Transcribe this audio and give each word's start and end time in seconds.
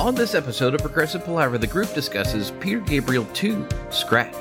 On 0.00 0.14
this 0.14 0.34
episode 0.34 0.72
of 0.74 0.80
Progressive 0.80 1.22
Palaver, 1.26 1.58
the 1.58 1.66
group 1.66 1.92
discusses 1.92 2.52
Peter 2.52 2.80
Gabriel 2.80 3.26
2 3.34 3.68
Scratch. 3.90 4.34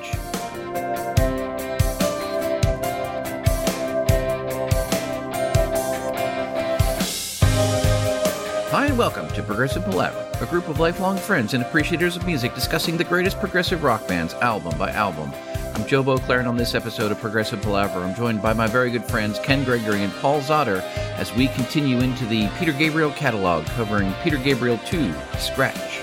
Hi, 8.72 8.86
and 8.86 8.98
welcome 8.98 9.28
to 9.28 9.44
Progressive 9.44 9.84
Palaver, 9.84 10.30
a 10.40 10.46
group 10.46 10.70
of 10.70 10.80
lifelong 10.80 11.18
friends 11.18 11.54
and 11.54 11.62
appreciators 11.62 12.16
of 12.16 12.26
music 12.26 12.56
discussing 12.56 12.96
the 12.96 13.04
greatest 13.04 13.38
progressive 13.42 13.84
rock 13.84 14.08
bands 14.08 14.36
album 14.36 14.78
by 14.78 14.92
album. 14.92 15.30
I'm 15.76 15.86
Joe 15.86 16.04
Beauclair, 16.04 16.40
and 16.40 16.48
on 16.48 16.56
this 16.56 16.74
episode 16.74 17.12
of 17.12 17.20
Progressive 17.20 17.62
Palaver, 17.62 18.00
I'm 18.00 18.16
joined 18.16 18.42
by 18.42 18.54
my 18.54 18.68
very 18.68 18.92
good 18.92 19.04
friends 19.04 19.38
Ken 19.40 19.66
Gregory 19.66 20.04
and 20.04 20.14
Paul 20.14 20.40
Zotter 20.40 20.82
as 21.20 21.36
we 21.36 21.50
continue 21.50 22.00
into 22.00 22.26
the 22.26 22.48
Peter 22.58 22.72
Gabriel 22.72 23.12
catalog 23.12 23.66
covering 23.66 24.14
Peter 24.24 24.38
Gabriel 24.38 24.78
2 24.86 25.14
Scratch. 25.38 26.00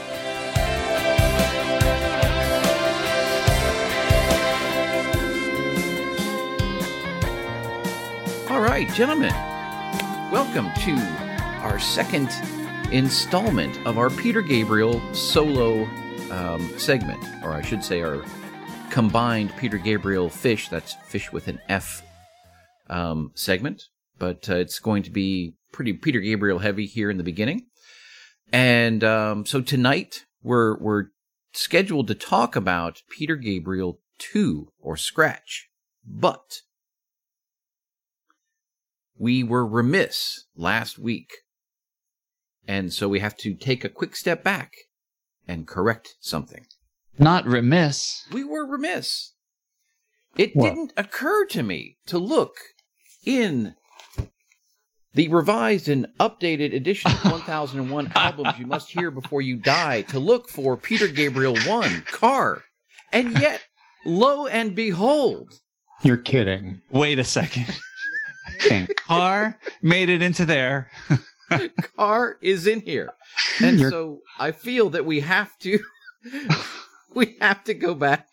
All 8.51 8.61
right, 8.61 8.87
gentlemen, 8.93 9.33
welcome 10.31 10.71
to 10.85 10.95
our 11.63 11.79
second 11.79 12.29
installment 12.93 13.75
of 13.87 13.97
our 13.97 14.11
Peter 14.11 14.43
Gabriel 14.43 15.01
solo 15.15 15.85
um, 16.31 16.79
segment, 16.79 17.25
or 17.43 17.53
I 17.55 17.63
should 17.63 17.83
say, 17.83 18.03
our 18.03 18.23
combined 18.91 19.57
Peter 19.57 19.79
Gabriel 19.79 20.29
fish, 20.29 20.69
that's 20.69 20.95
fish 21.09 21.33
with 21.33 21.49
an 21.49 21.59
F 21.71 22.03
um, 22.91 23.31
segment, 23.35 23.89
but 24.19 24.49
uh, 24.49 24.57
it's 24.57 24.79
going 24.79 25.03
to 25.05 25.11
be 25.11 25.55
pretty 25.73 25.93
Peter 25.93 26.21
Gabriel 26.21 26.61
heavy 26.61 26.87
here 26.87 27.11
in 27.11 27.17
the 27.19 27.23
beginning. 27.25 27.67
And 28.53 29.03
um, 29.03 29.45
so 29.47 29.61
tonight 29.61 30.25
we're 30.43 30.77
we're 30.79 31.07
scheduled 31.53 32.07
to 32.09 32.15
talk 32.15 32.55
about 32.57 33.03
Peter 33.11 33.37
Gabriel 33.37 34.01
2 34.19 34.69
or 34.81 34.97
Scratch. 34.97 35.69
But 36.07 36.61
we 39.19 39.43
were 39.43 39.67
remiss 39.67 40.45
last 40.55 40.99
week. 40.99 41.31
And 42.69 42.93
so 42.93 43.09
we 43.09 43.21
have 43.21 43.37
to 43.39 43.55
take 43.55 43.85
a 43.85 43.89
quick 43.89 44.17
step 44.17 44.43
back 44.43 44.73
and 45.49 45.67
correct 45.67 46.15
something. 46.21 46.67
Not 47.19 47.47
remiss. 47.47 48.25
We 48.33 48.45
were 48.45 48.67
remiss. 48.67 49.33
It 50.37 50.55
What? 50.55 50.69
didn't 50.69 50.93
occur 50.97 51.47
to 51.47 51.63
me 51.63 51.97
to 52.07 52.19
look 52.19 52.55
in 53.25 53.75
the 55.17 55.29
revised 55.29 55.89
and 55.89 56.07
updated 56.21 56.75
edition 56.75 57.11
of 57.11 57.25
1001 57.33 58.13
albums 58.15 58.59
you 58.59 58.67
must 58.67 58.91
hear 58.91 59.11
before 59.11 59.41
you 59.43 59.57
die 59.57 60.03
to 60.03 60.19
look 60.19 60.49
for 60.49 60.77
Peter 60.77 61.09
Gabriel 61.09 61.57
1 61.67 62.03
Car. 62.03 62.63
And 63.13 63.39
yet, 63.39 63.63
lo 64.05 64.47
and 64.47 64.75
behold, 64.75 65.55
You're 66.03 66.19
kidding. 66.19 66.83
Wait 66.91 67.19
a 67.19 67.25
second. 67.25 67.67
Pink. 68.61 68.95
Car 68.97 69.59
made 69.83 70.09
it 70.11 70.21
into 70.23 70.45
there. 70.45 70.91
Car 71.97 72.37
is 72.43 72.67
in 72.67 72.81
here. 72.81 73.13
And 73.63 73.79
You're- 73.79 73.91
so 73.91 74.21
I 74.39 74.53
feel 74.53 74.91
that 74.91 75.07
we 75.07 75.21
have 75.21 75.57
to 75.61 75.79
we 77.15 77.37
have 77.41 77.65
to 77.65 77.75
go 77.75 77.95
back 77.95 78.27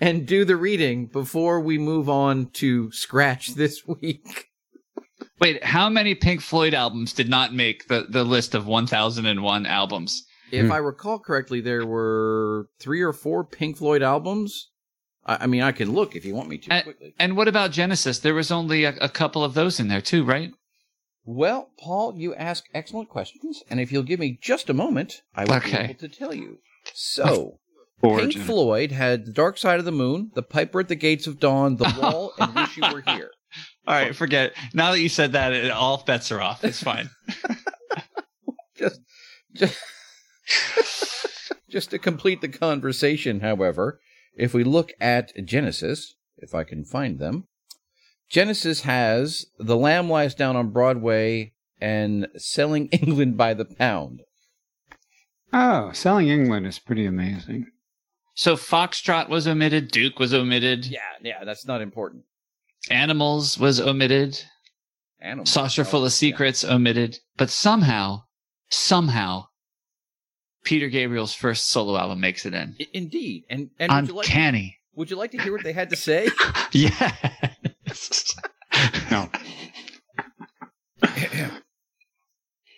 and 0.00 0.26
do 0.26 0.44
the 0.44 0.56
reading 0.56 1.06
before 1.06 1.60
we 1.60 1.78
move 1.78 2.08
on 2.10 2.50
to 2.50 2.90
scratch 2.92 3.54
this 3.54 3.86
week. 3.86 4.46
Wait, 5.40 5.62
how 5.64 5.88
many 5.88 6.14
Pink 6.14 6.40
Floyd 6.40 6.74
albums 6.74 7.12
did 7.12 7.28
not 7.28 7.54
make 7.54 7.86
the, 7.88 8.06
the 8.08 8.24
list 8.24 8.54
of 8.54 8.66
1001 8.66 9.66
albums? 9.66 10.24
If 10.50 10.66
Hmm. 10.66 10.72
I 10.72 10.78
recall 10.78 11.18
correctly, 11.18 11.60
there 11.60 11.84
were 11.86 12.68
three 12.80 13.02
or 13.02 13.12
four 13.12 13.44
Pink 13.44 13.76
Floyd 13.76 14.02
albums. 14.02 14.70
I, 15.26 15.44
I 15.44 15.46
mean, 15.46 15.62
I 15.62 15.72
can 15.72 15.92
look 15.92 16.16
if 16.16 16.24
you 16.24 16.34
want 16.34 16.48
me 16.48 16.58
to 16.58 16.74
Uh, 16.74 16.82
quickly. 16.82 17.14
And 17.18 17.36
what 17.36 17.48
about 17.48 17.70
Genesis? 17.70 18.18
There 18.18 18.34
was 18.34 18.50
only 18.50 18.84
a, 18.84 18.96
a 19.00 19.08
couple 19.08 19.44
of 19.44 19.54
those 19.54 19.78
in 19.78 19.88
there 19.88 20.00
too, 20.00 20.24
right? 20.24 20.50
Well, 21.24 21.70
Paul, 21.78 22.14
you 22.16 22.34
ask 22.34 22.64
excellent 22.72 23.10
questions, 23.10 23.62
and 23.68 23.78
if 23.80 23.92
you'll 23.92 24.02
give 24.02 24.18
me 24.18 24.38
just 24.40 24.70
a 24.70 24.74
moment, 24.74 25.20
I 25.34 25.44
will 25.44 25.60
be 25.60 25.72
able 25.72 25.94
to 25.94 26.08
tell 26.08 26.32
you. 26.32 26.60
So, 26.94 27.58
Origin. 28.00 28.30
Pink 28.30 28.46
Floyd 28.46 28.92
had 28.92 29.26
The 29.26 29.32
Dark 29.32 29.58
Side 29.58 29.78
of 29.78 29.84
the 29.84 29.92
Moon, 29.92 30.30
The 30.34 30.42
Piper 30.42 30.80
at 30.80 30.88
the 30.88 30.94
Gates 30.94 31.26
of 31.26 31.38
Dawn, 31.38 31.76
The 31.76 31.94
Wall, 32.00 32.32
and 32.38 32.54
Wish 32.54 32.78
You 32.78 32.84
Were 32.90 33.02
Here. 33.02 33.30
All 33.88 33.94
right, 33.94 34.14
forget. 34.14 34.50
It. 34.50 34.54
Now 34.74 34.92
that 34.92 35.00
you 35.00 35.08
said 35.08 35.32
that, 35.32 35.54
it, 35.54 35.70
all 35.70 36.02
bets 36.04 36.30
are 36.30 36.42
off. 36.42 36.62
It's 36.62 36.82
fine. 36.82 37.08
Just, 38.76 39.00
just, 39.54 39.78
just 41.70 41.90
to 41.90 41.98
complete 41.98 42.42
the 42.42 42.48
conversation, 42.48 43.40
however, 43.40 43.98
if 44.36 44.52
we 44.52 44.62
look 44.62 44.92
at 45.00 45.32
Genesis, 45.42 46.16
if 46.36 46.54
I 46.54 46.64
can 46.64 46.84
find 46.84 47.18
them, 47.18 47.48
Genesis 48.28 48.82
has 48.82 49.46
The 49.58 49.76
Lamb 49.76 50.10
Lies 50.10 50.34
Down 50.34 50.54
on 50.54 50.70
Broadway 50.70 51.54
and 51.80 52.28
Selling 52.36 52.88
England 52.92 53.38
by 53.38 53.54
the 53.54 53.64
Pound. 53.64 54.20
Oh, 55.50 55.92
selling 55.92 56.28
England 56.28 56.66
is 56.66 56.78
pretty 56.78 57.06
amazing. 57.06 57.68
so 58.34 58.54
Foxtrot 58.54 59.30
was 59.30 59.48
omitted. 59.48 59.90
Duke 59.90 60.18
was 60.18 60.34
omitted. 60.34 60.84
Yeah, 60.84 61.00
yeah, 61.22 61.42
that's 61.44 61.66
not 61.66 61.80
important. 61.80 62.24
Animals 62.90 63.58
was 63.58 63.80
omitted. 63.80 64.42
Animals. 65.20 65.50
Saucer 65.50 65.82
Oh, 65.82 65.84
full 65.84 66.04
of 66.04 66.12
yeah. 66.12 66.16
secrets 66.16 66.64
omitted. 66.64 67.18
But 67.36 67.50
somehow, 67.50 68.22
somehow, 68.70 69.46
Peter 70.64 70.88
Gabriel's 70.88 71.34
first 71.34 71.68
solo 71.68 71.96
album 71.98 72.20
makes 72.20 72.44
it 72.46 72.54
in. 72.54 72.76
I- 72.80 72.86
Indeed, 72.92 73.44
and 73.50 73.70
and 73.78 73.92
would 73.92 74.08
you 74.08 74.14
like 74.16 74.26
Uncanny. 74.26 74.78
would 74.94 75.10
you 75.10 75.16
like 75.16 75.30
to 75.32 75.38
hear 75.42 75.52
what 75.52 75.64
they 75.64 75.72
had 75.72 75.90
to 75.90 75.96
say? 75.96 76.28
Yes. 76.72 78.34
No. 79.10 79.30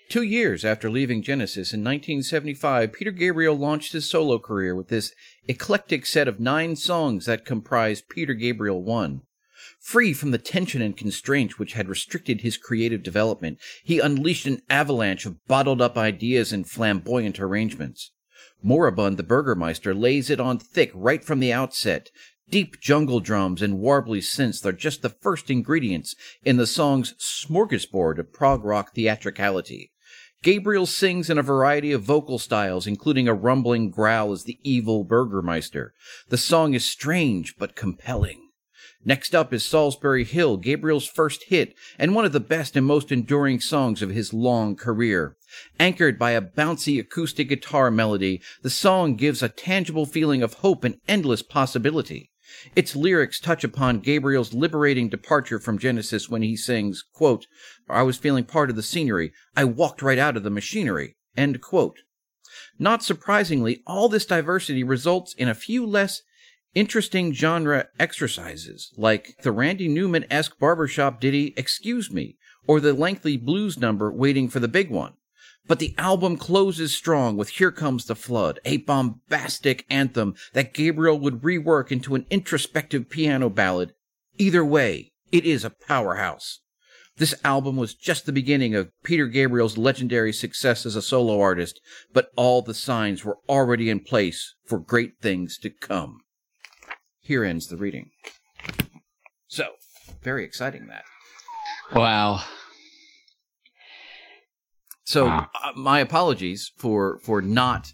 Two 0.09 0.23
years 0.23 0.65
after 0.65 0.91
leaving 0.91 1.23
Genesis 1.23 1.73
in 1.73 1.81
1975, 1.81 2.93
Peter 2.93 3.11
Gabriel 3.11 3.57
launched 3.57 3.93
his 3.93 4.09
solo 4.09 4.39
career 4.39 4.75
with 4.75 4.89
this 4.89 5.13
eclectic 5.47 6.05
set 6.07 6.27
of 6.27 6.41
nine 6.41 6.75
songs 6.77 7.27
that 7.27 7.45
comprise 7.45 8.03
Peter 8.03 8.35
Gabriel 8.35 8.83
1. 8.83 9.23
Free 9.81 10.13
from 10.13 10.31
the 10.31 10.39
tension 10.39 10.83
and 10.83 10.95
constraint 10.95 11.59
which 11.59 11.73
had 11.73 11.89
restricted 11.89 12.43
his 12.43 12.59
creative 12.59 13.03
development, 13.03 13.59
he 13.83 13.99
unleashed 13.99 14.47
an 14.47 14.61
avalanche 14.69 15.25
of 15.25 15.45
bottled 15.47 15.81
up 15.81 15.97
ideas 15.97 16.53
and 16.53 16.69
flamboyant 16.69 17.41
arrangements. 17.41 18.13
Moribund 18.63 19.17
the 19.17 19.23
Burgermeister 19.23 19.95
lays 19.95 20.29
it 20.29 20.39
on 20.39 20.59
thick 20.59 20.93
right 20.95 21.25
from 21.25 21.41
the 21.41 21.53
outset. 21.53 22.11
Deep 22.51 22.79
jungle 22.79 23.21
drums 23.21 23.63
and 23.63 23.79
warbly 23.79 24.21
synths 24.21 24.67
are 24.67 24.73
just 24.73 25.01
the 25.01 25.09
first 25.09 25.51
ingredients 25.51 26.15
in 26.45 26.59
the 26.59 26.67
song's 26.67 27.15
smorgasbord 27.19 28.19
of 28.19 28.33
prog 28.35 28.63
rock 28.63 28.95
theatricality. 28.95 29.93
Gabriel 30.43 30.87
sings 30.87 31.31
in 31.31 31.39
a 31.39 31.43
variety 31.43 31.91
of 31.93 32.03
vocal 32.03 32.39
styles, 32.39 32.87
including 32.87 33.29
a 33.29 33.35
rumbling 33.35 33.91
growl 33.91 34.33
as 34.33 34.45
the 34.45 34.59
evil 34.63 35.05
Burgermeister. 35.05 35.95
The 36.29 36.39
song 36.39 36.75
is 36.75 36.85
strange 36.85 37.57
but 37.57 37.75
compelling. 37.75 38.50
Next 39.03 39.35
up 39.35 39.55
is 39.55 39.65
Solsbury 39.65 40.25
Hill, 40.25 40.59
Gabriel's 40.59 41.07
first 41.07 41.45
hit, 41.45 41.75
and 41.99 42.15
one 42.15 42.27
of 42.27 42.33
the 42.33 42.41
best 42.41 42.77
and 42.77 42.87
most 42.87 43.11
enduring 43.11 43.61
songs 43.61 44.03
of 44.03 44.11
his 44.11 44.35
long 44.35 44.77
career. 44.77 45.37
Anchored 45.79 46.19
by 46.19 46.33
a 46.33 46.43
bouncy 46.43 47.01
acoustic 47.01 47.49
guitar 47.49 47.91
melody, 47.91 48.43
the 48.63 48.69
song 48.69 49.17
gives 49.17 49.43
a 49.43 49.49
tangible 49.49 50.05
feeling 50.05 50.43
of 50.43 50.55
hope 50.55 50.85
and 50.85 50.99
endless 51.09 51.43
possibility. 51.43 52.31
Its 52.77 52.95
lyrics 52.95 53.41
touch 53.41 53.65
upon 53.65 54.01
Gabriel's 54.01 54.53
liberating 54.53 55.09
departure 55.09 55.59
from 55.59 55.79
Genesis 55.79 56.29
when 56.29 56.43
he 56.43 56.57
sings, 56.57 57.03
quote, 57.15 57.47
I 57.89 58.03
was 58.03 58.19
feeling 58.19 58.45
part 58.45 58.69
of 58.69 58.77
the 58.77 58.83
scenery. 58.83 59.33
I 59.57 59.65
walked 59.65 60.03
right 60.03 60.19
out 60.19 60.37
of 60.37 60.43
the 60.43 60.51
machinery. 60.51 61.17
Not 62.79 63.03
surprisingly, 63.03 63.83
all 63.87 64.09
this 64.09 64.27
diversity 64.27 64.83
results 64.85 65.33
in 65.35 65.49
a 65.49 65.55
few 65.55 65.87
less 65.87 66.21
interesting 66.75 67.33
genre 67.33 67.89
exercises, 67.99 68.93
like 68.97 69.37
the 69.43 69.53
Randy 69.53 69.89
Newman 69.89 70.25
esque 70.31 70.59
barbershop 70.59 71.21
ditty 71.21 71.55
Excuse 71.57 72.11
Me, 72.11 72.37
or 72.67 72.81
the 72.81 72.93
lengthy 72.93 73.37
blues 73.37 73.79
number 73.79 74.13
Waiting 74.13 74.49
for 74.49 74.61
the 74.61 74.69
Big 74.69 74.91
One. 74.91 75.15
But 75.67 75.79
the 75.79 75.95
album 75.99 76.37
closes 76.37 76.95
strong 76.95 77.37
with 77.37 77.51
Here 77.51 77.71
Comes 77.71 78.07
the 78.07 78.15
Flood, 78.15 78.61
a 78.65 78.79
bombastic 78.79 79.87
anthem 79.91 80.35
that 80.53 80.75
Gabriel 80.75 81.19
would 81.19 81.43
rework 81.43 81.93
into 81.93 82.15
an 82.15 82.27
introspective 82.31 83.09
piano 83.09 83.51
ballad. 83.51 83.93
Either 84.39 84.65
way, 84.65 85.13
it 85.31 85.45
is 85.45 85.65
a 85.65 85.71
powerhouse. 85.71 86.61
This 87.19 87.35
album 87.45 87.77
was 87.77 87.95
just 87.95 88.25
the 88.25 88.33
beginning 88.33 88.75
of 88.75 88.91
Peter 89.05 89.27
Gabriel's 89.27 89.77
legendary 89.77 90.33
success 90.33 90.87
as 90.87 90.97
a 90.97 91.03
solo 91.03 91.41
artist, 91.41 91.81
but 92.13 92.31
all 92.35 92.63
the 92.63 92.75
signs 92.75 93.25
were 93.25 93.39
already 93.49 93.91
in 93.91 94.01
place 94.01 94.55
for 94.65 94.79
great 94.79 95.21
things 95.21 95.59
to 95.59 95.71
come. 95.71 96.23
Here 97.31 97.45
ends 97.45 97.69
the 97.69 97.77
reading. 97.77 98.11
So, 99.47 99.75
very 100.21 100.45
exciting 100.45 100.89
that. 100.89 101.05
Wow. 101.95 102.43
So 105.05 105.27
Wow. 105.27 105.49
uh, 105.63 105.71
my 105.77 106.01
apologies 106.01 106.73
for 106.77 107.21
for 107.21 107.41
not 107.41 107.93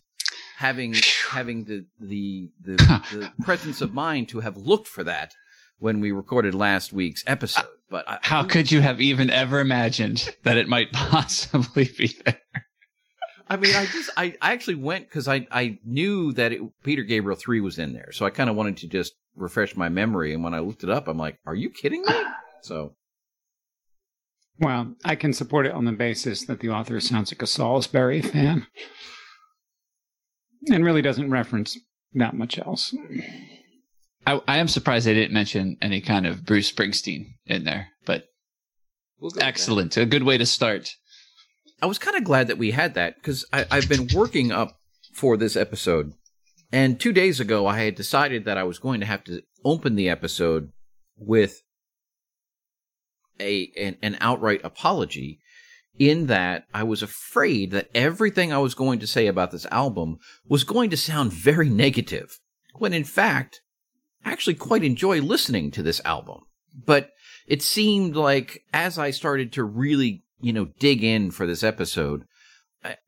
having 0.57 0.95
having 1.29 1.65
the 1.65 1.85
the 2.01 2.49
the, 2.63 2.77
the 3.13 3.33
presence 3.45 3.83
of 3.83 3.93
mind 3.93 4.31
to 4.31 4.41
have 4.41 4.57
looked 4.57 4.89
for 4.89 5.05
that 5.05 5.35
when 5.81 6.01
we 6.01 6.13
recorded 6.13 6.55
last 6.55 6.95
week's 6.95 7.23
episode. 7.27 7.67
But 7.91 8.09
I, 8.09 8.19
How 8.23 8.43
could 8.43 8.73
you 8.73 8.81
have 8.81 9.03
even 9.03 9.29
ever 9.29 9.61
imagined 9.61 10.35
that 10.45 10.57
it 10.57 10.67
might 10.67 10.93
possibly 10.95 11.91
be 11.99 12.17
there? 12.25 12.41
I 13.49 13.57
mean, 13.57 13.75
I 13.75 13.87
just 13.87 14.11
I, 14.17 14.35
I 14.43 14.53
actually 14.53 14.75
went 14.77 15.09
because 15.09 15.29
I 15.29 15.47
I 15.51 15.79
knew 15.85 16.33
that 16.33 16.53
it, 16.53 16.61
Peter 16.83 17.03
Gabriel 17.03 17.39
three 17.39 17.61
was 17.61 17.79
in 17.79 17.93
there, 17.93 18.11
so 18.13 18.27
I 18.27 18.31
kind 18.31 18.51
of 18.51 18.57
wanted 18.57 18.77
to 18.79 18.89
just 18.89 19.15
refresh 19.37 19.77
my 19.77 19.89
memory. 19.89 20.35
And 20.35 20.43
when 20.43 20.55
I 20.55 20.59
looked 20.61 20.83
it 20.83 20.91
up, 20.91 21.07
I'm 21.09 21.19
like, 21.19 21.39
"Are 21.47 21.55
you 21.55 21.71
kidding 21.71 22.03
me?" 22.03 22.15
So 22.63 22.97
Well, 24.59 24.95
I 25.05 25.15
can 25.15 25.33
support 25.33 25.67
it 25.67 25.73
on 25.73 25.85
the 25.85 25.93
basis 25.93 26.45
that 26.47 26.61
the 26.61 26.71
author 26.71 26.99
sounds 27.01 27.31
like 27.31 27.43
a 27.43 27.47
Solsbury 27.47 28.25
fan 28.25 28.67
and 30.69 30.85
really 30.85 31.03
doesn't 31.03 31.31
reference 31.31 31.79
that 32.15 32.35
much 32.35 32.59
else. 32.59 32.95
I, 34.27 34.41
I 34.49 34.59
am 34.59 34.67
surprised 34.69 35.07
they 35.07 35.15
didn't 35.15 35.35
mention 35.35 35.77
any 35.81 36.01
kind 36.01 36.27
of 36.27 36.45
Bruce 36.45 36.73
Springsteen 36.73 37.35
in 37.45 37.65
there, 37.65 37.89
but 38.05 38.25
we'll 39.21 39.31
go 39.31 39.35
with 39.37 39.41
that. 39.41 39.47
excellent. 39.47 39.97
A 39.97 40.07
good 40.07 40.25
way 40.25 40.39
to 40.39 40.47
start. 40.47 40.91
I 41.81 41.87
was 41.87 41.99
kind 41.99 42.17
of 42.17 42.25
glad 42.25 42.49
that 42.49 42.59
we 42.59 42.71
had 42.71 42.95
that 42.95 43.17
because 43.17 43.45
I've 43.53 43.89
been 43.89 44.09
working 44.15 44.51
up 44.51 44.79
for 45.13 45.37
this 45.37 45.57
episode. 45.57 46.13
And 46.73 46.99
two 46.99 47.13
days 47.13 47.39
ago, 47.39 47.67
I 47.67 47.81
had 47.81 47.95
decided 47.95 48.45
that 48.45 48.59
I 48.59 48.65
was 48.65 48.79
going 48.79 49.01
to 49.01 49.07
have 49.07 49.25
to 49.25 49.43
open 49.65 49.95
the 49.95 50.09
episode 50.09 50.73
with 51.17 51.63
a 53.41 53.71
an, 53.77 53.97
an 54.03 54.17
outright 54.21 54.61
apology. 54.65 55.41
In 55.99 56.27
that, 56.27 56.65
I 56.75 56.83
was 56.83 57.03
afraid 57.03 57.71
that 57.71 57.89
everything 57.95 58.53
I 58.53 58.59
was 58.59 58.75
going 58.75 58.99
to 58.99 59.07
say 59.07 59.27
about 59.27 59.51
this 59.51 59.67
album 59.67 60.19
was 60.47 60.65
going 60.65 60.91
to 60.91 60.97
sound 60.97 61.33
very 61.33 61.71
negative, 61.71 62.39
when 62.75 62.93
in 62.93 63.05
fact, 63.05 63.63
I 64.25 64.33
actually 64.33 64.55
quite 64.55 64.85
enjoy 64.85 65.23
listening 65.23 65.71
to 65.71 65.83
this 65.83 66.03
album. 66.05 66.41
But 66.75 67.13
it 67.47 67.63
seemed 67.63 68.15
like 68.15 68.63
as 68.75 68.99
I 68.99 69.11
started 69.11 69.53
to 69.55 69.65
really 69.65 70.26
you 70.41 70.53
know, 70.53 70.67
dig 70.79 71.03
in 71.03 71.31
for 71.31 71.47
this 71.47 71.63
episode, 71.63 72.25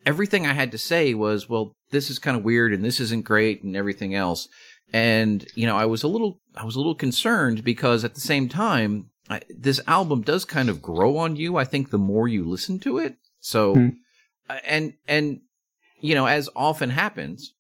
everything 0.05 0.47
I 0.47 0.53
had 0.55 0.73
to 0.73 0.79
say 0.79 1.15
was, 1.15 1.49
well, 1.49 1.73
this 1.91 2.11
is 2.11 2.19
kind 2.19 2.37
of 2.37 2.45
weird 2.45 2.73
and 2.73 2.85
this 2.85 3.01
isn't 3.01 3.25
great 3.25 3.63
and 3.63 3.77
everything 3.77 4.15
else. 4.15 4.49
And, 4.93 5.47
you 5.55 5.67
know, 5.67 5.77
I 5.77 5.85
was 5.85 6.03
a 6.03 6.09
little, 6.09 6.41
I 6.57 6.65
was 6.65 6.75
a 6.75 6.79
little 6.79 6.95
concerned 6.95 7.63
because 7.63 8.05
at 8.05 8.15
the 8.15 8.21
same 8.21 8.49
time, 8.49 9.11
I, 9.29 9.43
this 9.51 9.81
album 9.87 10.23
does 10.23 10.45
kind 10.45 10.69
of 10.71 10.81
grow 10.81 11.19
on 11.19 11.37
you. 11.37 11.57
I 11.57 11.65
think 11.65 11.91
the 11.91 11.99
more 11.99 12.27
you 12.27 12.45
listen 12.45 12.79
to 12.81 12.99
it. 12.99 13.17
So, 13.41 13.75
Hmm. 13.75 13.89
uh, 14.49 14.59
and, 14.65 14.95
and, 15.07 15.41
you 16.01 16.15
know, 16.15 16.27
as 16.27 16.49
often 16.57 16.91
happens, 16.91 17.53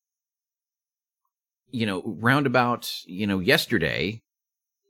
you 1.70 1.84
know, 1.84 2.02
roundabout, 2.04 2.90
you 3.04 3.26
know, 3.26 3.40
yesterday, 3.40 4.22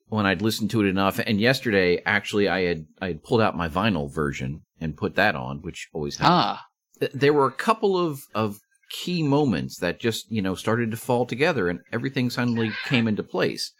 when 0.09 0.27
I'd 0.27 0.43
listened 0.43 0.71
to 0.71 0.81
it 0.81 0.87
enough. 0.89 1.19
And 1.19 1.41
yesterday, 1.41 2.03
actually, 2.05 2.49
I 2.49 2.63
had 2.63 2.87
I 3.01 3.09
had 3.09 3.23
pulled 3.23 3.41
out 3.41 3.57
my 3.57 3.69
vinyl 3.69 4.13
version 4.13 4.63
and 4.81 4.97
put 4.97 5.15
that 5.17 5.35
on, 5.35 5.59
which 5.63 5.89
always 5.93 6.17
happens. 6.17 6.31
Ah, 6.35 6.65
Th- 7.01 7.13
There 7.13 7.33
were 7.33 7.47
a 7.47 7.53
couple 7.53 7.97
of 7.97 8.21
of 8.35 8.59
key 8.91 9.23
moments 9.23 9.79
that 9.81 10.01
just 10.01 10.31
you 10.33 10.41
know 10.43 10.55
started 10.55 10.91
to 10.91 10.97
fall 10.97 11.27
together, 11.27 11.69
and 11.69 11.81
everything 11.93 12.31
suddenly 12.31 12.73
came 12.87 13.07
into 13.09 13.23
place. 13.23 13.73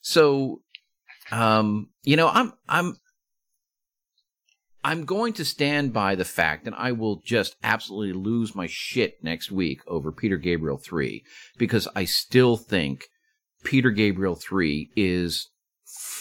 So, 0.00 0.60
um, 1.30 1.88
you 2.02 2.16
know, 2.16 2.28
I'm 2.28 2.52
I'm 2.68 2.96
I'm 4.82 5.04
going 5.06 5.32
to 5.34 5.44
stand 5.46 5.92
by 5.94 6.14
the 6.14 6.26
fact, 6.26 6.66
and 6.66 6.74
I 6.76 6.92
will 6.92 7.22
just 7.24 7.56
absolutely 7.62 8.12
lose 8.12 8.54
my 8.54 8.66
shit 8.68 9.22
next 9.22 9.50
week 9.50 9.80
over 9.86 10.12
Peter 10.12 10.36
Gabriel 10.36 10.76
3 10.76 11.24
because 11.56 11.88
I 11.96 12.04
still 12.04 12.58
think 12.58 13.06
Peter 13.64 13.90
Gabriel 13.90 14.34
3 14.34 14.90
is 14.94 15.48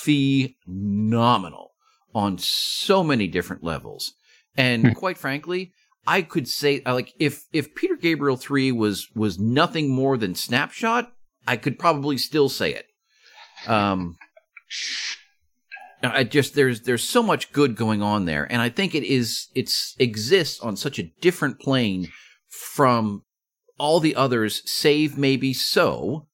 phenomenal 0.03 1.71
on 2.13 2.37
so 2.37 3.03
many 3.03 3.27
different 3.27 3.63
levels. 3.63 4.13
And 4.55 4.95
quite 4.95 5.17
frankly, 5.17 5.73
I 6.05 6.21
could 6.21 6.47
say 6.47 6.81
like 6.85 7.13
if 7.19 7.45
if 7.53 7.75
Peter 7.75 7.95
Gabriel 7.95 8.37
3 8.37 8.71
was 8.71 9.07
was 9.15 9.39
nothing 9.39 9.89
more 9.89 10.17
than 10.17 10.35
snapshot, 10.35 11.11
I 11.47 11.57
could 11.57 11.79
probably 11.79 12.17
still 12.17 12.49
say 12.49 12.73
it. 12.73 12.87
Um 13.67 14.17
I 16.03 16.25
just 16.25 16.55
there's 16.55 16.81
there's 16.81 17.07
so 17.07 17.23
much 17.23 17.53
good 17.53 17.75
going 17.75 18.01
on 18.01 18.25
there 18.25 18.45
and 18.51 18.61
I 18.61 18.69
think 18.69 18.93
it 18.93 19.03
is 19.03 19.47
it's 19.55 19.95
exists 19.99 20.59
on 20.59 20.75
such 20.75 20.99
a 20.99 21.09
different 21.21 21.59
plane 21.59 22.11
from 22.49 23.23
all 23.79 23.99
the 23.99 24.15
others 24.15 24.61
save 24.69 25.17
maybe 25.17 25.53
so 25.53 26.27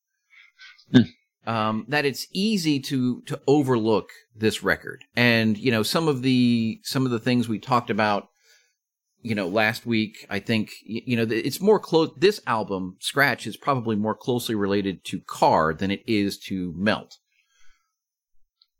um, 1.50 1.86
that 1.88 2.06
it's 2.06 2.28
easy 2.32 2.80
to 2.80 3.22
to 3.22 3.42
overlook 3.48 4.12
this 4.36 4.62
record. 4.62 5.04
And 5.16 5.58
you 5.58 5.72
know 5.72 5.82
some 5.82 6.08
of 6.08 6.22
the 6.22 6.80
some 6.84 7.06
of 7.06 7.12
the 7.12 7.20
things 7.20 7.50
we 7.50 7.58
talked 7.58 7.90
about 7.90 8.30
you 9.22 9.36
know 9.36 9.50
last 9.50 9.86
week 9.86 10.26
i 10.30 10.40
think 10.40 10.72
you 10.86 11.18
know 11.18 11.28
it's 11.30 11.60
more 11.60 11.78
close 11.78 12.10
this 12.16 12.40
album 12.48 12.96
scratch 13.02 13.46
is 13.46 13.58
probably 13.58 13.98
more 13.98 14.16
closely 14.16 14.56
related 14.56 15.04
to 15.04 15.20
car 15.20 15.74
than 15.74 15.92
it 15.92 16.02
is 16.08 16.38
to 16.38 16.74
melt. 16.78 17.18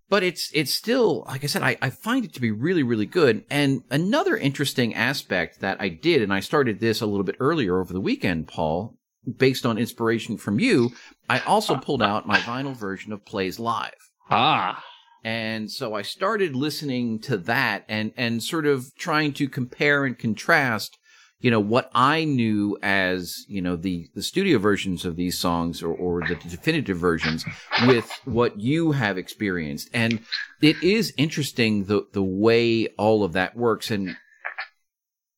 But 0.08 0.24
it's 0.24 0.52
it's 0.54 0.74
still 0.74 1.24
like 1.28 1.44
i 1.44 1.48
said 1.48 1.64
I, 1.64 1.76
I 1.82 1.90
find 1.90 2.24
it 2.24 2.34
to 2.36 2.42
be 2.42 2.52
really 2.52 2.84
really 2.84 3.08
good. 3.08 3.46
And 3.50 3.82
another 3.90 4.38
interesting 4.38 4.94
aspect 4.94 5.60
that 5.60 5.82
i 5.82 5.90
did 5.90 6.22
and 6.22 6.32
i 6.32 6.40
started 6.40 6.80
this 6.80 7.02
a 7.02 7.08
little 7.08 7.26
bit 7.26 7.38
earlier 7.40 7.82
over 7.82 7.94
the 7.94 8.00
weekend 8.00 8.48
paul 8.48 8.99
based 9.38 9.66
on 9.66 9.78
inspiration 9.78 10.38
from 10.38 10.60
you 10.60 10.92
i 11.30 11.40
also 11.42 11.76
pulled 11.76 12.02
out 12.02 12.28
my 12.28 12.38
vinyl 12.40 12.76
version 12.76 13.14
of 13.14 13.26
plays 13.26 13.60
live. 13.60 13.94
Ah, 14.32 14.84
and 15.24 15.70
so 15.70 15.96
I 15.96 16.02
started 16.02 16.56
listening 16.56 17.20
to 17.22 17.38
that 17.38 17.84
and 17.90 18.14
and 18.16 18.42
sort 18.42 18.66
of 18.66 18.96
trying 18.96 19.34
to 19.34 19.50
compare 19.50 20.06
and 20.06 20.18
contrast, 20.18 20.98
you 21.42 21.52
know, 21.52 21.60
what 21.60 21.90
I 21.94 22.24
knew 22.24 22.78
as 22.82 23.46
you 23.48 23.62
know 23.62 23.76
the 23.76 24.08
the 24.16 24.24
studio 24.24 24.60
versions 24.60 25.06
of 25.06 25.18
these 25.18 25.38
songs 25.38 25.84
or 25.84 25.94
or 25.94 26.22
the 26.26 26.36
definitive 26.36 26.98
versions 26.98 27.46
with 27.86 28.10
what 28.26 28.60
you 28.60 28.94
have 28.94 29.18
experienced, 29.18 29.90
and 29.94 30.22
it 30.62 30.82
is 30.82 31.14
interesting 31.18 31.86
the 31.86 32.06
the 32.14 32.24
way 32.24 32.88
all 32.98 33.24
of 33.24 33.34
that 33.34 33.56
works. 33.56 33.92
And. 33.92 34.16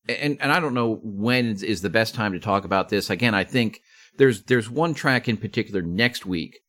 And 0.08 0.42
and 0.42 0.52
I 0.52 0.60
don't 0.60 0.74
know 0.74 1.00
when 1.04 1.58
is- 1.64 1.82
the 1.82 1.90
best 1.90 2.16
time 2.16 2.34
to 2.34 2.40
talk 2.40 2.66
about 2.66 2.90
this. 2.90 3.10
Again, 3.10 3.36
I 3.36 3.44
think 3.44 3.82
there's 4.18 4.44
there's 4.44 4.70
one 4.70 4.94
track 4.94 5.30
in 5.30 5.38
particular 5.38 5.82
next 5.82 6.26
week 6.26 6.60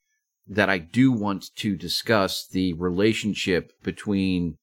that 0.47 0.69
I 0.69 0.79
do 0.79 1.13
want 1.13 1.55
to 1.57 1.77
discuss 1.77 2.47
the 2.47 2.75
relationship 2.75 3.73
between, 3.83 4.59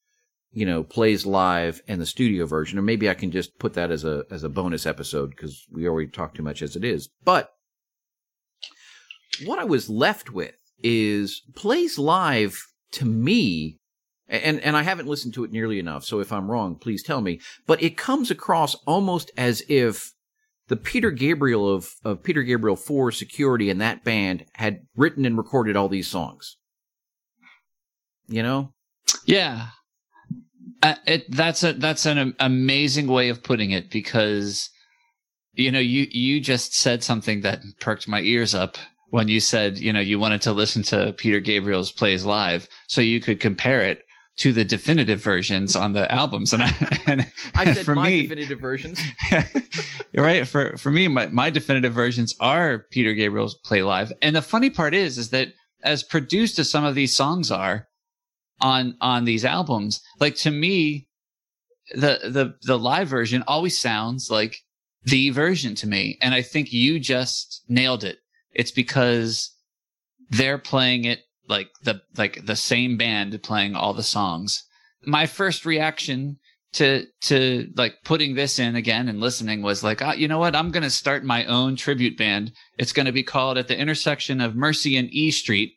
you 0.51 0.65
know, 0.65 0.83
plays 0.83 1.25
live 1.25 1.81
and 1.87 1.99
the 1.99 2.05
studio 2.05 2.45
version, 2.45 2.77
or 2.77 2.81
maybe 2.81 3.09
I 3.09 3.13
can 3.13 3.31
just 3.31 3.57
put 3.59 3.73
that 3.73 3.91
as 3.91 4.03
a 4.03 4.23
as 4.29 4.43
a 4.43 4.49
bonus 4.49 4.85
episode 4.85 5.31
because 5.31 5.65
we 5.71 5.87
already 5.87 6.09
talked 6.09 6.37
too 6.37 6.43
much 6.43 6.61
as 6.61 6.75
it 6.75 6.83
is. 6.83 7.09
But 7.23 7.51
what 9.45 9.59
I 9.59 9.63
was 9.63 9.89
left 9.89 10.31
with 10.31 10.55
is 10.83 11.41
plays 11.55 11.97
live 11.97 12.61
to 12.93 13.05
me. 13.05 13.78
And 14.29 14.59
and 14.61 14.77
I 14.77 14.83
haven't 14.83 15.07
listened 15.07 15.33
to 15.33 15.43
it 15.43 15.51
nearly 15.51 15.79
enough, 15.79 16.05
so 16.05 16.19
if 16.19 16.31
I'm 16.31 16.49
wrong, 16.51 16.75
please 16.75 17.01
tell 17.01 17.19
me. 17.19 17.39
But 17.65 17.81
it 17.81 17.97
comes 17.97 18.29
across 18.29 18.75
almost 18.85 19.31
as 19.35 19.63
if 19.67 20.13
the 20.67 20.77
Peter 20.77 21.09
Gabriel 21.09 21.67
of, 21.67 21.95
of 22.05 22.23
Peter 22.23 22.43
Gabriel 22.43 22.75
for 22.75 23.11
Security 23.11 23.69
and 23.69 23.81
that 23.81 24.03
band 24.03 24.45
had 24.53 24.81
written 24.95 25.25
and 25.25 25.35
recorded 25.35 25.75
all 25.75 25.89
these 25.89 26.07
songs. 26.07 26.57
You 28.27 28.43
know? 28.43 28.73
yeah. 29.25 29.69
Uh, 30.81 30.95
it, 31.05 31.29
that's 31.31 31.63
a 31.63 31.73
that's 31.73 32.05
an 32.05 32.35
amazing 32.39 33.07
way 33.07 33.29
of 33.29 33.43
putting 33.43 33.71
it 33.71 33.89
because 33.89 34.69
you 35.53 35.71
know 35.71 35.79
you 35.79 36.07
you 36.11 36.39
just 36.39 36.73
said 36.73 37.03
something 37.03 37.41
that 37.41 37.61
perked 37.81 38.07
my 38.07 38.21
ears 38.21 38.55
up 38.55 38.77
when 39.09 39.27
you 39.27 39.41
said 39.41 39.77
you 39.77 39.91
know 39.91 39.99
you 39.99 40.17
wanted 40.19 40.41
to 40.41 40.53
listen 40.53 40.81
to 40.83 41.11
Peter 41.17 41.41
Gabriel's 41.41 41.91
plays 41.91 42.23
live 42.23 42.69
so 42.87 43.01
you 43.01 43.19
could 43.19 43.41
compare 43.41 43.81
it 43.81 44.03
to 44.39 44.53
the 44.53 44.65
definitive 44.65 45.21
versions 45.21 45.75
on 45.75 45.93
the 45.93 46.11
albums 46.11 46.53
and 46.53 46.63
I, 46.63 47.01
and 47.05 47.31
I 47.55 47.73
said 47.73 47.85
for 47.85 47.95
my 47.95 48.09
me 48.09 48.21
definitive 48.23 48.59
versions. 48.59 48.99
Right. 50.13 50.47
For 50.47 50.75
for 50.77 50.91
me, 50.91 51.07
my, 51.07 51.27
my 51.27 51.49
definitive 51.49 51.93
versions 51.93 52.35
are 52.39 52.85
Peter 52.89 53.13
Gabriel's 53.13 53.55
Play 53.55 53.83
Live. 53.83 54.11
And 54.21 54.35
the 54.35 54.41
funny 54.41 54.69
part 54.69 54.93
is, 54.93 55.17
is 55.17 55.29
that 55.29 55.49
as 55.83 56.03
produced 56.03 56.59
as 56.59 56.69
some 56.69 56.83
of 56.83 56.95
these 56.95 57.15
songs 57.15 57.51
are 57.51 57.87
on 58.59 58.97
on 59.01 59.25
these 59.25 59.45
albums, 59.45 60.01
like 60.19 60.35
to 60.37 60.51
me, 60.51 61.07
the 61.93 62.19
the 62.23 62.55
the 62.63 62.77
live 62.77 63.07
version 63.07 63.43
always 63.47 63.79
sounds 63.79 64.29
like 64.29 64.57
the 65.03 65.29
version 65.29 65.75
to 65.75 65.87
me. 65.87 66.17
And 66.21 66.33
I 66.33 66.41
think 66.41 66.73
you 66.73 66.99
just 66.99 67.63
nailed 67.69 68.03
it. 68.03 68.17
It's 68.51 68.71
because 68.71 69.55
they're 70.29 70.57
playing 70.57 71.05
it 71.05 71.19
like 71.49 71.69
the 71.83 72.01
like 72.15 72.45
the 72.45 72.55
same 72.55 72.95
band 72.95 73.41
playing 73.43 73.75
all 73.75 73.93
the 73.93 74.03
songs. 74.03 74.63
My 75.03 75.25
first 75.25 75.65
reaction 75.65 76.37
to 76.73 77.05
to 77.21 77.67
like 77.75 77.95
putting 78.03 78.35
this 78.35 78.59
in 78.59 78.75
again 78.75 79.09
and 79.09 79.19
listening 79.19 79.61
was 79.61 79.83
like, 79.83 80.01
oh, 80.01 80.13
you 80.13 80.27
know 80.27 80.39
what? 80.39 80.55
I'm 80.55 80.71
going 80.71 80.83
to 80.83 80.89
start 80.89 81.23
my 81.23 81.45
own 81.45 81.75
tribute 81.75 82.17
band. 82.17 82.51
It's 82.77 82.93
going 82.93 83.07
to 83.07 83.11
be 83.11 83.23
called 83.23 83.57
at 83.57 83.67
the 83.67 83.77
intersection 83.77 84.39
of 84.39 84.55
Mercy 84.55 84.95
and 84.95 85.09
E 85.11 85.31
Street, 85.31 85.73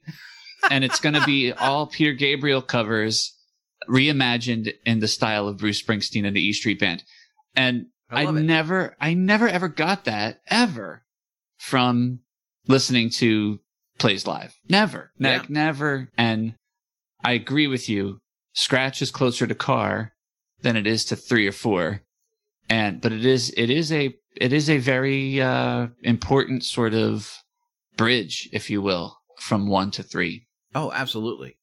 and 0.71 0.85
it's 0.85 1.01
going 1.01 1.15
to 1.15 1.25
be 1.25 1.53
all 1.59 1.87
Peter 1.87 2.13
Gabriel 2.13 2.63
covers 2.63 3.35
reimagined 3.89 4.73
in 4.85 5.01
the 5.01 5.09
style 5.09 5.49
of 5.49 5.59
Bruce 5.59 5.83
Springsteen 5.83 6.27
and 6.27 6.37
the 6.37 6.43
E 6.43 6.53
Street 6.53 6.79
Band. 6.79 7.03
And 7.57 7.87
I, 8.11 8.27
I 8.27 8.31
never, 8.31 8.95
I 9.01 9.15
never 9.15 9.49
ever 9.49 9.69
got 9.69 10.05
that 10.05 10.41
ever 10.49 11.03
from 11.57 12.21
listening 12.69 13.09
to 13.11 13.61
plays 13.99 14.27
live. 14.27 14.55
Never, 14.69 15.13
yeah. 15.19 15.39
ne- 15.39 15.47
never. 15.49 16.09
And 16.17 16.55
I 17.25 17.33
agree 17.33 17.67
with 17.67 17.89
you. 17.89 18.19
Scratch 18.53 19.01
is 19.01 19.11
closer 19.11 19.47
to 19.47 19.55
car 19.55 20.13
than 20.63 20.77
it 20.77 20.87
is 20.87 21.05
to 21.07 21.17
three 21.17 21.47
or 21.47 21.53
four. 21.53 22.03
And, 22.69 23.01
but 23.01 23.13
it 23.13 23.25
is, 23.25 23.53
it 23.57 23.71
is 23.71 23.93
a, 23.93 24.15
it 24.37 24.53
is 24.53 24.71
a 24.71 24.79
very, 24.79 25.41
uh, 25.41 25.89
important 26.03 26.65
sort 26.65 26.95
of 26.95 27.31
bridge, 27.97 28.49
if 28.53 28.71
you 28.71 28.81
will, 28.81 29.19
from 29.39 29.69
one 29.69 29.91
to 29.93 30.03
three. 30.03 30.47
Oh, 30.75 30.91
absolutely. 30.93 31.59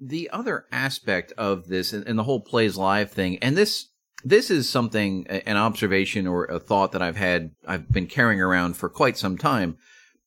The 0.00 0.28
other 0.30 0.66
aspect 0.72 1.32
of 1.38 1.68
this 1.68 1.92
and 1.92 2.18
the 2.18 2.24
whole 2.24 2.40
plays 2.40 2.76
live 2.76 3.12
thing, 3.12 3.38
and 3.38 3.56
this, 3.56 3.88
this 4.24 4.50
is 4.50 4.68
something, 4.68 5.26
an 5.28 5.56
observation 5.56 6.26
or 6.26 6.46
a 6.46 6.58
thought 6.58 6.92
that 6.92 7.02
I've 7.02 7.16
had, 7.16 7.50
I've 7.66 7.90
been 7.90 8.06
carrying 8.06 8.40
around 8.40 8.76
for 8.76 8.88
quite 8.88 9.16
some 9.16 9.38
time. 9.38 9.76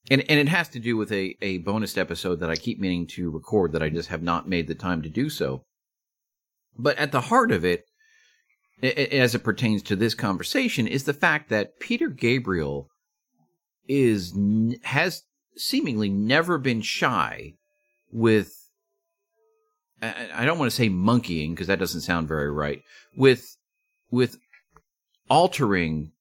And, 0.09 0.23
and 0.29 0.39
it 0.39 0.47
has 0.47 0.69
to 0.69 0.79
do 0.79 0.95
with 0.95 1.11
a, 1.11 1.35
a 1.41 1.57
bonus 1.59 1.97
episode 1.97 2.39
that 2.39 2.49
I 2.49 2.55
keep 2.55 2.79
meaning 2.79 3.07
to 3.07 3.29
record 3.29 3.73
that 3.73 3.83
I 3.83 3.89
just 3.89 4.09
have 4.09 4.23
not 4.23 4.47
made 4.47 4.67
the 4.67 4.75
time 4.75 5.01
to 5.01 5.09
do 5.09 5.29
so. 5.29 5.63
But 6.77 6.97
at 6.97 7.11
the 7.11 7.21
heart 7.21 7.51
of 7.51 7.65
it, 7.65 7.83
as 8.81 9.35
it 9.35 9.43
pertains 9.43 9.81
to 9.83 9.95
this 9.95 10.13
conversation, 10.13 10.87
is 10.87 11.03
the 11.03 11.13
fact 11.13 11.49
that 11.49 11.79
Peter 11.79 12.09
Gabriel 12.09 12.89
is 13.87 14.37
has 14.83 15.23
seemingly 15.55 16.09
never 16.09 16.57
been 16.57 16.81
shy 16.81 17.53
with 18.11 18.53
I 20.01 20.45
don't 20.45 20.59
want 20.59 20.69
to 20.69 20.75
say 20.75 20.89
monkeying 20.89 21.53
because 21.53 21.67
that 21.67 21.79
doesn't 21.79 22.01
sound 22.01 22.27
very 22.27 22.51
right 22.51 22.83
with 23.15 23.57
with 24.11 24.37
altering 25.27 26.11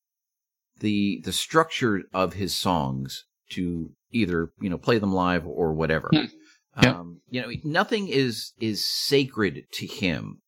the 0.81 1.21
the 1.25 1.33
structure 1.33 2.05
of 2.15 2.35
his 2.35 2.57
songs 2.57 3.26
to 3.51 3.91
either 4.13 4.51
you 4.61 4.71
know 4.71 4.79
play 4.79 4.99
them 4.99 5.13
live 5.13 5.47
or 5.47 5.73
whatever. 5.73 6.11
Hmm. 6.13 6.25
Um, 6.79 7.21
you 7.31 7.41
know, 7.41 7.49
nothing 7.65 8.09
is 8.09 8.53
is 8.61 8.85
sacred 8.85 9.65
to 9.73 9.87
him 9.87 10.43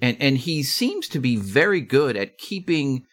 and 0.00 0.16
and 0.20 0.38
he 0.38 0.62
seems 0.62 1.08
to 1.08 1.18
be 1.18 1.36
very 1.36 1.80
good 1.80 2.16
at 2.16 2.38
keeping 2.38 3.04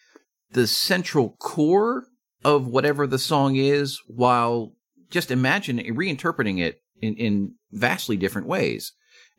the 0.51 0.67
central 0.67 1.35
core 1.39 2.05
of 2.43 2.67
whatever 2.67 3.07
the 3.07 3.19
song 3.19 3.55
is 3.55 4.01
while 4.07 4.73
just 5.09 5.31
imagine 5.31 5.77
reinterpreting 5.77 6.59
it 6.59 6.81
in, 7.01 7.15
in 7.15 7.55
vastly 7.71 8.17
different 8.17 8.47
ways 8.47 8.93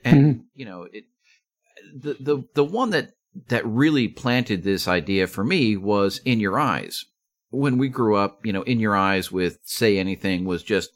and 0.04 0.16
mm-hmm. 0.16 0.40
you 0.54 0.64
know 0.64 0.86
it 0.92 1.04
the, 1.94 2.16
the 2.20 2.44
the 2.54 2.64
one 2.64 2.90
that 2.90 3.10
that 3.48 3.66
really 3.66 4.08
planted 4.08 4.62
this 4.62 4.86
idea 4.86 5.26
for 5.26 5.42
me 5.42 5.76
was 5.76 6.20
in 6.24 6.38
your 6.38 6.58
eyes 6.58 7.04
when 7.52 7.78
we 7.78 7.88
grew 7.88 8.16
up 8.16 8.44
you 8.44 8.52
know 8.52 8.62
in 8.62 8.80
your 8.80 8.96
eyes 8.96 9.30
with 9.30 9.58
say 9.64 9.98
anything 9.98 10.44
was 10.44 10.62
just 10.62 10.90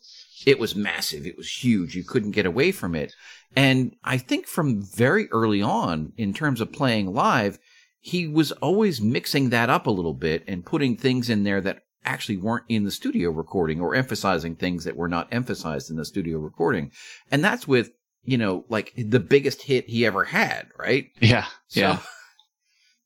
it 0.46 0.58
was 0.58 0.74
massive 0.74 1.26
it 1.26 1.36
was 1.36 1.48
huge 1.48 1.94
you 1.94 2.02
couldn't 2.02 2.32
get 2.32 2.46
away 2.46 2.72
from 2.72 2.94
it 2.94 3.14
and 3.56 3.96
I 4.04 4.18
think 4.18 4.46
from 4.46 4.82
very 4.82 5.30
early 5.30 5.62
on, 5.62 6.12
in 6.18 6.34
terms 6.34 6.60
of 6.60 6.72
playing 6.72 7.12
live, 7.12 7.58
he 8.00 8.28
was 8.28 8.52
always 8.52 9.00
mixing 9.00 9.48
that 9.50 9.70
up 9.70 9.86
a 9.86 9.90
little 9.90 10.14
bit 10.14 10.44
and 10.46 10.64
putting 10.64 10.96
things 10.96 11.30
in 11.30 11.42
there 11.42 11.62
that 11.62 11.82
actually 12.04 12.36
weren't 12.36 12.66
in 12.68 12.84
the 12.84 12.90
studio 12.90 13.30
recording 13.30 13.80
or 13.80 13.94
emphasizing 13.94 14.54
things 14.54 14.84
that 14.84 14.94
were 14.94 15.08
not 15.08 15.28
emphasized 15.32 15.90
in 15.90 15.96
the 15.96 16.04
studio 16.04 16.38
recording. 16.38 16.92
And 17.30 17.42
that's 17.42 17.66
with, 17.66 17.90
you 18.22 18.36
know, 18.36 18.64
like 18.68 18.92
the 18.96 19.18
biggest 19.18 19.62
hit 19.62 19.88
he 19.88 20.06
ever 20.06 20.24
had, 20.24 20.68
right? 20.78 21.10
Yeah. 21.18 21.46
So, 21.68 21.80
yeah. 21.80 21.98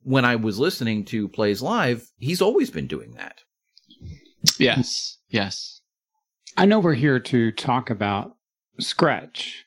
When 0.03 0.25
I 0.25 0.37
was 0.37 0.59
listening 0.59 1.05
to 1.07 1.29
Plays 1.29 1.61
Live, 1.63 2.11
he's 2.19 2.41
always 2.41 2.71
been 2.71 2.87
doing 2.87 3.15
that. 3.15 3.41
Yes. 4.59 5.19
Yes. 5.29 5.81
I 6.57 6.65
know 6.65 6.81
we're 6.81 6.95
here 6.95 7.21
to 7.21 7.53
talk 7.53 7.91
about 7.91 8.37
Scratch 8.79 9.67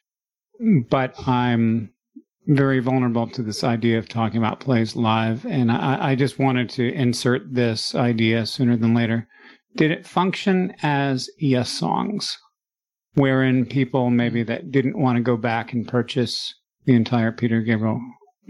but 0.89 1.13
I'm 1.27 1.91
very 2.47 2.79
vulnerable 2.79 3.27
to 3.27 3.41
this 3.41 3.63
idea 3.63 3.97
of 3.97 4.09
talking 4.09 4.37
about 4.37 4.59
plays 4.59 4.95
live. 4.95 5.45
And 5.45 5.71
I, 5.71 6.11
I, 6.11 6.15
just 6.15 6.39
wanted 6.39 6.69
to 6.71 6.93
insert 6.93 7.53
this 7.53 7.95
idea 7.95 8.45
sooner 8.45 8.75
than 8.75 8.93
later. 8.93 9.27
Did 9.75 9.91
it 9.91 10.05
function 10.05 10.73
as 10.83 11.29
Yessongs, 11.41 12.35
wherein 13.13 13.65
people 13.65 14.09
maybe 14.09 14.43
that 14.43 14.71
didn't 14.71 14.99
want 14.99 15.17
to 15.17 15.23
go 15.23 15.37
back 15.37 15.73
and 15.73 15.87
purchase 15.87 16.53
the 16.85 16.93
entire 16.93 17.31
Peter 17.31 17.61
Gabriel 17.61 18.01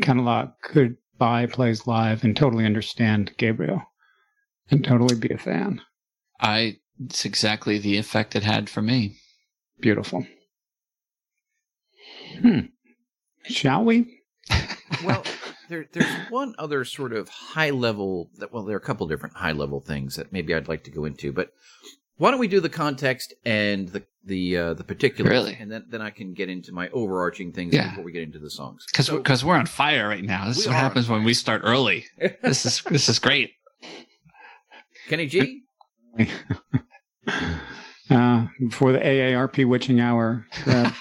catalog 0.01 0.49
could 0.63 0.97
buy 1.23 1.45
plays 1.45 1.87
live 1.87 2.25
and 2.25 2.35
totally 2.35 2.65
understand 2.65 3.31
Gabriel 3.37 3.81
and 4.69 4.83
totally 4.83 5.15
be 5.15 5.33
a 5.33 5.37
fan? 5.37 5.79
I, 6.41 6.79
it's 7.01 7.23
exactly 7.23 7.77
the 7.77 7.97
effect 7.97 8.35
it 8.35 8.43
had 8.43 8.69
for 8.69 8.81
me. 8.81 9.15
Beautiful. 9.79 10.27
Hmm. 12.41 12.59
Shall 13.45 13.85
we? 13.85 14.19
well, 15.05 15.23
there, 15.69 15.85
there's 15.93 16.13
one 16.29 16.55
other 16.59 16.83
sort 16.83 17.13
of 17.13 17.29
high 17.29 17.69
level 17.69 18.29
that 18.39 18.51
well, 18.51 18.63
there 18.63 18.75
are 18.75 18.79
a 18.79 18.83
couple 18.83 19.07
different 19.07 19.37
high 19.37 19.53
level 19.53 19.79
things 19.79 20.17
that 20.17 20.33
maybe 20.33 20.53
I'd 20.53 20.67
like 20.67 20.83
to 20.83 20.91
go 20.91 21.05
into, 21.05 21.31
but 21.31 21.53
why 22.23 22.31
don't 22.31 22.39
we 22.39 22.47
do 22.47 22.61
the 22.61 22.69
context 22.69 23.33
and 23.43 23.89
the 23.89 24.01
the 24.23 24.55
uh, 24.55 24.73
the 24.75 24.85
particulars, 24.85 25.29
really? 25.29 25.57
and 25.59 25.69
then 25.69 25.83
then 25.89 26.01
I 26.01 26.09
can 26.09 26.33
get 26.33 26.47
into 26.47 26.71
my 26.71 26.87
overarching 26.91 27.51
things 27.51 27.73
yeah. 27.73 27.89
before 27.89 28.05
we 28.05 28.13
get 28.13 28.23
into 28.23 28.39
the 28.39 28.49
songs. 28.49 28.85
Because 28.89 29.07
so, 29.07 29.17
because 29.17 29.43
we're 29.43 29.57
on 29.57 29.65
fire 29.65 30.07
right 30.07 30.23
now. 30.23 30.47
This 30.47 30.59
is 30.59 30.67
what 30.67 30.77
happens 30.77 31.09
when 31.09 31.25
we 31.25 31.33
start 31.33 31.63
early. 31.65 32.05
this 32.41 32.65
is 32.65 32.81
this 32.83 33.09
is 33.09 33.19
great. 33.19 33.51
Kenny 35.09 35.27
G. 35.27 35.63
uh, 38.09 38.45
before 38.57 38.93
the 38.93 38.99
AARP 38.99 39.67
witching 39.67 39.99
hour. 39.99 40.47
Uh, 40.65 40.91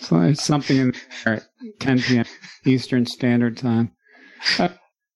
so 0.02 0.34
something 0.34 0.76
in 0.76 0.94
there 1.24 1.36
at 1.36 1.44
10 1.80 2.02
p.m. 2.02 2.26
Eastern 2.66 3.06
Standard 3.06 3.56
Time. 3.56 3.92
Uh, 4.58 4.68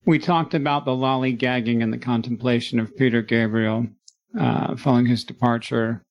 we 0.08 0.18
talked 0.18 0.54
about 0.54 0.86
the 0.86 0.90
lollygagging 0.90 1.82
and 1.82 1.92
the 1.92 1.98
contemplation 1.98 2.80
of 2.80 2.96
Peter 2.96 3.20
Gabriel 3.20 3.86
uh, 4.40 4.74
following 4.74 5.04
his 5.04 5.22
departure 5.22 6.02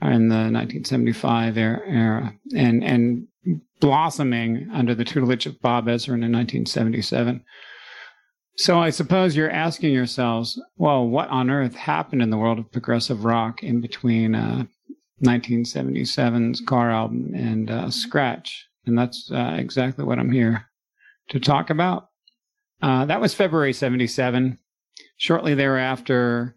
in 0.00 0.28
the 0.28 0.36
1975 0.36 1.58
era, 1.58 2.32
and 2.56 2.84
and 2.84 3.26
blossoming 3.80 4.68
under 4.72 4.94
the 4.94 5.04
tutelage 5.04 5.46
of 5.46 5.60
Bob 5.60 5.86
Ezrin 5.86 6.22
in 6.22 6.30
1977. 6.30 7.44
So 8.56 8.78
I 8.78 8.90
suppose 8.90 9.34
you're 9.34 9.50
asking 9.50 9.94
yourselves, 9.94 10.62
well, 10.76 11.08
what 11.08 11.28
on 11.30 11.50
earth 11.50 11.74
happened 11.74 12.22
in 12.22 12.30
the 12.30 12.36
world 12.36 12.60
of 12.60 12.70
progressive 12.70 13.24
rock 13.24 13.64
in 13.64 13.80
between 13.80 14.36
uh, 14.36 14.66
1977's 15.24 16.60
Car 16.60 16.92
album 16.92 17.32
and 17.34 17.68
uh, 17.68 17.90
Scratch. 17.90 18.68
And 18.86 18.96
that's 18.96 19.28
uh, 19.32 19.56
exactly 19.58 20.04
what 20.04 20.20
I'm 20.20 20.30
here 20.30 20.66
to 21.30 21.40
talk 21.40 21.68
about. 21.68 22.09
Uh, 22.82 23.04
that 23.06 23.20
was 23.20 23.34
February 23.34 23.72
77. 23.72 24.58
Shortly 25.16 25.54
thereafter, 25.54 26.56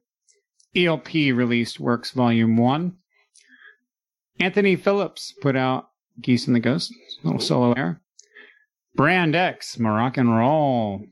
ELP 0.75 1.13
released 1.13 1.79
Works 1.79 2.11
Volume 2.11 2.57
1. 2.57 2.95
Anthony 4.39 4.75
Phillips 4.75 5.33
put 5.41 5.55
out 5.55 5.89
Geese 6.21 6.47
and 6.47 6.55
the 6.55 6.59
Ghost, 6.59 6.93
a 7.23 7.27
little 7.27 7.41
solo 7.41 7.73
air. 7.73 8.01
Brand 8.95 9.35
X, 9.35 9.79
Moroccan 9.79 10.29
Roll. 10.29 11.05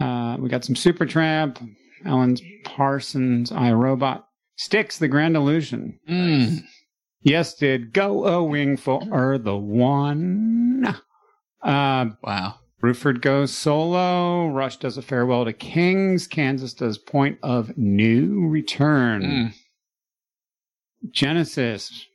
Uh, 0.00 0.36
we 0.38 0.48
got 0.48 0.64
some 0.64 0.74
Supertramp, 0.74 1.58
Alan 2.04 2.36
Parsons, 2.64 3.52
I 3.52 3.72
Robot, 3.72 4.26
Styx, 4.56 4.98
the 4.98 5.08
Grand 5.08 5.36
Illusion. 5.36 5.98
Mm. 6.08 6.62
Yes, 7.22 7.54
did 7.54 7.92
go 7.92 8.26
a 8.26 8.42
wing 8.42 8.76
for 8.76 9.38
the 9.38 9.56
one. 9.56 10.96
Uh, 11.62 12.06
wow. 12.22 12.54
Bruford 12.80 13.20
goes 13.20 13.52
solo. 13.52 14.48
Rush 14.48 14.78
does 14.78 14.96
a 14.96 15.02
farewell 15.02 15.44
to 15.44 15.52
Kings. 15.52 16.26
Kansas 16.26 16.72
does 16.72 16.96
Point 16.96 17.38
of 17.42 17.76
Know 17.76 18.48
Return. 18.48 19.22
Mm. 19.22 19.54
Genesis 21.10 22.06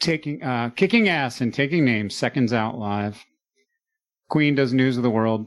taking 0.00 0.42
uh, 0.42 0.70
kicking 0.70 1.08
ass 1.08 1.40
and 1.40 1.52
taking 1.52 1.84
names. 1.84 2.14
Seconds 2.14 2.52
out 2.52 2.78
live. 2.78 3.24
Queen 4.28 4.54
does 4.54 4.72
news 4.72 4.96
of 4.96 5.02
the 5.02 5.10
world. 5.10 5.46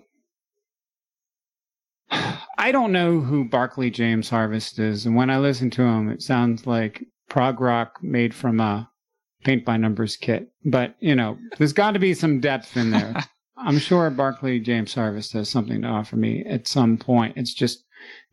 I 2.12 2.72
don't 2.72 2.92
know 2.92 3.20
who 3.20 3.46
Barclay 3.46 3.90
James 3.90 4.30
Harvest 4.30 4.80
is, 4.80 5.06
and 5.06 5.16
when 5.16 5.30
I 5.30 5.38
listen 5.38 5.70
to 5.72 5.84
him, 5.84 6.10
it 6.10 6.22
sounds 6.22 6.66
like 6.66 7.06
prog 7.30 7.62
rock 7.62 8.00
made 8.02 8.34
from 8.34 8.60
a 8.60 8.90
paint 9.44 9.64
by 9.64 9.78
numbers 9.78 10.18
kit. 10.18 10.50
But, 10.66 10.96
you 11.00 11.16
know, 11.16 11.38
there's 11.58 11.74
got 11.74 11.92
to 11.92 12.00
be 12.00 12.14
some 12.14 12.40
depth 12.40 12.76
in 12.76 12.92
there. 12.92 13.16
I'm 13.62 13.78
sure 13.78 14.10
Barclay 14.10 14.60
James 14.60 14.94
Harvest 14.94 15.34
has 15.34 15.50
something 15.50 15.82
to 15.82 15.88
offer 15.88 16.16
me 16.16 16.46
at 16.46 16.68
some 16.68 16.98
point. 16.98 17.36
It's 17.38 17.54
just, 17.54 17.84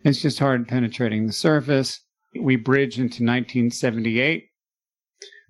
it's 0.04 0.22
just 0.22 0.38
hard 0.38 0.68
penetrating 0.68 1.26
the 1.26 1.32
surface. 1.32 2.00
We 2.40 2.56
bridge 2.56 2.98
into 2.98 3.24
1978. 3.24 4.44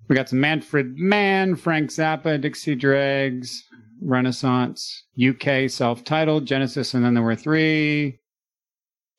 We 0.07 0.15
got 0.15 0.29
some 0.29 0.39
Manfred 0.39 0.97
Mann, 0.97 1.55
Frank 1.55 1.89
Zappa, 1.91 2.39
Dixie 2.39 2.75
Dregs, 2.75 3.63
Renaissance, 4.01 5.03
UK 5.21 5.69
self-titled, 5.69 6.45
Genesis, 6.45 6.93
and 6.93 7.03
then 7.03 7.13
there 7.13 7.23
were 7.23 7.35
three. 7.35 8.19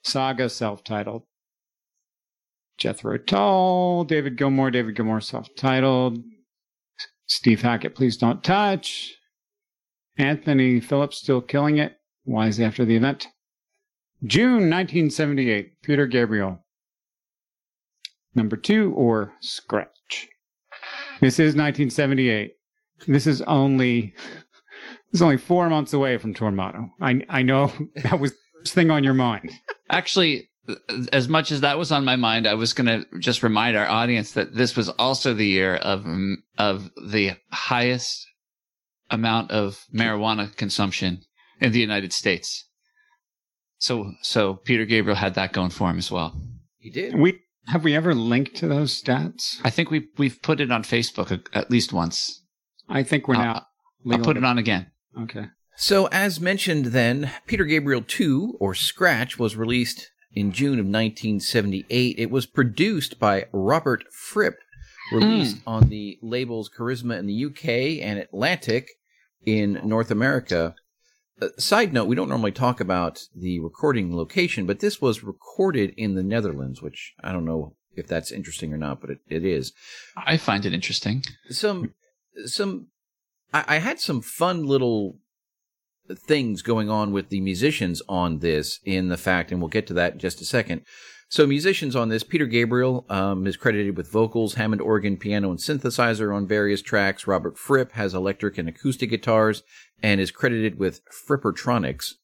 Saga 0.02 0.48
self-titled. 0.48 1.24
Jethro 2.78 3.18
Tull, 3.18 4.04
David 4.04 4.36
Gilmour, 4.36 4.72
David 4.72 4.96
Gilmour 4.96 5.20
self-titled. 5.22 6.22
Steve 7.26 7.60
Hackett, 7.60 7.94
Please 7.94 8.16
Don't 8.16 8.42
Touch. 8.42 9.17
Anthony 10.18 10.80
Phillips 10.80 11.18
still 11.18 11.40
killing 11.40 11.78
it. 11.78 11.96
Wise 12.24 12.60
after 12.60 12.84
the 12.84 12.96
event. 12.96 13.28
June 14.24 14.68
1978, 14.68 15.80
Peter 15.82 16.06
Gabriel. 16.06 16.64
Number 18.34 18.56
two 18.56 18.92
or 18.94 19.32
Scratch. 19.40 20.28
This 21.20 21.38
is 21.38 21.54
1978. 21.54 22.52
This 23.06 23.26
is 23.26 23.40
only 23.42 24.14
this 25.12 25.20
is 25.20 25.22
only 25.22 25.36
four 25.36 25.70
months 25.70 25.92
away 25.92 26.18
from 26.18 26.34
Tormato. 26.34 26.90
I 27.00 27.22
I 27.28 27.42
know 27.42 27.72
that 28.02 28.20
was 28.20 28.32
the 28.32 28.38
first 28.58 28.74
thing 28.74 28.90
on 28.90 29.04
your 29.04 29.14
mind. 29.14 29.52
Actually, 29.88 30.50
as 31.12 31.28
much 31.28 31.50
as 31.50 31.62
that 31.62 31.78
was 31.78 31.92
on 31.92 32.04
my 32.04 32.16
mind, 32.16 32.46
I 32.46 32.54
was 32.54 32.72
going 32.72 32.86
to 32.86 33.18
just 33.18 33.42
remind 33.42 33.76
our 33.76 33.88
audience 33.88 34.32
that 34.32 34.54
this 34.54 34.76
was 34.76 34.88
also 34.88 35.32
the 35.32 35.46
year 35.46 35.76
of 35.76 36.04
of 36.58 36.90
the 37.06 37.36
highest 37.52 38.26
amount 39.10 39.50
of 39.50 39.84
marijuana 39.94 40.54
consumption 40.56 41.22
in 41.60 41.72
the 41.72 41.80
United 41.80 42.12
States. 42.12 42.68
So 43.78 44.12
so 44.22 44.54
Peter 44.54 44.84
Gabriel 44.84 45.16
had 45.16 45.34
that 45.34 45.52
going 45.52 45.70
for 45.70 45.90
him 45.90 45.98
as 45.98 46.10
well. 46.10 46.40
He 46.78 46.90
did. 46.90 47.16
We 47.16 47.40
have 47.66 47.84
we 47.84 47.94
ever 47.94 48.14
linked 48.14 48.56
to 48.56 48.68
those 48.68 49.00
stats? 49.00 49.60
I 49.64 49.70
think 49.70 49.90
we 49.90 50.08
we've 50.16 50.40
put 50.42 50.60
it 50.60 50.70
on 50.70 50.82
Facebook 50.82 51.46
at 51.52 51.70
least 51.70 51.92
once. 51.92 52.42
I 52.88 53.02
think 53.02 53.28
we're 53.28 53.36
uh, 53.36 53.44
now. 53.44 53.66
I'll, 54.06 54.14
I'll 54.14 54.24
put 54.24 54.36
it 54.36 54.44
on 54.44 54.58
again. 54.58 54.90
Okay. 55.20 55.46
So, 55.80 56.06
as 56.06 56.40
mentioned, 56.40 56.86
then 56.86 57.30
Peter 57.46 57.64
Gabriel 57.64 58.02
2 58.02 58.56
or 58.58 58.74
Scratch 58.74 59.38
was 59.38 59.54
released 59.54 60.10
in 60.32 60.50
June 60.50 60.80
of 60.80 60.86
1978. 60.86 62.18
It 62.18 62.32
was 62.32 62.46
produced 62.46 63.20
by 63.20 63.46
Robert 63.52 64.02
Fripp, 64.12 64.56
released 65.12 65.56
mm. 65.56 65.62
on 65.66 65.88
the 65.88 66.18
labels 66.22 66.70
Charisma 66.70 67.18
in 67.18 67.26
the 67.26 67.44
UK 67.46 68.04
and 68.04 68.18
Atlantic 68.18 68.88
in 69.44 69.80
North 69.84 70.10
America. 70.10 70.74
Uh, 71.40 71.48
side 71.58 71.92
note, 71.92 72.08
we 72.08 72.16
don't 72.16 72.28
normally 72.28 72.52
talk 72.52 72.80
about 72.80 73.20
the 73.34 73.60
recording 73.60 74.16
location, 74.16 74.66
but 74.66 74.80
this 74.80 75.00
was 75.00 75.22
recorded 75.22 75.94
in 75.96 76.14
the 76.14 76.22
Netherlands, 76.22 76.82
which 76.82 77.14
I 77.22 77.32
don't 77.32 77.44
know 77.44 77.76
if 77.94 78.06
that's 78.06 78.32
interesting 78.32 78.72
or 78.72 78.76
not, 78.76 79.00
but 79.00 79.10
it, 79.10 79.18
it 79.28 79.44
is. 79.44 79.72
I 80.16 80.36
find 80.36 80.64
it 80.64 80.72
interesting. 80.72 81.24
Some, 81.50 81.94
some, 82.44 82.88
I, 83.52 83.64
I 83.66 83.78
had 83.78 84.00
some 84.00 84.20
fun 84.20 84.64
little 84.64 85.18
things 86.16 86.62
going 86.62 86.88
on 86.88 87.12
with 87.12 87.28
the 87.28 87.40
musicians 87.40 88.02
on 88.08 88.38
this 88.38 88.80
in 88.84 89.08
the 89.08 89.16
fact, 89.16 89.52
and 89.52 89.60
we'll 89.60 89.68
get 89.68 89.86
to 89.88 89.94
that 89.94 90.14
in 90.14 90.18
just 90.18 90.40
a 90.40 90.44
second. 90.44 90.82
So, 91.30 91.46
musicians 91.46 91.94
on 91.94 92.08
this, 92.08 92.22
Peter 92.22 92.46
Gabriel 92.46 93.04
um, 93.10 93.46
is 93.46 93.58
credited 93.58 93.98
with 93.98 94.10
vocals, 94.10 94.54
Hammond 94.54 94.80
organ, 94.80 95.18
piano, 95.18 95.50
and 95.50 95.58
synthesizer 95.58 96.34
on 96.34 96.46
various 96.46 96.80
tracks. 96.80 97.26
Robert 97.26 97.58
Fripp 97.58 97.92
has 97.92 98.14
electric 98.14 98.56
and 98.56 98.68
acoustic 98.68 99.10
guitars 99.10 99.62
and 100.02 100.22
is 100.22 100.30
credited 100.30 100.78
with 100.78 101.02
Frippertronics. 101.28 102.14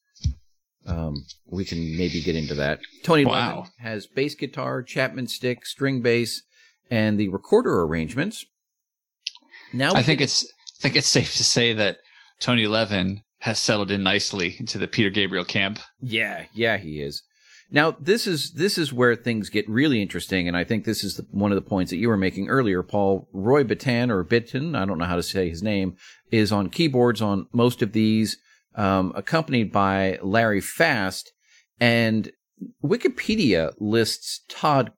Um, 0.87 1.25
we 1.45 1.65
can 1.65 1.97
maybe 1.97 2.21
get 2.21 2.35
into 2.35 2.55
that. 2.55 2.79
Tony 3.03 3.25
wow. 3.25 3.57
Levin 3.57 3.71
has 3.79 4.07
bass 4.07 4.33
guitar, 4.33 4.81
Chapman 4.81 5.27
stick, 5.27 5.65
string 5.65 6.01
bass, 6.01 6.41
and 6.89 7.19
the 7.19 7.29
recorder 7.29 7.81
arrangements. 7.81 8.45
Now 9.73 9.93
I 9.93 10.03
think 10.03 10.21
it's 10.21 10.45
I 10.45 10.81
think 10.81 10.95
it's 10.95 11.07
safe 11.07 11.35
to 11.35 11.43
say 11.43 11.73
that 11.73 11.97
Tony 12.39 12.67
Levin 12.67 13.21
has 13.39 13.61
settled 13.61 13.91
in 13.91 14.03
nicely 14.03 14.55
into 14.59 14.77
the 14.77 14.87
Peter 14.87 15.09
Gabriel 15.09 15.45
camp. 15.45 15.79
Yeah, 16.01 16.45
yeah, 16.53 16.77
he 16.77 17.01
is. 17.01 17.23
Now 17.71 17.95
this 17.99 18.27
is 18.27 18.51
this 18.51 18.77
is 18.77 18.93
where 18.93 19.15
things 19.15 19.49
get 19.49 19.67
really 19.69 20.01
interesting, 20.01 20.47
and 20.47 20.55
I 20.55 20.63
think 20.63 20.85
this 20.85 21.03
is 21.03 21.17
the, 21.17 21.25
one 21.31 21.51
of 21.51 21.55
the 21.55 21.67
points 21.67 21.89
that 21.89 21.97
you 21.97 22.09
were 22.09 22.17
making 22.17 22.47
earlier, 22.47 22.83
Paul. 22.83 23.27
Roy 23.33 23.63
Bittan 23.63 24.09
or 24.09 24.23
Bittan, 24.23 24.77
I 24.77 24.85
don't 24.85 24.97
know 24.97 25.05
how 25.05 25.15
to 25.15 25.23
say 25.23 25.49
his 25.49 25.63
name, 25.63 25.97
is 26.31 26.51
on 26.51 26.69
keyboards 26.69 27.21
on 27.21 27.47
most 27.51 27.81
of 27.81 27.91
these, 27.91 28.37
um, 28.75 29.11
accompanied 29.15 29.71
by 29.71 30.19
Larry 30.21 30.61
Fast, 30.61 31.33
and 31.79 32.31
Wikipedia 32.83 33.73
lists 33.79 34.41
Todd 34.47 34.91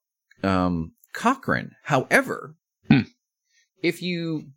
um, 0.44 0.94
Cochran. 1.14 1.72
However, 1.84 2.56
hmm. 2.90 3.02
if 3.82 4.02
you 4.02 4.52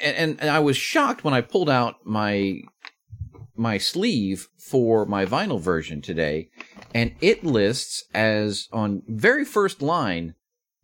and, 0.00 0.40
and 0.40 0.50
I 0.50 0.58
was 0.58 0.76
shocked 0.76 1.24
when 1.24 1.34
I 1.34 1.40
pulled 1.40 1.70
out 1.70 1.96
my 2.04 2.60
my 3.58 3.78
sleeve 3.78 4.48
for 4.56 5.04
my 5.04 5.26
vinyl 5.26 5.60
version 5.60 6.00
today, 6.00 6.50
and 6.94 7.14
it 7.20 7.44
lists 7.44 8.04
as 8.14 8.68
on 8.72 9.02
very 9.08 9.44
first 9.44 9.82
line, 9.82 10.34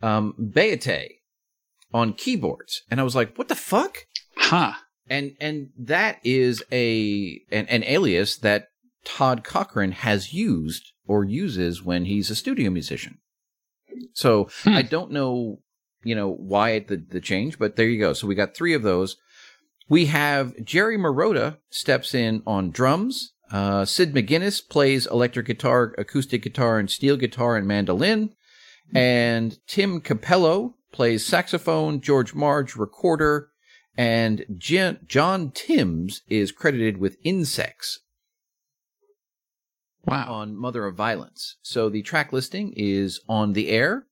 um, 0.02 0.34
Bayete 0.38 1.08
on 1.92 2.12
keyboards, 2.12 2.82
and 2.90 3.00
I 3.00 3.04
was 3.04 3.14
like, 3.14 3.36
"What 3.36 3.48
the 3.48 3.54
fuck?" 3.54 4.06
Huh. 4.36 4.74
And 5.08 5.36
and 5.40 5.70
that 5.78 6.18
is 6.24 6.62
a 6.72 7.40
an, 7.50 7.66
an 7.66 7.84
alias 7.84 8.36
that 8.38 8.68
Todd 9.04 9.44
Cochran 9.44 9.92
has 9.92 10.32
used 10.32 10.92
or 11.06 11.24
uses 11.24 11.82
when 11.82 12.06
he's 12.06 12.30
a 12.30 12.34
studio 12.34 12.70
musician. 12.70 13.18
So 14.12 14.48
hmm. 14.62 14.70
I 14.70 14.82
don't 14.82 15.10
know, 15.12 15.60
you 16.02 16.14
know, 16.14 16.30
why 16.30 16.78
the 16.80 16.96
the 16.96 17.20
change, 17.20 17.58
but 17.58 17.76
there 17.76 17.86
you 17.86 17.98
go. 17.98 18.12
So 18.12 18.26
we 18.26 18.34
got 18.34 18.56
three 18.56 18.74
of 18.74 18.82
those. 18.82 19.16
We 19.88 20.06
have 20.06 20.64
Jerry 20.64 20.96
Marotta 20.96 21.58
steps 21.70 22.14
in 22.14 22.42
on 22.46 22.70
drums. 22.70 23.32
Uh, 23.50 23.84
Sid 23.84 24.14
McGinnis 24.14 24.66
plays 24.66 25.06
electric 25.06 25.46
guitar, 25.46 25.94
acoustic 25.98 26.42
guitar, 26.42 26.78
and 26.78 26.90
steel 26.90 27.16
guitar 27.16 27.56
and 27.56 27.66
mandolin. 27.66 28.30
And 28.94 29.58
Tim 29.66 30.00
Capello 30.00 30.74
plays 30.92 31.24
saxophone, 31.24 32.00
George 32.00 32.34
Marge, 32.34 32.76
recorder, 32.76 33.48
and 33.96 34.44
John 34.58 35.52
Timms 35.54 36.22
is 36.28 36.52
credited 36.52 36.98
with 36.98 37.18
insects. 37.22 38.00
Wow. 40.06 40.32
On 40.32 40.56
Mother 40.56 40.86
of 40.86 40.96
Violence. 40.96 41.56
So 41.62 41.88
the 41.88 42.02
track 42.02 42.32
listing 42.32 42.72
is 42.76 43.20
On 43.28 43.52
the 43.52 43.70
Air, 43.70 44.06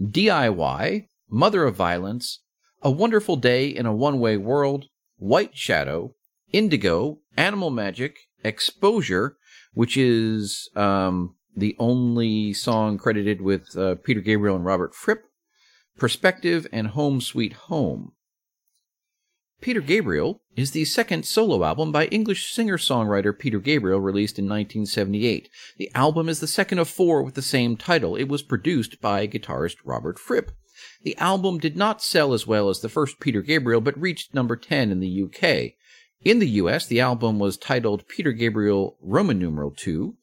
DIY, 0.00 1.08
Mother 1.28 1.64
of 1.64 1.76
Violence, 1.76 2.40
A 2.82 2.90
Wonderful 2.90 3.36
Day 3.36 3.68
in 3.68 3.86
a 3.86 3.94
One 3.94 4.20
Way 4.20 4.36
World, 4.36 4.86
White 5.16 5.56
Shadow, 5.56 6.14
Indigo, 6.52 7.18
Animal 7.36 7.70
Magic, 7.70 8.16
Exposure, 8.42 9.36
which 9.72 9.96
is 9.96 10.70
um, 10.76 11.34
the 11.56 11.76
only 11.78 12.52
song 12.52 12.98
credited 12.98 13.40
with 13.40 13.76
uh, 13.76 13.96
Peter 13.96 14.20
Gabriel 14.20 14.56
and 14.56 14.64
Robert 14.64 14.94
Fripp, 14.94 15.24
Perspective, 15.96 16.66
and 16.72 16.88
Home 16.88 17.20
Sweet 17.20 17.52
Home. 17.68 18.12
Peter 19.60 19.80
Gabriel 19.80 20.42
is 20.56 20.72
the 20.72 20.84
second 20.84 21.24
solo 21.24 21.64
album 21.64 21.90
by 21.90 22.06
English 22.06 22.52
singer 22.52 22.76
songwriter 22.76 23.36
Peter 23.36 23.58
Gabriel, 23.58 23.98
released 23.98 24.38
in 24.38 24.44
1978. 24.44 25.48
The 25.78 25.90
album 25.94 26.28
is 26.28 26.40
the 26.40 26.46
second 26.46 26.80
of 26.80 26.88
four 26.88 27.22
with 27.22 27.34
the 27.34 27.40
same 27.40 27.76
title. 27.76 28.14
It 28.14 28.28
was 28.28 28.42
produced 28.42 29.00
by 29.00 29.26
guitarist 29.26 29.76
Robert 29.84 30.18
Fripp. 30.18 30.50
The 31.02 31.16
album 31.18 31.58
did 31.58 31.76
not 31.76 32.02
sell 32.02 32.32
as 32.32 32.46
well 32.46 32.68
as 32.68 32.80
the 32.80 32.88
first 32.88 33.20
Peter 33.20 33.42
Gabriel, 33.42 33.80
but 33.80 34.00
reached 34.00 34.34
number 34.34 34.56
10 34.56 34.90
in 34.90 35.00
the 35.00 35.22
UK. 35.24 35.74
In 36.24 36.38
the 36.38 36.48
US, 36.48 36.86
the 36.86 37.00
album 37.00 37.38
was 37.38 37.56
titled 37.56 38.08
Peter 38.08 38.32
Gabriel 38.32 38.96
Roman 39.02 39.38
numeral 39.38 39.70
2. 39.70 40.16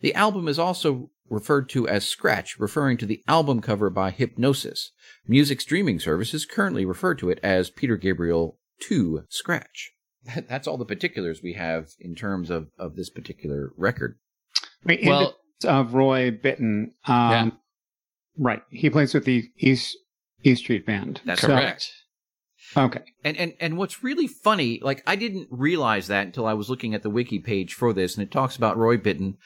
The 0.00 0.14
album 0.14 0.46
is 0.48 0.58
also 0.58 1.10
referred 1.28 1.68
to 1.70 1.88
as 1.88 2.08
Scratch, 2.08 2.58
referring 2.58 2.96
to 2.98 3.06
the 3.06 3.22
album 3.26 3.60
cover 3.60 3.90
by 3.90 4.10
Hipgnosis. 4.10 4.90
Music 5.26 5.60
streaming 5.60 5.98
services 5.98 6.46
currently 6.46 6.84
refer 6.84 7.14
to 7.16 7.30
it 7.30 7.40
as 7.42 7.70
Peter 7.70 7.96
Gabriel 7.96 8.58
2 8.82 9.24
Scratch. 9.28 9.92
That's 10.48 10.66
all 10.66 10.78
the 10.78 10.84
particulars 10.84 11.42
we 11.42 11.54
have 11.54 11.88
in 11.98 12.14
terms 12.14 12.50
of, 12.50 12.68
of 12.78 12.96
this 12.96 13.10
particular 13.10 13.72
record. 13.76 14.18
Wait, 14.84 15.00
well, 15.04 15.36
of 15.64 15.94
Roy 15.94 16.30
Bittan, 16.30 16.92
um, 17.06 17.30
yeah. 17.30 17.50
right? 18.38 18.62
He 18.70 18.90
plays 18.90 19.12
with 19.12 19.24
the 19.24 19.50
East 19.56 19.96
E 20.44 20.54
Street 20.54 20.86
Band. 20.86 21.20
That's 21.24 21.40
so, 21.40 21.48
correct. 21.48 21.90
Okay. 22.76 23.00
And 23.24 23.36
and 23.36 23.54
and 23.60 23.78
what's 23.78 24.04
really 24.04 24.26
funny, 24.26 24.78
like 24.82 25.02
I 25.06 25.16
didn't 25.16 25.48
realize 25.50 26.06
that 26.08 26.26
until 26.26 26.46
I 26.46 26.52
was 26.52 26.68
looking 26.68 26.94
at 26.94 27.02
the 27.02 27.10
wiki 27.10 27.38
page 27.38 27.72
for 27.72 27.92
this, 27.92 28.14
and 28.14 28.22
it 28.22 28.30
talks 28.30 28.56
about 28.56 28.76
Roy 28.76 28.98
Bittan 28.98 29.36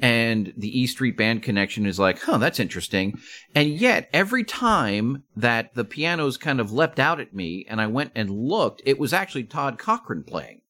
and 0.00 0.52
the 0.56 0.80
E 0.80 0.86
Street 0.86 1.16
Band 1.16 1.42
connection 1.42 1.86
is 1.86 1.98
like, 1.98 2.20
huh, 2.22 2.38
that's 2.38 2.58
interesting. 2.58 3.18
And 3.54 3.70
yet, 3.70 4.10
every 4.12 4.42
time 4.42 5.22
that 5.36 5.74
the 5.74 5.84
pianos 5.84 6.36
kind 6.36 6.60
of 6.60 6.72
leapt 6.72 6.98
out 6.98 7.20
at 7.20 7.34
me, 7.34 7.64
and 7.68 7.80
I 7.80 7.86
went 7.86 8.12
and 8.16 8.30
looked, 8.30 8.82
it 8.84 8.98
was 8.98 9.12
actually 9.12 9.44
Todd 9.44 9.78
Cochran 9.78 10.24
playing. 10.24 10.62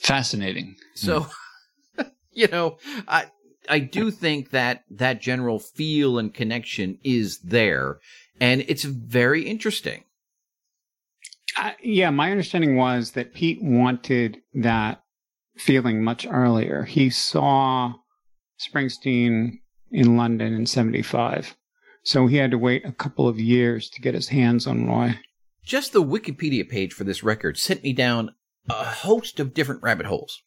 Fascinating. 0.00 0.76
So, 0.94 1.26
hmm. 1.96 2.02
you 2.32 2.46
know, 2.46 2.78
I 3.08 3.26
I 3.68 3.80
do 3.80 4.10
think 4.10 4.50
that 4.50 4.84
that 4.90 5.20
general 5.20 5.58
feel 5.58 6.18
and 6.18 6.32
connection 6.32 6.98
is 7.02 7.38
there, 7.40 7.98
and 8.40 8.64
it's 8.68 8.84
very 8.84 9.42
interesting. 9.42 10.04
Uh, 11.56 11.72
yeah, 11.82 12.10
my 12.10 12.30
understanding 12.30 12.76
was 12.76 13.12
that 13.12 13.34
Pete 13.34 13.62
wanted 13.62 14.38
that 14.54 15.02
feeling 15.56 16.04
much 16.04 16.26
earlier. 16.26 16.84
He 16.84 17.08
saw 17.08 17.94
Springsteen 18.60 19.60
in 19.90 20.16
London 20.16 20.52
in 20.52 20.66
75. 20.66 21.56
So 22.02 22.26
he 22.26 22.36
had 22.36 22.50
to 22.50 22.58
wait 22.58 22.84
a 22.84 22.92
couple 22.92 23.26
of 23.26 23.40
years 23.40 23.88
to 23.90 24.00
get 24.00 24.14
his 24.14 24.28
hands 24.28 24.66
on 24.66 24.86
Roy. 24.86 25.18
Just 25.64 25.92
the 25.92 26.02
Wikipedia 26.02 26.68
page 26.68 26.92
for 26.92 27.04
this 27.04 27.24
record 27.24 27.58
sent 27.58 27.82
me 27.82 27.92
down 27.92 28.30
a 28.68 28.84
host 28.84 29.40
of 29.40 29.54
different 29.54 29.82
rabbit 29.82 30.06
holes. 30.06 30.42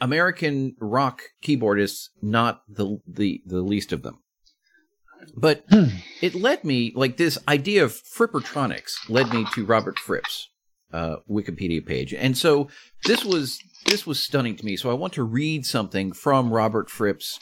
American 0.00 0.74
rock 0.80 1.22
keyboardists, 1.42 2.08
not 2.20 2.62
the 2.68 2.98
the, 3.06 3.42
the 3.46 3.62
least 3.62 3.92
of 3.92 4.02
them. 4.02 4.23
But 5.36 5.64
it 6.20 6.34
led 6.34 6.64
me 6.64 6.92
like 6.94 7.16
this 7.16 7.38
idea 7.48 7.84
of 7.84 7.92
Frippertronics 7.92 9.08
led 9.08 9.32
me 9.32 9.46
to 9.54 9.64
Robert 9.64 9.98
Fripp's 9.98 10.48
uh, 10.92 11.16
Wikipedia 11.30 11.84
page, 11.84 12.14
and 12.14 12.36
so 12.36 12.68
this 13.04 13.24
was 13.24 13.58
this 13.86 14.06
was 14.06 14.22
stunning 14.22 14.56
to 14.56 14.64
me. 14.64 14.76
So 14.76 14.90
I 14.90 14.94
want 14.94 15.12
to 15.14 15.22
read 15.22 15.66
something 15.66 16.12
from 16.12 16.52
Robert 16.52 16.90
Fripp's 16.90 17.38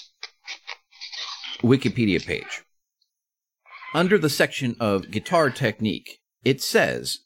Wikipedia 1.63 2.25
page. 2.25 2.63
Under 3.95 4.19
the 4.19 4.31
section 4.31 4.75
of 4.81 5.11
guitar 5.11 5.51
technique, 5.51 6.21
it 6.45 6.63
says 6.63 7.21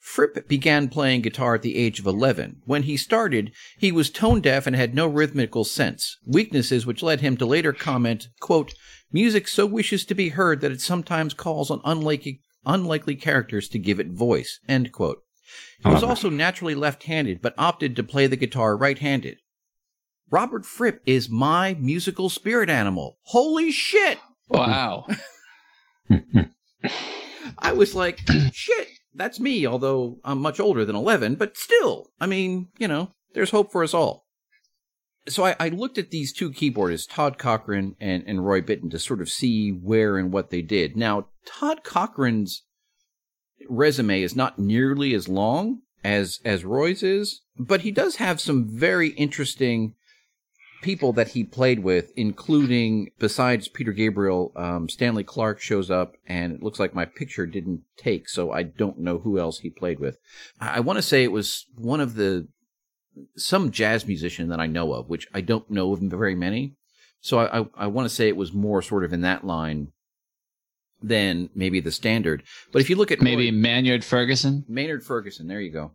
Fripp 0.00 0.48
began 0.48 0.88
playing 0.88 1.20
guitar 1.20 1.54
at 1.54 1.62
the 1.62 1.76
age 1.76 2.00
of 2.00 2.06
11. 2.06 2.62
When 2.64 2.84
he 2.84 2.96
started, 2.96 3.52
he 3.78 3.92
was 3.92 4.08
tone 4.10 4.40
deaf 4.40 4.66
and 4.66 4.74
had 4.74 4.94
no 4.94 5.06
rhythmical 5.06 5.62
sense, 5.64 6.16
weaknesses 6.26 6.86
which 6.86 7.02
led 7.02 7.20
him 7.20 7.36
to 7.36 7.46
later 7.46 7.72
comment, 7.72 8.28
quote, 8.40 8.74
Music 9.12 9.46
so 9.46 9.66
wishes 9.66 10.04
to 10.06 10.14
be 10.14 10.30
heard 10.30 10.62
that 10.62 10.72
it 10.72 10.80
sometimes 10.80 11.34
calls 11.34 11.70
on 11.70 11.82
unlikely, 11.84 12.40
unlikely 12.64 13.14
characters 13.14 13.68
to 13.68 13.78
give 13.78 14.00
it 14.00 14.08
voice, 14.08 14.58
end 14.68 14.90
quote. 14.90 15.22
He 15.82 15.88
was 15.88 16.02
also 16.02 16.30
naturally 16.30 16.74
left-handed, 16.74 17.42
but 17.42 17.54
opted 17.58 17.94
to 17.96 18.02
play 18.02 18.26
the 18.26 18.36
guitar 18.36 18.76
right-handed. 18.76 19.38
Robert 20.30 20.64
Fripp 20.64 21.02
is 21.04 21.28
my 21.28 21.74
musical 21.78 22.30
spirit 22.30 22.70
animal. 22.70 23.18
Holy 23.24 23.70
shit! 23.72 24.18
Wow. 24.48 25.06
I 27.58 27.72
was 27.72 27.94
like, 27.94 28.20
shit, 28.52 28.88
that's 29.14 29.40
me, 29.40 29.66
although 29.66 30.18
I'm 30.24 30.40
much 30.40 30.60
older 30.60 30.84
than 30.84 30.96
11, 30.96 31.36
but 31.36 31.56
still, 31.56 32.10
I 32.20 32.26
mean, 32.26 32.68
you 32.78 32.88
know, 32.88 33.12
there's 33.34 33.50
hope 33.50 33.72
for 33.72 33.82
us 33.82 33.94
all. 33.94 34.26
So 35.28 35.44
I, 35.44 35.56
I 35.60 35.68
looked 35.68 35.98
at 35.98 36.10
these 36.10 36.32
two 36.32 36.50
keyboardists, 36.50 37.08
Todd 37.08 37.38
Cochran 37.38 37.94
and, 38.00 38.24
and 38.26 38.44
Roy 38.44 38.62
Bittan, 38.62 38.90
to 38.90 38.98
sort 38.98 39.20
of 39.20 39.28
see 39.28 39.70
where 39.70 40.16
and 40.16 40.32
what 40.32 40.50
they 40.50 40.62
did. 40.62 40.96
Now, 40.96 41.26
Todd 41.44 41.84
Cochran's 41.84 42.64
resume 43.68 44.22
is 44.22 44.34
not 44.34 44.58
nearly 44.58 45.14
as 45.14 45.28
long 45.28 45.82
as 46.02 46.40
as 46.44 46.64
Roy's 46.64 47.02
is, 47.02 47.42
but 47.58 47.82
he 47.82 47.90
does 47.90 48.16
have 48.16 48.40
some 48.40 48.66
very 48.66 49.08
interesting 49.10 49.94
people 50.82 51.12
that 51.12 51.28
he 51.28 51.44
played 51.44 51.80
with, 51.80 52.12
including 52.16 53.10
besides 53.18 53.68
Peter 53.68 53.92
Gabriel, 53.92 54.52
um, 54.56 54.88
Stanley 54.88 55.24
Clarke 55.24 55.60
shows 55.60 55.90
up, 55.90 56.14
and 56.26 56.52
it 56.52 56.62
looks 56.62 56.80
like 56.80 56.94
my 56.94 57.04
picture 57.04 57.46
didn't 57.46 57.82
take, 57.96 58.28
so 58.28 58.52
I 58.52 58.62
don't 58.62 58.98
know 58.98 59.18
who 59.18 59.38
else 59.38 59.58
he 59.58 59.70
played 59.70 60.00
with. 60.00 60.18
I, 60.60 60.76
I 60.76 60.80
want 60.80 60.96
to 60.96 61.02
say 61.02 61.22
it 61.22 61.32
was 61.32 61.66
one 61.76 62.00
of 62.00 62.14
the 62.14 62.48
some 63.36 63.70
jazz 63.70 64.06
musician 64.06 64.48
that 64.48 64.60
I 64.60 64.66
know 64.66 64.92
of, 64.92 65.08
which 65.08 65.28
I 65.34 65.40
don't 65.40 65.68
know 65.70 65.92
of 65.92 66.00
very 66.00 66.34
many. 66.34 66.74
So 67.20 67.38
I, 67.38 67.60
I, 67.60 67.66
I 67.76 67.86
want 67.86 68.08
to 68.08 68.14
say 68.14 68.28
it 68.28 68.36
was 68.36 68.52
more 68.52 68.80
sort 68.80 69.04
of 69.04 69.12
in 69.12 69.20
that 69.22 69.44
line 69.44 69.88
than 71.02 71.50
maybe 71.54 71.80
the 71.80 71.90
standard. 71.90 72.42
But 72.72 72.80
if 72.80 72.90
you 72.90 72.96
look 72.96 73.10
at 73.10 73.20
Maybe 73.20 73.50
Roy, 73.50 73.56
Maynard 73.56 74.04
Ferguson. 74.04 74.64
Maynard 74.68 75.04
Ferguson, 75.04 75.48
there 75.48 75.60
you 75.60 75.72
go. 75.72 75.92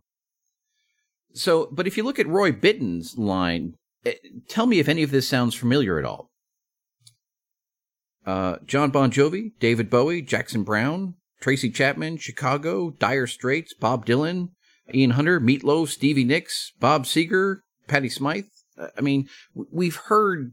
So, 1.32 1.68
but 1.70 1.86
if 1.86 1.96
you 1.96 2.02
look 2.02 2.18
at 2.18 2.26
Roy 2.26 2.52
Bittan's 2.52 3.18
line, 3.18 3.74
tell 4.48 4.66
me 4.66 4.78
if 4.78 4.88
any 4.88 5.02
of 5.02 5.10
this 5.10 5.28
sounds 5.28 5.54
familiar 5.54 5.98
at 5.98 6.04
all. 6.04 6.30
Uh, 8.26 8.56
Jon 8.66 8.90
Bon 8.90 9.10
Jovi, 9.10 9.52
David 9.60 9.88
Bowie, 9.88 10.22
Jackson 10.22 10.64
Browne, 10.64 11.14
Tracy 11.40 11.70
Chapman, 11.70 12.16
Chicago, 12.16 12.90
Dire 12.90 13.26
Straits, 13.26 13.72
Bob 13.74 14.04
Dylan, 14.04 14.48
Ian 14.92 15.12
Hunter, 15.12 15.40
Meatloaf, 15.40 15.88
Stevie 15.88 16.24
Nicks, 16.24 16.72
Bob 16.80 17.04
Seger, 17.04 17.58
Patty 17.86 18.08
Smyth. 18.08 18.48
Uh, 18.76 18.88
I 18.98 19.00
mean, 19.00 19.28
we've 19.54 19.96
heard 19.96 20.52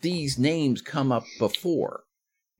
these 0.00 0.38
names 0.38 0.80
come 0.80 1.10
up 1.10 1.24
before, 1.38 2.02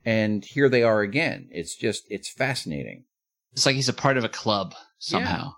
and 0.04 0.44
here 0.44 0.68
they 0.68 0.82
are 0.82 1.02
again. 1.02 1.48
It's 1.52 1.76
just, 1.76 2.04
it's 2.08 2.28
fascinating. 2.28 3.04
It's 3.52 3.64
like 3.64 3.76
he's 3.76 3.88
a 3.88 3.94
part 3.94 4.16
of 4.16 4.24
a 4.24 4.28
club 4.28 4.74
somehow. 4.98 5.52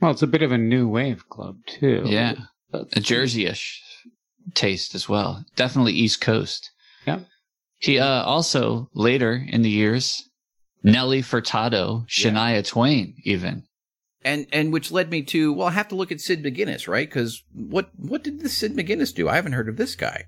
Well, 0.00 0.10
it's 0.10 0.22
a 0.22 0.26
bit 0.26 0.42
of 0.42 0.52
a 0.52 0.58
new 0.58 0.88
wave 0.88 1.28
club, 1.30 1.60
too. 1.66 2.02
Yeah. 2.04 2.34
A 2.72 3.00
Jersey-ish 3.00 3.82
taste 4.54 4.94
as 4.94 5.08
well. 5.08 5.44
Definitely 5.56 5.92
East 5.92 6.20
Coast. 6.20 6.70
Yeah. 7.06 7.20
He 7.78 7.98
uh, 7.98 8.22
also 8.24 8.88
later 8.94 9.44
in 9.48 9.62
the 9.62 9.70
years, 9.70 10.28
Nelly 10.82 11.22
Furtado, 11.22 12.06
Shania 12.08 12.66
Twain, 12.66 13.14
even. 13.24 13.64
and 14.24 14.46
and 14.52 14.72
which 14.72 14.90
led 14.90 15.10
me 15.10 15.22
to 15.24 15.52
well, 15.52 15.68
I 15.68 15.72
have 15.72 15.88
to 15.88 15.94
look 15.94 16.10
at 16.12 16.20
Sid 16.20 16.42
McGinnis, 16.42 16.88
right? 16.88 17.08
Because 17.08 17.42
what 17.52 17.90
what 17.96 18.22
did 18.24 18.40
this 18.40 18.56
Sid 18.56 18.74
McGinnis 18.74 19.14
do? 19.14 19.28
I 19.28 19.34
haven't 19.36 19.52
heard 19.52 19.68
of 19.68 19.76
this 19.76 19.94
guy. 19.94 20.24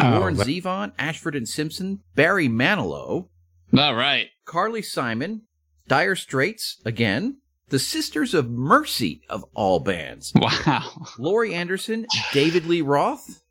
Oh, 0.00 0.18
Warren 0.20 0.36
but- 0.36 0.46
Zevon, 0.46 0.92
Ashford 0.98 1.34
and 1.34 1.48
Simpson, 1.48 2.00
Barry 2.14 2.48
Manilow, 2.48 3.28
All 3.76 3.94
right. 3.94 4.28
Carly 4.44 4.82
Simon, 4.82 5.42
Dire 5.88 6.14
Straits 6.14 6.80
again, 6.84 7.38
the 7.70 7.78
Sisters 7.78 8.34
of 8.34 8.50
Mercy 8.50 9.22
of 9.28 9.44
all 9.54 9.80
bands, 9.80 10.32
Wow. 10.34 11.06
Laurie 11.18 11.54
Anderson, 11.54 12.06
David 12.32 12.66
Lee 12.66 12.80
Roth, 12.80 13.42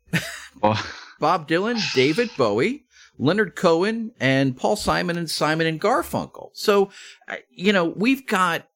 Bob 1.20 1.48
Dylan, 1.48 1.80
David 1.94 2.30
Bowie, 2.36 2.84
Leonard 3.18 3.56
Cohen, 3.56 4.12
and 4.20 4.56
Paul 4.56 4.76
Simon 4.76 5.18
and 5.18 5.30
Simon 5.30 5.66
and 5.66 5.80
Garfunkel. 5.80 6.50
So, 6.54 6.90
you 7.50 7.72
know, 7.72 7.84
we've 7.84 8.26
got 8.26 8.66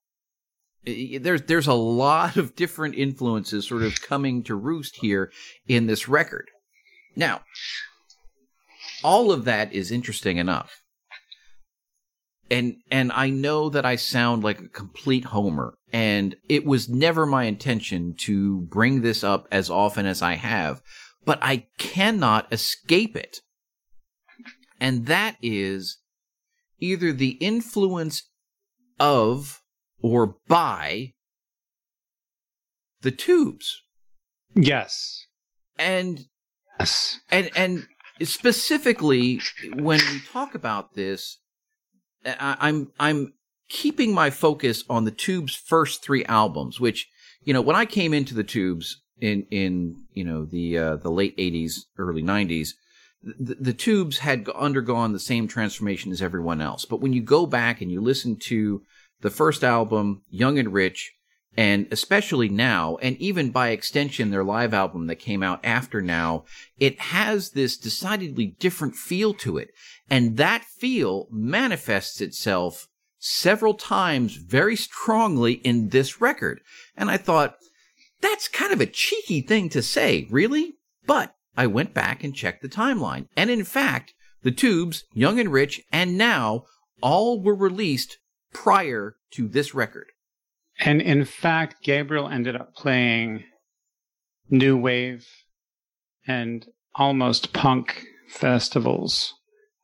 there's 0.85 1.42
there's 1.42 1.68
a 1.68 1.74
lot 1.74 2.37
of 2.37 2.57
different 2.57 2.96
influences 2.96 3.68
sort 3.68 3.83
of 3.83 4.02
coming 4.02 4.42
to 4.44 4.55
roost 4.57 4.96
here 4.96 5.31
in 5.68 5.87
this 5.87 6.09
record. 6.09 6.50
Now, 7.14 7.42
all 9.05 9.31
of 9.31 9.44
that 9.44 9.72
is 9.72 9.90
interesting 9.92 10.38
enough. 10.38 10.82
And 12.53 12.77
and 12.91 13.11
I 13.12 13.31
know 13.31 13.71
that 13.71 13.87
I 13.87 13.97
sound 13.97 14.45
like 14.45 14.61
a 14.61 14.69
complete 14.69 15.25
homer 15.25 15.75
and 15.91 16.37
it 16.51 16.67
was 16.67 16.87
never 16.87 17.25
my 17.25 17.45
intention 17.45 18.15
to 18.19 18.61
bring 18.61 19.01
this 19.01 19.25
up 19.25 19.49
as 19.51 19.71
often 19.71 20.05
as 20.05 20.21
I 20.21 20.35
have, 20.35 20.83
but 21.25 21.38
I 21.41 21.67
cannot 21.79 22.53
escape 22.53 23.17
it. 23.17 23.38
And 24.79 25.07
that 25.07 25.37
is 25.41 25.97
either 26.79 27.11
the 27.11 27.38
influence 27.41 28.29
of 29.01 29.62
or 30.03 30.37
by 30.47 31.15
the 33.01 33.12
tubes. 33.12 33.81
Yes. 34.55 35.27
And 35.79 36.27
Yes. 36.79 37.21
and 37.31 37.51
and 37.57 37.87
specifically 38.23 39.41
when 39.75 40.01
we 40.11 40.21
talk 40.33 40.55
about 40.55 40.95
this 40.95 41.38
i'm 42.24 42.90
i'm 42.98 43.32
keeping 43.68 44.12
my 44.14 44.30
focus 44.30 44.85
on 44.90 45.04
the 45.04 45.11
tubes 45.11 45.54
first 45.54 46.02
three 46.02 46.24
albums 46.26 46.78
which 46.80 47.08
you 47.42 47.52
know 47.52 47.61
when 47.61 47.76
i 47.76 47.85
came 47.85 48.12
into 48.12 48.35
the 48.35 48.44
tubes 48.44 49.02
in 49.20 49.46
in 49.50 49.96
you 50.12 50.24
know 50.24 50.44
the 50.44 50.78
uh, 50.78 50.96
the 50.96 51.11
late 51.11 51.37
80s 51.37 51.80
early 51.98 52.22
90s 52.22 52.70
the, 53.22 53.54
the 53.54 53.72
tubes 53.72 54.18
had 54.18 54.48
undergone 54.50 55.12
the 55.12 55.20
same 55.20 55.46
transformation 55.46 56.12
as 56.12 56.22
everyone 56.22 56.61
else. 56.61 56.85
But 56.85 57.00
when 57.00 57.12
you 57.12 57.22
go 57.22 57.46
back 57.46 57.80
and 57.80 57.90
you 57.90 58.00
listen 58.00 58.37
to 58.46 58.82
the 59.20 59.30
first 59.30 59.62
album 59.62 60.22
young 60.28 60.58
and 60.58 60.72
rich 60.72 61.12
and 61.57 61.87
especially 61.91 62.49
now, 62.49 62.97
and 63.03 63.17
even 63.19 63.51
by 63.51 63.69
extension, 63.69 64.31
their 64.31 64.45
live 64.45 64.73
album 64.73 65.07
that 65.09 65.17
came 65.17 65.43
out 65.43 65.61
after 65.65 66.01
now, 66.01 66.45
it 66.79 66.99
has 66.99 67.51
this 67.51 67.77
decidedly 67.77 68.57
different 68.59 68.95
feel 68.95 69.35
to 69.35 69.59
it. 69.59 69.71
And 70.09 70.37
that 70.38 70.65
feel 70.65 71.29
manifests 71.31 72.21
itself 72.21 72.88
several 73.19 73.75
times 73.75 74.37
very 74.37 74.77
strongly 74.77 75.55
in 75.55 75.91
this 75.91 76.21
record. 76.21 76.61
And 76.97 77.11
I 77.11 77.19
thought, 77.19 77.57
that's 78.21 78.49
kind 78.49 78.73
of 78.73 78.81
a 78.81 78.87
cheeky 78.87 79.43
thing 79.43 79.69
to 79.71 79.83
say, 79.83 80.27
really? 80.31 80.75
But 81.07 81.35
I 81.57 81.67
went 81.67 81.93
back 81.93 82.25
and 82.25 82.35
checked 82.35 82.62
the 82.62 82.69
timeline. 82.69 83.27
And 83.37 83.51
in 83.51 83.65
fact, 83.65 84.15
the 84.43 84.51
tubes, 84.51 85.05
Young 85.12 85.38
and 85.38 85.53
Rich, 85.53 85.83
and 85.93 86.17
Now 86.17 86.65
all 87.03 87.43
were 87.43 87.55
released 87.55 88.19
prior 88.53 89.17
to 89.33 89.49
this 89.49 89.75
record. 89.75 90.07
And 90.80 91.00
in 91.00 91.24
fact, 91.24 91.82
Gabriel 91.82 92.28
ended 92.28 92.56
up 92.56 92.74
playing 92.74 93.44
new 94.50 94.76
wave 94.76 95.26
and 96.26 96.66
almost 96.94 97.52
punk 97.52 98.04
festivals. 98.28 99.35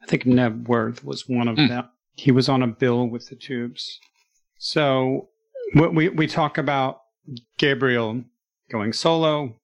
I 0.02 0.06
think 0.06 0.24
Knebworth 0.24 1.04
was 1.04 1.28
one 1.28 1.48
of 1.48 1.56
mm. 1.56 1.68
them. 1.68 1.88
He 2.14 2.32
was 2.32 2.48
on 2.48 2.62
a 2.62 2.66
bill 2.66 3.08
with 3.08 3.28
the 3.28 3.36
Tubes. 3.36 3.98
So 4.58 5.28
we 5.74 6.08
we 6.08 6.26
talk 6.26 6.58
about 6.58 7.00
Gabriel 7.58 8.24
going 8.70 8.92
solo, 8.92 9.56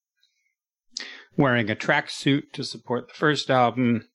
wearing 1.36 1.70
a 1.70 1.76
tracksuit 1.76 2.52
to 2.52 2.62
support 2.62 3.08
the 3.08 3.14
first 3.14 3.50
album, 3.50 4.08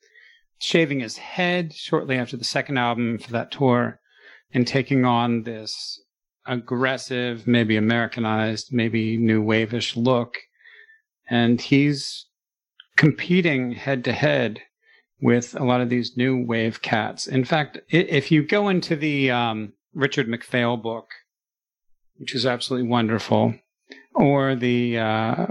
shaving 0.59 1.01
his 1.01 1.17
head 1.17 1.73
shortly 1.73 2.15
after 2.15 2.37
the 2.37 2.43
second 2.43 2.77
album 2.77 3.17
for 3.17 3.31
that 3.31 3.51
tour, 3.51 3.99
and 4.53 4.65
taking 4.65 5.03
on 5.03 5.43
this 5.43 6.01
aggressive, 6.49 7.47
maybe 7.47 7.77
Americanized, 7.77 8.69
maybe 8.71 9.17
new 9.17 9.43
waveish 9.43 9.95
look. 9.95 10.35
And 11.29 11.61
he's 11.61 12.25
competing 12.97 13.73
head 13.73 14.03
to 14.05 14.11
head 14.11 14.61
with 15.21 15.55
a 15.55 15.63
lot 15.63 15.81
of 15.81 15.89
these 15.89 16.17
new 16.17 16.43
wave 16.43 16.81
cats. 16.81 17.27
In 17.27 17.45
fact, 17.45 17.79
if 17.89 18.31
you 18.31 18.43
go 18.43 18.69
into 18.69 18.95
the 18.95 19.31
um, 19.31 19.73
Richard 19.93 20.27
MacPhail 20.27 20.77
book, 20.77 21.07
which 22.17 22.35
is 22.35 22.45
absolutely 22.45 22.89
wonderful, 22.89 23.53
or 24.15 24.55
the 24.55 24.97
uh, 24.97 25.47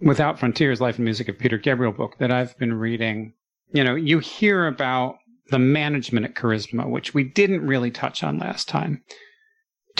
Without 0.00 0.38
Frontiers 0.38 0.80
Life 0.80 0.96
and 0.96 1.04
Music 1.04 1.28
of 1.28 1.38
Peter 1.38 1.58
Gabriel 1.58 1.92
book 1.92 2.16
that 2.18 2.32
I've 2.32 2.56
been 2.58 2.74
reading, 2.74 3.34
you 3.72 3.84
know, 3.84 3.94
you 3.94 4.18
hear 4.18 4.66
about 4.66 5.16
the 5.50 5.58
management 5.58 6.26
at 6.26 6.34
Charisma, 6.34 6.88
which 6.88 7.12
we 7.12 7.24
didn't 7.24 7.66
really 7.66 7.90
touch 7.90 8.24
on 8.24 8.38
last 8.38 8.68
time. 8.68 9.02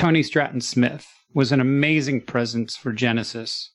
Tony 0.00 0.22
Stratton 0.22 0.62
Smith 0.62 1.06
was 1.34 1.52
an 1.52 1.60
amazing 1.60 2.22
presence 2.22 2.74
for 2.74 2.90
Genesis 2.90 3.74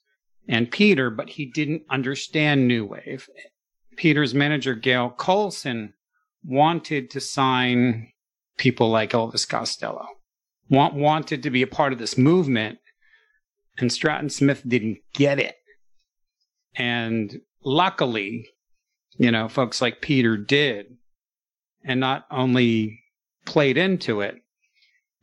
and 0.49 0.71
Peter, 0.71 1.11
but 1.11 1.29
he 1.29 1.45
didn't 1.45 1.83
understand 1.91 2.67
New 2.67 2.83
Wave. 2.83 3.29
Peter's 3.95 4.33
manager, 4.33 4.73
Gail 4.73 5.11
Colson, 5.11 5.93
wanted 6.43 7.11
to 7.11 7.21
sign 7.21 8.11
people 8.57 8.89
like 8.89 9.11
Elvis 9.11 9.47
Costello, 9.47 10.07
want, 10.67 10.95
wanted 10.95 11.43
to 11.43 11.51
be 11.51 11.61
a 11.61 11.67
part 11.67 11.93
of 11.93 11.99
this 11.99 12.17
movement, 12.17 12.79
and 13.77 13.91
Stratton 13.91 14.31
Smith 14.31 14.63
didn't 14.67 14.97
get 15.13 15.38
it. 15.38 15.57
And 16.75 17.39
luckily, 17.63 18.49
you 19.19 19.29
know, 19.29 19.47
folks 19.47 19.79
like 19.79 20.01
Peter 20.01 20.38
did, 20.38 20.88
and 21.83 21.99
not 21.99 22.25
only 22.31 23.03
played 23.45 23.77
into 23.77 24.21
it, 24.21 24.38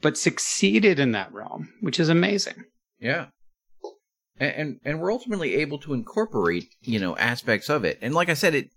but 0.02 0.18
succeeded 0.18 0.98
in 0.98 1.12
that 1.12 1.32
realm, 1.32 1.72
which 1.80 1.98
is 1.98 2.08
amazing. 2.08 2.64
Yeah. 2.98 3.26
And 4.38 4.80
and 4.84 5.00
we're 5.00 5.12
ultimately 5.12 5.54
able 5.54 5.78
to 5.78 5.94
incorporate 5.94 6.66
you 6.82 6.98
know 6.98 7.16
aspects 7.16 7.70
of 7.70 7.84
it. 7.84 7.98
And 8.02 8.12
like 8.14 8.28
i 8.28 8.34
said 8.34 8.54
it 8.54 8.70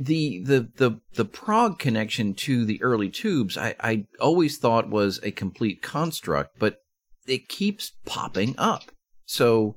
the 0.00 0.42
the 0.42 0.68
the 0.76 1.00
the 1.14 1.24
prog 1.24 1.78
connection 1.78 2.34
to 2.34 2.64
the 2.64 2.82
early 2.82 3.08
tubes 3.08 3.56
i 3.56 3.76
i 3.78 4.04
always 4.20 4.58
thought 4.58 4.90
was 4.90 5.20
a 5.22 5.30
complete 5.30 5.82
construct 5.82 6.58
but 6.58 6.78
it 7.26 7.48
keeps 7.48 7.92
popping 8.04 8.54
up. 8.58 8.90
So 9.26 9.76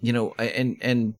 you 0.00 0.12
know 0.12 0.34
and 0.38 0.76
and 0.80 1.14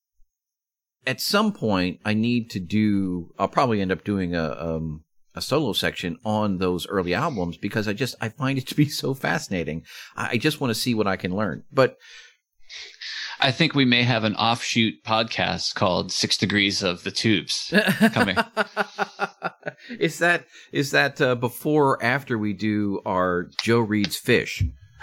at 1.07 1.21
some 1.21 1.53
point 1.53 2.01
i 2.05 2.15
need 2.15 2.51
to 2.51 2.61
do 2.61 3.31
i'll 3.39 3.49
probably 3.49 3.81
end 3.81 3.93
up 3.93 4.05
doing 4.05 4.35
a 4.35 4.57
um 4.59 5.03
a 5.37 5.43
solo 5.43 5.73
section 5.73 6.19
on 6.25 6.59
those 6.59 6.87
early 6.89 7.15
albums 7.15 7.57
because 7.57 7.87
I 7.87 7.93
just 7.93 8.17
I 8.21 8.31
find 8.31 8.59
it 8.59 8.67
to 8.69 8.75
be 8.75 8.89
so 9.03 9.15
fascinating. 9.15 9.85
I 10.17 10.39
just 10.39 10.61
want 10.61 10.71
to 10.71 10.81
see 10.81 10.95
what 10.95 11.07
I 11.07 11.17
can 11.17 11.37
learn. 11.37 11.63
But 11.71 11.97
I 13.39 13.53
think 13.53 13.75
we 13.75 13.85
may 13.85 14.03
have 14.03 14.25
an 14.25 14.35
offshoot 14.37 15.05
podcast 15.05 15.75
called 15.75 16.11
Six 16.11 16.39
Degrees 16.39 16.83
of 16.83 17.05
the 17.05 17.11
Tubes 17.11 17.73
coming. 18.13 18.37
is 20.01 20.19
that 20.19 20.47
is 20.73 20.91
that 20.93 21.21
uh, 21.21 21.35
before 21.35 21.91
or 21.91 22.03
after 22.03 22.39
we 22.39 22.55
do 22.55 23.03
our 23.05 23.51
Joe 23.63 23.81
Reed's 23.81 24.17
Fish? 24.17 24.65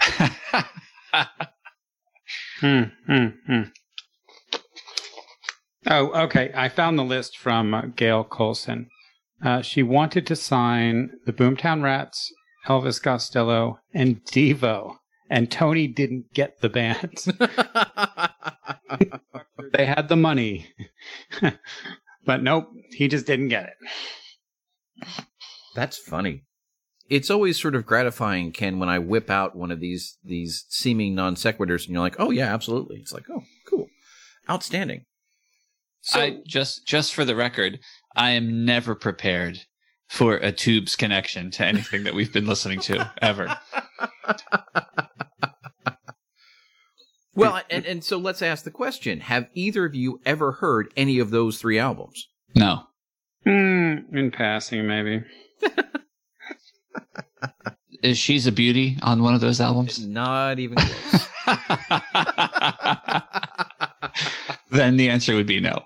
hmm, 2.60 2.82
hmm, 3.06 3.26
hmm. 3.46 3.62
Oh, 5.86 6.24
okay. 6.24 6.50
I 6.54 6.68
found 6.70 6.98
the 6.98 7.04
list 7.04 7.38
from 7.38 7.74
uh, 7.74 7.82
Gail 7.94 8.24
Colson. 8.24 8.88
Uh, 9.44 9.60
she 9.60 9.82
wanted 9.82 10.26
to 10.26 10.34
sign 10.34 11.10
the 11.26 11.32
Boomtown 11.32 11.82
Rats, 11.82 12.32
Elvis 12.66 13.00
Costello, 13.00 13.78
and 13.92 14.24
Devo 14.24 14.96
and 15.30 15.50
Tony 15.50 15.86
didn't 15.86 16.32
get 16.32 16.60
the 16.60 16.68
bands. 16.68 17.24
they 19.72 19.86
had 19.86 20.08
the 20.08 20.16
money, 20.16 20.66
but 22.24 22.42
nope, 22.42 22.68
he 22.90 23.08
just 23.08 23.26
didn't 23.26 23.48
get 23.48 23.70
it. 23.70 25.08
That's 25.74 25.98
funny. 25.98 26.44
It's 27.10 27.30
always 27.30 27.60
sort 27.60 27.74
of 27.74 27.84
gratifying, 27.84 28.52
Ken, 28.52 28.78
when 28.78 28.88
I 28.88 28.98
whip 28.98 29.28
out 29.28 29.56
one 29.56 29.70
of 29.70 29.80
these 29.80 30.16
these 30.24 30.64
seeming 30.68 31.14
non 31.14 31.34
sequiturs, 31.34 31.84
and 31.84 31.92
you're 31.92 32.00
like, 32.00 32.16
"Oh 32.18 32.30
yeah, 32.30 32.52
absolutely." 32.54 32.96
It's 32.96 33.12
like, 33.12 33.24
"Oh, 33.30 33.42
cool, 33.68 33.88
outstanding." 34.48 35.04
So, 36.00 36.20
I, 36.20 36.38
just 36.46 36.86
just 36.86 37.14
for 37.14 37.24
the 37.24 37.36
record, 37.36 37.80
I 38.14 38.32
am 38.32 38.64
never 38.64 38.94
prepared 38.94 39.60
for 40.08 40.36
a 40.36 40.52
tubes 40.52 40.96
connection 40.96 41.50
to 41.52 41.64
anything 41.64 42.04
that 42.04 42.14
we've 42.14 42.32
been 42.32 42.46
listening 42.46 42.80
to 42.80 43.10
ever. 43.20 43.54
well, 47.34 47.60
and, 47.70 47.84
and 47.84 48.04
so 48.04 48.18
let's 48.18 48.42
ask 48.42 48.64
the 48.64 48.70
question 48.70 49.20
Have 49.20 49.48
either 49.54 49.84
of 49.84 49.94
you 49.94 50.20
ever 50.24 50.52
heard 50.52 50.92
any 50.96 51.18
of 51.18 51.30
those 51.30 51.58
three 51.58 51.78
albums? 51.78 52.28
No. 52.54 52.84
Mm, 53.46 54.14
in 54.14 54.30
passing, 54.30 54.86
maybe. 54.86 55.22
Is 58.02 58.18
She's 58.18 58.46
a 58.46 58.52
Beauty 58.52 58.98
on 59.02 59.22
one 59.22 59.34
of 59.34 59.40
those 59.40 59.60
albums? 59.60 60.04
Not 60.06 60.58
even 60.58 60.76
close. 60.76 61.28
then 64.70 64.96
the 64.96 65.08
answer 65.08 65.34
would 65.34 65.46
be 65.46 65.60
no. 65.60 65.84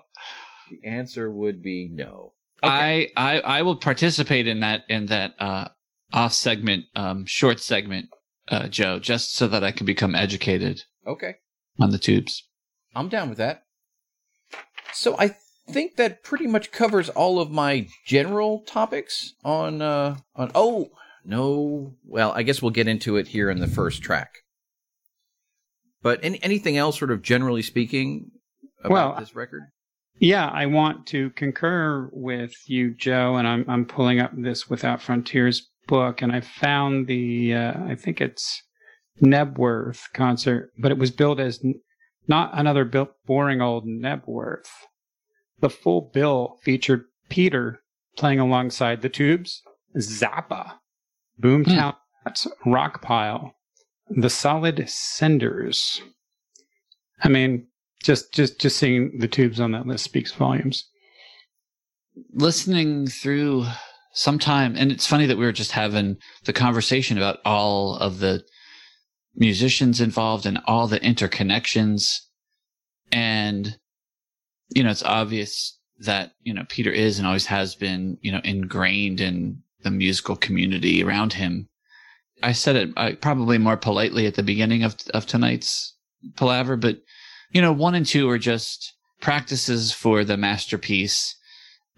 The 0.69 0.87
answer 0.87 1.31
would 1.31 1.61
be 1.61 1.89
no. 1.91 2.33
Okay. 2.63 3.11
I, 3.15 3.35
I 3.35 3.39
I 3.39 3.61
will 3.61 3.77
participate 3.77 4.47
in 4.47 4.59
that 4.59 4.83
in 4.89 5.07
that 5.07 5.33
uh, 5.39 5.69
off 6.11 6.33
segment, 6.33 6.85
um, 6.95 7.25
short 7.25 7.59
segment, 7.59 8.09
uh, 8.49 8.67
Joe, 8.67 8.99
just 8.99 9.35
so 9.35 9.47
that 9.47 9.63
I 9.63 9.71
can 9.71 9.85
become 9.85 10.15
educated. 10.15 10.81
Okay. 11.07 11.35
On 11.79 11.91
the 11.91 11.97
tubes. 11.97 12.43
I'm 12.93 13.09
down 13.09 13.29
with 13.29 13.37
that. 13.37 13.63
So 14.93 15.15
I 15.17 15.35
think 15.69 15.95
that 15.95 16.23
pretty 16.23 16.47
much 16.47 16.71
covers 16.71 17.09
all 17.09 17.39
of 17.39 17.51
my 17.51 17.87
general 18.05 18.63
topics 18.65 19.33
on 19.43 19.81
uh 19.81 20.17
on 20.35 20.51
oh 20.55 20.89
no 21.23 21.93
well 22.03 22.31
I 22.31 22.43
guess 22.43 22.61
we'll 22.61 22.71
get 22.71 22.87
into 22.87 23.17
it 23.17 23.27
here 23.29 23.49
in 23.49 23.59
the 23.59 23.67
first 23.67 24.01
track. 24.01 24.29
But 26.01 26.19
any, 26.23 26.41
anything 26.41 26.77
else 26.77 26.97
sort 26.97 27.11
of 27.11 27.21
generally 27.21 27.61
speaking 27.61 28.31
about 28.83 28.91
well, 28.91 29.19
this 29.19 29.35
record? 29.35 29.63
Yeah, 30.19 30.47
I 30.47 30.65
want 30.65 31.07
to 31.07 31.29
concur 31.31 32.09
with 32.11 32.53
you, 32.65 32.93
Joe, 32.93 33.37
and 33.37 33.47
I'm 33.47 33.65
I'm 33.69 33.85
pulling 33.85 34.19
up 34.19 34.31
this 34.35 34.69
Without 34.69 35.01
Frontiers 35.01 35.69
book, 35.87 36.21
and 36.21 36.31
I 36.31 36.41
found 36.41 37.07
the 37.07 37.53
uh, 37.53 37.73
I 37.85 37.95
think 37.95 38.19
it's 38.19 38.61
Knebworth 39.21 40.01
concert, 40.13 40.71
but 40.77 40.91
it 40.91 40.97
was 40.97 41.11
billed 41.11 41.39
as 41.39 41.63
not 42.27 42.51
another 42.53 42.85
boring 43.25 43.61
old 43.61 43.85
Knebworth. 43.85 44.67
The 45.61 45.69
full 45.69 46.11
bill 46.13 46.57
featured 46.63 47.05
Peter 47.29 47.81
playing 48.17 48.39
alongside 48.39 49.01
the 49.01 49.09
Tubes, 49.09 49.61
Zappa, 49.97 50.73
Boomtown 51.41 51.95
hmm. 52.25 52.73
Rockpile, 52.73 53.51
The 54.09 54.29
Solid 54.29 54.89
Senders. 54.89 56.01
I 57.21 57.29
mean, 57.29 57.67
just 58.01 58.33
just 58.33 58.59
just 58.59 58.77
seeing 58.77 59.19
the 59.19 59.27
tubes 59.27 59.59
on 59.59 59.71
that 59.71 59.87
list 59.87 60.03
speaks 60.03 60.31
volumes. 60.31 60.87
Listening 62.33 63.07
through 63.07 63.65
sometime, 64.13 64.75
and 64.75 64.91
it's 64.91 65.07
funny 65.07 65.25
that 65.25 65.37
we 65.37 65.45
were 65.45 65.51
just 65.51 65.71
having 65.71 66.17
the 66.45 66.53
conversation 66.53 67.17
about 67.17 67.39
all 67.45 67.95
of 67.95 68.19
the 68.19 68.43
musicians 69.35 70.01
involved 70.01 70.45
and 70.45 70.59
all 70.65 70.87
the 70.87 70.99
interconnections, 70.99 72.19
and 73.11 73.77
you 74.75 74.83
know, 74.83 74.89
it's 74.89 75.03
obvious 75.03 75.77
that 75.99 76.31
you 76.41 76.53
know 76.53 76.63
Peter 76.69 76.91
is 76.91 77.17
and 77.19 77.27
always 77.27 77.45
has 77.47 77.75
been 77.75 78.17
you 78.21 78.31
know 78.31 78.41
ingrained 78.43 79.19
in 79.19 79.61
the 79.83 79.91
musical 79.91 80.35
community 80.35 81.03
around 81.03 81.33
him. 81.33 81.67
I 82.41 82.53
said 82.53 82.75
it 82.75 82.89
uh, 82.95 83.11
probably 83.21 83.57
more 83.57 83.77
politely 83.77 84.25
at 84.25 84.35
the 84.35 84.43
beginning 84.43 84.83
of 84.83 84.95
of 85.13 85.25
tonight's 85.25 85.95
palaver, 86.37 86.77
but 86.77 87.01
you 87.51 87.61
know, 87.61 87.73
one 87.73 87.95
and 87.95 88.05
two 88.05 88.29
are 88.29 88.37
just 88.37 88.93
practices 89.21 89.91
for 89.91 90.23
the 90.23 90.37
masterpiece, 90.37 91.35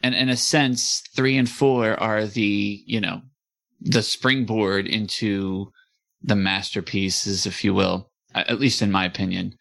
and 0.03 0.15
in 0.15 0.29
a 0.29 0.37
sense, 0.37 1.03
three 1.15 1.37
and 1.37 1.49
four 1.49 1.99
are 1.99 2.25
the 2.25 2.83
you 2.85 2.99
know 3.01 3.21
the 3.79 4.03
springboard 4.03 4.87
into 4.87 5.71
the 6.21 6.35
masterpieces, 6.35 7.45
if 7.45 7.63
you 7.63 7.73
will, 7.73 8.11
at 8.35 8.59
least 8.59 8.81
in 8.81 8.91
my 8.91 9.05
opinion. 9.05 9.55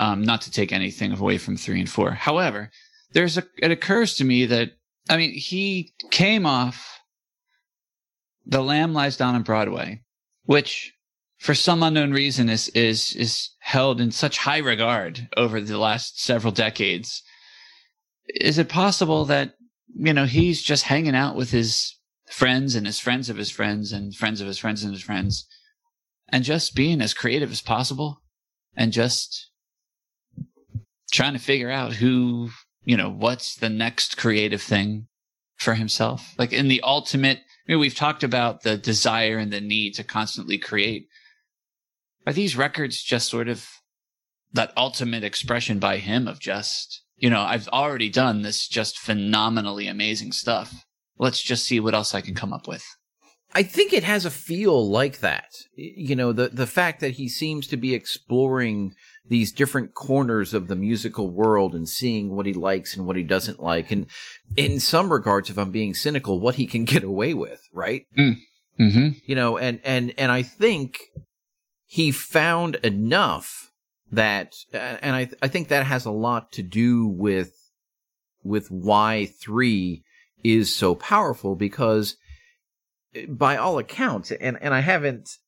Um, 0.00 0.22
not 0.22 0.42
to 0.42 0.50
take 0.50 0.72
anything 0.72 1.12
away 1.12 1.38
from 1.38 1.56
three 1.56 1.78
and 1.78 1.88
four. 1.88 2.10
However, 2.12 2.70
there's 3.12 3.38
a, 3.38 3.44
it 3.58 3.70
occurs 3.70 4.14
to 4.16 4.24
me 4.24 4.44
that, 4.46 4.72
I 5.08 5.16
mean, 5.16 5.32
he 5.32 5.92
came 6.10 6.46
off 6.46 7.00
The 8.44 8.60
Lamb 8.60 8.92
Lies 8.92 9.16
Down 9.16 9.36
on 9.36 9.42
Broadway, 9.44 10.02
which 10.46 10.92
for 11.38 11.54
some 11.54 11.82
unknown 11.82 12.12
reason 12.12 12.48
is, 12.48 12.68
is, 12.70 13.14
is 13.16 13.50
held 13.60 14.00
in 14.00 14.10
such 14.10 14.38
high 14.38 14.58
regard 14.58 15.28
over 15.36 15.60
the 15.60 15.78
last 15.78 16.22
several 16.22 16.52
decades. 16.52 17.22
Is 18.28 18.58
it 18.58 18.68
possible 18.68 19.24
that, 19.26 19.54
you 19.94 20.12
know, 20.12 20.24
he's 20.24 20.62
just 20.62 20.84
hanging 20.84 21.14
out 21.14 21.36
with 21.36 21.50
his 21.50 21.98
friends 22.30 22.74
and 22.74 22.86
his 22.86 22.98
friends 22.98 23.28
of 23.28 23.36
his 23.36 23.50
friends 23.50 23.92
and 23.92 24.14
friends 24.14 24.40
of 24.40 24.46
his 24.46 24.58
friends 24.58 24.82
and 24.82 24.92
his 24.92 25.02
friends 25.02 25.46
and 26.28 26.44
just 26.44 26.74
being 26.74 27.00
as 27.00 27.14
creative 27.14 27.52
as 27.52 27.60
possible 27.60 28.22
and 28.76 28.92
just 28.92 29.50
trying 31.12 31.34
to 31.34 31.38
figure 31.38 31.70
out 31.70 31.94
who, 31.94 32.50
you 32.84 32.96
know, 32.96 33.10
what's 33.10 33.54
the 33.54 33.68
next 33.68 34.16
creative 34.16 34.62
thing 34.62 35.06
for 35.56 35.74
himself. 35.74 36.34
Like 36.38 36.52
in 36.52 36.68
the 36.68 36.80
ultimate, 36.82 37.38
I 37.38 37.72
mean, 37.72 37.78
we've 37.78 37.94
talked 37.94 38.24
about 38.24 38.62
the 38.62 38.76
desire 38.76 39.38
and 39.38 39.52
the 39.52 39.60
need 39.60 39.94
to 39.94 40.04
constantly 40.04 40.58
create. 40.58 41.08
Are 42.26 42.32
these 42.32 42.56
records 42.56 43.02
just 43.02 43.28
sort 43.28 43.48
of 43.48 43.66
that 44.52 44.72
ultimate 44.76 45.24
expression 45.24 45.78
by 45.78 45.98
him 45.98 46.26
of 46.28 46.40
just, 46.40 47.02
you 47.16 47.28
know, 47.28 47.42
I've 47.42 47.68
already 47.68 48.08
done 48.08 48.42
this 48.42 48.68
just 48.68 48.98
phenomenally 48.98 49.88
amazing 49.88 50.32
stuff. 50.32 50.84
Let's 51.18 51.42
just 51.42 51.64
see 51.64 51.80
what 51.80 51.94
else 51.94 52.14
I 52.14 52.20
can 52.20 52.34
come 52.34 52.52
up 52.52 52.66
with. 52.66 52.84
I 53.54 53.62
think 53.62 53.92
it 53.92 54.02
has 54.02 54.24
a 54.24 54.30
feel 54.30 54.90
like 54.90 55.20
that. 55.20 55.48
You 55.76 56.16
know, 56.16 56.32
the 56.32 56.48
the 56.48 56.66
fact 56.66 57.00
that 57.00 57.12
he 57.12 57.28
seems 57.28 57.68
to 57.68 57.76
be 57.76 57.94
exploring 57.94 58.94
these 59.26 59.52
different 59.52 59.94
corners 59.94 60.52
of 60.52 60.66
the 60.66 60.74
musical 60.74 61.30
world 61.30 61.74
and 61.74 61.88
seeing 61.88 62.34
what 62.34 62.46
he 62.46 62.52
likes 62.52 62.96
and 62.96 63.06
what 63.06 63.16
he 63.16 63.22
doesn't 63.22 63.62
like, 63.62 63.92
and 63.92 64.06
in 64.56 64.80
some 64.80 65.12
regards, 65.12 65.50
if 65.50 65.58
I'm 65.58 65.70
being 65.70 65.94
cynical, 65.94 66.40
what 66.40 66.56
he 66.56 66.66
can 66.66 66.84
get 66.84 67.04
away 67.04 67.32
with, 67.32 67.60
right? 67.72 68.06
Mm. 68.18 68.38
Mm-hmm. 68.80 69.08
You 69.24 69.34
know, 69.36 69.56
and 69.56 69.80
and 69.84 70.12
and 70.18 70.32
I 70.32 70.42
think 70.42 70.98
he 71.94 72.10
found 72.10 72.74
enough 72.82 73.70
that, 74.10 74.52
and 74.72 75.14
I 75.14 75.28
I 75.40 75.46
think 75.46 75.68
that 75.68 75.86
has 75.86 76.04
a 76.04 76.10
lot 76.10 76.50
to 76.54 76.62
do 76.62 77.06
with 77.06 77.52
with 78.42 78.68
why 78.68 79.26
three 79.40 80.02
is 80.42 80.74
so 80.74 80.96
powerful 80.96 81.54
because 81.54 82.16
eh, 83.14 83.26
by 83.28 83.56
all 83.56 83.78
accounts, 83.78 84.32
and 84.32 84.60
and 84.60 84.74
I 84.74 84.80
haven't. 84.80 85.38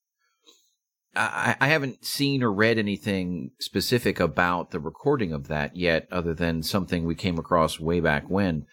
I, 1.17 1.57
I 1.61 1.67
haven't 1.67 2.05
seen 2.05 2.45
or 2.45 2.53
read 2.53 2.79
anything 2.79 3.51
specific 3.59 4.21
about 4.21 4.71
the 4.71 4.79
recording 4.79 5.33
of 5.33 5.49
that 5.49 5.75
yet, 5.75 6.07
other 6.13 6.33
than 6.33 6.63
something 6.63 7.05
we 7.05 7.17
came 7.17 7.41
across 7.41 7.81
way 7.81 7.99
back 7.99 8.31
when. 8.31 8.67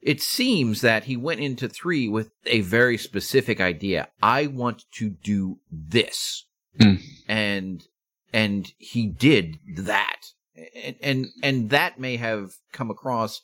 It 0.00 0.22
seems 0.22 0.80
that 0.82 1.04
he 1.04 1.16
went 1.16 1.40
into 1.40 1.68
three 1.68 2.08
with 2.08 2.30
a 2.46 2.60
very 2.60 2.96
specific 2.98 3.60
idea. 3.60 4.08
I 4.22 4.46
want 4.46 4.84
to 4.98 5.10
do 5.10 5.58
this, 5.70 6.44
Mm. 6.80 7.00
and 7.28 7.84
and 8.32 8.72
he 8.78 9.06
did 9.06 9.58
that, 9.76 10.20
and 10.84 10.96
and 11.02 11.26
and 11.42 11.70
that 11.70 11.98
may 11.98 12.16
have 12.16 12.52
come 12.72 12.90
across 12.90 13.42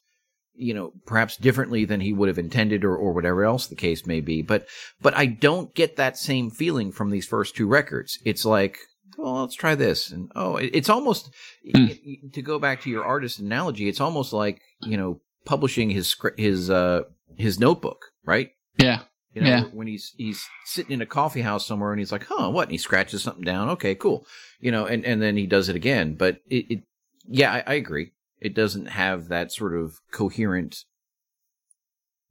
you 0.56 0.72
know, 0.72 0.92
perhaps 1.04 1.36
differently 1.36 1.84
than 1.84 2.00
he 2.00 2.12
would 2.12 2.28
have 2.28 2.38
intended 2.38 2.84
or, 2.84 2.94
or 2.96 3.12
whatever 3.12 3.42
else 3.44 3.66
the 3.66 3.74
case 3.74 4.06
may 4.06 4.20
be. 4.20 4.40
But, 4.40 4.68
but 5.02 5.12
I 5.16 5.26
don't 5.26 5.74
get 5.74 5.96
that 5.96 6.16
same 6.16 6.48
feeling 6.48 6.92
from 6.92 7.10
these 7.10 7.26
first 7.26 7.56
two 7.56 7.66
records. 7.66 8.20
It's 8.24 8.44
like, 8.44 8.78
well, 9.18 9.40
let's 9.40 9.56
try 9.56 9.74
this. 9.74 10.12
And 10.12 10.30
oh, 10.36 10.54
it's 10.54 10.88
almost, 10.88 11.28
Hmm. 11.74 11.86
to 12.32 12.40
go 12.40 12.60
back 12.60 12.82
to 12.82 12.88
your 12.90 13.04
artist 13.04 13.40
analogy, 13.40 13.88
it's 13.88 14.00
almost 14.00 14.32
like, 14.32 14.60
you 14.82 14.96
know, 14.96 15.20
publishing 15.44 15.90
his, 15.90 16.14
his, 16.36 16.70
uh, 16.70 17.02
his 17.36 17.58
notebook, 17.58 18.06
right? 18.24 18.50
Yeah. 18.78 19.00
You 19.34 19.42
know, 19.42 19.48
Yeah. 19.48 19.62
when 19.72 19.88
he's 19.88 20.14
he's 20.16 20.46
sitting 20.64 20.92
in 20.92 21.02
a 21.02 21.06
coffee 21.06 21.40
house 21.40 21.66
somewhere 21.66 21.90
and 21.90 21.98
he's 21.98 22.12
like, 22.12 22.24
"Huh, 22.28 22.50
what?" 22.50 22.62
And 22.68 22.70
he 22.72 22.78
scratches 22.78 23.24
something 23.24 23.42
down. 23.42 23.68
Okay, 23.70 23.96
cool. 23.96 24.24
You 24.60 24.70
know, 24.70 24.86
and 24.86 25.04
and 25.04 25.20
then 25.20 25.36
he 25.36 25.46
does 25.46 25.68
it 25.68 25.74
again. 25.74 26.14
But 26.14 26.36
it, 26.48 26.66
it 26.70 26.82
yeah, 27.26 27.52
I, 27.52 27.64
I 27.66 27.74
agree. 27.74 28.12
It 28.40 28.54
doesn't 28.54 28.86
have 28.86 29.26
that 29.28 29.50
sort 29.50 29.74
of 29.76 29.96
coherent, 30.12 30.84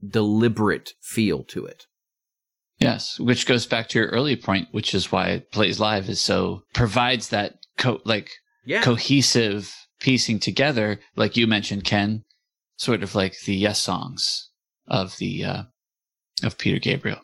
deliberate 0.08 0.93
feel 1.02 1.43
to 1.45 1.65
it. 1.65 1.88
Yes, 2.80 3.19
which 3.19 3.45
goes 3.45 3.65
back 3.65 3.88
to 3.89 3.99
your 3.99 4.08
earlier 4.10 4.36
point, 4.38 4.67
which 4.71 4.93
is 4.93 5.12
why 5.12 5.43
plays 5.52 5.80
live 5.80 6.10
is 6.10 6.19
so 6.19 6.63
provides 6.73 7.30
that 7.30 7.56
co- 7.78 8.02
like 8.04 8.32
Yeah, 8.65 8.82
cohesive 8.82 9.73
piecing 9.99 10.39
together, 10.39 10.99
like 11.15 11.38
you 11.38 11.47
mentioned, 11.47 11.84
Ken, 11.86 12.23
sort 12.77 13.03
of 13.03 13.15
like 13.15 13.39
the 13.41 13.62
Yessongs 13.63 14.47
of 14.88 15.17
the 15.17 15.43
uh, 15.45 15.63
of 16.43 16.57
Peter 16.57 16.79
Gabriel. 16.79 17.21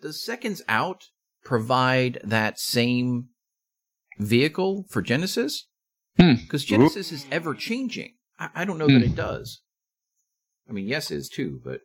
does 0.00 0.24
Seconds 0.24 0.62
Out 0.68 1.04
provide 1.44 2.18
that 2.24 2.58
same 2.58 3.28
vehicle 4.18 4.84
for 4.88 5.02
Genesis? 5.02 5.66
Hmm. 6.18 6.34
Because 6.34 6.64
Genesis 6.64 7.12
is 7.12 7.26
ever 7.30 7.54
changing. 7.54 8.14
I, 8.38 8.48
I 8.54 8.64
don't 8.64 8.78
know 8.78 8.86
that 8.86 9.02
it 9.02 9.14
does. 9.14 9.60
I 10.68 10.72
mean, 10.72 10.86
yes, 10.86 11.10
is 11.10 11.28
too, 11.28 11.60
but 11.64 11.80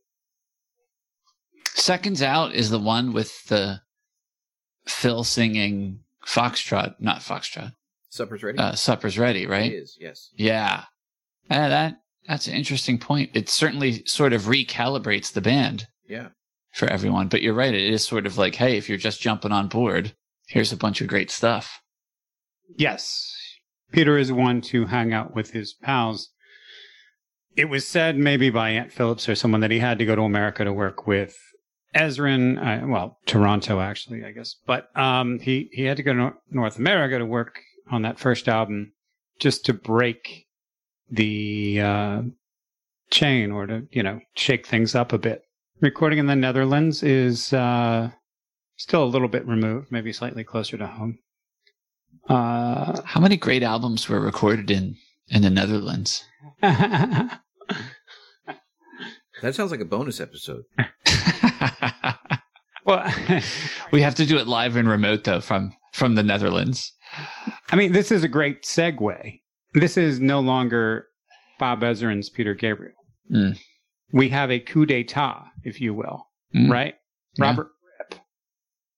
Seconds 1.73 2.21
Out 2.21 2.53
is 2.53 2.69
the 2.69 2.79
one 2.79 3.13
with 3.13 3.45
the 3.45 3.81
Phil 4.85 5.23
singing 5.23 5.99
Foxtrot, 6.25 6.95
not 6.99 7.19
Foxtrot. 7.19 7.73
supper's 8.09 8.43
ready. 8.43 8.57
Uh, 8.57 8.73
Supper's 8.73 9.17
ready, 9.19 9.45
right? 9.45 9.71
is, 9.71 9.97
yes. 9.99 10.29
Yeah. 10.35 10.85
Uh, 11.49 11.69
that 11.69 12.00
that's 12.27 12.47
an 12.47 12.53
interesting 12.53 12.97
point. 12.99 13.31
It 13.33 13.49
certainly 13.49 14.03
sort 14.05 14.33
of 14.33 14.43
recalibrates 14.43 15.31
the 15.33 15.41
band 15.41 15.87
Yeah. 16.07 16.29
for 16.73 16.87
everyone. 16.87 17.27
But 17.27 17.41
you're 17.41 17.53
right. 17.53 17.73
It 17.73 17.93
is 17.93 18.05
sort 18.05 18.25
of 18.25 18.37
like, 18.37 18.55
hey, 18.55 18.77
if 18.77 18.87
you're 18.89 18.97
just 18.97 19.21
jumping 19.21 19.51
on 19.51 19.67
board, 19.67 20.13
here's 20.47 20.71
a 20.71 20.77
bunch 20.77 21.01
of 21.01 21.07
great 21.07 21.31
stuff. 21.31 21.79
Yes. 22.77 23.33
Peter 23.91 24.17
is 24.17 24.31
one 24.31 24.61
to 24.61 24.85
hang 24.85 25.13
out 25.13 25.35
with 25.35 25.51
his 25.51 25.73
pals. 25.73 26.29
It 27.57 27.65
was 27.65 27.85
said 27.87 28.17
maybe 28.17 28.49
by 28.49 28.69
Ant 28.69 28.93
Phillips 28.93 29.27
or 29.27 29.35
someone 29.35 29.59
that 29.61 29.71
he 29.71 29.79
had 29.79 29.97
to 29.99 30.05
go 30.05 30.15
to 30.15 30.21
America 30.21 30.63
to 30.63 30.71
work 30.71 31.05
with 31.05 31.37
Ezrin, 31.93 32.57
uh, 32.57 32.87
well, 32.87 33.17
Toronto 33.25 33.81
actually, 33.81 34.23
I 34.23 34.31
guess. 34.31 34.55
But 34.65 34.87
um, 34.97 35.39
he, 35.39 35.69
he 35.73 35.83
had 35.83 35.97
to 35.97 36.03
go 36.03 36.13
to 36.13 36.33
North 36.49 36.77
America 36.79 37.17
to 37.17 37.25
work 37.25 37.59
on 37.89 38.03
that 38.03 38.19
first 38.19 38.47
album 38.47 38.93
just 39.39 39.65
to 39.65 39.73
break 39.73 40.45
the 41.11 41.81
uh, 41.81 42.21
chain 43.11 43.51
or 43.51 43.67
to, 43.67 43.87
you 43.91 44.03
know, 44.03 44.19
shake 44.35 44.65
things 44.65 44.95
up 44.95 45.13
a 45.13 45.17
bit. 45.17 45.43
Recording 45.81 46.19
in 46.19 46.27
the 46.27 46.35
Netherlands 46.35 47.03
is 47.03 47.53
uh, 47.53 48.09
still 48.77 49.03
a 49.03 49.05
little 49.05 49.27
bit 49.27 49.45
removed, 49.47 49.91
maybe 49.91 50.13
slightly 50.13 50.43
closer 50.43 50.77
to 50.77 50.87
home. 50.87 51.19
Uh, 52.29 53.01
How 53.03 53.19
many 53.19 53.37
great 53.37 53.63
albums 53.63 54.07
were 54.07 54.19
recorded 54.19 54.69
in 54.71 54.95
in 55.29 55.41
the 55.41 55.49
Netherlands? 55.49 56.23
That 59.41 59.55
sounds 59.55 59.71
like 59.71 59.79
a 59.79 59.85
bonus 59.85 60.19
episode. 60.19 60.63
well, 62.85 63.11
we 63.91 64.01
have 64.01 64.15
to 64.15 64.25
do 64.25 64.37
it 64.37 64.47
live 64.47 64.75
and 64.75 64.87
remote 64.87 65.23
though 65.23 65.41
from 65.41 65.73
from 65.93 66.15
the 66.15 66.23
Netherlands. 66.23 66.93
I 67.71 67.75
mean, 67.75 67.91
this 67.91 68.11
is 68.11 68.23
a 68.23 68.27
great 68.27 68.63
segue. 68.63 69.40
This 69.73 69.97
is 69.97 70.19
no 70.19 70.39
longer 70.39 71.07
Bob 71.59 71.81
Ezrin's 71.81 72.29
Peter 72.29 72.53
Gabriel. 72.53 72.93
Mm. 73.31 73.57
We 74.11 74.29
have 74.29 74.51
a 74.51 74.59
coup 74.59 74.85
d'etat, 74.85 75.45
if 75.63 75.79
you 75.79 75.93
will, 75.93 76.27
Mm. 76.53 76.69
right? 76.69 76.95
Yeah. 77.37 77.45
Robert 77.45 77.71
Fripp 77.97 78.19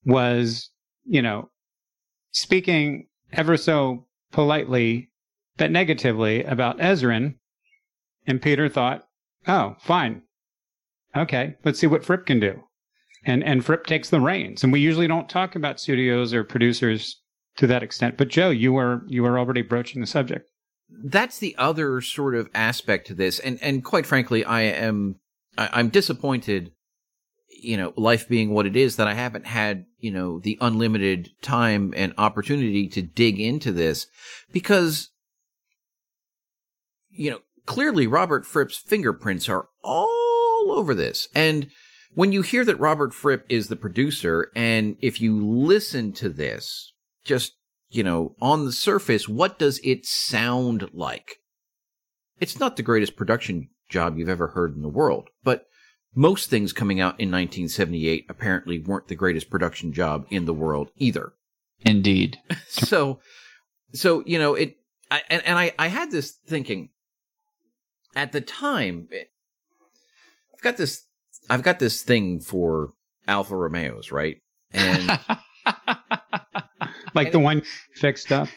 was, 0.05 0.69
you 1.05 1.21
know, 1.21 1.49
speaking 2.31 3.07
ever 3.31 3.57
so 3.57 4.07
politely 4.31 5.09
but 5.57 5.69
negatively 5.69 6.43
about 6.43 6.79
Ezrin, 6.79 7.35
and 8.25 8.41
Peter 8.41 8.67
thought, 8.69 9.07
"Oh, 9.47 9.75
fine, 9.79 10.23
okay, 11.15 11.55
let's 11.63 11.77
see 11.77 11.85
what 11.85 12.03
Fripp 12.03 12.25
can 12.25 12.39
do." 12.39 12.63
And 13.23 13.43
and 13.43 13.63
Fripp 13.63 13.85
takes 13.85 14.09
the 14.09 14.19
reins, 14.19 14.63
and 14.63 14.73
we 14.73 14.79
usually 14.79 15.05
don't 15.07 15.29
talk 15.29 15.55
about 15.55 15.79
studios 15.79 16.33
or 16.33 16.43
producers 16.43 17.21
to 17.57 17.67
that 17.67 17.83
extent. 17.83 18.17
But 18.17 18.29
Joe, 18.29 18.49
you 18.49 18.73
were 18.73 19.03
you 19.07 19.21
were 19.21 19.37
already 19.37 19.61
broaching 19.61 20.01
the 20.01 20.07
subject. 20.07 20.49
That's 21.03 21.39
the 21.39 21.55
other 21.57 22.01
sort 22.01 22.35
of 22.35 22.49
aspect 22.53 23.07
to 23.07 23.13
this, 23.13 23.39
and 23.39 23.57
and 23.61 23.83
quite 23.83 24.05
frankly, 24.05 24.43
I 24.45 24.61
am 24.61 25.19
I, 25.57 25.69
I'm 25.73 25.89
disappointed 25.89 26.71
you 27.63 27.77
know, 27.77 27.93
life 27.95 28.27
being 28.27 28.51
what 28.51 28.65
it 28.65 28.75
is, 28.75 28.97
that 28.97 29.07
I 29.07 29.13
haven't 29.13 29.45
had, 29.45 29.85
you 29.99 30.11
know, 30.11 30.39
the 30.39 30.57
unlimited 30.61 31.29
time 31.41 31.93
and 31.95 32.13
opportunity 32.17 32.87
to 32.89 33.01
dig 33.01 33.39
into 33.39 33.71
this 33.71 34.07
because, 34.51 35.09
you 37.09 37.31
know, 37.31 37.39
clearly 37.65 38.05
Robert 38.05 38.45
Fripp's 38.45 38.77
fingerprints 38.77 39.47
are 39.47 39.69
all 39.83 40.73
over 40.75 40.93
this. 40.93 41.27
And 41.33 41.69
when 42.13 42.31
you 42.31 42.41
hear 42.41 42.65
that 42.65 42.79
Robert 42.79 43.13
Fripp 43.13 43.45
is 43.49 43.67
the 43.67 43.75
producer, 43.75 44.51
and 44.55 44.97
if 45.01 45.21
you 45.21 45.43
listen 45.45 46.11
to 46.13 46.29
this, 46.29 46.93
just, 47.23 47.53
you 47.93 48.03
know, 48.03 48.35
on 48.41 48.65
the 48.65 48.71
surface, 48.71 49.29
what 49.29 49.59
does 49.59 49.79
it 49.83 50.05
sound 50.05 50.89
like? 50.93 51.37
It's 52.39 52.59
not 52.59 52.75
the 52.75 52.83
greatest 52.83 53.15
production 53.15 53.69
job 53.89 54.17
you've 54.17 54.29
ever 54.29 54.47
heard 54.47 54.75
in 54.75 54.81
the 54.81 54.89
world, 54.89 55.29
but 55.43 55.67
most 56.15 56.49
things 56.49 56.73
coming 56.73 56.99
out 56.99 57.19
in 57.19 57.29
1978 57.29 58.25
apparently 58.27 58.79
weren't 58.79 59.07
the 59.07 59.15
greatest 59.15 59.49
production 59.49 59.93
job 59.93 60.25
in 60.29 60.45
the 60.45 60.53
world 60.53 60.89
either. 60.97 61.33
Indeed. 61.81 62.39
so, 62.67 63.19
so, 63.93 64.23
you 64.25 64.39
know, 64.39 64.55
it, 64.55 64.75
I, 65.11 65.21
and, 65.29 65.45
and 65.45 65.57
I, 65.57 65.73
I 65.77 65.87
had 65.87 66.11
this 66.11 66.31
thinking 66.31 66.89
at 68.15 68.31
the 68.31 68.41
time, 68.41 69.07
it, 69.11 69.29
I've 70.53 70.61
got 70.61 70.77
this, 70.77 71.05
I've 71.49 71.63
got 71.63 71.77
this 71.77 72.01
thing 72.01 72.39
for 72.39 72.93
Alfa 73.27 73.55
Romeos, 73.55 74.11
right? 74.11 74.37
And 74.71 75.19
like 77.15 77.31
the 77.31 77.39
one 77.39 77.63
fixed 77.95 78.31
up. 78.31 78.47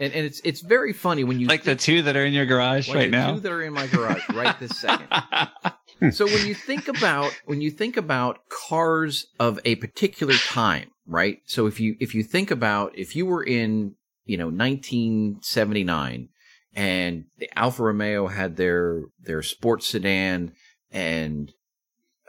And, 0.00 0.12
and 0.12 0.24
it's 0.24 0.40
it's 0.42 0.62
very 0.62 0.94
funny 0.94 1.22
when 1.22 1.38
you 1.38 1.46
like 1.46 1.64
the 1.64 1.76
two 1.76 2.02
that 2.02 2.16
are 2.16 2.24
in 2.24 2.32
your 2.32 2.46
garage 2.46 2.88
like 2.88 2.96
right 2.96 3.10
the 3.10 3.16
now. 3.16 3.34
Two 3.34 3.40
that 3.40 3.52
are 3.52 3.62
in 3.62 3.74
my 3.74 3.86
garage 3.86 4.26
right 4.30 4.58
this 4.58 4.78
second. 4.78 5.08
so 6.12 6.24
when 6.24 6.46
you 6.46 6.54
think 6.54 6.88
about 6.88 7.38
when 7.44 7.60
you 7.60 7.70
think 7.70 7.98
about 7.98 8.48
cars 8.48 9.26
of 9.38 9.60
a 9.66 9.74
particular 9.76 10.34
time, 10.34 10.90
right? 11.06 11.40
So 11.44 11.66
if 11.66 11.78
you 11.78 11.96
if 12.00 12.14
you 12.14 12.22
think 12.22 12.50
about 12.50 12.96
if 12.96 13.14
you 13.14 13.26
were 13.26 13.42
in 13.42 13.96
you 14.24 14.38
know 14.38 14.46
1979 14.46 16.28
and 16.74 17.24
the 17.38 17.58
Alfa 17.58 17.82
Romeo 17.82 18.28
had 18.28 18.56
their 18.56 19.02
their 19.20 19.42
sports 19.42 19.88
sedan 19.88 20.52
and 20.90 21.52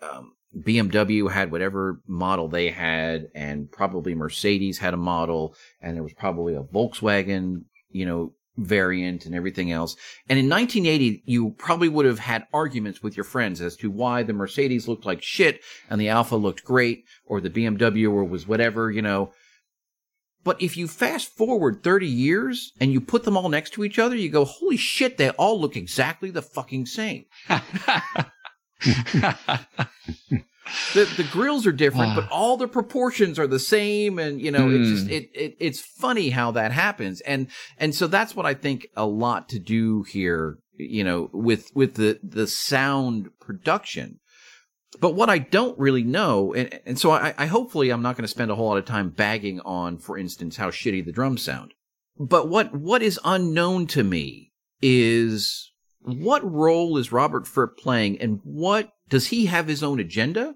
um, 0.02 0.34
BMW 0.56 1.32
had 1.32 1.52
whatever 1.52 2.02
model 2.08 2.48
they 2.48 2.70
had, 2.70 3.30
and 3.36 3.72
probably 3.72 4.16
Mercedes 4.16 4.78
had 4.80 4.94
a 4.94 4.98
model, 4.98 5.56
and 5.82 5.96
there 5.96 6.04
was 6.04 6.14
probably 6.14 6.56
a 6.56 6.64
Volkswagen, 6.64 7.66
you 7.90 8.06
know, 8.06 8.34
variant 8.58 9.26
and 9.26 9.36
everything 9.36 9.72
else. 9.72 9.96
And 10.28 10.40
in 10.40 10.50
1980, 10.50 11.24
you 11.26 11.52
probably 11.52 11.90
would 11.90 12.06
have 12.06 12.20
had 12.20 12.48
arguments 12.54 13.04
with 13.04 13.16
your 13.16 13.24
friends 13.24 13.62
as 13.62 13.76
to 13.78 13.92
why 13.92 14.24
the 14.24 14.34
Mercedes 14.34 14.88
looked 14.88 15.06
like 15.06 15.22
shit 15.22 15.62
and 15.90 16.02
the 16.02 16.10
Alpha 16.10 16.36
looked 16.36 16.64
great, 16.64 17.06
or 17.26 17.40
the 17.40 17.50
BMW 17.50 18.12
or 18.12 18.24
was 18.24 18.48
whatever, 18.48 18.90
you 18.90 19.02
know. 19.02 19.32
But 20.44 20.62
if 20.62 20.78
you 20.78 20.88
fast 20.88 21.28
forward 21.28 21.84
30 21.84 22.08
years 22.08 22.72
and 22.80 22.94
you 22.94 23.02
put 23.02 23.26
them 23.26 23.36
all 23.36 23.50
next 23.50 23.72
to 23.72 23.84
each 23.84 24.00
other, 24.00 24.16
you 24.16 24.30
go, 24.30 24.46
holy 24.46 24.78
shit, 24.78 25.18
they 25.18 25.30
all 25.32 25.60
look 25.60 25.76
exactly 25.76 26.32
the 26.32 26.42
fucking 26.42 26.86
same. 26.86 27.26
the 30.94 31.06
the 31.16 31.28
grills 31.32 31.66
are 31.66 31.72
different, 31.72 32.16
but 32.16 32.28
all 32.32 32.58
the 32.58 32.68
proportions 32.68 33.40
are 33.40 33.48
the 33.48 33.60
same, 33.60 34.20
and 34.20 34.42
you 34.42 34.52
know, 34.52 34.70
it's 34.70 34.90
just 34.90 35.08
Hmm. 35.08 35.14
it, 35.14 35.30
it 35.34 35.58
it's 35.60 35.80
funny 35.80 36.30
how 36.30 36.52
that 36.52 36.72
happens, 36.72 37.22
and 37.22 37.48
and 37.78 37.96
so 37.96 38.08
that's 38.08 38.36
what 38.36 38.46
I 38.46 38.54
think 38.54 38.88
a 38.96 39.06
lot 39.06 39.50
to 39.50 39.60
do 39.60 40.04
here, 40.04 40.58
you 40.76 41.04
know, 41.04 41.30
with 41.34 41.72
with 41.74 41.96
the 41.96 42.20
the 42.24 42.48
sound 42.48 43.30
production. 43.40 44.20
But 45.00 45.16
what 45.16 45.30
I 45.30 45.38
don't 45.38 45.78
really 45.78 46.04
know, 46.04 46.54
and, 46.54 46.80
and 46.86 47.00
so 47.00 47.12
I, 47.12 47.34
I 47.38 47.46
hopefully 47.48 47.90
I'm 47.90 48.02
not 48.02 48.16
going 48.16 48.24
to 48.24 48.28
spend 48.30 48.50
a 48.52 48.56
whole 48.56 48.70
lot 48.70 48.78
of 48.78 48.86
time 48.86 49.10
bagging 49.10 49.60
on, 49.62 49.98
for 49.98 50.18
instance, 50.18 50.58
how 50.58 50.72
shitty 50.72 51.06
the 51.06 51.12
drums 51.12 51.42
sound. 51.42 51.74
But 52.18 52.48
what 52.50 52.74
what 52.74 53.02
is 53.04 53.20
unknown 53.24 53.88
to 53.88 54.04
me 54.04 54.54
is 54.82 55.72
what 56.08 56.50
role 56.50 56.98
is 56.98 57.12
Robert 57.12 57.46
Fripp 57.46 57.78
playing, 57.78 58.20
and 58.22 58.40
what 58.44 58.94
does 59.10 59.28
he 59.28 59.48
have 59.48 59.68
his 59.68 59.84
own 59.84 60.00
agenda, 60.00 60.56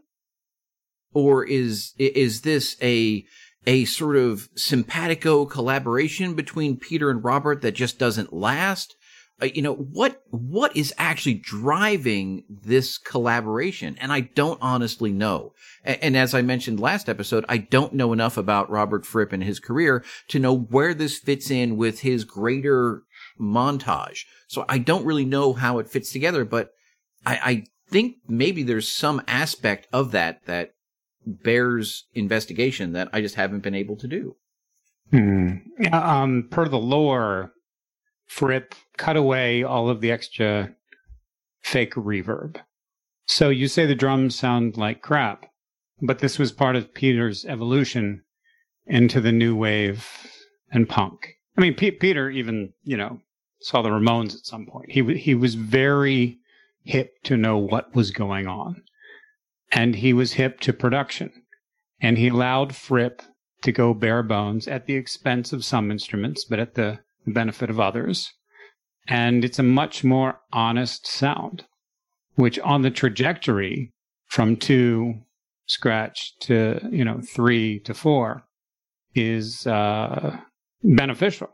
or 1.13 1.45
is 1.45 1.93
is 1.97 2.41
this 2.41 2.77
a 2.81 3.25
a 3.67 3.85
sort 3.85 4.15
of 4.15 4.49
simpatico 4.55 5.45
collaboration 5.45 6.33
between 6.33 6.77
Peter 6.77 7.09
and 7.09 7.23
Robert 7.23 7.61
that 7.61 7.73
just 7.73 7.99
doesn't 7.99 8.33
last? 8.33 8.95
Uh, 9.41 9.47
you 9.53 9.61
know 9.61 9.73
what 9.73 10.21
what 10.29 10.75
is 10.75 10.93
actually 10.97 11.33
driving 11.33 12.43
this 12.49 12.97
collaboration? 12.97 13.97
And 13.99 14.13
i 14.13 14.21
don't 14.21 14.59
honestly 14.61 15.11
know. 15.11 15.53
And, 15.83 16.15
as 16.15 16.33
i 16.33 16.41
mentioned 16.41 16.79
last 16.79 17.09
episode 17.09 17.43
i 17.49 17.57
don't 17.57 17.93
know 17.93 18.13
enough 18.13 18.37
about 18.37 18.69
robert 18.69 19.03
fripp 19.03 19.33
and 19.33 19.43
his 19.43 19.59
career 19.59 20.03
to 20.27 20.37
know 20.37 20.55
where 20.55 20.93
this 20.93 21.17
fits 21.17 21.49
in 21.49 21.75
with 21.75 22.01
his 22.01 22.23
greater 22.23 23.01
montage 23.39 24.25
so 24.51 24.65
i 24.69 24.77
don't 24.77 25.05
really 25.05 25.25
know 25.25 25.53
how 25.53 25.79
it 25.79 25.89
fits 25.89 26.11
together 26.11 26.45
but 26.45 26.71
i, 27.25 27.39
I 27.43 27.63
think 27.89 28.17
maybe 28.27 28.63
there's 28.63 28.87
some 28.87 29.21
aspect 29.27 29.87
of 29.91 30.11
that 30.11 30.45
that 30.45 30.71
bears 31.25 32.05
investigation 32.13 32.93
that 32.93 33.09
i 33.13 33.21
just 33.21 33.35
haven't 33.35 33.63
been 33.63 33.75
able 33.75 33.95
to 33.97 34.07
do 34.07 34.35
Hmm. 35.11 35.57
Um, 35.91 36.47
per 36.49 36.67
the 36.67 36.79
lore, 36.79 37.51
Fripp 38.27 38.73
cut 38.97 39.17
away 39.17 39.61
all 39.63 39.89
of 39.89 39.99
the 39.99 40.11
extra 40.11 40.73
fake 41.61 41.95
reverb. 41.95 42.57
So 43.25 43.49
you 43.49 43.67
say 43.67 43.85
the 43.85 43.95
drums 43.95 44.35
sound 44.35 44.77
like 44.77 45.01
crap, 45.01 45.45
but 46.01 46.19
this 46.19 46.39
was 46.39 46.51
part 46.51 46.75
of 46.75 46.93
Peter's 46.93 47.45
evolution 47.45 48.23
into 48.85 49.19
the 49.21 49.31
new 49.31 49.55
wave 49.55 50.07
and 50.71 50.87
punk. 50.87 51.35
I 51.57 51.61
mean, 51.61 51.75
P- 51.75 51.91
Peter 51.91 52.29
even, 52.29 52.73
you 52.83 52.97
know, 52.97 53.19
saw 53.61 53.81
the 53.81 53.89
Ramones 53.89 54.33
at 54.33 54.45
some 54.45 54.65
point. 54.65 54.91
He 54.91 55.17
he 55.17 55.35
was 55.35 55.55
very 55.55 56.39
hip 56.83 57.21
to 57.23 57.37
know 57.37 57.57
what 57.57 57.95
was 57.95 58.11
going 58.11 58.47
on, 58.47 58.83
and 59.71 59.95
he 59.95 60.13
was 60.13 60.33
hip 60.33 60.59
to 60.61 60.73
production, 60.73 61.31
and 62.01 62.17
he 62.17 62.29
allowed 62.29 62.75
Fripp 62.75 63.21
to 63.61 63.71
go 63.71 63.93
bare 63.93 64.23
bones 64.23 64.67
at 64.67 64.85
the 64.87 64.95
expense 64.95 65.53
of 65.53 65.63
some 65.63 65.91
instruments, 65.91 66.43
but 66.43 66.59
at 66.59 66.73
the 66.73 66.99
benefit 67.27 67.69
of 67.69 67.79
others. 67.79 68.31
And 69.07 69.43
it's 69.45 69.59
a 69.59 69.63
much 69.63 70.03
more 70.03 70.39
honest 70.51 71.07
sound, 71.07 71.65
which 72.35 72.59
on 72.59 72.81
the 72.81 72.91
trajectory 72.91 73.91
from 74.27 74.55
two 74.55 75.21
scratch 75.67 76.37
to, 76.39 76.79
you 76.91 77.05
know, 77.05 77.21
three 77.21 77.79
to 77.81 77.93
four 77.93 78.43
is 79.13 79.67
uh, 79.67 80.37
beneficial. 80.83 81.49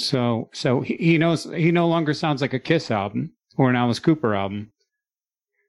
So, 0.00 0.48
so 0.52 0.80
he, 0.80 0.94
he 0.96 1.18
knows 1.18 1.44
he 1.44 1.70
no 1.70 1.86
longer 1.88 2.14
sounds 2.14 2.40
like 2.40 2.52
a 2.54 2.58
Kiss 2.58 2.90
album 2.90 3.32
or 3.56 3.70
an 3.70 3.76
Alice 3.76 3.98
Cooper 3.98 4.34
album. 4.34 4.72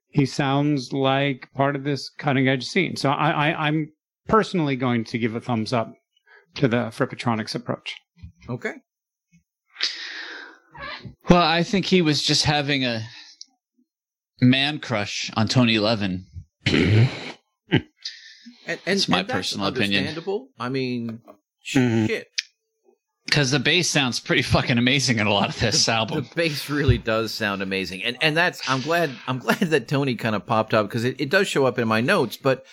He 0.08 0.26
sounds 0.26 0.92
like 0.92 1.48
part 1.54 1.74
of 1.76 1.84
this 1.84 2.10
cutting 2.18 2.48
edge 2.48 2.64
scene. 2.64 2.96
So 2.96 3.10
I, 3.10 3.30
I, 3.50 3.66
I'm 3.68 3.92
personally 4.28 4.76
going 4.76 5.04
to 5.04 5.18
give 5.18 5.34
a 5.34 5.40
thumbs 5.40 5.72
up 5.72 5.94
to 6.56 6.68
the 6.68 6.76
Frippertronics 6.90 7.54
approach. 7.54 7.96
okay 8.48 8.74
well, 11.30 11.42
I 11.42 11.62
think 11.62 11.86
he 11.86 12.02
was 12.02 12.22
just 12.22 12.44
having 12.44 12.84
a 12.84 13.02
man 14.40 14.78
crush 14.80 15.30
on 15.36 15.48
Tony 15.48 15.78
Levin. 15.78 16.26
And, 16.66 17.08
and, 17.70 18.80
It's 18.86 19.08
my 19.08 19.20
and 19.20 19.28
that's 19.28 19.36
personal 19.36 19.66
opinion. 19.68 20.00
understandable. 20.00 20.48
I 20.58 20.68
mean, 20.68 21.20
Mhm. 21.74 22.06
shit. 22.06 22.28
Because 23.26 23.50
the 23.50 23.58
bass 23.58 23.88
sounds 23.88 24.20
pretty 24.20 24.42
fucking 24.42 24.78
amazing 24.78 25.18
in 25.18 25.26
a 25.26 25.32
lot 25.32 25.48
of 25.48 25.58
this 25.58 25.88
album. 25.88 26.24
The 26.24 26.34
bass 26.34 26.68
really 26.68 26.98
does 26.98 27.32
sound 27.32 27.62
amazing, 27.62 28.02
and 28.02 28.16
and 28.20 28.36
that's 28.36 28.68
I'm 28.68 28.80
glad 28.80 29.10
I'm 29.26 29.38
glad 29.38 29.58
that 29.58 29.88
Tony 29.88 30.16
kind 30.16 30.34
of 30.34 30.44
popped 30.46 30.74
up 30.74 30.86
because 30.88 31.04
it, 31.04 31.20
it 31.20 31.30
does 31.30 31.48
show 31.48 31.64
up 31.64 31.78
in 31.78 31.88
my 31.88 32.00
notes. 32.00 32.36
But 32.36 32.66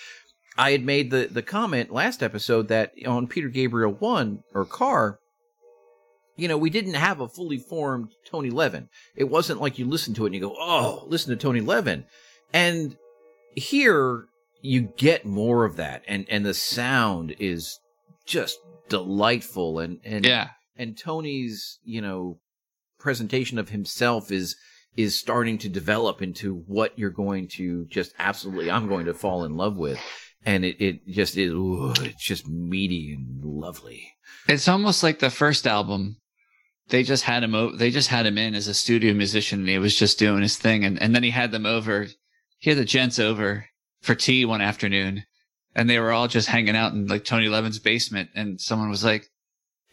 I 0.57 0.71
had 0.71 0.83
made 0.83 1.11
the 1.11 1.29
the 1.31 1.41
comment 1.41 1.91
last 1.91 2.21
episode 2.21 2.67
that 2.67 2.93
on 3.07 3.27
Peter 3.27 3.47
Gabriel 3.47 3.93
one 3.93 4.43
or 4.53 4.65
Car, 4.65 5.19
you 6.35 6.47
know, 6.47 6.57
we 6.57 6.69
didn't 6.69 6.95
have 6.95 7.21
a 7.21 7.29
fully 7.29 7.57
formed 7.57 8.11
Tony 8.29 8.49
Levin. 8.49 8.89
It 9.15 9.29
wasn't 9.29 9.61
like 9.61 9.79
you 9.79 9.85
listen 9.85 10.13
to 10.15 10.25
it 10.25 10.27
and 10.27 10.35
you 10.35 10.41
go, 10.41 10.55
oh, 10.59 11.05
listen 11.07 11.29
to 11.29 11.41
Tony 11.41 11.61
Levin, 11.61 12.05
and 12.51 12.97
here 13.55 14.25
you 14.61 14.81
get 14.97 15.25
more 15.25 15.63
of 15.63 15.77
that, 15.77 16.03
and 16.07 16.25
and 16.29 16.45
the 16.45 16.53
sound 16.53 17.35
is 17.39 17.79
just 18.29 18.59
delightful 18.87 19.79
and 19.79 19.99
and 20.05 20.25
yeah. 20.25 20.49
and 20.77 20.97
Tony's, 20.97 21.79
you 21.83 21.99
know, 21.99 22.39
presentation 22.99 23.57
of 23.57 23.69
himself 23.69 24.31
is 24.31 24.55
is 24.95 25.19
starting 25.19 25.57
to 25.57 25.69
develop 25.69 26.21
into 26.21 26.63
what 26.67 26.97
you're 26.97 27.09
going 27.09 27.47
to 27.47 27.85
just 27.85 28.13
absolutely 28.19 28.71
I'm 28.71 28.87
going 28.87 29.07
to 29.07 29.13
fall 29.13 29.43
in 29.43 29.57
love 29.57 29.75
with. 29.75 29.99
And 30.45 30.63
it, 30.63 30.79
it 30.79 31.07
just 31.07 31.35
is 31.35 31.51
ooh, 31.51 31.91
it's 31.99 32.23
just 32.23 32.47
meaty 32.47 33.13
and 33.13 33.43
lovely. 33.43 34.13
It's 34.47 34.69
almost 34.69 35.03
like 35.03 35.19
the 35.19 35.29
first 35.29 35.67
album. 35.67 36.17
They 36.87 37.03
just 37.03 37.23
had 37.23 37.43
him. 37.43 37.53
O- 37.53 37.75
they 37.75 37.91
just 37.91 38.07
had 38.07 38.25
him 38.25 38.37
in 38.37 38.55
as 38.55 38.67
a 38.67 38.73
studio 38.73 39.13
musician, 39.13 39.59
and 39.59 39.69
he 39.69 39.77
was 39.77 39.95
just 39.95 40.17
doing 40.17 40.41
his 40.41 40.57
thing. 40.57 40.85
And 40.85 40.99
and 41.01 41.13
then 41.13 41.23
he 41.23 41.31
had 41.31 41.51
them 41.51 41.65
over. 41.65 42.07
He 42.57 42.69
had 42.69 42.79
the 42.79 42.85
gents 42.85 43.19
over 43.19 43.65
for 44.01 44.15
tea 44.15 44.45
one 44.45 44.61
afternoon 44.61 45.25
and 45.79 45.89
they 45.89 45.97
were 45.97 46.11
all 46.11 46.27
just 46.27 46.49
hanging 46.49 46.75
out 46.75 46.91
in 46.91 47.07
like 47.07 47.23
Tony 47.23 47.47
Levin's 47.47 47.79
basement 47.79 48.29
and 48.35 48.59
someone 48.59 48.89
was 48.89 49.03
like, 49.03 49.27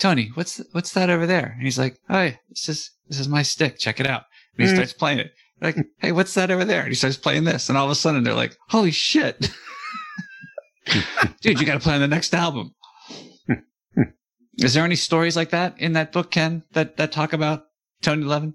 Tony, 0.00 0.30
what's, 0.34 0.56
th- 0.56 0.68
what's 0.72 0.92
that 0.94 1.10
over 1.10 1.26
there? 1.26 1.52
And 1.54 1.62
he's 1.62 1.78
like, 1.78 1.96
Oh, 2.10 2.22
yeah, 2.22 2.34
this 2.50 2.68
is, 2.68 2.90
this 3.08 3.20
is 3.20 3.28
my 3.28 3.42
stick. 3.42 3.78
Check 3.78 4.00
it 4.00 4.06
out. 4.06 4.24
And 4.58 4.66
he 4.66 4.72
Mm. 4.72 4.76
starts 4.76 4.92
playing 4.92 5.20
it. 5.20 5.30
Like, 5.62 5.76
Hey, 5.98 6.10
what's 6.10 6.34
that 6.34 6.50
over 6.50 6.64
there? 6.64 6.80
And 6.80 6.88
he 6.88 6.94
starts 6.96 7.16
playing 7.16 7.44
this. 7.44 7.68
And 7.68 7.78
all 7.78 7.84
of 7.84 7.90
a 7.92 7.94
sudden 7.94 8.24
they're 8.24 8.34
like, 8.34 8.56
Holy 8.68 8.90
shit. 8.90 9.48
Dude, 11.40 11.60
you 11.60 11.66
got 11.66 11.74
to 11.74 11.80
play 11.80 11.94
on 11.94 12.00
the 12.00 12.08
next 12.08 12.34
album. 12.34 12.74
Is 14.58 14.74
there 14.74 14.84
any 14.84 14.96
stories 14.96 15.36
like 15.36 15.50
that 15.50 15.78
in 15.78 15.92
that 15.92 16.12
book, 16.12 16.30
Ken, 16.30 16.62
that, 16.72 16.96
that 16.96 17.12
talk 17.12 17.32
about 17.32 17.64
Tony 18.02 18.24
Levin? 18.24 18.54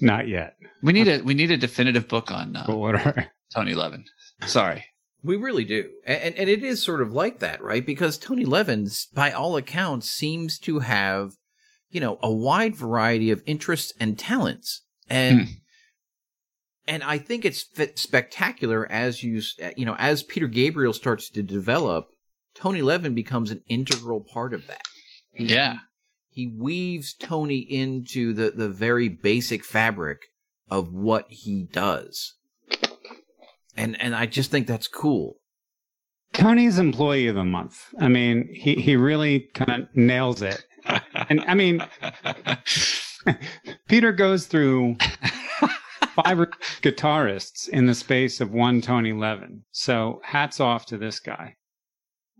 Not 0.00 0.28
yet. 0.28 0.54
We 0.82 0.92
need 0.92 1.08
a, 1.08 1.20
we 1.20 1.34
need 1.34 1.50
a 1.50 1.56
definitive 1.56 2.06
book 2.08 2.30
on 2.30 2.54
uh, 2.56 2.64
But 2.66 2.76
what 2.78 2.94
are 2.94 3.26
Tony 3.54 3.74
Levin. 3.74 4.04
Sorry. 4.46 4.84
We 5.22 5.36
really 5.36 5.64
do. 5.64 5.90
And, 6.06 6.34
and 6.36 6.48
it 6.48 6.62
is 6.62 6.82
sort 6.82 7.02
of 7.02 7.12
like 7.12 7.40
that, 7.40 7.62
right? 7.62 7.84
Because 7.84 8.18
Tony 8.18 8.44
Levins, 8.44 9.08
by 9.12 9.32
all 9.32 9.56
accounts, 9.56 10.08
seems 10.08 10.58
to 10.60 10.78
have, 10.80 11.32
you 11.90 12.00
know, 12.00 12.18
a 12.22 12.30
wide 12.32 12.76
variety 12.76 13.30
of 13.30 13.42
interests 13.46 13.92
and 13.98 14.18
talents. 14.18 14.82
And, 15.10 15.40
Hmm. 15.40 15.44
and 16.86 17.02
I 17.02 17.18
think 17.18 17.44
it's 17.44 17.64
spectacular 17.96 18.90
as 18.90 19.22
you, 19.22 19.42
you 19.76 19.84
know, 19.84 19.96
as 19.98 20.22
Peter 20.22 20.46
Gabriel 20.46 20.92
starts 20.92 21.28
to 21.30 21.42
develop, 21.42 22.06
Tony 22.54 22.82
Levin 22.82 23.14
becomes 23.14 23.50
an 23.50 23.62
integral 23.68 24.20
part 24.20 24.54
of 24.54 24.66
that. 24.68 24.82
He- 25.32 25.46
Yeah. 25.46 25.78
He 26.30 26.46
weaves 26.46 27.14
Tony 27.14 27.58
into 27.58 28.32
the, 28.32 28.52
the 28.52 28.68
very 28.68 29.08
basic 29.08 29.64
fabric 29.64 30.18
of 30.70 30.92
what 30.92 31.26
he 31.30 31.64
does. 31.64 32.34
And, 33.78 34.00
and 34.02 34.14
I 34.14 34.26
just 34.26 34.50
think 34.50 34.66
that's 34.66 34.88
cool. 34.88 35.36
Tony's 36.32 36.80
employee 36.80 37.28
of 37.28 37.36
the 37.36 37.44
month? 37.44 37.94
I 38.00 38.08
mean, 38.08 38.48
he, 38.52 38.74
he 38.74 38.96
really 38.96 39.48
kind 39.54 39.70
of 39.70 39.88
nails 39.94 40.42
it. 40.42 40.64
And 41.28 41.40
I 41.46 41.54
mean, 41.54 41.86
Peter 43.88 44.10
goes 44.10 44.46
through 44.46 44.96
five 46.00 46.38
guitarists 46.82 47.68
in 47.68 47.86
the 47.86 47.94
space 47.94 48.40
of 48.40 48.52
one 48.52 48.80
Tony 48.80 49.12
Levin. 49.12 49.62
So 49.70 50.20
hats 50.24 50.58
off 50.58 50.84
to 50.86 50.98
this 50.98 51.20
guy. 51.20 51.54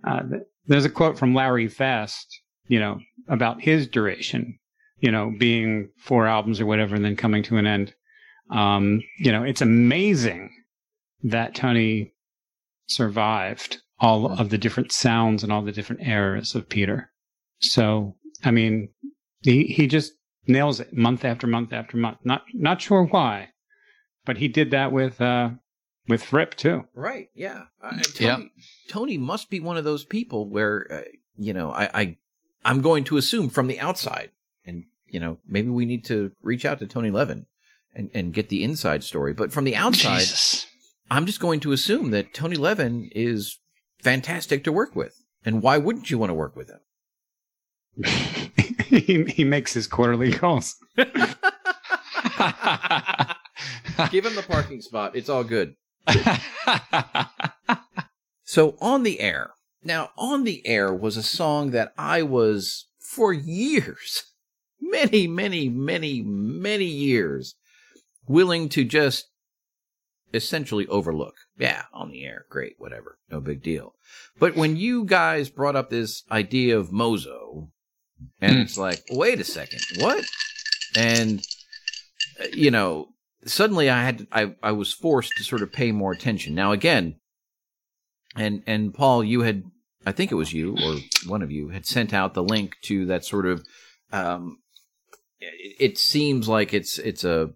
Uh, 0.07 0.23
there's 0.67 0.85
a 0.85 0.91
quote 0.91 1.17
from 1.17 1.35
Larry 1.35 1.69
Fast, 1.69 2.27
you 2.67 2.81
know, 2.81 2.99
about 3.29 3.63
his 3.63 3.87
duration, 3.87 4.59
you 4.99 5.13
know, 5.13 5.33
being 5.39 5.91
four 5.99 6.27
albums 6.27 6.61
or 6.61 6.67
whatever 6.67 6.97
and 6.97 7.05
then 7.05 7.17
coming 7.17 7.45
to 7.45 7.59
an 7.59 7.67
end. 7.67 7.95
Um, 8.51 9.03
you 9.19 9.31
know, 9.31 9.45
it's 9.45 9.61
amazing 9.61 10.51
that 11.23 11.55
Tony 11.55 12.15
survived 12.87 13.79
all 14.01 14.31
of 14.31 14.51
the 14.51 14.59
different 14.59 14.93
sounds 14.93 15.43
and 15.43 15.53
all 15.53 15.63
the 15.63 15.73
different 15.73 16.07
eras 16.07 16.55
of 16.55 16.69
Peter. 16.69 17.11
So, 17.59 18.15
I 18.45 18.51
mean, 18.51 18.91
he, 19.41 19.65
he 19.65 19.87
just 19.87 20.13
nails 20.47 20.81
it 20.81 20.93
month 20.93 21.25
after 21.25 21.47
month 21.47 21.73
after 21.73 21.97
month. 21.97 22.19
Not, 22.25 22.43
not 22.55 22.81
sure 22.81 23.05
why, 23.05 23.49
but 24.25 24.39
he 24.39 24.49
did 24.49 24.71
that 24.71 24.93
with, 24.93 25.21
uh, 25.21 25.51
with 26.07 26.23
Fripp 26.23 26.55
too. 26.55 26.85
Right. 26.95 27.29
Yeah. 27.35 27.65
Uh, 27.83 27.99
Tony, 28.15 28.21
Yeah. 28.21 28.39
Tony 28.89 29.19
must 29.19 29.51
be 29.51 29.61
one 29.61 29.77
of 29.77 29.85
those 29.85 30.05
people 30.05 30.49
where, 30.49 30.87
uh, 30.91 31.09
you 31.37 31.53
know, 31.53 31.71
I, 31.71 31.91
I, 31.93 32.17
I'm 32.65 32.81
going 32.81 33.05
to 33.05 33.17
assume 33.17 33.51
from 33.51 33.67
the 33.67 33.79
outside, 33.81 34.31
and 34.65 34.85
you 35.07 35.21
know, 35.21 35.39
maybe 35.47 35.69
we 35.69 35.87
need 35.87 36.05
to 36.07 36.33
reach 36.43 36.65
out 36.65 36.81
to 36.81 36.87
Tony 36.87 37.11
Levin 37.11 37.47
and 37.95 38.11
and 38.13 38.35
get 38.35 38.49
the 38.49 38.65
inside 38.65 39.05
story. 39.05 39.33
But 39.33 39.53
from 39.53 39.65
the 39.65 39.77
outside, 39.77 40.19
Jesus. 40.19 40.67
I'm 41.11 41.27
just 41.27 41.41
going 41.41 41.61
to 41.61 41.73
assume 41.73 42.11
that 42.11 42.35
Tony 42.35 42.57
Levin 42.57 43.09
is 43.13 43.59
fantastic 44.03 44.65
to 44.65 44.73
work 44.73 44.95
with. 44.95 45.15
And 45.45 45.63
why 45.63 45.79
wouldn't 45.79 46.11
you 46.11 46.19
want 46.19 46.31
to 46.31 46.35
work 46.35 46.57
with 46.57 46.69
him? 46.69 46.81
he, 48.85 49.25
he 49.25 49.45
makes 49.45 49.73
his 49.73 49.87
quarterly 49.87 50.33
calls. 50.33 50.77
Give 50.97 51.07
him 54.25 54.35
the 54.35 54.45
parking 54.47 54.81
spot. 54.81 55.17
It's 55.17 55.29
all 55.29 55.45
good. 55.45 55.75
So 58.49 58.79
on 58.81 59.03
the 59.03 59.21
air. 59.21 59.51
Now, 59.85 60.09
on 60.17 60.45
the 60.45 60.67
air 60.67 60.91
was 60.91 61.19
a 61.19 61.23
song 61.23 61.71
that 61.73 61.93
I 61.99 62.23
was 62.23 62.89
for 62.99 63.31
years, 63.31 64.23
many, 64.81 65.27
many, 65.27 65.69
many, 65.69 66.23
many 66.23 66.87
years, 66.87 67.57
willing 68.27 68.71
to 68.71 68.85
just 68.85 69.29
essentially 70.35 70.87
overlook. 70.89 71.35
Yeah, 71.59 71.85
on 71.93 72.11
the 72.11 72.25
air. 72.25 72.45
Great, 72.51 72.75
whatever. 72.79 73.19
No 73.31 73.41
big 73.41 73.63
deal. 73.63 73.95
But 74.39 74.57
when 74.57 74.77
you 74.77 75.05
guys 75.05 75.49
brought 75.51 75.77
up 75.77 75.91
this 75.91 76.25
idea 76.31 76.79
of 76.79 76.93
Mozo, 76.93 77.71
and 78.41 78.57
Hmm. 78.57 78.63
it's 78.63 78.77
like, 78.79 79.03
wait 79.11 79.41
a 79.41 79.45
second, 79.45 79.81
what? 79.99 80.25
And, 80.97 81.41
uh, 82.41 82.47
you 82.53 82.71
know, 82.71 83.09
suddenly 83.45 83.89
I 83.91 84.03
had, 84.05 84.27
I, 84.33 84.55
I 84.63 84.73
was 84.73 84.93
forced 84.93 85.33
to 85.37 85.45
sort 85.45 85.63
of 85.63 85.73
pay 85.73 85.93
more 85.93 86.13
attention. 86.13 86.55
Now, 86.55 86.73
again, 86.73 87.17
and 88.37 88.63
and 88.67 88.93
Paul, 88.95 89.25
you 89.25 89.41
had 89.43 89.65
I 90.07 90.13
think 90.13 90.31
it 90.31 90.37
was 90.37 90.53
you 90.53 90.77
or 90.77 90.97
one 91.29 91.43
of 91.43 91.51
you 91.51 91.71
had 91.71 91.85
sent 91.87 92.13
out 92.15 92.35
the 92.35 92.43
link 92.43 92.77
to 92.83 93.07
that 93.07 93.25
sort 93.25 93.47
of. 93.47 93.65
Um, 94.13 94.59
it, 95.41 95.77
it 95.93 95.99
seems 95.99 96.49
like 96.49 96.73
it's 96.75 96.99
it's 96.99 97.25
a 97.25 97.51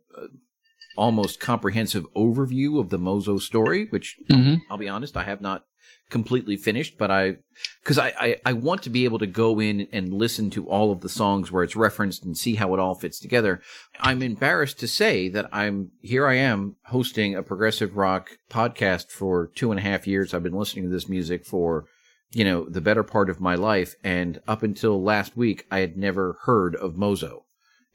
almost 0.97 1.40
comprehensive 1.40 2.07
overview 2.14 2.80
of 2.80 2.90
the 2.90 2.99
Mozo 2.99 3.38
story, 3.38 3.86
which 3.90 4.16
hmm 4.28 4.57
I'll 4.70 4.78
be 4.78 4.88
honest, 4.88 5.16
I 5.16 5.24
have 5.24 5.40
not 5.40 5.64
completely 6.12 6.57
finished, 6.57 6.99
but 6.99 7.11
I, 7.11 7.36
because 7.82 7.99
I, 7.99 8.12
I, 8.20 8.36
I 8.45 8.53
want 8.53 8.82
to 8.82 8.90
be 8.90 9.05
able 9.05 9.18
to 9.18 9.26
go 9.26 9.59
in 9.61 9.88
and 9.93 10.12
listen 10.12 10.51
to 10.51 10.68
all 10.68 10.93
of 10.93 11.01
the 11.01 11.09
songs 11.09 11.51
where 11.51 11.64
it's 11.64 11.74
referenced 11.74 12.22
and 12.22 12.36
see 12.36 12.55
how 12.55 12.74
it 12.74 12.80
all 12.80 12.95
fits 12.95 13.18
together. 13.18 13.62
I'm 13.99 14.22
embarrassed 14.22 14.78
to 14.80 14.88
say 14.88 15.28
that 15.30 15.49
I'm, 15.53 15.90
here 16.03 16.26
I 16.26 16.34
am 16.34 16.76
hosting 16.84 17.34
a 17.34 17.43
progressive 17.43 17.97
rock 17.97 18.32
podcast 18.51 19.11
for 19.11 19.51
two 19.55 19.70
and 19.70 19.80
a 19.80 19.82
half 19.82 20.07
years. 20.07 20.34
I've 20.34 20.43
been 20.43 20.53
listening 20.53 20.84
to 20.84 20.90
this 20.90 21.09
music 21.09 21.47
for, 21.47 21.86
you 22.30 22.45
know, 22.45 22.66
the 22.68 22.82
better 22.82 23.03
part 23.03 23.30
of 23.30 23.40
my 23.40 23.55
life. 23.55 23.95
And 24.05 24.38
up 24.47 24.62
until 24.62 25.03
last 25.03 25.34
week, 25.34 25.66
I 25.70 25.78
had 25.78 25.97
never 25.97 26.36
heard 26.43 26.76
of 26.76 26.95
Mozo 26.95 27.47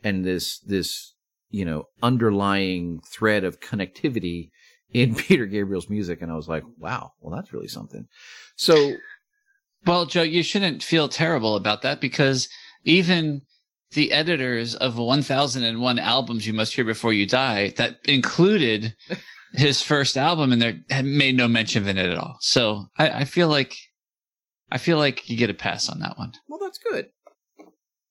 and 0.03 0.25
this, 0.25 0.57
this, 0.59 1.13
you 1.49 1.65
know, 1.65 1.85
underlying 2.01 2.99
thread 3.07 3.43
of 3.43 3.59
connectivity 3.59 4.49
in 4.91 5.15
Peter 5.15 5.45
Gabriel's 5.45 5.89
music, 5.89 6.21
and 6.21 6.31
I 6.31 6.35
was 6.35 6.47
like, 6.47 6.63
wow, 6.77 7.11
well, 7.19 7.35
that's 7.35 7.53
really 7.53 7.67
something. 7.67 8.07
So, 8.55 8.93
Well, 9.85 10.05
Joe, 10.05 10.23
you 10.23 10.43
shouldn't 10.43 10.83
feel 10.83 11.07
terrible 11.07 11.55
about 11.55 11.81
that 11.83 12.01
because 12.01 12.49
even 12.83 13.41
the 13.91 14.11
editors 14.11 14.75
of 14.75 14.97
1001 14.97 15.99
albums 15.99 16.45
you 16.45 16.53
must 16.53 16.73
hear 16.73 16.83
before 16.83 17.13
you 17.13 17.25
die 17.25 17.69
that 17.77 17.97
included 18.05 18.95
his 19.53 19.81
first 19.81 20.17
album 20.17 20.51
and 20.51 20.61
there 20.61 20.79
had 20.89 21.05
made 21.05 21.37
no 21.37 21.47
mention 21.47 21.83
of 21.83 21.87
it 21.89 21.97
at 21.97 22.17
all. 22.17 22.37
So 22.41 22.87
I, 22.97 23.09
I 23.09 23.23
feel 23.23 23.47
like 23.47 23.75
I 24.69 24.77
feel 24.77 24.97
like 24.97 25.29
you 25.29 25.37
get 25.37 25.49
a 25.49 25.53
pass 25.53 25.87
on 25.87 25.99
that 25.99 26.17
one. 26.17 26.33
well, 26.49 26.59
that's 26.61 26.77
good. 26.77 27.07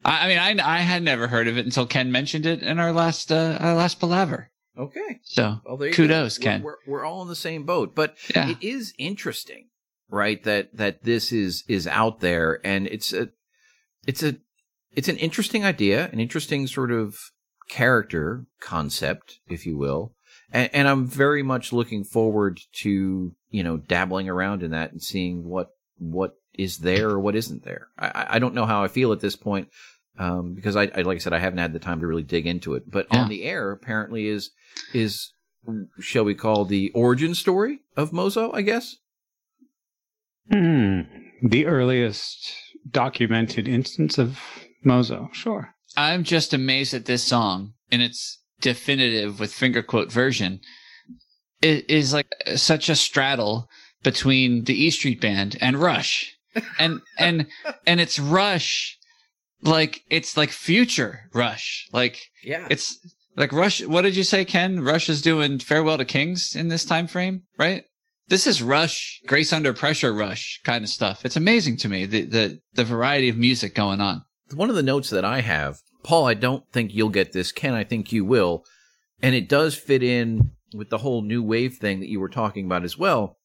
I, 0.06 0.24
I 0.24 0.28
mean, 0.28 0.60
I 0.60 0.76
I 0.76 0.78
had 0.78 1.02
never 1.02 1.26
heard 1.28 1.48
of 1.48 1.58
it 1.58 1.64
until 1.66 1.86
Ken 1.86 2.10
mentioned 2.12 2.46
it 2.46 2.62
in 2.62 2.78
our 2.78 2.92
last 2.92 3.30
uh, 3.32 3.58
our 3.60 3.74
last 3.74 4.00
palaver. 4.00 4.50
Okay. 4.78 5.20
So 5.24 5.60
Well, 5.64 5.78
Kudos, 5.92 6.38
go. 6.38 6.44
Ken. 6.44 6.62
We're, 6.62 6.76
we're, 6.86 6.92
we're 7.00 7.04
all 7.04 7.22
in 7.22 7.28
the 7.28 7.34
same 7.36 7.64
boat, 7.64 7.94
but 7.94 8.14
yeah, 8.34 8.50
it 8.50 8.58
is 8.62 8.92
interesting, 8.98 9.68
right? 10.08 10.42
That 10.44 10.76
that 10.76 11.02
this 11.02 11.32
is 11.32 11.64
is 11.68 11.86
out 11.86 12.20
there, 12.20 12.60
and 12.64 12.86
it's 12.86 13.12
a 13.12 13.30
it's 14.06 14.22
a 14.22 14.36
it's 14.92 15.08
an 15.08 15.16
interesting 15.16 15.64
idea, 15.64 16.08
an 16.12 16.20
interesting 16.20 16.66
sort 16.66 16.92
of 16.92 17.16
character 17.68 18.46
concept, 18.60 19.40
if 19.48 19.66
you 19.66 19.76
will, 19.76 20.14
and, 20.52 20.70
and 20.72 20.88
I'm 20.88 21.06
very 21.06 21.42
much 21.42 21.72
looking 21.72 22.04
forward 22.04 22.60
to 22.82 23.34
you 23.50 23.62
know 23.62 23.76
dabbling 23.78 24.28
around 24.28 24.62
in 24.62 24.70
that 24.70 24.92
and 24.92 25.02
seeing 25.02 25.44
what 25.48 25.70
what 25.98 26.34
is 26.54 26.78
there 26.78 27.10
or 27.10 27.20
what 27.20 27.34
isn't 27.36 27.64
there. 27.64 27.88
I- 27.98 28.26
I 28.30 28.38
don't 28.38 28.54
know 28.54 28.66
how 28.66 28.82
I 28.84 28.88
feel 28.88 29.12
at 29.12 29.20
this 29.20 29.36
point. 29.36 29.68
Um, 30.18 30.54
because 30.54 30.76
I, 30.76 30.90
I, 30.94 31.02
like 31.02 31.16
I 31.16 31.18
said, 31.18 31.32
I 31.34 31.38
haven't 31.38 31.58
had 31.58 31.72
the 31.72 31.78
time 31.78 32.00
to 32.00 32.06
really 32.06 32.22
dig 32.22 32.46
into 32.46 32.74
it. 32.74 32.90
But 32.90 33.06
Yeah. 33.12 33.22
on 33.22 33.28
the 33.28 33.44
air, 33.44 33.70
apparently, 33.70 34.28
is 34.28 34.50
is 34.94 35.32
shall 36.00 36.24
we 36.24 36.34
call 36.34 36.64
the 36.64 36.90
origin 36.94 37.34
story 37.34 37.80
of 37.96 38.12
Mozo? 38.12 38.52
I 38.52 38.62
guess. 38.62 38.96
Hmm. 40.50 41.00
The 41.42 41.66
earliest 41.66 42.52
documented 42.90 43.68
instance 43.68 44.16
of 44.18 44.38
Mozo. 44.84 45.28
Sure. 45.32 45.74
I'm 45.96 46.24
just 46.24 46.54
amazed 46.54 46.94
at 46.94 47.06
this 47.06 47.24
song 47.24 47.72
in 47.90 48.00
its 48.00 48.40
definitive 48.60 49.40
with 49.40 49.52
finger 49.52 49.82
quote 49.82 50.10
version. 50.12 50.60
It 51.62 51.88
is 51.90 52.12
like 52.12 52.28
such 52.54 52.88
a 52.88 52.96
straddle 52.96 53.68
between 54.02 54.64
the 54.64 54.84
E 54.84 54.90
Street 54.90 55.20
Band 55.20 55.56
and 55.60 55.76
Rush, 55.76 56.36
and 56.78 57.00
and 57.18 57.46
and 57.86 58.00
it's 58.00 58.18
Rush, 58.18 58.98
like 59.62 60.02
it's 60.10 60.36
like 60.36 60.50
future 60.50 61.28
Rush, 61.32 61.88
like 61.92 62.20
Yeah. 62.44 62.66
it's 62.70 62.98
like 63.36 63.52
Rush. 63.52 63.82
What 63.84 64.02
did 64.02 64.16
you 64.16 64.24
say, 64.24 64.44
Ken? 64.44 64.80
Rush 64.80 65.08
is 65.08 65.22
doing 65.22 65.58
Farewell 65.58 65.98
to 65.98 66.04
Kings 66.04 66.54
in 66.54 66.68
this 66.68 66.84
time 66.84 67.06
frame, 67.06 67.42
right? 67.58 67.84
this 68.28 68.44
is 68.48 68.60
Rush, 68.60 69.20
Grace 69.28 69.52
Under 69.52 69.72
Pressure 69.72 70.12
Rush 70.12 70.60
kind 70.64 70.82
of 70.82 70.90
stuff. 70.90 71.24
It's 71.24 71.36
amazing 71.36 71.76
to 71.78 71.88
me 71.88 72.06
the 72.06 72.22
the 72.22 72.60
the 72.74 72.84
variety 72.84 73.28
of 73.28 73.36
music 73.36 73.74
going 73.74 74.00
on. 74.00 74.22
One 74.52 74.68
of 74.70 74.74
the 74.76 74.82
notes 74.82 75.10
that 75.10 75.24
I 75.24 75.40
have, 75.42 75.76
Paul, 76.02 76.26
I 76.26 76.34
don't 76.34 76.64
think 76.72 76.92
you'll 76.94 77.08
get 77.08 77.32
this. 77.32 77.52
Ken, 77.52 77.72
I 77.74 77.84
think 77.84 78.12
you 78.12 78.24
will, 78.24 78.64
and 79.22 79.34
it 79.34 79.48
does 79.48 79.74
fit 79.76 80.02
in 80.02 80.50
with 80.74 80.90
the 80.90 80.98
whole 80.98 81.22
new 81.22 81.42
wave 81.42 81.76
thing 81.76 82.00
that 82.00 82.08
you 82.08 82.18
were 82.20 82.28
talking 82.28 82.66
about 82.66 82.82
as 82.84 82.98
well. 82.98 83.38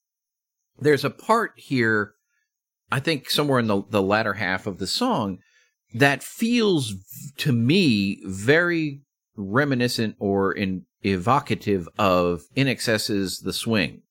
There's 0.80 1.06
a 1.06 1.10
part 1.12 1.52
here, 1.58 2.14
I 2.92 3.00
think 3.00 3.30
somewhere 3.30 3.60
in 3.60 3.68
the 3.68 3.84
the 3.88 4.02
latter 4.02 4.34
half 4.34 4.66
of 4.66 4.80
the 4.80 4.88
song, 4.88 5.38
that 5.94 6.24
feels 6.24 6.94
to 7.38 7.52
me 7.52 8.22
very 8.26 9.02
reminiscent 9.36 10.16
or 10.20 10.52
in 10.52 10.86
evocative 11.04 11.88
of 11.98 12.44
INXS's 12.56 13.40
The 13.40 13.54
Swing. 13.54 14.02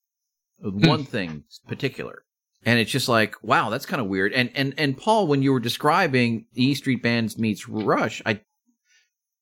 Hmm. 0.62 0.86
One 0.86 1.04
thing 1.04 1.44
particular. 1.66 2.24
And 2.64 2.78
it's 2.78 2.90
just 2.90 3.08
like, 3.08 3.42
wow, 3.42 3.70
that's 3.70 3.86
kind 3.86 4.02
of 4.02 4.08
weird. 4.08 4.34
And 4.34 4.50
and 4.54 4.74
and 4.76 4.96
Paul, 4.96 5.26
when 5.26 5.42
you 5.42 5.52
were 5.52 5.60
describing 5.60 6.44
E 6.54 6.74
Street 6.74 7.02
Bands 7.02 7.38
meets 7.38 7.68
Rush, 7.68 8.20
I 8.26 8.42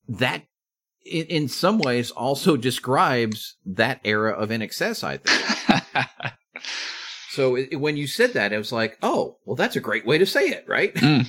that 0.09 0.45
in, 1.05 1.27
in 1.27 1.49
some 1.49 1.79
ways 1.79 2.13
also 2.13 2.57
describes 2.57 3.57
that 3.67 4.01
era 4.05 4.33
of 4.33 4.51
INXS. 4.51 5.03
I 5.03 5.17
think. 5.17 6.09
so 7.31 7.57
it, 7.57 7.81
when 7.81 7.97
you 7.97 8.07
said 8.07 8.35
that, 8.35 8.53
I 8.53 8.59
was 8.59 8.71
like, 8.71 8.97
oh, 9.03 9.39
well, 9.45 9.57
that's 9.57 9.77
a 9.77 9.81
great 9.81 10.07
way 10.07 10.19
to 10.19 10.27
say 10.27 10.51
it, 10.51 10.65
right? 10.69 10.95
Mm. 10.95 11.27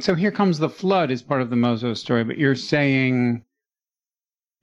So 0.00 0.14
here 0.14 0.30
comes 0.30 0.58
the 0.58 0.70
flood 0.70 1.10
is 1.10 1.22
part 1.22 1.42
of 1.42 1.50
the 1.50 1.56
Mozo 1.56 1.94
story, 1.94 2.24
but 2.24 2.38
you're 2.38 2.54
saying, 2.54 3.44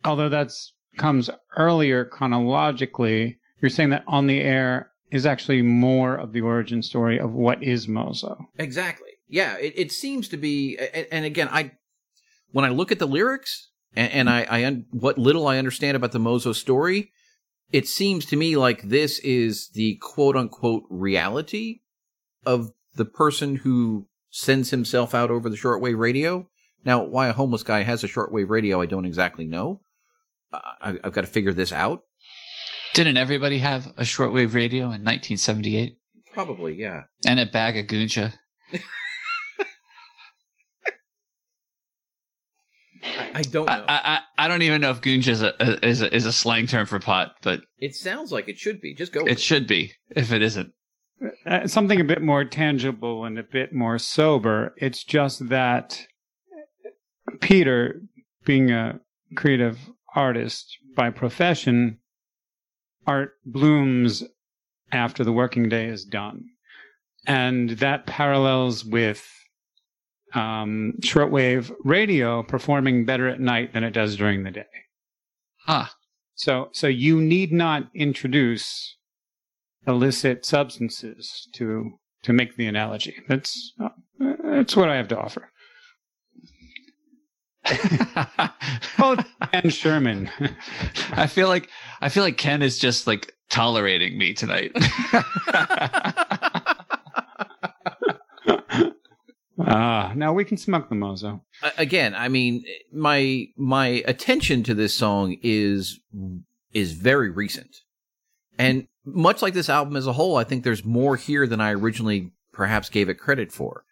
although 0.04 0.30
that's 0.30 0.74
comes 0.98 1.30
earlier 1.56 2.06
chronologically, 2.06 3.38
you're 3.62 3.70
saying 3.70 3.92
that 3.92 4.04
on 4.08 4.28
the 4.28 4.42
air 4.42 4.92
is 5.12 5.26
actually 5.26 5.62
more 5.62 6.16
of 6.16 6.34
the 6.34 6.42
origin 6.42 6.82
story 6.82 7.20
of 7.20 7.32
what 7.32 7.64
is 7.64 7.88
Mozo. 7.88 8.38
Exactly. 8.58 9.10
Yeah, 9.28 9.58
it, 9.58 9.74
it 9.76 9.92
seems 9.92 10.28
to 10.30 10.38
be, 10.38 10.78
and, 11.12 11.26
again, 11.26 11.48
I 11.52 11.72
when 12.52 12.66
I 12.66 12.70
look 12.70 12.92
at 12.92 12.98
the 12.98 13.08
lyrics 13.08 13.70
and, 13.96 14.12
and 14.12 14.30
I, 14.30 14.48
I 14.50 14.84
what 14.92 15.18
little 15.18 15.48
I 15.48 15.58
understand 15.60 15.96
about 15.96 16.12
the 16.12 16.20
Mozo 16.20 16.54
story, 16.54 17.12
it 17.72 17.88
seems 17.88 18.26
to 18.26 18.36
me 18.36 18.56
like 18.56 18.82
this 18.82 19.20
is 19.20 19.70
the 19.74 19.98
quote 20.02 20.36
unquote 20.36 20.84
reality 20.90 21.82
of 22.46 22.72
the 22.96 23.06
person 23.06 23.58
who 23.58 24.08
sends 24.30 24.70
himself 24.70 25.14
out 25.16 25.32
over 25.32 25.50
the 25.50 25.58
shortwave 25.58 25.98
radio. 25.98 26.48
Now, 26.86 27.04
why 27.04 27.28
a 27.28 27.34
homeless 27.34 27.64
guy 27.64 27.84
has 27.84 28.04
a 28.04 28.08
shortwave 28.08 28.50
radio, 28.50 28.82
I 28.82 28.86
don't 28.86 29.06
exactly 29.06 29.46
know. 29.46 29.82
I, 30.52 30.98
I've 31.04 31.14
got 31.14 31.22
to 31.22 31.28
figure 31.28 31.54
this 31.54 31.72
out. 31.72 32.04
Didn't 32.94 33.18
everybody 33.18 33.60
have 33.60 33.88
a 33.98 34.04
shortwave 34.04 34.54
radio 34.54 34.86
in 34.86 35.04
1978 35.04 35.98
Probably, 36.34 36.76
yeah. 36.76 37.04
and 37.26 37.40
a 37.40 37.46
bag 37.46 37.78
of 37.78 37.86
Gunja? 37.86 38.34
I, 43.04 43.32
I 43.36 43.42
don't 43.44 43.66
know. 43.66 43.86
I, 43.88 44.20
I 44.38 44.46
I 44.46 44.48
don't 44.48 44.62
even 44.62 44.82
know 44.82 44.92
if 44.92 45.02
Gunja 45.02 45.28
is 45.28 45.42
a, 45.42 45.86
is 45.86 46.02
a 46.02 46.16
is 46.16 46.26
a 46.26 46.32
slang 46.32 46.68
term 46.68 46.86
for 46.86 47.00
pot, 47.00 47.34
but 47.42 47.62
it 47.78 47.96
sounds 47.96 48.32
like 48.32 48.48
it 48.48 48.58
should 48.58 48.82
be. 48.82 48.96
Just 48.96 49.12
go. 49.12 49.24
with 49.24 49.34
it 49.34 49.40
should 49.40 49.68
be 49.68 49.92
if 50.10 50.32
it 50.32 50.42
isn't. 50.42 50.74
Uh, 51.46 51.68
something 51.68 52.00
a 52.00 52.06
bit 52.06 52.22
more 52.22 52.46
tangible 52.46 53.26
and 53.26 53.38
a 53.38 53.44
bit 53.44 53.74
more 53.74 53.98
sober. 53.98 54.74
It's 54.78 55.04
just 55.04 55.50
that 55.50 56.06
Peter, 57.42 58.02
being 58.46 58.72
a 58.72 59.00
creative 59.36 59.78
artist 60.16 60.78
by 60.96 61.10
profession, 61.10 62.00
art 63.06 63.34
blooms 63.46 64.24
after 64.92 65.24
the 65.24 65.34
working 65.34 65.70
day 65.70 65.86
is 65.86 66.06
done. 66.06 66.46
And 67.28 67.72
that 67.72 68.06
parallels 68.06 68.86
with 68.86 69.28
um, 70.34 70.94
shortwave 71.02 71.72
radio 71.84 72.44
performing 72.44 73.06
better 73.06 73.28
at 73.28 73.40
night 73.40 73.74
than 73.74 73.84
it 73.84 73.92
does 73.92 74.16
during 74.16 74.44
the 74.44 74.52
day. 74.52 74.66
Huh. 75.66 75.86
So, 76.36 76.70
so 76.72 76.88
you 76.88 77.20
need 77.20 77.52
not 77.52 77.90
introduce 77.94 78.96
illicit 79.88 80.46
substances 80.46 81.48
to 81.54 81.92
to 82.24 82.34
make 82.34 82.56
the 82.58 82.68
analogy. 82.68 83.16
That's 83.28 83.74
uh, 83.82 83.90
that's 84.44 84.76
what 84.76 84.90
I 84.90 84.96
have 84.98 85.08
to 85.10 85.20
offer. 85.20 85.52
Oh, 89.02 89.16
and 89.54 89.74
Sherman. 89.74 90.30
I 91.12 91.28
feel 91.28 91.48
like 91.48 91.70
I 92.02 92.10
feel 92.10 92.24
like 92.24 92.38
Ken 92.38 92.62
is 92.62 92.78
just 92.78 93.08
like 93.08 93.34
tolerating 93.50 94.18
me 94.18 94.34
tonight. 94.34 94.76
Ah, 99.62 100.14
now 100.16 100.34
we 100.34 100.46
can 100.46 100.58
smoke 100.58 100.90
the 100.90 100.96
mozo. 100.96 101.44
Again, 101.78 102.16
I 102.16 102.30
mean, 102.30 102.64
my 102.94 103.48
my 103.58 104.04
attention 104.08 104.64
to 104.64 104.74
this 104.74 104.94
song 104.94 105.38
is 105.44 106.00
is 106.74 106.94
very 106.94 107.30
recent, 107.30 107.76
and 108.58 108.88
much 109.14 109.42
like 109.42 109.54
this 109.54 109.70
album 109.70 109.96
as 109.96 110.08
a 110.08 110.14
whole, 110.14 110.38
I 110.38 110.44
think 110.44 110.64
there's 110.64 110.86
more 110.86 111.16
here 111.16 111.48
than 111.48 111.62
I 111.62 111.72
originally 111.74 112.32
perhaps 112.52 112.90
gave 112.90 113.10
it 113.10 113.16
credit 113.16 113.52
for. 113.52 113.84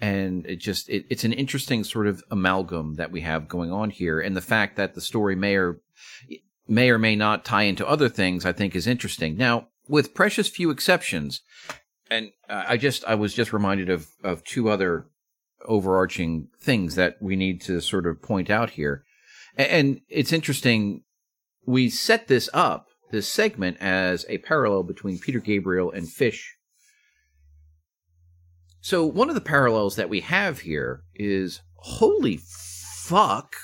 And 0.00 0.44
it 0.46 0.56
just 0.56 0.88
it, 0.88 1.06
it's 1.08 1.24
an 1.24 1.32
interesting 1.32 1.84
sort 1.84 2.06
of 2.06 2.22
amalgam 2.30 2.94
that 2.94 3.12
we 3.12 3.20
have 3.20 3.48
going 3.48 3.70
on 3.70 3.90
here, 3.90 4.20
and 4.20 4.36
the 4.36 4.40
fact 4.40 4.76
that 4.76 4.94
the 4.94 5.00
story 5.00 5.36
may 5.36 5.54
or 5.54 5.80
may 6.66 6.90
or 6.90 6.98
may 6.98 7.14
not 7.14 7.44
tie 7.44 7.62
into 7.62 7.86
other 7.86 8.08
things, 8.08 8.44
I 8.44 8.52
think, 8.52 8.74
is 8.74 8.86
interesting. 8.86 9.36
Now, 9.36 9.68
with 9.88 10.14
precious 10.14 10.48
few 10.48 10.70
exceptions, 10.70 11.42
and 12.10 12.30
uh, 12.48 12.64
I 12.68 12.76
just 12.76 13.04
I 13.04 13.14
was 13.14 13.34
just 13.34 13.52
reminded 13.52 13.88
of 13.88 14.08
of 14.22 14.42
two 14.42 14.68
other 14.68 15.06
overarching 15.64 16.48
things 16.60 16.96
that 16.96 17.16
we 17.20 17.36
need 17.36 17.60
to 17.62 17.80
sort 17.80 18.06
of 18.06 18.20
point 18.20 18.50
out 18.50 18.70
here. 18.70 19.04
And 19.56 20.00
it's 20.08 20.32
interesting. 20.32 21.02
We 21.66 21.88
set 21.88 22.26
this 22.26 22.50
up, 22.52 22.88
this 23.14 23.28
segment, 23.28 23.76
as 23.80 24.26
a 24.28 24.38
parallel 24.38 24.82
between 24.82 25.18
Peter 25.20 25.38
Gabriel 25.40 25.90
and 25.90 26.08
Fish. 26.10 26.56
So 28.80 29.06
one 29.06 29.28
of 29.28 29.34
the 29.34 29.40
parallels 29.40 29.96
that 29.96 30.10
we 30.10 30.20
have 30.20 30.60
here 30.60 31.04
is 31.14 31.62
holy 31.76 32.38
fuck. 32.42 33.54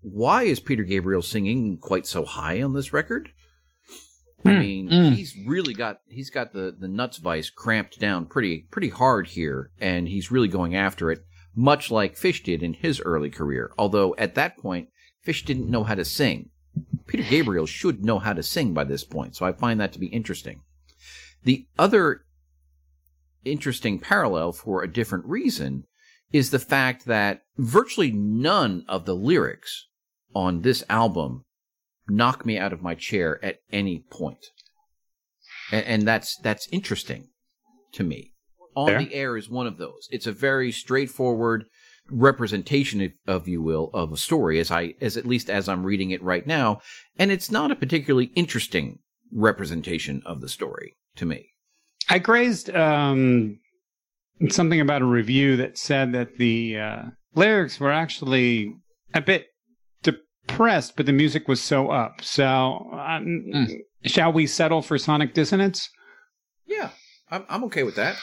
Why 0.00 0.44
is 0.44 0.60
Peter 0.60 0.84
Gabriel 0.84 1.20
singing 1.22 1.78
quite 1.78 2.06
so 2.06 2.24
high 2.24 2.62
on 2.62 2.72
this 2.72 2.92
record? 2.92 3.30
I 4.44 4.52
Hmm. 4.52 4.58
mean, 4.60 4.88
Mm. 4.90 5.14
he's 5.14 5.34
really 5.44 5.74
got 5.74 6.00
he's 6.08 6.30
got 6.30 6.52
the 6.52 6.74
the 6.78 6.86
nuts 6.88 7.18
vice 7.18 7.50
cramped 7.50 7.98
down 7.98 8.26
pretty 8.26 8.66
pretty 8.70 8.90
hard 8.90 9.26
here, 9.28 9.72
and 9.80 10.06
he's 10.08 10.30
really 10.30 10.48
going 10.48 10.76
after 10.76 11.10
it, 11.10 11.24
much 11.54 11.90
like 11.90 12.16
Fish 12.16 12.42
did 12.44 12.62
in 12.62 12.74
his 12.74 13.00
early 13.00 13.30
career. 13.30 13.72
Although 13.76 14.14
at 14.16 14.36
that 14.36 14.56
point, 14.56 14.88
Fish 15.22 15.44
didn't 15.44 15.68
know 15.70 15.82
how 15.82 15.96
to 15.96 16.04
sing. 16.04 16.50
Peter 17.06 17.22
Gabriel 17.22 17.66
should 17.66 18.04
know 18.04 18.18
how 18.18 18.32
to 18.32 18.42
sing 18.42 18.74
by 18.74 18.84
this 18.84 19.04
point, 19.04 19.36
so 19.36 19.46
I 19.46 19.52
find 19.52 19.80
that 19.80 19.92
to 19.92 19.98
be 19.98 20.08
interesting. 20.08 20.62
The 21.44 21.66
other 21.78 22.22
interesting 23.44 23.98
parallel 23.98 24.52
for 24.52 24.82
a 24.82 24.92
different 24.92 25.24
reason 25.26 25.84
is 26.32 26.50
the 26.50 26.58
fact 26.58 27.06
that 27.06 27.42
virtually 27.56 28.10
none 28.10 28.84
of 28.88 29.06
the 29.06 29.14
lyrics 29.14 29.86
on 30.34 30.62
this 30.62 30.82
album 30.88 31.44
knock 32.08 32.44
me 32.44 32.58
out 32.58 32.72
of 32.72 32.82
my 32.82 32.94
chair 32.94 33.42
at 33.44 33.58
any 33.72 34.04
point. 34.10 34.46
And, 35.70 35.86
and 35.86 36.02
that's 36.02 36.36
that's 36.38 36.68
interesting 36.72 37.28
to 37.92 38.04
me. 38.04 38.32
On 38.74 38.88
Fair. 38.88 38.98
the 38.98 39.14
air 39.14 39.36
is 39.36 39.48
one 39.48 39.66
of 39.66 39.78
those. 39.78 40.08
It's 40.10 40.26
a 40.26 40.32
very 40.32 40.70
straightforward 40.70 41.64
representation, 42.10 43.00
if, 43.00 43.12
of 43.26 43.48
you 43.48 43.60
will, 43.62 43.90
of 43.94 44.12
a 44.12 44.16
story, 44.16 44.58
as 44.60 44.70
I 44.70 44.94
as 45.00 45.16
at 45.16 45.26
least 45.26 45.50
as 45.50 45.68
I'm 45.68 45.84
reading 45.84 46.10
it 46.10 46.22
right 46.22 46.46
now, 46.46 46.80
and 47.18 47.30
it's 47.30 47.50
not 47.50 47.70
a 47.70 47.76
particularly 47.76 48.30
interesting 48.34 48.98
representation 49.32 50.22
of 50.24 50.40
the 50.40 50.48
story 50.48 50.96
to 51.16 51.26
me. 51.26 51.50
I 52.08 52.18
grazed 52.20 52.70
um, 52.70 53.58
something 54.48 54.80
about 54.80 55.02
a 55.02 55.06
review 55.06 55.56
that 55.56 55.76
said 55.78 56.12
that 56.12 56.36
the 56.38 56.78
uh, 56.78 57.02
lyrics 57.34 57.80
were 57.80 57.90
actually 57.92 58.72
a 59.14 59.20
bit 59.20 59.46
depressed, 60.02 60.94
but 60.96 61.06
the 61.06 61.12
music 61.12 61.48
was 61.48 61.60
so 61.62 61.90
up. 61.90 62.22
So, 62.22 62.46
um, 62.92 63.44
Mm. 63.52 63.78
shall 64.04 64.32
we 64.32 64.46
settle 64.46 64.82
for 64.82 64.98
sonic 64.98 65.34
dissonance? 65.34 65.88
Yeah, 66.66 66.90
I'm 67.30 67.44
I'm 67.48 67.64
okay 67.64 67.82
with 67.82 67.96
that. 67.96 68.16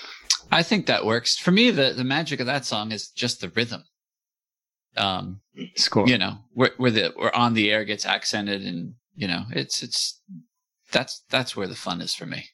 I 0.52 0.64
think 0.64 0.86
that 0.86 1.06
works. 1.06 1.38
For 1.38 1.52
me, 1.52 1.72
the, 1.72 1.94
the 1.96 2.04
magic 2.04 2.40
of 2.40 2.46
that 2.46 2.66
song 2.66 2.92
is 2.92 3.10
just 3.10 3.42
the 3.42 3.50
rhythm. 3.50 3.84
Um, 4.96 5.42
Score. 5.76 6.08
you 6.08 6.18
know, 6.18 6.38
where, 6.54 6.72
where 6.78 6.92
the 6.92 7.12
where 7.16 7.36
on 7.36 7.54
the 7.56 7.72
air 7.72 7.84
gets 7.84 8.06
accented, 8.06 8.62
and 8.64 8.94
you 9.16 9.28
know, 9.28 9.46
it's 9.52 9.82
it's 9.82 10.22
that's 10.92 11.24
that's 11.30 11.56
where 11.56 11.68
the 11.68 11.76
fun 11.76 12.02
is 12.02 12.14
for 12.14 12.26
me. 12.28 12.46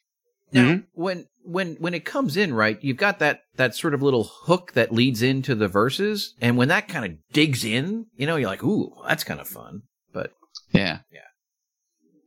Now, 0.54 0.64
Mhm. 0.70 0.86
when 0.94 1.28
when 1.44 1.76
when 1.80 1.94
it 1.94 2.06
comes 2.06 2.38
in, 2.38 2.54
right, 2.54 2.82
you've 2.82 2.98
got 2.98 3.20
that 3.20 3.42
that 3.58 3.76
sort 3.76 3.94
of 3.94 4.02
little 4.02 4.24
hook 4.24 4.72
that 4.74 4.94
leads 4.94 5.22
into 5.22 5.54
the 5.54 5.68
verses, 5.68 6.34
and 6.40 6.58
when 6.58 6.70
that 6.70 6.88
kind 6.88 7.06
of 7.06 7.18
digs 7.34 7.66
in, 7.66 8.06
you 8.16 8.26
know, 8.26 8.38
you're 8.38 8.50
like, 8.50 8.64
"Ooh, 8.64 8.94
that's 9.08 9.26
kind 9.26 9.42
of 9.42 9.48
fun." 9.48 9.82
But 10.14 10.32
yeah, 10.72 11.00
Yeah, 11.12 11.20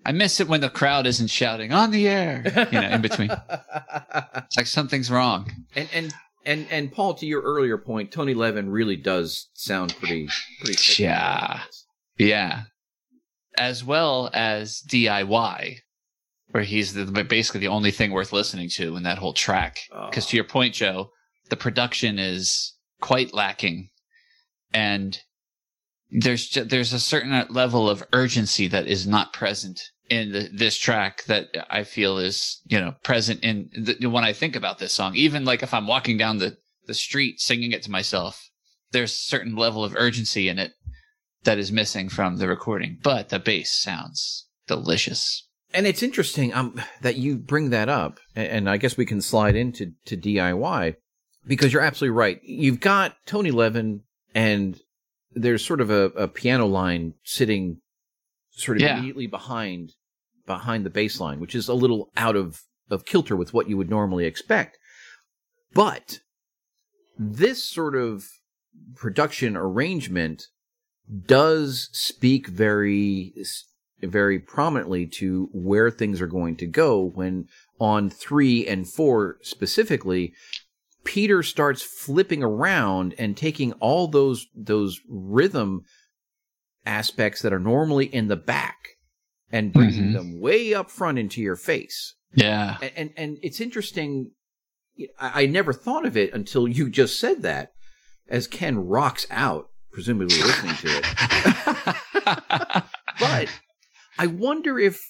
I 0.04 0.12
miss 0.12 0.40
it 0.40 0.48
when 0.48 0.60
the 0.60 0.70
crowd 0.70 1.06
isn't 1.06 1.28
shouting 1.28 1.72
on 1.72 1.90
the 1.90 2.08
air, 2.08 2.42
you 2.72 2.80
know, 2.80 2.88
in 2.88 3.02
between. 3.02 3.30
it's 3.30 4.56
like 4.56 4.66
something's 4.66 5.10
wrong. 5.10 5.50
And 5.76 5.88
and 5.92 6.14
and 6.44 6.66
and 6.70 6.92
Paul, 6.92 7.14
to 7.14 7.26
your 7.26 7.42
earlier 7.42 7.78
point, 7.78 8.10
Tony 8.10 8.34
Levin 8.34 8.70
really 8.70 8.96
does 8.96 9.48
sound 9.54 9.94
pretty 9.98 10.28
pretty. 10.60 11.02
Yeah, 11.02 11.60
yeah. 12.18 12.62
As 13.56 13.84
well 13.84 14.30
as 14.32 14.82
DIY, 14.88 15.76
where 16.50 16.62
he's 16.62 16.94
the, 16.94 17.04
basically 17.24 17.60
the 17.60 17.68
only 17.68 17.90
thing 17.90 18.10
worth 18.10 18.32
listening 18.32 18.70
to 18.70 18.96
in 18.96 19.02
that 19.02 19.18
whole 19.18 19.34
track. 19.34 19.78
Because 20.08 20.26
oh. 20.26 20.30
to 20.30 20.36
your 20.36 20.44
point, 20.44 20.74
Joe, 20.74 21.10
the 21.50 21.56
production 21.56 22.18
is 22.18 22.74
quite 23.00 23.34
lacking, 23.34 23.90
and 24.72 25.18
there's 26.10 26.50
there's 26.50 26.92
a 26.92 27.00
certain 27.00 27.46
level 27.50 27.88
of 27.88 28.02
urgency 28.12 28.66
that 28.68 28.86
is 28.86 29.06
not 29.06 29.32
present 29.32 29.80
in 30.08 30.32
the, 30.32 30.48
this 30.52 30.76
track 30.76 31.24
that 31.24 31.48
I 31.70 31.84
feel 31.84 32.18
is 32.18 32.60
you 32.66 32.80
know 32.80 32.94
present 33.02 33.42
in 33.42 33.70
the, 33.76 34.06
when 34.06 34.24
I 34.24 34.32
think 34.32 34.56
about 34.56 34.78
this 34.78 34.92
song. 34.92 35.14
Even 35.16 35.44
like 35.44 35.62
if 35.62 35.74
I'm 35.74 35.86
walking 35.86 36.16
down 36.16 36.38
the 36.38 36.56
the 36.86 36.94
street 36.94 37.40
singing 37.40 37.72
it 37.72 37.82
to 37.84 37.90
myself, 37.90 38.50
there's 38.90 39.12
a 39.12 39.16
certain 39.16 39.56
level 39.56 39.84
of 39.84 39.96
urgency 39.96 40.48
in 40.48 40.58
it 40.58 40.72
that 41.44 41.58
is 41.58 41.72
missing 41.72 42.08
from 42.08 42.36
the 42.36 42.48
recording. 42.48 42.98
But 43.02 43.28
the 43.28 43.38
bass 43.38 43.72
sounds 43.72 44.46
delicious. 44.66 45.48
And 45.74 45.86
it's 45.86 46.02
interesting 46.02 46.52
um, 46.52 46.80
that 47.00 47.16
you 47.16 47.36
bring 47.36 47.70
that 47.70 47.88
up, 47.88 48.20
and 48.36 48.68
I 48.68 48.76
guess 48.76 48.96
we 48.96 49.06
can 49.06 49.22
slide 49.22 49.56
into 49.56 49.92
to 50.04 50.16
DIY 50.16 50.96
because 51.46 51.72
you're 51.72 51.82
absolutely 51.82 52.16
right. 52.16 52.40
You've 52.42 52.80
got 52.80 53.16
Tony 53.26 53.50
Levin 53.50 54.02
and 54.34 54.78
there's 55.34 55.64
sort 55.64 55.80
of 55.80 55.90
a, 55.90 56.04
a 56.10 56.28
piano 56.28 56.66
line 56.66 57.14
sitting 57.24 57.78
sort 58.52 58.78
of 58.78 58.82
yeah. 58.82 58.94
immediately 58.94 59.26
behind 59.26 59.92
behind 60.46 60.84
the 60.84 60.90
baseline, 60.90 61.38
which 61.38 61.54
is 61.54 61.68
a 61.68 61.74
little 61.74 62.10
out 62.16 62.36
of, 62.36 62.62
of 62.90 63.04
kilter 63.04 63.36
with 63.36 63.54
what 63.54 63.68
you 63.68 63.76
would 63.76 63.90
normally 63.90 64.24
expect. 64.24 64.78
But 65.72 66.20
this 67.18 67.64
sort 67.64 67.94
of 67.94 68.24
production 68.94 69.56
arrangement 69.56 70.48
does 71.26 71.88
speak 71.92 72.46
very 72.48 73.34
very 74.00 74.38
prominently 74.40 75.06
to 75.06 75.48
where 75.52 75.90
things 75.90 76.20
are 76.20 76.26
going 76.26 76.56
to 76.56 76.66
go 76.66 77.00
when 77.14 77.46
on 77.78 78.10
3 78.10 78.66
and 78.66 78.88
4 78.88 79.38
specifically 79.42 80.32
Peter 81.04 81.42
starts 81.42 81.82
flipping 81.82 82.42
around 82.42 83.14
and 83.18 83.36
taking 83.36 83.72
all 83.74 84.08
those 84.08 84.46
those 84.54 85.00
rhythm 85.08 85.84
aspects 86.84 87.42
that 87.42 87.52
are 87.52 87.58
normally 87.58 88.06
in 88.06 88.28
the 88.28 88.36
back 88.36 88.76
and 89.50 89.72
bringing 89.72 90.04
mm-hmm. 90.04 90.12
them 90.14 90.40
way 90.40 90.74
up 90.74 90.90
front 90.90 91.18
into 91.18 91.40
your 91.40 91.56
face. 91.56 92.14
Yeah. 92.34 92.78
And, 92.80 92.92
and, 92.96 93.10
and 93.16 93.38
it's 93.42 93.60
interesting. 93.60 94.30
I, 95.18 95.42
I, 95.42 95.46
never 95.46 95.72
thought 95.72 96.06
of 96.06 96.16
it 96.16 96.32
until 96.32 96.66
you 96.66 96.88
just 96.88 97.20
said 97.20 97.42
that 97.42 97.72
as 98.28 98.46
Ken 98.46 98.78
rocks 98.78 99.26
out, 99.30 99.68
presumably 99.92 100.38
listening 100.38 100.74
to 100.76 100.88
it. 100.88 101.04
but 103.20 103.48
I 104.18 104.26
wonder 104.26 104.78
if 104.78 105.00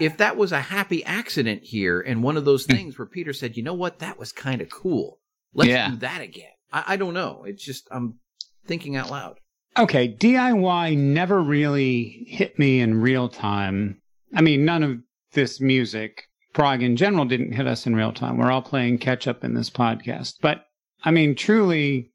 if 0.00 0.16
that 0.16 0.36
was 0.36 0.52
a 0.52 0.60
happy 0.60 1.04
accident 1.04 1.62
here 1.64 2.00
and 2.00 2.22
one 2.22 2.36
of 2.36 2.44
those 2.44 2.64
hmm. 2.64 2.72
things 2.72 2.98
where 2.98 3.06
Peter 3.06 3.32
said, 3.32 3.56
you 3.56 3.62
know 3.62 3.74
what, 3.74 3.98
that 3.98 4.18
was 4.18 4.32
kind 4.32 4.60
of 4.60 4.70
cool. 4.70 5.20
Let's 5.54 5.68
yeah. 5.68 5.90
do 5.90 5.96
that 5.96 6.22
again. 6.22 6.50
I, 6.72 6.84
I 6.88 6.96
don't 6.96 7.14
know. 7.14 7.44
It's 7.46 7.62
just 7.62 7.86
I'm 7.90 8.18
thinking 8.66 8.96
out 8.96 9.10
loud. 9.10 9.38
Okay, 9.78 10.14
DIY 10.14 10.98
never 10.98 11.40
really 11.40 12.26
hit 12.28 12.58
me 12.58 12.80
in 12.80 13.00
real 13.00 13.28
time. 13.28 14.02
I 14.34 14.42
mean, 14.42 14.66
none 14.66 14.82
of 14.82 14.98
this 15.32 15.62
music, 15.62 16.24
prog 16.52 16.82
in 16.82 16.96
general, 16.96 17.24
didn't 17.24 17.52
hit 17.52 17.66
us 17.66 17.86
in 17.86 17.96
real 17.96 18.12
time. 18.12 18.36
We're 18.36 18.50
all 18.50 18.60
playing 18.60 18.98
catch 18.98 19.26
up 19.26 19.42
in 19.44 19.54
this 19.54 19.70
podcast. 19.70 20.34
But 20.42 20.66
I 21.04 21.10
mean, 21.10 21.34
truly, 21.34 22.12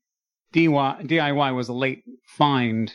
DIY, 0.54 1.08
DIY 1.08 1.56
was 1.56 1.68
a 1.68 1.74
late 1.74 2.04
find, 2.28 2.94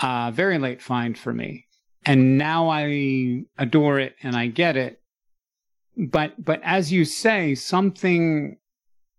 uh, 0.00 0.30
very 0.30 0.58
late 0.58 0.82
find 0.82 1.16
for 1.16 1.32
me. 1.32 1.66
And 2.04 2.36
now 2.36 2.68
I 2.68 3.44
adore 3.56 3.98
it 3.98 4.14
and 4.22 4.36
I 4.36 4.48
get 4.48 4.76
it. 4.76 5.00
But, 5.96 6.34
but 6.42 6.60
as 6.62 6.92
you 6.92 7.06
say, 7.06 7.54
something 7.54 8.58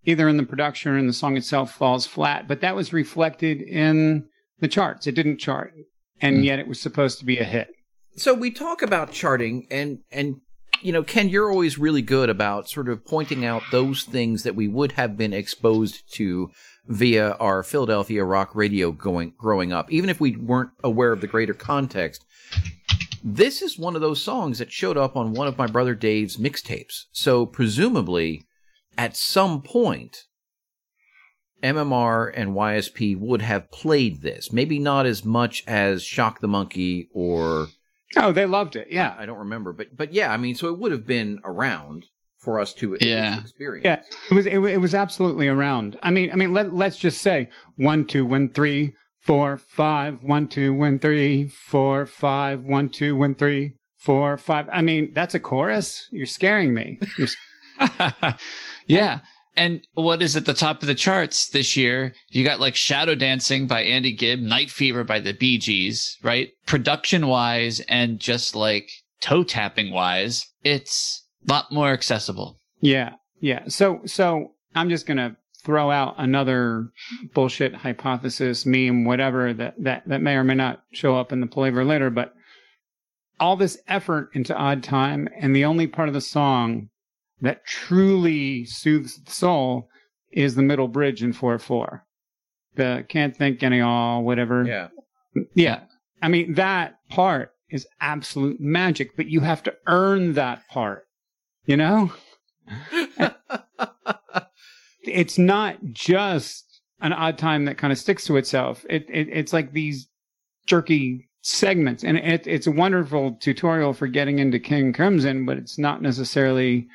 either 0.06 0.28
in 0.28 0.38
the 0.38 0.43
production 0.43 0.91
or 0.91 0.97
in 0.97 1.08
the 1.08 1.14
song 1.14 1.38
itself 1.38 1.74
falls 1.74 2.06
flat. 2.06 2.47
But 2.47 2.62
that 2.62 2.76
was 2.76 2.93
reflected 2.93 3.62
in 3.62 4.28
the 4.60 4.68
charts. 4.68 5.08
It 5.08 5.16
didn't 5.16 5.38
chart, 5.38 5.74
and 6.22 6.38
mm. 6.38 6.43
yet 6.45 6.60
it 6.60 6.68
was 6.68 6.80
supposed 6.80 7.20
to 7.20 7.26
be 7.26 7.38
a 7.38 7.43
hit. 7.43 7.70
So 8.16 8.34
we 8.34 8.51
talk 8.51 8.82
about 8.82 9.12
charting, 9.12 9.68
and 9.72 9.99
and 10.12 10.38
you 10.82 10.91
know, 10.91 11.04
Ken, 11.04 11.30
you're 11.30 11.49
always 11.49 11.78
really 11.78 12.01
good 12.01 12.30
about 12.30 12.70
sort 12.70 12.89
of 12.89 13.06
pointing 13.06 13.45
out 13.45 13.64
those 13.72 14.04
things 14.04 14.43
that 14.43 14.56
we 14.56 14.68
would 14.68 14.93
have 14.93 15.16
been 15.18 15.34
exposed 15.34 16.14
to 16.16 16.51
via 16.86 17.32
our 17.34 17.64
Philadelphia 17.64 18.24
rock 18.24 18.54
radio 18.54 18.91
going 18.91 19.34
growing 19.38 19.72
up, 19.72 19.91
even 19.91 20.10
if 20.10 20.20
we 20.20 20.36
weren't 20.36 20.72
aware 20.84 21.14
of 21.14 21.22
the 21.22 21.28
greater 21.28 21.54
context. 21.54 22.26
This 23.24 23.62
is 23.62 23.80
one 23.80 23.95
of 23.95 24.01
those 24.01 24.22
songs 24.22 24.60
that 24.60 24.74
showed 24.74 24.97
up 24.97 25.16
on 25.16 25.32
one 25.32 25.47
of 25.47 25.58
my 25.58 25.68
brother 25.68 25.95
Dave's 25.95 26.36
mixtapes. 26.36 27.04
So 27.14 27.45
presumably 27.45 28.43
at 28.98 29.16
some 29.16 29.62
point, 29.62 30.26
MMR 31.64 32.32
and 32.36 32.52
YSP 32.52 33.18
would 33.18 33.41
have 33.41 33.72
played 33.72 34.22
this. 34.22 34.52
Maybe 34.52 34.80
not 34.80 35.06
as 35.06 35.24
much 35.24 35.64
as 35.66 36.04
Shock 36.04 36.41
the 36.41 36.48
Monkey 36.48 37.10
or. 37.14 37.68
Oh, 38.16 38.32
they 38.32 38.46
loved 38.46 38.76
it. 38.76 38.89
Yeah, 38.91 39.16
I, 39.18 39.24
I 39.24 39.26
don't 39.26 39.39
remember, 39.39 39.74
but 39.74 39.96
but 39.96 40.14
yeah, 40.14 40.32
I 40.32 40.38
mean, 40.38 40.56
so 40.56 40.68
it 40.68 40.78
would 40.78 40.91
have 40.91 41.08
been 41.08 41.39
around 41.44 42.06
for 42.38 42.60
us 42.60 42.74
to 42.74 42.98
yeah. 43.00 43.39
experience. 43.39 43.86
Yeah, 43.86 44.02
it 44.30 44.34
was 44.34 44.46
it, 44.46 44.60
it 44.60 44.78
was 44.78 44.94
absolutely 44.94 45.48
around. 45.48 45.98
I 46.04 46.12
mean, 46.12 46.32
I 46.32 46.36
mean, 46.36 46.54
let 46.54 46.76
let's 46.76 46.98
just 46.98 47.22
say 47.22 47.50
one, 47.78 48.06
two, 48.06 48.26
one, 48.26 48.50
three, 48.50 48.94
four, 49.22 49.58
five, 49.58 50.22
one, 50.22 50.48
two, 50.48 50.74
one, 50.74 51.00
three, 51.00 51.48
four, 51.48 52.06
five, 52.06 52.64
one, 52.64 52.89
two, 52.89 53.16
one, 53.16 53.36
three, 53.36 53.76
four, 53.98 54.38
five. 54.38 54.68
I 54.72 54.82
mean, 54.82 55.14
that's 55.14 55.34
a 55.34 55.39
chorus. 55.39 56.08
You're 56.12 56.26
scaring 56.26 56.74
me. 56.74 57.00
You're 57.18 57.30
yeah. 58.88 59.20
And 59.56 59.86
what 59.94 60.22
is 60.22 60.36
at 60.36 60.46
the 60.46 60.54
top 60.54 60.82
of 60.82 60.88
the 60.88 60.96
charts 60.96 61.50
this 61.50 61.78
year? 61.78 62.14
You 62.30 62.44
got 62.44 62.60
like 62.60 62.76
Shadow 62.76 63.16
Dancing 63.16 63.68
by 63.68 63.84
Andy 63.84 64.12
Gibb, 64.12 64.40
Night 64.40 64.72
Fever 64.72 65.04
by 65.04 65.20
the 65.20 65.34
Bee 65.34 65.60
Gees, 65.60 66.18
right? 66.24 66.50
Production 66.66 67.28
wise 67.28 67.80
and 67.82 68.20
just 68.20 68.56
like 68.56 68.90
toe 69.22 69.44
tapping 69.44 69.92
wise, 69.92 70.46
it's 70.64 71.24
a 71.48 71.54
lot 71.54 71.72
more 71.72 71.92
accessible. 71.92 72.60
Yeah. 72.82 73.14
Yeah. 73.42 73.64
So, 73.68 74.02
so 74.06 74.54
I'm 74.74 74.90
just 74.90 75.06
going 75.06 75.18
to 75.18 75.36
throw 75.64 75.92
out 75.92 76.16
another 76.18 76.90
bullshit 77.34 77.76
hypothesis, 77.76 78.66
meme, 78.66 79.06
whatever 79.06 79.54
that, 79.54 79.76
that, 79.78 80.04
that 80.08 80.22
may 80.22 80.36
or 80.36 80.44
may 80.44 80.56
not 80.56 80.84
show 80.92 81.16
up 81.16 81.32
in 81.32 81.40
the 81.40 81.48
flavor 81.48 81.86
later, 81.86 82.10
but 82.10 82.34
all 83.40 83.56
this 83.56 83.78
effort 83.88 84.30
into 84.34 84.56
odd 84.56 84.84
time 84.84 85.28
and 85.40 85.56
the 85.56 85.66
only 85.66 85.88
part 85.88 86.08
of 86.08 86.14
the 86.14 86.22
song 86.22 86.90
that 87.44 87.66
truly 87.66 88.66
soothes 88.66 89.22
the 89.24 89.32
soul 89.32 89.89
is 90.32 90.56
the 90.56 90.62
middle 90.62 90.88
bridge 90.88 91.22
in 91.22 91.34
4 91.34 91.60
4. 91.60 92.06
The 92.76 93.06
can't 93.10 93.36
think 93.36 93.62
any 93.62 93.82
all, 93.82 94.24
whatever. 94.24 94.64
Yeah. 94.64 94.88
Yeah. 95.54 95.82
I 96.22 96.30
mean, 96.30 96.54
that 96.54 96.96
part 97.10 97.52
is 97.70 97.86
absolute 98.00 98.60
magic, 98.62 99.16
but 99.18 99.28
you 99.28 99.41
have 99.41 99.62
to 99.64 99.76
earn 99.88 100.34
that 100.34 100.68
part, 100.70 101.06
you 101.66 101.76
know? 101.76 102.14
it's 105.04 105.38
not 105.38 105.78
just 105.91 106.82
an 107.02 107.12
odd 107.12 107.38
time 107.38 107.66
that 107.66 107.78
kind 107.78 107.91
of 107.91 108.00
sticks 108.00 108.26
to 108.26 108.38
itself. 108.38 108.86
It, 108.89 109.06
it 109.10 109.28
it's 109.30 109.52
like 109.52 109.74
these 109.74 110.08
jerky 110.66 111.30
segments, 111.41 112.06
and 112.06 112.18
it, 112.18 112.48
it's 112.48 112.68
a 112.68 112.72
wonderful 112.72 113.38
tutorial 113.41 113.91
for 113.91 114.08
getting 114.08 114.39
into 114.39 114.60
King 114.60 114.94
Crimson, 114.94 115.46
but 115.46 115.58
it's 115.58 115.78
not 115.78 116.02
necessarily 116.02 116.88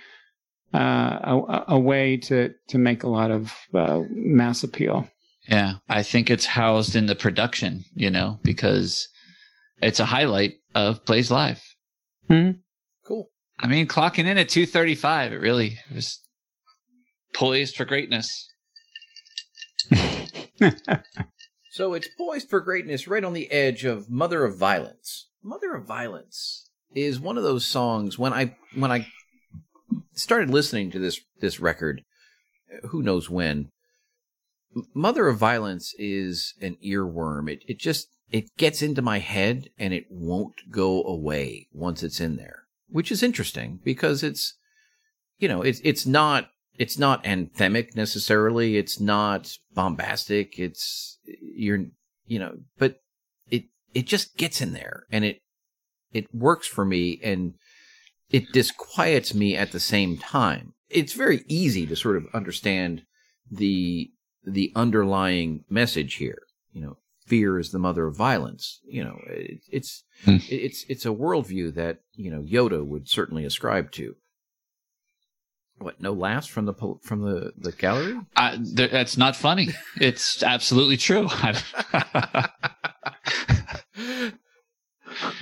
a, 0.73 1.65
a, 1.69 1.79
way 1.79 2.17
to 2.17 2.53
to 2.69 2.79
make 2.79 3.03
a 3.03 3.09
lot 3.09 3.31
of 3.31 3.55
uh, 3.75 4.03
mass 4.11 4.63
appeal. 4.63 5.09
Yeah, 5.49 5.75
I 5.89 6.03
think 6.03 6.31
it's 6.31 6.45
housed 6.45 6.95
in 6.95 7.07
the 7.07 7.15
production, 7.15 7.85
you 7.95 8.11
know, 8.11 8.39
because 8.43 9.09
it's 9.81 10.01
a 10.01 10.05
highlight 10.05 10.55
of 10.75 11.05
Plays 11.07 11.31
Live. 11.31 11.63
Mm-hmm. 12.29 12.59
Cool. 13.07 13.31
I 13.59 13.67
mean, 13.67 13.87
clocking 13.87 14.27
in 14.27 14.37
at 14.39 14.51
two 14.51 14.67
thirty 14.67 14.95
five, 14.95 15.33
it 15.33 15.41
really 15.41 15.79
was 15.95 16.21
poised 17.35 17.77
for 17.77 17.85
greatness. 17.85 18.49
so 21.71 21.95
it's 21.95 22.09
poised 22.19 22.51
for 22.51 22.61
greatness, 22.61 23.09
right 23.09 23.25
on 23.25 23.33
the 23.33 23.51
edge 23.51 23.85
of 23.85 24.11
Mother 24.11 24.45
of 24.45 24.59
Violence. 24.59 25.31
Mother 25.43 25.75
of 25.75 25.87
Violence 25.87 26.69
is 26.95 27.21
one 27.21 27.39
of 27.39 27.45
those 27.45 27.65
songs 27.65 28.19
when 28.19 28.33
I 28.33 28.57
when 28.75 28.93
I 28.93 29.07
started 30.19 30.51
listening 30.51 30.91
to 30.91 30.99
this 30.99 31.21
this 31.41 31.61
record, 31.61 32.03
who 32.91 33.03
knows 33.03 33.31
when. 33.31 33.71
Mother 34.95 35.29
of 35.29 35.39
Violence 35.39 35.95
is 35.99 36.55
an 36.61 36.77
earworm. 36.85 37.51
It 37.51 37.63
it 37.67 37.79
just 37.79 38.09
it 38.31 38.57
gets 38.57 38.83
into 38.83 39.03
my 39.03 39.19
head 39.19 39.71
and 39.79 39.95
it 39.95 40.07
won't 40.11 40.71
go 40.71 41.03
away 41.05 41.69
once 41.73 42.03
it's 42.03 42.21
in 42.21 42.37
there, 42.37 42.65
which 42.89 43.11
is 43.11 43.23
interesting 43.23 43.81
because 43.83 44.23
it's, 44.23 44.55
you 45.39 45.49
know, 45.49 45.63
it's, 45.63 45.81
it's 45.83 46.05
not, 46.05 46.51
it's 46.79 46.99
not 46.99 47.25
anthemic 47.25 47.97
necessarily. 47.97 48.77
It's 48.77 49.01
not 49.01 49.57
bombastic. 49.75 50.59
It's, 50.59 51.19
you're, 51.25 51.87
you 52.27 52.39
know, 52.39 52.59
but 52.79 52.97
it, 53.51 53.65
it 53.95 54.07
just 54.07 54.37
gets 54.37 54.61
in 54.61 54.73
there 54.73 55.05
and 55.11 55.25
it, 55.25 55.41
it 56.13 56.33
works 56.35 56.67
for 56.67 56.85
me 56.85 57.21
and 57.25 57.55
it 58.31 58.53
disquiets 58.53 59.35
me 59.35 59.57
at 59.57 59.73
the 59.73 59.81
same 59.81 60.17
time. 60.19 60.75
It's 60.91 61.13
very 61.13 61.45
easy 61.49 61.87
to 61.87 61.97
sort 61.97 62.17
of 62.17 62.27
understand 62.35 63.03
the, 63.51 64.11
the 64.45 64.73
underlying 64.75 65.65
message 65.69 66.15
here. 66.15 66.43
You 66.73 66.83
know, 66.83 66.97
fear 67.27 67.59
is 67.59 67.71
the 67.73 67.79
mother 67.79 68.07
of 68.07 68.17
violence. 68.17 68.81
You 68.87 69.05
know, 69.05 69.19
it, 69.27 69.61
it's 69.71 70.05
Hmm. 70.25 70.37
it's 70.49 70.85
it's 70.89 71.07
a 71.07 71.11
worldview 71.11 71.75
that 71.75 72.01
you 72.15 72.31
know 72.31 72.43
Yoda 72.43 72.85
would 72.85 73.09
certainly 73.09 73.45
ascribe 73.45 73.93
to. 73.93 74.17
What? 75.79 76.01
No 76.01 76.13
laughs 76.13 76.49
from 76.49 76.65
the 76.67 76.75
from 77.03 77.23
the 77.23 77.53
the 77.57 77.71
gallery? 77.73 78.19
I, 78.37 78.57
th- 78.57 78.91
that's 78.91 79.17
not 79.17 79.37
funny. 79.37 79.69
It's 80.01 80.43
absolutely 80.43 80.97
true. 80.97 81.29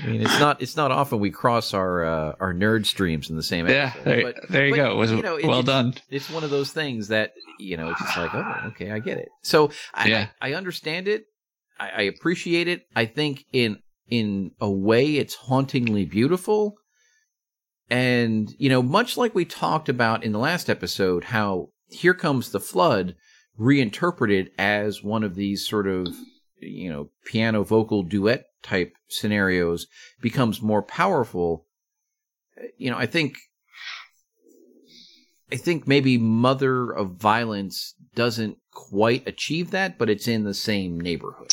I 0.02 0.06
mean, 0.06 0.22
it's 0.22 0.38
not 0.40 0.60
it's 0.62 0.76
not 0.76 0.90
often 0.90 1.20
we 1.20 1.30
cross 1.30 1.74
our 1.74 2.04
uh, 2.04 2.34
our 2.40 2.52
nerd 2.52 2.86
streams 2.86 3.30
in 3.30 3.36
the 3.36 3.42
same 3.42 3.68
yeah, 3.68 3.92
there, 4.04 4.22
but- 4.22 4.48
there 4.48 4.66
you 4.66 4.72
but, 4.72 4.76
go. 4.76 4.92
It 4.92 4.96
was 4.96 5.12
you 5.12 5.22
know, 5.22 5.36
it- 5.36 5.46
well 5.46 5.60
it's- 5.60 5.66
done. 5.66 5.94
It's 6.10 6.30
one 6.30 6.44
of 6.44 6.50
those 6.50 6.72
things 6.72 7.08
that 7.08 7.32
you 7.58 7.76
know, 7.76 7.90
it's 7.90 8.00
just 8.00 8.16
like, 8.16 8.34
oh, 8.34 8.54
okay, 8.68 8.90
I 8.90 8.98
get 8.98 9.18
it. 9.18 9.28
So 9.42 9.70
I 9.94 10.08
Yeah. 10.08 10.28
I, 10.40 10.50
I 10.50 10.54
understand 10.54 11.08
it. 11.08 11.24
I, 11.78 11.88
I 11.88 12.00
appreciate 12.02 12.68
it. 12.68 12.86
I 12.94 13.06
think 13.06 13.44
in 13.52 13.78
in 14.08 14.52
a 14.60 14.70
way, 14.70 15.16
it's 15.16 15.34
hauntingly 15.34 16.04
beautiful. 16.04 16.76
And 17.88 18.52
you 18.58 18.68
know, 18.68 18.82
much 18.82 19.16
like 19.16 19.34
we 19.34 19.44
talked 19.44 19.88
about 19.88 20.24
in 20.24 20.32
the 20.32 20.38
last 20.38 20.68
episode, 20.68 21.24
how 21.24 21.68
"Here 21.88 22.14
Comes 22.14 22.50
the 22.50 22.60
Flood" 22.60 23.14
reinterpreted 23.56 24.50
as 24.58 25.02
one 25.02 25.22
of 25.22 25.34
these 25.34 25.66
sort 25.66 25.86
of 25.86 26.08
you 26.60 26.90
know 26.90 27.10
piano 27.24 27.62
vocal 27.62 28.02
duet 28.02 28.44
type 28.66 28.92
scenarios 29.08 29.86
becomes 30.20 30.60
more 30.60 30.82
powerful. 30.82 31.66
You 32.76 32.90
know, 32.90 32.98
I 32.98 33.06
think 33.06 33.38
I 35.52 35.56
think 35.56 35.86
maybe 35.86 36.18
Mother 36.18 36.90
of 36.90 37.12
Violence 37.12 37.94
doesn't 38.14 38.58
quite 38.72 39.26
achieve 39.28 39.70
that, 39.70 39.98
but 39.98 40.10
it's 40.10 40.26
in 40.26 40.44
the 40.44 40.54
same 40.54 41.00
neighborhood. 41.00 41.52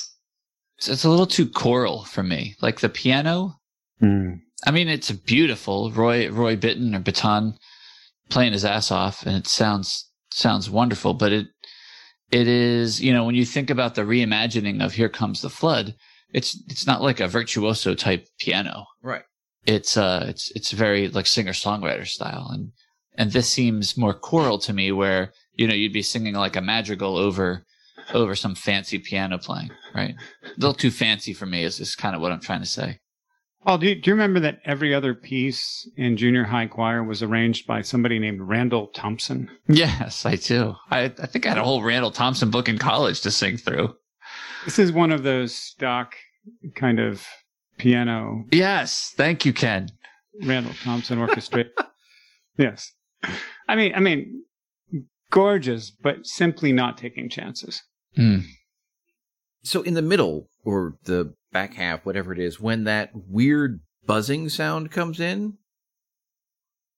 So 0.80 0.92
it's 0.92 1.04
a 1.04 1.10
little 1.10 1.28
too 1.28 1.48
choral 1.48 2.04
for 2.06 2.24
me. 2.24 2.56
Like 2.62 2.80
the 2.80 2.90
piano, 2.90 3.60
Mm. 4.02 4.42
I 4.66 4.72
mean, 4.72 4.88
it's 4.90 5.12
beautiful. 5.12 5.92
Roy 5.92 6.30
Roy 6.30 6.56
Bittan 6.56 6.96
or 6.96 7.00
Baton 7.00 7.58
playing 8.30 8.54
his 8.54 8.66
ass 8.66 8.92
off, 8.92 9.26
and 9.26 9.36
it 9.36 9.48
sounds 9.48 10.10
sounds 10.32 10.70
wonderful. 10.70 11.14
But 11.14 11.32
it 11.32 11.48
it 12.32 12.48
is 12.48 13.02
you 13.02 13.14
know 13.14 13.24
when 13.24 13.36
you 13.36 13.46
think 13.46 13.70
about 13.70 13.96
the 13.96 14.02
reimagining 14.02 14.84
of 14.84 14.94
"Here 14.94 15.10
Comes 15.10 15.42
the 15.42 15.50
Flood," 15.50 15.96
it's 16.34 16.62
it's 16.68 16.88
not 16.88 17.02
like 17.02 17.20
a 17.20 17.28
virtuoso 17.28 17.94
type 17.94 18.28
piano. 18.40 18.86
Right. 19.02 19.24
It's 19.66 19.96
uh 19.96 20.26
it's 20.28 20.52
it's 20.52 20.72
very 20.72 21.08
like 21.08 21.28
singer 21.28 21.54
songwriter 21.54 22.08
style, 22.08 22.50
and 22.52 22.72
and 23.16 23.32
this 23.32 23.50
seems 23.50 23.96
more 23.96 24.14
choral 24.14 24.58
to 24.60 24.74
me, 24.74 24.92
where 24.92 25.32
you 25.54 25.68
know 25.68 25.76
you'd 25.76 25.94
be 25.94 26.02
singing 26.02 26.34
like 26.34 26.56
a 26.56 26.62
madrigal 26.62 27.18
over 27.18 27.66
over 28.14 28.36
some 28.36 28.56
fancy 28.56 29.00
piano 29.00 29.38
playing, 29.38 29.72
right? 29.96 30.16
A 30.44 30.50
little 30.58 30.74
too 30.74 30.92
fancy 30.92 31.34
for 31.34 31.46
me 31.46 31.64
is 31.64 31.80
is 31.80 31.96
kind 31.96 32.16
of 32.16 32.22
what 32.22 32.32
I'm 32.32 32.42
trying 32.42 32.62
to 32.62 32.66
say. 32.66 33.00
Paul, 33.66 33.78
do 33.78 33.88
you, 33.88 33.96
do 33.96 34.10
you 34.10 34.16
remember 34.16 34.42
that 34.42 34.60
every 34.66 34.94
other 34.94 35.14
piece 35.14 35.90
in 35.96 36.18
junior 36.18 36.44
high 36.44 36.68
choir 36.68 37.02
was 37.02 37.24
arranged 37.24 37.66
by 37.66 37.82
somebody 37.82 38.20
named 38.20 38.42
Randall 38.42 38.88
Thompson? 38.88 39.50
Yes, 39.70 40.26
I 40.26 40.36
do. 40.36 40.76
I, 40.92 41.04
I 41.06 41.28
think 41.28 41.46
I 41.46 41.50
had 41.50 41.58
a 41.58 41.64
whole 41.64 41.82
Randall 41.82 42.12
Thompson 42.12 42.52
book 42.52 42.68
in 42.68 42.78
college 42.78 43.22
to 43.22 43.32
sing 43.32 43.56
through. 43.56 43.96
This 44.66 44.80
is 44.80 44.92
one 44.92 45.12
of 45.12 45.24
those 45.24 45.54
stock 45.56 46.16
kind 46.76 47.00
of 47.00 47.26
piano 47.78 48.44
Yes, 48.52 49.14
thank 49.18 49.46
you, 49.46 49.54
Ken. 49.54 49.90
Randall 50.44 50.74
Thompson 50.84 51.18
orchestra. 51.20 51.66
yes. 52.58 52.92
I 53.68 53.76
mean, 53.76 53.94
I 53.96 54.00
mean, 54.00 54.44
gorgeous, 55.32 55.92
but 55.92 56.26
simply 56.26 56.72
not 56.72 56.98
taking 56.98 57.30
chances. 57.30 57.82
Hmm. 58.16 58.40
So 59.64 59.82
in 59.82 59.94
the 59.94 60.02
middle 60.02 60.50
or 60.64 60.96
the 61.06 61.34
back 61.52 61.74
half, 61.76 62.06
whatever 62.06 62.34
it 62.34 62.40
is, 62.40 62.60
when 62.60 62.84
that 62.86 63.12
weird 63.14 63.80
buzzing 64.06 64.50
sound 64.50 64.92
comes 64.92 65.20
in, 65.20 65.58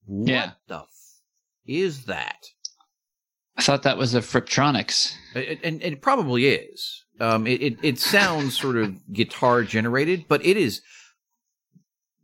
what 0.05 0.29
Yeah. 0.29 0.51
the 0.67 0.79
f- 0.79 0.87
is 1.65 2.05
that? 2.05 2.37
I 3.57 3.61
thought 3.61 3.83
that 3.83 3.97
was 3.97 4.13
a 4.15 4.19
Frippertronics. 4.21 5.13
It, 5.35 5.59
and, 5.63 5.81
and 5.81 5.93
it 5.93 6.01
probably 6.01 6.47
is. 6.47 7.04
Um, 7.19 7.47
it, 7.47 7.61
it, 7.61 7.77
it 7.81 7.99
sounds 7.99 8.59
sort 8.59 8.75
of 8.77 8.95
guitar 9.13 9.63
generated, 9.63 10.25
but 10.27 10.45
it 10.45 10.57
is 10.57 10.81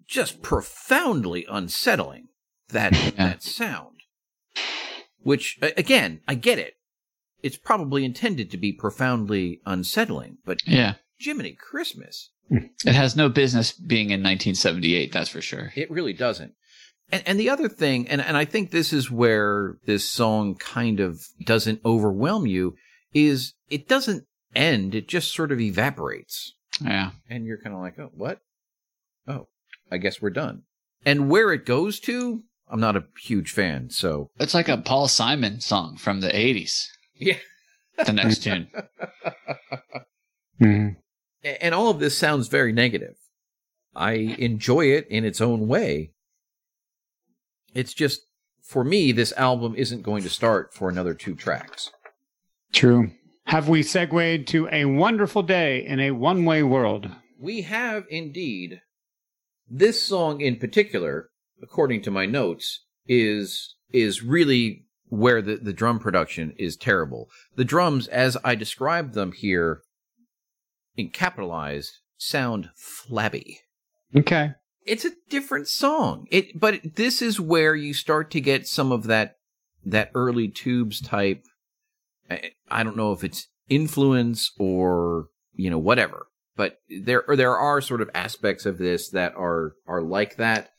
just 0.08 0.42
profoundly 0.42 1.46
unsettling 1.50 2.28
that 2.70 2.92
that 3.18 3.44
sound. 3.44 3.88
Which 5.24 5.60
again, 5.62 6.22
I 6.28 6.36
get 6.36 6.60
it. 6.60 6.74
It's 7.44 7.58
probably 7.58 8.06
intended 8.06 8.52
to 8.52 8.58
be 8.58 8.72
profoundly 8.74 9.62
unsettling, 9.66 10.38
but 10.46 10.66
Yeah. 10.68 10.96
Jiminy 11.20 11.56
Christmas, 11.60 12.32
It 12.50 12.94
has 12.94 13.16
no 13.16 13.30
business 13.30 13.72
being 13.74 14.08
in 14.10 14.22
1978, 14.22 15.12
that's 15.12 15.30
for 15.30 15.42
sure. 15.42 15.72
it 15.76 15.90
really 15.92 16.14
doesn't. 16.14 16.54
And, 17.12 17.24
and 17.28 17.40
the 17.40 17.50
other 17.50 17.70
thing, 17.70 18.08
and, 18.08 18.20
and 18.22 18.36
I 18.36 18.46
think 18.46 18.72
this 18.72 18.92
is 18.92 19.12
where 19.12 19.78
this 19.86 20.10
song 20.10 20.56
kind 20.56 21.00
of 21.00 21.22
doesn't 21.46 21.82
overwhelm 21.86 22.48
you, 22.48 22.76
is 23.14 23.54
it 23.70 23.88
doesn't 23.88 24.26
end. 24.56 24.96
It 24.96 25.08
just 25.08 25.34
sort 25.34 25.52
of 25.52 25.60
evaporates. 25.60 26.54
Yeah. 26.84 27.12
and 27.30 27.46
you're 27.46 27.58
kind 27.62 27.76
of 27.76 27.82
like, 27.82 28.00
oh, 28.00 28.10
what? 28.14 28.40
Oh, 29.28 29.48
I 29.92 29.98
guess 29.98 30.22
we're 30.22 30.30
done. 30.32 30.64
And 31.06 31.30
where 31.30 31.52
it 31.52 31.66
goes 31.66 32.00
to, 32.02 32.42
I'm 32.70 32.80
not 32.80 32.96
a 32.96 33.04
huge 33.22 33.52
fan. 33.52 33.90
So 33.90 34.32
It's 34.40 34.54
like 34.54 34.70
a 34.70 34.78
Paul 34.78 35.08
Simon 35.08 35.60
song 35.60 35.98
from 35.98 36.22
the 36.22 36.30
80s, 36.30 36.86
yeah, 37.16 37.38
the 38.06 38.14
next 38.14 38.44
tune. 38.44 38.70
Mhm. 40.60 40.96
And 41.44 41.74
all 41.76 41.90
of 41.90 42.00
this 42.00 42.18
sounds 42.18 42.48
very 42.48 42.72
negative. 42.72 43.16
I 43.96 44.14
enjoy 44.14 44.86
it 44.86 45.08
in 45.10 45.26
its 45.26 45.42
own 45.42 45.68
way. 45.68 46.12
It's 47.74 47.94
just 47.94 48.22
for 48.64 48.84
me, 48.84 49.12
this 49.12 49.34
album 49.34 49.76
isn't 49.76 50.04
going 50.04 50.24
to 50.24 50.30
start 50.30 50.74
for 50.74 50.90
another 50.90 51.14
two 51.14 51.36
tracks. 51.36 51.90
True. 52.72 53.12
Have 53.52 53.68
we 53.68 53.84
segued 53.84 54.48
to 54.48 54.70
a 54.72 54.86
wonderful 54.86 55.44
day 55.44 55.86
in 55.86 56.00
a 56.00 56.12
one 56.12 56.46
way 56.46 56.64
world? 56.64 57.10
We 57.38 57.64
have 57.64 58.06
indeed. 58.10 58.80
This 59.70 60.02
song 60.02 60.40
in 60.40 60.56
particular, 60.56 61.32
according 61.62 62.02
to 62.04 62.12
my 62.12 62.26
notes, 62.26 62.86
is 63.10 63.76
is 63.92 64.24
really 64.24 64.86
where 65.10 65.42
the, 65.42 65.58
the 65.58 65.74
drum 65.74 66.00
production 66.00 66.54
is 66.58 66.78
terrible. 66.78 67.28
The 67.58 67.66
drums, 67.66 68.08
as 68.08 68.38
I 68.42 68.56
described 68.56 69.16
them 69.16 69.34
here 69.34 69.82
in 70.96 71.10
capitalized, 71.10 71.98
sound 72.18 72.70
flabby. 72.78 73.60
Okay. 74.16 74.54
It's 74.86 75.04
a 75.04 75.12
different 75.30 75.68
song. 75.68 76.26
It 76.32 76.58
but 76.58 76.96
this 76.96 77.22
is 77.22 77.38
where 77.38 77.76
you 77.76 77.94
start 77.94 78.32
to 78.32 78.40
get 78.40 78.66
some 78.66 78.94
of 78.94 79.08
that 79.08 79.36
that 79.84 80.10
early 80.16 80.48
tubes 80.48 81.02
type 81.02 81.44
I- 82.70 82.84
don't 82.84 82.98
know 82.98 83.12
if 83.12 83.24
it's 83.24 83.48
influence 83.70 84.52
or 84.58 85.28
you 85.54 85.70
know 85.70 85.78
whatever, 85.78 86.28
but 86.56 86.78
there 87.04 87.24
there 87.28 87.58
are 87.58 87.82
sort 87.82 88.02
of 88.02 88.10
aspects 88.14 88.66
of 88.66 88.78
this 88.78 89.10
that 89.10 89.34
are 89.36 89.74
are 89.88 90.02
like 90.02 90.38
that. 90.38 90.70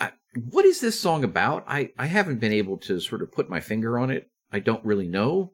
I, 0.00 0.12
what 0.50 0.64
is 0.64 0.80
this 0.80 0.98
song 0.98 1.24
about? 1.24 1.64
I 1.66 1.90
I 1.98 2.06
haven't 2.06 2.40
been 2.40 2.52
able 2.52 2.78
to 2.78 3.00
sort 3.00 3.22
of 3.22 3.32
put 3.32 3.50
my 3.50 3.60
finger 3.60 3.98
on 3.98 4.10
it. 4.10 4.28
I 4.50 4.58
don't 4.60 4.84
really 4.84 5.08
know. 5.08 5.52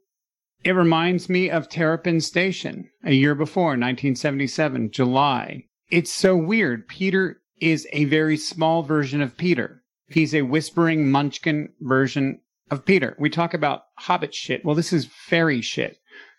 It 0.64 0.72
reminds 0.72 1.28
me 1.28 1.50
of 1.50 1.68
Terrapin 1.68 2.20
Station, 2.20 2.90
a 3.04 3.12
year 3.12 3.36
before, 3.36 3.68
1977, 3.68 4.90
July. 4.90 5.64
It's 5.88 6.12
so 6.12 6.36
weird. 6.36 6.88
Peter 6.88 7.40
is 7.60 7.86
a 7.92 8.04
very 8.06 8.36
small 8.36 8.82
version 8.82 9.22
of 9.22 9.36
Peter. 9.36 9.82
He's 10.08 10.34
a 10.34 10.42
whispering 10.42 11.10
munchkin 11.10 11.68
version 11.80 12.40
of 12.70 12.84
Peter. 12.84 13.16
We 13.18 13.30
talk 13.30 13.54
about 13.54 13.84
hobbit 13.98 14.34
shit. 14.34 14.64
Well, 14.64 14.74
this 14.74 14.92
is 14.92 15.06
fairy 15.06 15.60
shit. 15.60 15.98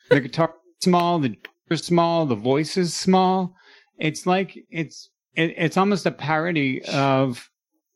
The 0.10 0.22
guitar 0.22 0.54
small, 0.80 1.20
the 1.20 1.36
small, 1.76 2.26
the 2.26 2.36
voice 2.36 2.78
is 2.78 2.94
small. 2.94 3.56
It's 3.98 4.26
like 4.26 4.58
it's 4.70 5.10
it, 5.36 5.54
it's 5.58 5.78
almost 5.78 6.06
a 6.06 6.12
parody 6.12 6.84
of 6.86 7.50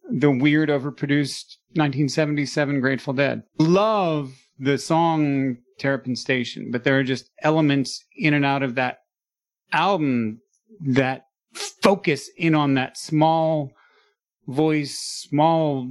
the 0.10 0.32
weird, 0.32 0.70
overproduced 0.70 1.58
1977 1.74 2.82
Grateful 2.82 3.14
Dead. 3.14 3.44
Love 3.58 4.34
the 4.60 4.78
song 4.78 5.58
Terrapin 5.80 6.16
Station, 6.16 6.72
but 6.72 6.84
there 6.84 7.00
are 7.00 7.04
just 7.04 7.32
elements 7.42 8.04
in 8.16 8.34
and 8.34 8.46
out 8.46 8.64
of 8.64 8.76
that 8.76 9.00
album 9.72 10.40
that 10.82 11.28
focus 11.54 12.30
in 12.38 12.56
on 12.56 12.76
that 12.76 12.98
small 12.98 13.72
voice, 14.48 14.98
small 14.98 15.90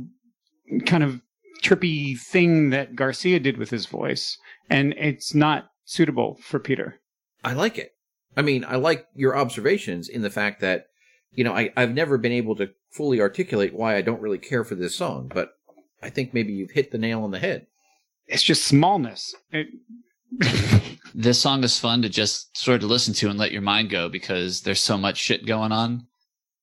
kind 0.87 1.03
of 1.03 1.21
trippy 1.63 2.19
thing 2.19 2.71
that 2.71 2.97
Garcia 2.97 3.41
did 3.41 3.57
with 3.57 3.71
his 3.71 3.87
voice, 3.87 4.37
and 4.69 4.95
it's 4.99 5.35
not 5.35 5.71
suitable 5.85 6.39
for 6.43 6.59
Peter. 6.59 7.01
I 7.45 7.53
like 7.53 7.79
it. 7.79 7.93
I 8.37 8.43
mean, 8.43 8.65
I 8.67 8.77
like 8.77 9.07
your 9.15 9.37
observations 9.37 10.09
in 10.09 10.23
the 10.23 10.31
fact 10.31 10.61
that, 10.61 10.87
you 11.33 11.45
know, 11.45 11.53
I, 11.53 11.71
I've 11.77 11.95
never 11.95 12.19
been 12.19 12.33
able 12.33 12.57
to 12.57 12.71
fully 12.91 13.21
articulate 13.21 13.75
why 13.75 13.97
I 13.97 14.03
don't 14.03 14.21
really 14.21 14.39
care 14.39 14.65
for 14.65 14.75
this 14.75 14.97
song, 14.97 15.31
but 15.33 15.53
I 16.03 16.11
think 16.11 16.33
maybe 16.33 16.53
you've 16.53 16.71
hit 16.71 16.91
the 16.91 16.99
nail 16.99 17.23
on 17.23 17.31
the 17.31 17.39
head. 17.39 17.67
It's 18.27 18.43
just 18.43 18.65
smallness. 18.65 19.35
It, 19.51 19.69
this 21.15 21.41
song 21.41 21.63
is 21.65 21.79
fun 21.79 22.03
to 22.03 22.09
just 22.09 22.57
sort 22.57 22.83
of 22.83 22.89
listen 22.89 23.13
to 23.15 23.29
and 23.29 23.39
let 23.39 23.53
your 23.53 23.63
mind 23.63 23.91
go 23.91 24.09
because 24.09 24.63
there's 24.63 24.81
so 24.81 24.97
much 24.97 25.19
shit 25.19 25.47
going 25.47 25.73
on. 25.73 26.07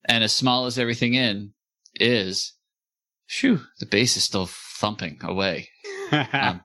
And 0.05 0.23
as 0.23 0.33
small 0.33 0.65
as 0.65 0.79
everything 0.79 1.13
in 1.13 1.53
is, 1.95 2.53
phew, 3.29 3.61
the 3.79 3.85
bass 3.85 4.17
is 4.17 4.23
still 4.23 4.47
thumping 4.47 5.19
away. 5.21 5.69
um, 6.11 6.61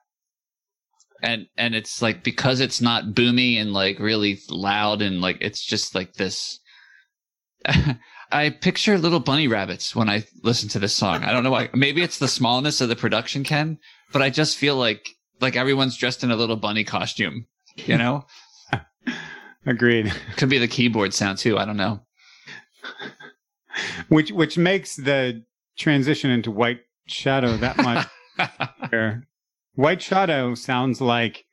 and 1.21 1.47
and 1.57 1.75
it's 1.75 2.01
like 2.01 2.23
because 2.23 2.59
it's 2.59 2.81
not 2.81 3.13
boomy 3.13 3.59
and 3.59 3.71
like 3.71 3.99
really 3.99 4.39
loud 4.49 5.01
and 5.01 5.21
like 5.21 5.37
it's 5.41 5.63
just 5.63 5.95
like 5.95 6.13
this 6.13 6.59
I 8.31 8.49
picture 8.49 8.97
little 8.97 9.19
bunny 9.19 9.47
rabbits 9.47 9.95
when 9.95 10.09
I 10.09 10.23
listen 10.43 10.67
to 10.69 10.79
this 10.79 10.95
song. 10.95 11.23
I 11.23 11.31
don't 11.31 11.43
know 11.43 11.51
why. 11.51 11.69
Maybe 11.73 12.01
it's 12.01 12.17
the 12.17 12.27
smallness 12.27 12.81
of 12.81 12.89
the 12.89 12.95
production, 12.95 13.43
Ken, 13.43 13.77
but 14.11 14.21
I 14.21 14.29
just 14.29 14.57
feel 14.57 14.75
like 14.75 15.07
like 15.39 15.55
everyone's 15.55 15.97
dressed 15.97 16.23
in 16.23 16.31
a 16.31 16.35
little 16.35 16.55
bunny 16.55 16.83
costume. 16.83 17.45
You 17.75 17.97
know? 17.97 18.25
Agreed. 19.65 20.13
Could 20.37 20.49
be 20.49 20.57
the 20.57 20.67
keyboard 20.67 21.13
sound 21.13 21.37
too. 21.37 21.57
I 21.57 21.65
don't 21.65 21.77
know. 21.77 22.01
which 24.09 24.31
which 24.31 24.57
makes 24.57 24.95
the 24.95 25.43
transition 25.77 26.31
into 26.31 26.51
White 26.51 26.81
Shadow 27.07 27.57
that 27.57 27.77
much. 27.77 28.07
White 29.75 30.01
Shadow 30.01 30.55
sounds 30.55 31.01
like 31.01 31.45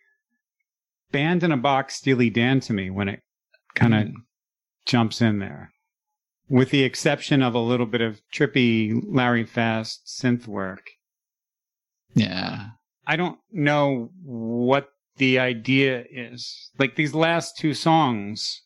Band 1.10 1.42
in 1.42 1.52
a 1.52 1.56
Box 1.56 1.96
Steely 1.96 2.30
Dan 2.30 2.60
to 2.60 2.72
me 2.72 2.90
when 2.90 3.08
it 3.08 3.20
kind 3.74 3.94
of 3.94 4.00
mm. 4.08 4.14
jumps 4.86 5.20
in 5.20 5.38
there 5.38 5.72
with 6.52 6.68
the 6.68 6.82
exception 6.82 7.42
of 7.42 7.54
a 7.54 7.58
little 7.58 7.86
bit 7.86 8.02
of 8.02 8.20
trippy 8.30 9.02
Larry 9.06 9.44
Fast 9.44 10.06
synth 10.06 10.46
work. 10.46 10.82
Yeah. 12.14 12.66
I 13.06 13.16
don't 13.16 13.38
know 13.50 14.10
what 14.22 14.90
the 15.16 15.38
idea 15.38 16.04
is. 16.10 16.70
Like 16.78 16.96
these 16.96 17.14
last 17.14 17.56
two 17.56 17.72
songs 17.72 18.62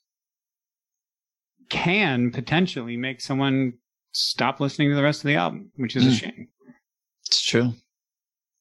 can 1.69 2.33
potentially 2.33 2.97
make 2.97 3.21
someone 3.21 3.75
stop 4.17 4.61
listening 4.61 4.91
to 4.91 4.97
the 4.97 5.03
rest 5.03 5.21
of 5.21 5.29
the 5.29 5.37
album, 5.37 5.71
which 5.77 5.97
is 5.97 6.05
mm. 6.05 6.07
a 6.07 6.11
hmm. 6.11 6.17
shame. 6.17 6.49
It's 7.27 7.43
true. 7.43 7.75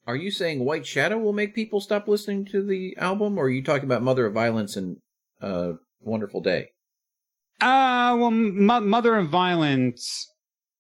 Are 0.07 0.15
you 0.15 0.29
saying 0.29 0.63
White 0.63 0.85
Shadow 0.85 1.17
will 1.17 1.33
make 1.33 1.55
people 1.55 1.81
stop 1.81 2.07
listening 2.07 2.45
to 2.45 2.63
the 2.63 2.95
album, 2.97 3.37
or 3.37 3.45
are 3.45 3.49
you 3.49 3.63
talking 3.63 3.85
about 3.85 4.03
Mother 4.03 4.27
of 4.27 4.33
Violence 4.33 4.75
and 4.75 4.97
uh, 5.41 5.73
Wonderful 6.01 6.41
Day? 6.41 6.69
Uh, 7.59 8.15
well, 8.19 8.27
M- 8.27 8.89
Mother 8.89 9.15
of 9.15 9.29
Violence, 9.29 10.31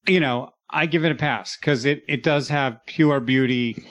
you 0.07 0.19
know, 0.19 0.51
I 0.69 0.85
give 0.85 1.05
it 1.05 1.11
a 1.11 1.15
pass 1.15 1.57
because 1.57 1.85
it, 1.85 2.03
it 2.07 2.21
does 2.21 2.49
have 2.49 2.85
pure 2.85 3.19
beauty 3.19 3.83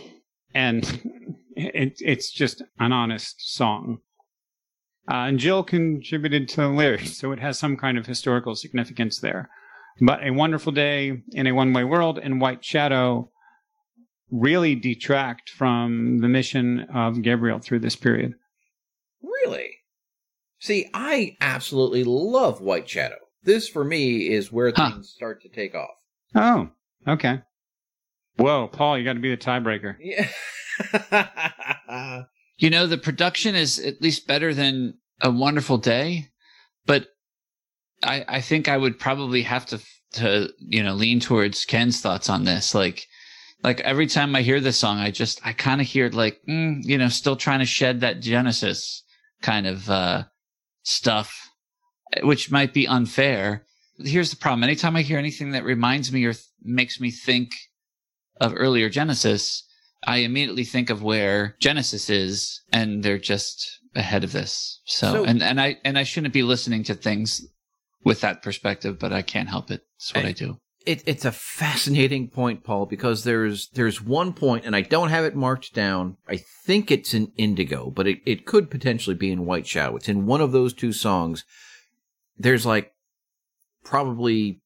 and 0.54 0.84
it, 1.56 1.98
it's 2.00 2.30
just 2.30 2.62
an 2.78 2.92
honest 2.92 3.36
song. 3.38 3.98
Uh, 5.10 5.28
and 5.28 5.38
Jill 5.38 5.62
contributed 5.62 6.48
to 6.50 6.56
the 6.62 6.68
lyrics, 6.68 7.18
so 7.18 7.32
it 7.32 7.40
has 7.40 7.58
some 7.58 7.76
kind 7.76 7.98
of 7.98 8.06
historical 8.06 8.54
significance 8.54 9.18
there. 9.18 9.50
But 10.00 10.24
A 10.24 10.30
Wonderful 10.30 10.72
Day 10.72 11.22
in 11.32 11.46
a 11.46 11.52
One 11.52 11.72
Way 11.72 11.84
World 11.84 12.18
and 12.18 12.40
White 12.40 12.64
Shadow 12.64 13.30
really 14.30 14.74
detract 14.74 15.50
from 15.50 16.18
the 16.18 16.28
mission 16.28 16.80
of 16.92 17.22
Gabriel 17.22 17.60
through 17.60 17.78
this 17.80 17.94
period. 17.94 18.34
Really? 19.22 19.70
See, 20.58 20.88
I 20.92 21.36
absolutely 21.40 22.04
love 22.04 22.60
White 22.60 22.88
Shadow. 22.88 23.16
This, 23.44 23.68
for 23.68 23.84
me, 23.84 24.32
is 24.32 24.50
where 24.50 24.72
huh. 24.74 24.90
things 24.90 25.10
start 25.10 25.42
to 25.42 25.48
take 25.48 25.74
off. 25.74 25.90
Oh, 26.34 26.70
okay. 27.06 27.42
Whoa, 28.36 28.68
Paul, 28.68 28.98
you 28.98 29.04
got 29.04 29.12
to 29.12 29.20
be 29.20 29.30
the 29.30 29.36
tiebreaker. 29.36 29.96
Yeah. 30.00 30.28
you 32.58 32.70
know, 32.70 32.86
the 32.86 32.98
production 32.98 33.54
is 33.54 33.78
at 33.78 34.02
least 34.02 34.26
better 34.26 34.52
than 34.52 34.94
A 35.20 35.30
Wonderful 35.30 35.78
Day, 35.78 36.30
but 36.86 37.06
I, 38.04 38.24
I 38.28 38.40
think 38.40 38.68
I 38.68 38.76
would 38.76 38.98
probably 38.98 39.42
have 39.42 39.66
to, 39.66 39.80
to, 40.12 40.52
you 40.58 40.82
know, 40.82 40.94
lean 40.94 41.20
towards 41.20 41.64
Ken's 41.64 42.00
thoughts 42.00 42.28
on 42.28 42.44
this. 42.44 42.74
Like, 42.74 43.06
like 43.62 43.80
every 43.80 44.06
time 44.06 44.36
I 44.36 44.42
hear 44.42 44.60
this 44.60 44.78
song, 44.78 44.98
I 44.98 45.10
just, 45.10 45.40
I 45.46 45.52
kind 45.52 45.80
of 45.80 45.86
hear 45.86 46.06
it 46.06 46.14
like, 46.14 46.40
mm, 46.48 46.84
you 46.84 46.98
know, 46.98 47.08
still 47.08 47.36
trying 47.36 47.60
to 47.60 47.66
shed 47.66 48.00
that 48.00 48.20
Genesis 48.20 49.02
kind 49.42 49.66
of, 49.66 49.88
uh, 49.88 50.24
stuff, 50.82 51.50
which 52.22 52.50
might 52.50 52.74
be 52.74 52.86
unfair. 52.86 53.64
Here's 53.98 54.30
the 54.30 54.36
problem. 54.36 54.64
Anytime 54.64 54.96
I 54.96 55.02
hear 55.02 55.18
anything 55.18 55.52
that 55.52 55.64
reminds 55.64 56.12
me 56.12 56.24
or 56.26 56.34
th- 56.34 56.44
makes 56.62 57.00
me 57.00 57.10
think 57.10 57.52
of 58.40 58.52
earlier 58.54 58.90
Genesis, 58.90 59.64
I 60.06 60.18
immediately 60.18 60.64
think 60.64 60.90
of 60.90 61.02
where 61.02 61.56
Genesis 61.60 62.10
is, 62.10 62.60
and 62.70 63.02
they're 63.02 63.18
just 63.18 63.80
ahead 63.94 64.24
of 64.24 64.32
this. 64.32 64.80
So, 64.84 65.12
so 65.12 65.24
and, 65.24 65.42
and 65.42 65.60
I 65.60 65.78
and 65.84 65.96
I 65.98 66.02
shouldn't 66.02 66.34
be 66.34 66.42
listening 66.42 66.82
to 66.84 66.94
things 66.94 67.46
with 68.04 68.20
that 68.20 68.42
perspective, 68.42 68.98
but 68.98 69.12
I 69.12 69.22
can't 69.22 69.48
help 69.48 69.70
it. 69.70 69.82
It's 69.96 70.14
what 70.14 70.24
I, 70.24 70.28
I 70.28 70.32
do. 70.32 70.58
It, 70.86 71.02
it's 71.06 71.24
a 71.24 71.32
fascinating 71.32 72.28
point, 72.28 72.62
Paul, 72.62 72.86
because 72.86 73.24
there's 73.24 73.68
there's 73.70 74.02
one 74.02 74.34
point, 74.34 74.66
and 74.66 74.76
I 74.76 74.82
don't 74.82 75.08
have 75.08 75.24
it 75.24 75.34
marked 75.34 75.74
down. 75.74 76.18
I 76.28 76.36
think 76.66 76.90
it's 76.90 77.14
in 77.14 77.32
Indigo, 77.36 77.90
but 77.90 78.06
it, 78.06 78.20
it 78.26 78.44
could 78.44 78.70
potentially 78.70 79.16
be 79.16 79.30
in 79.30 79.46
White 79.46 79.66
Shadow. 79.66 79.96
It's 79.96 80.08
in 80.08 80.26
one 80.26 80.42
of 80.42 80.52
those 80.52 80.74
two 80.74 80.92
songs. 80.92 81.44
There's 82.36 82.66
like 82.66 82.92
probably 83.84 84.60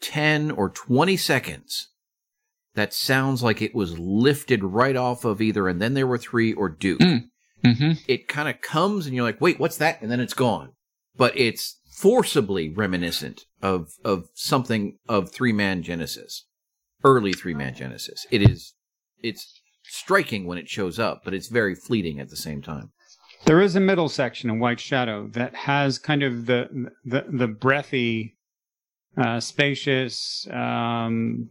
10 0.00 0.50
or 0.50 0.70
20 0.70 1.16
seconds 1.16 1.88
that 2.74 2.94
sounds 2.94 3.42
like 3.42 3.60
it 3.60 3.74
was 3.74 3.98
lifted 3.98 4.62
right 4.62 4.96
off 4.96 5.24
of 5.24 5.40
either 5.40 5.68
and 5.68 5.82
then 5.82 5.94
there 5.94 6.06
were 6.06 6.18
three 6.18 6.52
or 6.52 6.68
Duke. 6.68 7.00
Mm. 7.00 7.24
Mm-hmm. 7.64 7.92
It 8.06 8.28
kind 8.28 8.48
of 8.48 8.60
comes 8.60 9.06
and 9.06 9.14
you're 9.14 9.24
like, 9.24 9.40
wait, 9.40 9.58
what's 9.58 9.76
that? 9.78 10.00
And 10.00 10.10
then 10.10 10.20
it's 10.20 10.34
gone. 10.34 10.72
But 11.16 11.36
it's 11.36 11.78
forcibly 12.00 12.70
reminiscent 12.70 13.44
of 13.60 13.92
of 14.04 14.24
something 14.34 14.96
of 15.08 15.30
three 15.30 15.52
man 15.52 15.82
Genesis, 15.82 16.46
early 17.04 17.32
three 17.34 17.54
man 17.54 17.74
Genesis. 17.74 18.26
It 18.30 18.42
is 18.48 18.74
it's 19.22 19.60
striking 19.84 20.46
when 20.46 20.56
it 20.56 20.68
shows 20.68 20.98
up, 20.98 21.22
but 21.24 21.34
it's 21.34 21.48
very 21.48 21.74
fleeting 21.74 22.18
at 22.18 22.30
the 22.30 22.36
same 22.36 22.62
time. 22.62 22.90
There 23.44 23.60
is 23.60 23.76
a 23.76 23.80
middle 23.80 24.08
section 24.08 24.48
in 24.48 24.60
White 24.60 24.80
Shadow 24.80 25.28
that 25.32 25.54
has 25.54 25.98
kind 25.98 26.22
of 26.22 26.46
the 26.46 26.90
the, 27.04 27.26
the 27.28 27.48
breathy, 27.48 28.36
uh, 29.18 29.40
spacious 29.40 30.48
um, 30.50 31.50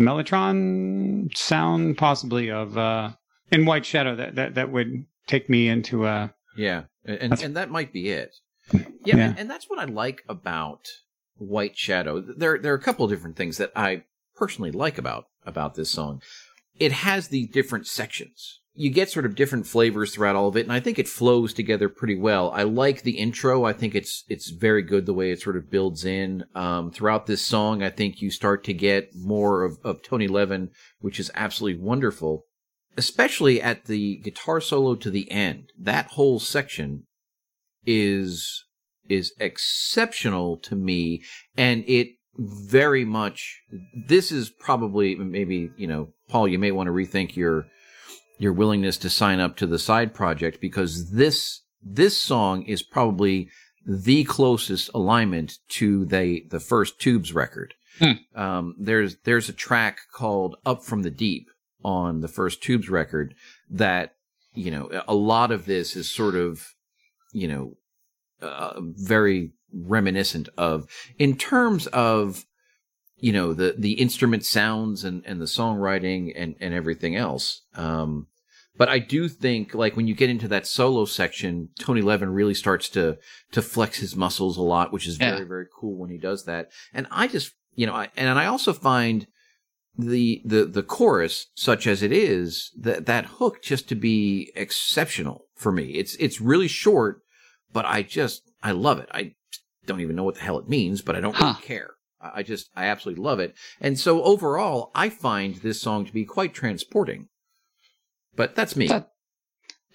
Mellotron 0.00 1.36
sound, 1.36 1.98
possibly 1.98 2.50
of 2.50 2.78
uh, 2.78 3.10
in 3.50 3.66
White 3.66 3.84
Shadow 3.84 4.16
that, 4.16 4.34
that 4.36 4.54
that 4.54 4.72
would 4.72 5.04
take 5.26 5.50
me 5.50 5.68
into 5.68 6.06
a 6.06 6.32
yeah, 6.56 6.84
and 7.04 7.42
and 7.42 7.56
that 7.56 7.70
might 7.70 7.92
be 7.92 8.08
it. 8.08 8.34
Yeah, 8.72 9.16
yeah. 9.16 9.34
And, 9.36 9.50
that's 9.50 9.68
what 9.68 9.78
I 9.78 9.84
like 9.84 10.22
about 10.28 10.86
White 11.36 11.76
Shadow. 11.76 12.20
There, 12.20 12.58
there 12.58 12.72
are 12.72 12.76
a 12.76 12.80
couple 12.82 13.04
of 13.04 13.10
different 13.10 13.36
things 13.36 13.58
that 13.58 13.72
I 13.74 14.04
personally 14.36 14.72
like 14.72 14.98
about 14.98 15.26
about 15.44 15.74
this 15.74 15.90
song. 15.90 16.22
It 16.78 16.92
has 16.92 17.28
the 17.28 17.46
different 17.48 17.86
sections. 17.86 18.60
You 18.74 18.88
get 18.90 19.10
sort 19.10 19.26
of 19.26 19.34
different 19.34 19.66
flavors 19.66 20.14
throughout 20.14 20.34
all 20.34 20.48
of 20.48 20.56
it, 20.56 20.62
and 20.62 20.72
I 20.72 20.80
think 20.80 20.98
it 20.98 21.06
flows 21.06 21.52
together 21.52 21.90
pretty 21.90 22.16
well. 22.16 22.50
I 22.52 22.62
like 22.62 23.02
the 23.02 23.18
intro. 23.18 23.64
I 23.64 23.74
think 23.74 23.94
it's 23.94 24.24
it's 24.28 24.50
very 24.50 24.82
good 24.82 25.04
the 25.04 25.12
way 25.12 25.30
it 25.30 25.42
sort 25.42 25.56
of 25.56 25.70
builds 25.70 26.04
in. 26.06 26.44
Um, 26.54 26.90
throughout 26.90 27.26
this 27.26 27.46
song, 27.46 27.82
I 27.82 27.90
think 27.90 28.22
you 28.22 28.30
start 28.30 28.64
to 28.64 28.72
get 28.72 29.14
more 29.14 29.64
of, 29.64 29.78
of 29.84 30.02
Tony 30.02 30.26
Levin, 30.26 30.70
which 31.00 31.20
is 31.20 31.30
absolutely 31.34 31.82
wonderful. 31.82 32.46
Especially 32.96 33.60
at 33.60 33.86
the 33.86 34.16
guitar 34.16 34.60
solo 34.60 34.94
to 34.96 35.10
the 35.10 35.30
end. 35.30 35.72
That 35.78 36.08
whole 36.08 36.38
section 36.38 37.04
is 37.86 38.64
is 39.08 39.32
exceptional 39.40 40.56
to 40.56 40.74
me 40.76 41.22
and 41.56 41.84
it 41.86 42.08
very 42.38 43.04
much 43.04 43.62
this 44.08 44.32
is 44.32 44.48
probably 44.48 45.14
maybe 45.16 45.70
you 45.76 45.86
know 45.86 46.08
paul 46.28 46.48
you 46.48 46.58
may 46.58 46.70
want 46.70 46.86
to 46.86 46.92
rethink 46.92 47.36
your 47.36 47.66
your 48.38 48.52
willingness 48.52 48.96
to 48.96 49.10
sign 49.10 49.38
up 49.38 49.56
to 49.56 49.66
the 49.66 49.78
side 49.78 50.14
project 50.14 50.60
because 50.60 51.10
this 51.10 51.62
this 51.82 52.16
song 52.16 52.62
is 52.62 52.82
probably 52.82 53.48
the 53.84 54.24
closest 54.24 54.90
alignment 54.94 55.58
to 55.68 56.04
the 56.06 56.44
the 56.50 56.60
first 56.60 57.00
tubes 57.00 57.32
record 57.32 57.74
hmm. 57.98 58.12
um, 58.34 58.74
there's 58.78 59.16
there's 59.24 59.48
a 59.48 59.52
track 59.52 59.98
called 60.12 60.56
up 60.64 60.82
from 60.82 61.02
the 61.02 61.10
deep 61.10 61.48
on 61.84 62.20
the 62.20 62.28
first 62.28 62.62
tubes 62.62 62.88
record 62.88 63.34
that 63.68 64.14
you 64.54 64.70
know 64.70 65.02
a 65.06 65.14
lot 65.14 65.50
of 65.50 65.66
this 65.66 65.96
is 65.96 66.10
sort 66.10 66.34
of 66.34 66.74
you 67.32 67.48
know, 67.48 67.76
uh, 68.40 68.80
very 68.80 69.52
reminiscent 69.74 70.48
of 70.58 70.86
in 71.18 71.36
terms 71.36 71.86
of 71.88 72.44
you 73.16 73.32
know 73.32 73.54
the 73.54 73.74
the 73.78 73.92
instrument 73.92 74.44
sounds 74.44 75.02
and 75.04 75.24
and 75.24 75.40
the 75.40 75.46
songwriting 75.46 76.32
and 76.36 76.54
and 76.60 76.74
everything 76.74 77.16
else 77.16 77.62
um 77.74 78.26
but 78.76 78.88
I 78.88 78.98
do 78.98 79.28
think 79.28 79.74
like 79.74 79.96
when 79.96 80.06
you 80.08 80.14
get 80.14 80.30
into 80.30 80.48
that 80.48 80.66
solo 80.66 81.04
section, 81.04 81.68
Tony 81.78 82.00
Levin 82.00 82.30
really 82.30 82.54
starts 82.54 82.88
to 82.90 83.18
to 83.52 83.60
flex 83.60 83.98
his 83.98 84.16
muscles 84.16 84.56
a 84.56 84.62
lot, 84.62 84.92
which 84.94 85.06
is 85.06 85.16
very 85.18 85.40
Yeah. 85.40 85.44
very 85.44 85.66
cool 85.78 85.98
when 85.98 86.08
he 86.10 86.16
does 86.16 86.46
that. 86.46 86.70
And 86.94 87.06
I 87.10 87.28
just 87.28 87.52
you 87.74 87.86
know, 87.86 87.94
I, 87.94 88.08
and 88.16 88.38
I 88.38 88.46
also 88.46 88.72
find 88.72 89.26
the 89.96 90.40
the 90.46 90.64
the 90.64 90.82
chorus, 90.82 91.48
such 91.54 91.86
as 91.86 92.02
it 92.02 92.12
is, 92.12 92.70
that 92.80 93.04
that 93.06 93.26
hook 93.26 93.62
just 93.62 93.90
to 93.90 93.94
be 93.94 94.50
exceptional 94.56 95.44
for 95.62 95.72
me. 95.72 95.92
It's 95.92 96.14
it's 96.16 96.40
really 96.40 96.68
short, 96.68 97.20
but 97.72 97.84
I 97.86 98.02
just 98.02 98.42
I 98.62 98.72
love 98.72 98.98
it. 98.98 99.08
I 99.12 99.34
don't 99.86 100.00
even 100.00 100.16
know 100.16 100.24
what 100.24 100.34
the 100.34 100.42
hell 100.42 100.58
it 100.58 100.68
means, 100.68 101.02
but 101.02 101.16
I 101.16 101.20
don't 101.20 101.38
really 101.38 101.54
care. 101.62 101.90
I 102.20 102.30
I 102.36 102.42
just 102.42 102.68
I 102.76 102.86
absolutely 102.86 103.22
love 103.22 103.40
it. 103.40 103.54
And 103.80 103.98
so 103.98 104.22
overall, 104.22 104.90
I 104.94 105.08
find 105.08 105.56
this 105.56 105.80
song 105.80 106.04
to 106.04 106.12
be 106.12 106.24
quite 106.24 106.54
transporting. 106.54 107.28
But 108.34 108.54
that's 108.54 108.76
me. 108.76 108.88
That- 108.88 109.08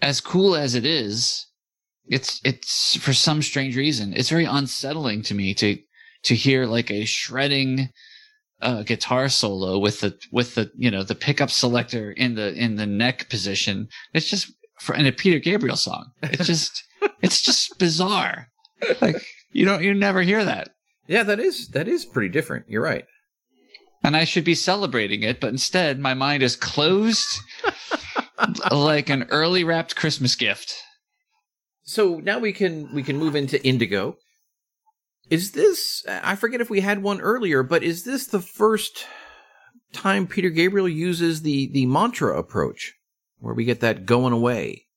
as 0.02 0.22
cool 0.22 0.56
as 0.56 0.76
it 0.76 0.86
is, 0.86 1.48
it's 2.08 2.40
it's 2.44 2.96
for 2.98 3.14
some 3.14 3.42
strange 3.42 3.76
reason 3.76 4.14
it's 4.14 4.30
very 4.30 4.46
unsettling 4.46 5.24
to 5.24 5.34
me 5.34 5.54
to 5.56 5.78
to 6.24 6.36
hear 6.36 6.66
like 6.66 6.90
a 6.92 7.06
shredding 7.06 7.90
uh, 8.62 8.84
guitar 8.84 9.28
solo 9.30 9.78
with 9.78 10.00
the 10.02 10.18
with 10.32 10.56
the 10.56 10.72
you 10.78 10.90
know 10.92 11.04
the 11.04 11.16
pickup 11.16 11.50
selector 11.52 12.12
in 12.12 12.36
the 12.36 12.54
in 12.54 12.76
the 12.76 12.86
neck 12.86 13.30
position. 13.30 13.88
It's 14.14 14.30
just 14.30 14.52
for 14.80 14.96
in 14.96 15.06
a 15.06 15.12
Peter 15.12 15.40
Gabriel 15.40 15.78
song. 15.78 16.12
It's 16.24 16.46
just 16.46 16.84
it's 17.22 17.42
just 17.42 17.78
bizarre. 17.80 18.48
Like 19.02 19.26
you 19.52 19.66
don't 19.66 19.84
you 19.84 19.94
never 19.94 20.22
hear 20.22 20.44
that. 20.44 20.70
Yeah, 21.08 21.24
that 21.24 21.40
is 21.40 21.70
that 21.70 21.88
is 21.88 22.06
pretty 22.06 22.30
different. 22.30 22.66
You're 22.70 22.84
right. 22.84 23.06
and 24.04 24.16
I 24.16 24.24
should 24.26 24.44
be 24.44 24.56
celebrating 24.56 25.24
it, 25.24 25.40
but 25.40 25.50
instead 25.50 26.00
my 26.00 26.14
mind 26.14 26.44
is 26.44 26.56
closed 26.56 27.40
like 28.72 29.10
an 29.10 29.24
early 29.30 29.64
wrapped 29.64 29.96
Christmas 29.96 30.36
gift. 30.36 30.76
So 31.84 32.20
now 32.20 32.40
we 32.40 32.54
can 32.54 32.94
we 32.94 33.04
can 33.04 33.18
move 33.18 33.36
into 33.36 33.66
Indigo. 33.66 34.18
Is 35.30 35.52
this 35.52 36.04
I 36.08 36.36
forget 36.36 36.62
if 36.62 36.70
we 36.70 36.82
had 36.82 37.02
one 37.02 37.22
earlier, 37.22 37.64
but 37.64 37.84
is 37.84 38.04
this 38.04 38.28
the 38.28 38.42
first 38.42 39.06
time 39.94 40.28
Peter 40.28 40.50
Gabriel 40.50 40.90
uses 40.90 41.42
the 41.42 41.70
the 41.72 41.86
mantra 41.86 42.38
approach 42.38 42.94
where 43.40 43.54
we 43.54 43.66
get 43.66 43.80
that 43.80 44.06
going 44.06 44.34
away 44.34 44.88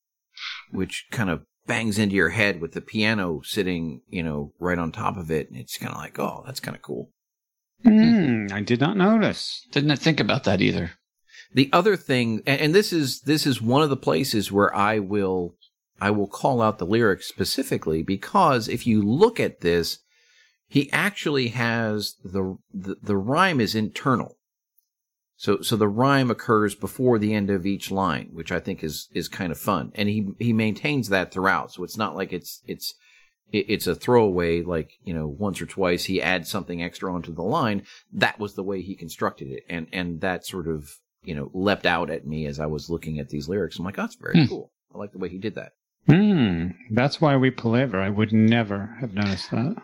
which 0.70 1.06
kind 1.10 1.30
of 1.30 1.42
bangs 1.66 1.98
into 1.98 2.16
your 2.16 2.30
head 2.30 2.60
with 2.60 2.72
the 2.72 2.80
piano 2.80 3.40
sitting, 3.44 4.00
you 4.08 4.22
know, 4.22 4.52
right 4.58 4.78
on 4.78 4.92
top 4.92 5.16
of 5.16 5.30
it 5.30 5.50
and 5.50 5.58
it's 5.58 5.78
kind 5.78 5.92
of 5.92 5.98
like, 5.98 6.18
"Oh, 6.18 6.42
that's 6.46 6.60
kind 6.60 6.76
of 6.76 6.82
cool." 6.82 7.10
Hmm, 7.82 8.46
I 8.52 8.60
did 8.60 8.80
not 8.80 8.96
notice. 8.96 9.66
Didn't 9.72 9.96
think 9.96 10.20
about 10.20 10.44
that 10.44 10.60
either. 10.60 10.92
The 11.52 11.70
other 11.72 11.96
thing, 11.96 12.42
and, 12.46 12.60
and 12.60 12.74
this 12.74 12.92
is 12.92 13.20
this 13.22 13.46
is 13.46 13.62
one 13.62 13.82
of 13.82 13.90
the 13.90 13.96
places 13.96 14.52
where 14.52 14.74
I 14.74 14.98
will 14.98 15.56
I 16.00 16.10
will 16.10 16.28
call 16.28 16.62
out 16.62 16.78
the 16.78 16.86
lyrics 16.86 17.28
specifically 17.28 18.02
because 18.02 18.68
if 18.68 18.86
you 18.86 19.02
look 19.02 19.40
at 19.40 19.60
this, 19.60 19.98
he 20.66 20.90
actually 20.92 21.48
has 21.48 22.14
the 22.24 22.58
the, 22.72 22.96
the 23.02 23.16
rhyme 23.16 23.60
is 23.60 23.74
internal. 23.74 24.36
So 25.40 25.62
so 25.62 25.74
the 25.74 25.88
rhyme 25.88 26.30
occurs 26.30 26.74
before 26.74 27.18
the 27.18 27.32
end 27.32 27.48
of 27.48 27.64
each 27.64 27.90
line, 27.90 28.28
which 28.34 28.52
I 28.52 28.60
think 28.60 28.84
is 28.84 29.08
is 29.14 29.26
kind 29.26 29.50
of 29.50 29.58
fun, 29.58 29.90
and 29.94 30.06
he 30.06 30.26
he 30.38 30.52
maintains 30.52 31.08
that 31.08 31.32
throughout. 31.32 31.72
So 31.72 31.82
it's 31.82 31.96
not 31.96 32.14
like 32.14 32.30
it's 32.34 32.60
it's 32.66 32.92
it's 33.50 33.86
a 33.86 33.94
throwaway 33.94 34.62
like 34.62 34.90
you 35.02 35.14
know 35.14 35.26
once 35.26 35.62
or 35.62 35.66
twice 35.66 36.04
he 36.04 36.20
adds 36.20 36.50
something 36.50 36.82
extra 36.82 37.10
onto 37.12 37.32
the 37.34 37.42
line 37.42 37.82
that 38.12 38.38
was 38.38 38.54
the 38.54 38.62
way 38.62 38.82
he 38.82 38.94
constructed 38.94 39.48
it 39.50 39.64
and 39.68 39.86
and 39.92 40.20
that 40.20 40.44
sort 40.46 40.68
of 40.68 40.88
you 41.24 41.34
know 41.34 41.50
leapt 41.52 41.84
out 41.84 42.10
at 42.10 42.24
me 42.24 42.46
as 42.46 42.60
i 42.60 42.66
was 42.66 42.88
looking 42.88 43.18
at 43.18 43.28
these 43.30 43.48
lyrics 43.48 43.76
i'm 43.76 43.84
like 43.84 43.98
oh, 43.98 44.02
that's 44.02 44.14
very 44.14 44.42
Hmm. 44.42 44.48
cool 44.48 44.72
i 44.94 44.98
like 44.98 45.10
the 45.10 45.18
way 45.18 45.28
he 45.28 45.38
did 45.38 45.56
that 45.56 45.72
Hmm, 46.06 46.68
that's 46.92 47.20
why 47.20 47.36
we 47.36 47.50
palaver. 47.50 48.00
I 48.00 48.08
would 48.08 48.32
never 48.32 48.96
have 49.00 49.14
noticed 49.14 49.50
that. 49.50 49.76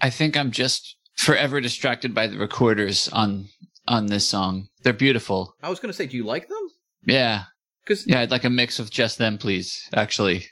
I 0.00 0.10
think 0.10 0.36
I'm 0.36 0.50
just 0.50 0.96
forever 1.14 1.60
distracted 1.60 2.14
by 2.14 2.26
the 2.26 2.36
recorders 2.38 3.08
on 3.08 3.46
on 3.86 4.06
this 4.06 4.26
song. 4.28 4.68
They're 4.84 4.92
beautiful. 4.92 5.54
i 5.62 5.68
was 5.68 5.80
going 5.80 5.90
to 5.90 5.96
say 5.96 6.06
do 6.06 6.16
you 6.16 6.24
like 6.24 6.48
them 6.48 6.68
Yeah. 7.04 7.44
because 7.84 8.06
Yeah, 8.06 8.20
I'd 8.20 8.30
like 8.30 8.44
a 8.44 8.50
mix 8.50 8.78
of 8.78 8.90
just 8.90 9.18
them, 9.18 9.36
please. 9.38 9.88
Actually. 9.92 10.46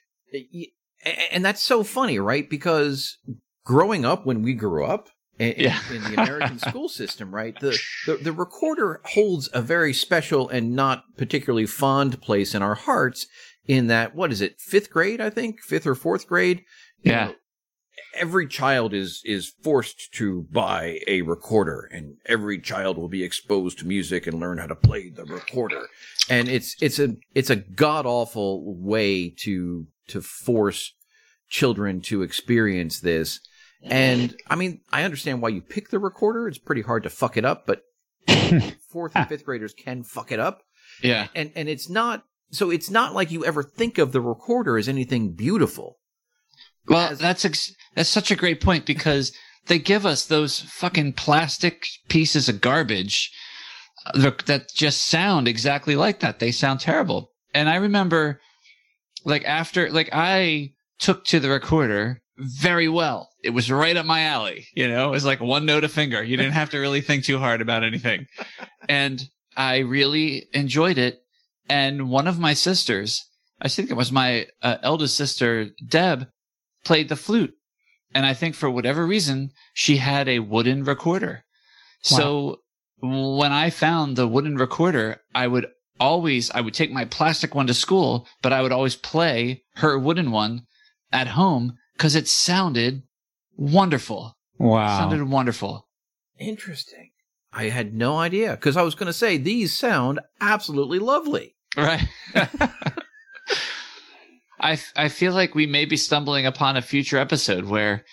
and 1.33 1.45
that's 1.45 1.63
so 1.63 1.83
funny 1.85 2.19
right 2.19 2.49
because 2.49 3.19
growing 3.65 4.05
up 4.05 4.27
when 4.27 4.43
we 4.43 4.55
grew 4.55 4.85
up 4.85 5.09
in, 5.39 5.55
Yeah. 5.59 5.79
in 5.93 6.03
the 6.05 6.15
american 6.23 6.59
school 6.69 6.89
system 6.89 7.35
right 7.35 7.59
the, 7.61 7.79
the 8.07 8.17
the 8.17 8.33
recorder 8.33 9.01
holds 9.05 9.49
a 9.53 9.61
very 9.63 9.93
special 9.93 10.49
and 10.49 10.75
not 10.75 11.05
particularly 11.17 11.67
fond 11.67 12.21
place 12.23 12.55
in 12.55 12.63
our 12.63 12.75
hearts 12.75 13.27
in 13.67 13.87
that 13.89 14.15
what 14.15 14.33
is 14.33 14.41
it 14.41 14.61
fifth 14.61 14.91
grade 14.91 15.21
i 15.21 15.31
think 15.31 15.61
fifth 15.61 15.87
or 15.87 15.95
fourth 15.95 16.27
grade 16.27 16.63
You 17.03 17.13
Yeah. 17.13 17.25
know, 17.27 17.35
every 18.15 18.47
child 18.47 18.95
is 18.95 19.23
is 19.25 19.53
forced 19.63 20.13
to 20.15 20.47
buy 20.51 21.01
a 21.07 21.23
recorder 21.23 21.89
and 21.93 22.17
every 22.27 22.59
child 22.61 22.97
will 22.97 23.09
be 23.09 23.25
exposed 23.25 23.79
to 23.79 23.87
music 23.87 24.27
and 24.27 24.41
learn 24.41 24.59
how 24.59 24.67
to 24.67 24.75
play 24.75 25.09
the 25.09 25.25
recorder. 25.25 25.87
And 26.29 26.49
it's 26.49 26.77
it's 26.81 26.99
a 26.99 27.17
it's 27.35 27.51
a 27.51 27.57
god 27.57 28.07
awful 28.07 28.75
way 28.77 29.31
to 29.41 29.87
to 30.09 30.21
force 30.21 30.93
children 31.49 32.01
to 32.03 32.23
experience 32.23 33.01
this. 33.01 33.41
And 33.83 34.37
i 34.49 34.55
mean 34.55 34.81
i 34.93 35.03
understand 35.03 35.43
why 35.43 35.49
you 35.51 35.61
pick 35.61 35.91
the 35.91 35.99
recorder. 35.99 36.49
It's 36.49 36.59
pretty 36.59 36.83
hard 36.83 37.03
to 37.05 37.11
fuck 37.11 37.37
it 37.37 37.45
up 37.45 37.67
but 37.67 37.83
fourth 38.89 39.13
and 39.17 39.29
fifth 39.29 39.45
graders 39.45 39.75
can 39.75 40.03
fuck 40.03 40.33
it 40.33 40.39
up. 40.39 40.63
Yeah. 41.03 41.29
and 41.35 41.53
and 41.57 41.69
it's 41.69 41.89
not 41.89 42.25
so 42.51 42.71
it's 42.71 42.91
not 42.91 43.15
like 43.15 43.31
you 43.31 43.45
ever 43.45 43.63
think 43.63 43.99
of 43.99 44.13
the 44.13 44.21
recorder 44.21 44.77
as 44.77 44.89
anything 44.89 45.33
beautiful 45.33 45.99
Well, 46.89 47.15
that's 47.17 47.45
ex- 47.45 47.75
that's 47.95 48.09
such 48.09 48.31
a 48.31 48.37
great 48.37 48.61
point 48.61 48.87
because 48.87 49.33
they 49.67 49.79
give 49.79 50.05
us 50.05 50.25
those 50.25 50.61
fucking 50.61 51.13
plastic 51.15 51.87
pieces 52.09 52.49
of 52.49 52.61
garbage 52.61 53.31
uh, 54.07 54.19
that- 54.19 54.47
that 54.47 54.69
just 54.75 55.05
sound 55.07 55.47
exactly 55.49 55.95
like 55.97 56.21
that. 56.21 56.39
They 56.39 56.51
sound 56.53 56.81
terrible. 56.81 57.31
And 57.55 57.69
I 57.69 57.77
remember, 57.77 58.41
like 59.25 59.45
after, 59.45 59.91
like 59.91 60.09
I 60.13 60.73
took 60.99 61.25
to 61.27 61.39
the 61.41 61.51
recorder 61.51 62.21
very 62.39 62.89
well. 62.89 63.29
It 63.45 63.51
was 63.51 63.71
right 63.71 63.97
up 63.97 64.07
my 64.07 64.23
alley. 64.23 64.67
You 64.75 64.89
know, 64.89 65.09
it 65.09 65.11
was 65.13 65.25
like 65.25 65.41
one 65.41 65.67
note 65.67 65.85
a 65.85 65.89
finger. 65.89 66.23
You 66.23 66.37
didn't 66.37 66.53
have 66.53 66.71
to 66.71 66.79
really 66.79 67.01
think 67.03 67.25
too 67.25 67.39
hard 67.39 67.61
about 67.61 67.85
anything. 67.85 68.27
And 68.89 69.23
I 69.57 69.79
really 69.79 70.47
enjoyed 70.55 70.99
it. 70.99 71.21
And 71.69 72.09
one 72.09 72.27
of 72.27 72.39
my 72.39 72.55
sisters, 72.55 73.23
I 73.61 73.69
think 73.69 73.91
it 73.91 73.97
was 73.97 74.11
my 74.11 74.47
uh, 74.63 74.79
eldest 74.83 75.17
sister, 75.17 75.71
Deb, 75.87 76.27
played 76.85 77.09
the 77.09 77.17
flute. 77.17 77.55
And 78.15 78.27
I 78.27 78.35
think 78.35 78.55
for 78.55 78.71
whatever 78.71 79.07
reason, 79.07 79.53
she 79.73 79.97
had 79.97 80.29
a 80.29 80.41
wooden 80.41 80.85
recorder. 80.85 81.45
So 82.03 82.61
when 83.01 83.53
I 83.53 83.71
found 83.71 84.17
the 84.17 84.29
wooden 84.29 84.57
recorder, 84.57 85.21
I 85.35 85.47
would 85.47 85.67
always, 85.99 86.51
I 86.51 86.61
would 86.61 86.75
take 86.75 86.93
my 86.93 87.05
plastic 87.05 87.55
one 87.55 87.67
to 87.69 87.75
school, 87.75 88.27
but 88.43 88.53
I 88.53 88.61
would 88.61 88.73
always 88.73 88.97
play 88.97 89.63
her 89.77 89.99
wooden 89.99 90.31
one 90.31 90.67
at 91.13 91.29
home 91.29 91.79
because 91.97 92.15
it 92.15 92.29
sounded 92.29 93.03
wonderful. 93.57 94.37
Wow. 94.59 94.99
Sounded 94.99 95.29
wonderful. 95.29 95.89
Interesting. 96.39 97.11
I 97.53 97.65
had 97.65 97.95
no 97.95 98.19
idea 98.19 98.53
because 98.53 98.77
I 98.77 98.83
was 98.83 98.95
going 98.95 99.09
to 99.09 99.13
say 99.13 99.37
these 99.37 99.77
sound 99.77 100.21
absolutely 100.41 100.99
lovely. 100.99 101.55
Right. 101.77 102.09
I, 104.63 104.79
I 104.97 105.09
feel 105.09 105.33
like 105.33 105.55
we 105.55 105.67
may 105.67 105.85
be 105.85 105.97
stumbling 105.97 106.47
upon 106.47 106.77
a 106.77 106.83
future 106.83 107.19
episode 107.19 107.65
where, 107.65 108.05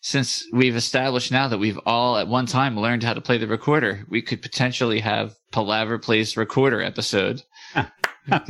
since 0.00 0.46
we've 0.52 0.76
established 0.76 1.32
now 1.32 1.48
that 1.48 1.58
we've 1.58 1.80
all 1.86 2.18
at 2.18 2.28
one 2.28 2.46
time 2.46 2.78
learned 2.78 3.02
how 3.02 3.14
to 3.14 3.22
play 3.22 3.38
the 3.38 3.46
recorder, 3.46 4.04
we 4.08 4.20
could 4.20 4.42
potentially 4.42 5.00
have 5.00 5.34
Palaver 5.50 5.98
Plays 5.98 6.36
Recorder 6.36 6.82
episode. 6.82 7.42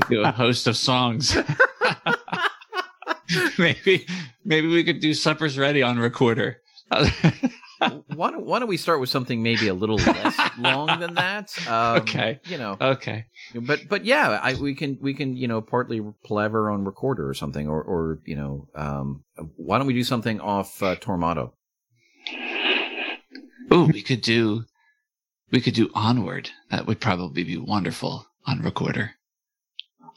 do 0.08 0.22
a 0.22 0.32
host 0.32 0.66
of 0.66 0.76
songs. 0.76 1.36
maybe 3.58 4.06
maybe 4.44 4.68
we 4.68 4.84
could 4.84 5.00
do 5.00 5.14
Supper's 5.14 5.56
Ready 5.56 5.82
on 5.82 5.98
recorder. 5.98 6.60
why 8.14 8.30
don't 8.30 8.44
Why 8.44 8.58
don't 8.58 8.68
we 8.68 8.76
start 8.76 9.00
with 9.00 9.08
something 9.08 9.42
maybe 9.42 9.68
a 9.68 9.74
little 9.74 9.96
less 9.96 10.38
long 10.58 10.98
than 11.00 11.14
that? 11.14 11.54
Um, 11.68 12.02
Okay. 12.02 12.40
You 12.46 12.58
know, 12.58 12.76
okay. 12.80 13.26
but 13.54 13.88
but 13.88 14.04
yeah, 14.04 14.38
I 14.42 14.54
we 14.54 14.74
can 14.74 14.98
we 15.00 15.14
can 15.14 15.36
you 15.36 15.48
know 15.48 15.60
partly 15.60 16.00
palaver 16.24 16.70
on 16.70 16.84
recorder 16.84 17.28
or 17.28 17.34
something, 17.34 17.68
or 17.68 17.82
or 17.82 18.20
you 18.24 18.36
know, 18.36 18.68
um, 18.74 19.24
why 19.56 19.78
don't 19.78 19.86
we 19.86 19.94
do 19.94 20.04
something 20.04 20.40
off 20.40 20.82
uh, 20.82 20.96
Tormato? 20.96 21.52
Ooh, 23.72 23.86
we 23.86 24.02
could 24.02 24.20
do 24.20 24.64
we 25.50 25.60
could 25.60 25.74
do 25.74 25.90
onward. 25.94 26.50
That 26.70 26.86
would 26.86 27.00
probably 27.00 27.44
be 27.44 27.56
wonderful 27.56 28.26
on 28.46 28.60
recorder. 28.60 29.12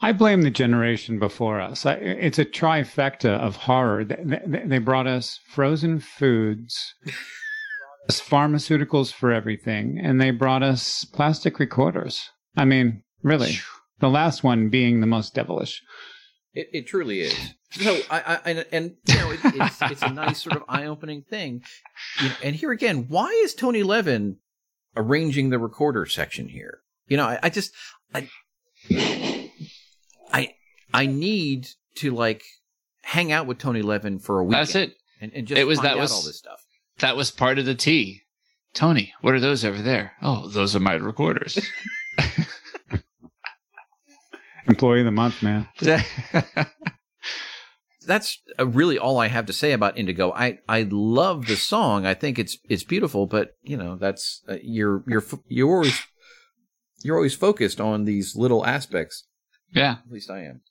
I 0.02 0.12
blame 0.12 0.44
the 0.44 0.52
generation 0.52 1.18
before 1.18 1.60
us. 1.60 1.86
I, 1.86 1.94
it's 1.94 2.40
a 2.40 2.46
trifecta 2.46 3.30
of 3.40 3.56
horror. 3.56 4.04
They, 4.04 4.42
they, 4.46 4.64
they 4.66 4.78
brought 4.78 5.08
us 5.08 5.40
frozen 5.50 6.00
foods, 6.00 6.94
us 7.08 7.14
pharmaceuticals 8.10 9.12
for 9.14 9.32
everything, 9.32 10.00
and 10.02 10.20
they 10.22 10.32
brought 10.32 10.64
us 10.64 11.06
plastic 11.06 11.60
recorders. 11.60 12.30
I 12.56 12.66
mean, 12.66 13.04
really, 13.24 13.58
the 14.00 14.10
last 14.10 14.44
one 14.44 14.70
being 14.70 15.02
the 15.02 15.08
most 15.08 15.34
devilish. 15.34 15.82
It, 16.54 16.70
it 16.74 16.88
truly 16.88 17.22
is. 17.22 17.54
So 17.72 18.00
I, 18.10 18.22
I 18.46 18.50
and, 18.50 18.66
and 18.72 18.96
you 19.06 19.16
know 19.16 19.32
it, 19.32 19.40
it's 19.44 19.82
it's 19.82 20.02
a 20.02 20.10
nice 20.10 20.42
sort 20.42 20.56
of 20.56 20.64
eye 20.70 20.86
opening 20.86 21.22
thing. 21.22 21.62
You 22.22 22.30
know, 22.30 22.36
and 22.44 22.56
here 22.56 22.72
again, 22.72 23.06
why 23.10 23.28
is 23.44 23.54
Tony 23.54 23.84
Levin 23.84 24.38
arranging 24.96 25.50
the 25.50 25.60
recorder 25.60 26.06
section 26.06 26.48
here? 26.48 26.80
You 27.08 27.18
know, 27.18 27.26
I, 27.26 27.40
I 27.44 27.50
just 27.50 27.74
I 28.16 28.30
I 30.32 30.54
I 30.94 31.06
need 31.06 31.68
to 31.96 32.12
like 32.12 32.44
hang 33.04 33.32
out 33.32 33.48
with 33.48 33.58
Tony 33.58 33.82
Levin 33.82 34.20
for 34.20 34.40
a 34.40 34.44
week. 34.44 34.54
That's 34.58 34.76
it. 34.76 34.94
And, 35.20 35.32
and 35.34 35.48
just 35.48 35.60
It 35.60 35.66
was- 35.66 35.80
find 35.80 35.86
that 35.88 35.94
out 35.94 36.00
was- 36.00 36.12
all 36.12 36.22
this 36.24 36.38
stuff. 36.38 36.62
That 37.00 37.16
was 37.16 37.32
part 37.32 37.60
of 37.60 37.66
the 37.66 37.76
tea. 37.76 38.24
Tony, 38.74 39.14
what 39.22 39.34
are 39.34 39.40
those 39.40 39.64
over 39.66 39.82
there? 39.82 40.14
Oh, 40.22 40.48
those 40.48 40.76
are 40.76 40.80
my 40.80 40.94
recorders. 40.94 41.60
Employee 44.68 45.00
of 45.00 45.06
the 45.06 45.12
month, 45.12 45.42
man. 45.42 45.68
That's 48.06 48.40
uh, 48.60 48.68
really 48.68 48.98
all 48.98 49.20
I 49.20 49.28
have 49.28 49.46
to 49.48 49.54
say 49.54 49.72
about 49.74 49.98
Indigo. 49.98 50.32
I, 50.32 50.60
I 50.68 50.88
love 50.90 51.48
the 51.48 51.56
song. 51.56 52.06
I 52.06 52.14
think 52.14 52.40
it's 52.40 52.58
it's 52.70 52.84
beautiful, 52.84 53.28
but 53.28 53.58
you 53.64 53.76
know 53.76 53.98
that's 53.98 54.44
uh, 54.48 54.56
you're 54.62 55.04
you're 55.08 55.24
you're 55.50 55.70
always 55.70 56.00
you're 57.04 57.18
always 57.18 57.36
focused 57.36 57.82
on 57.82 58.06
these 58.06 58.36
little 58.36 58.66
aspects. 58.66 59.26
yeah. 59.74 59.98
At 60.06 60.12
least 60.12 60.30
I 60.30 60.44
am. 60.44 60.62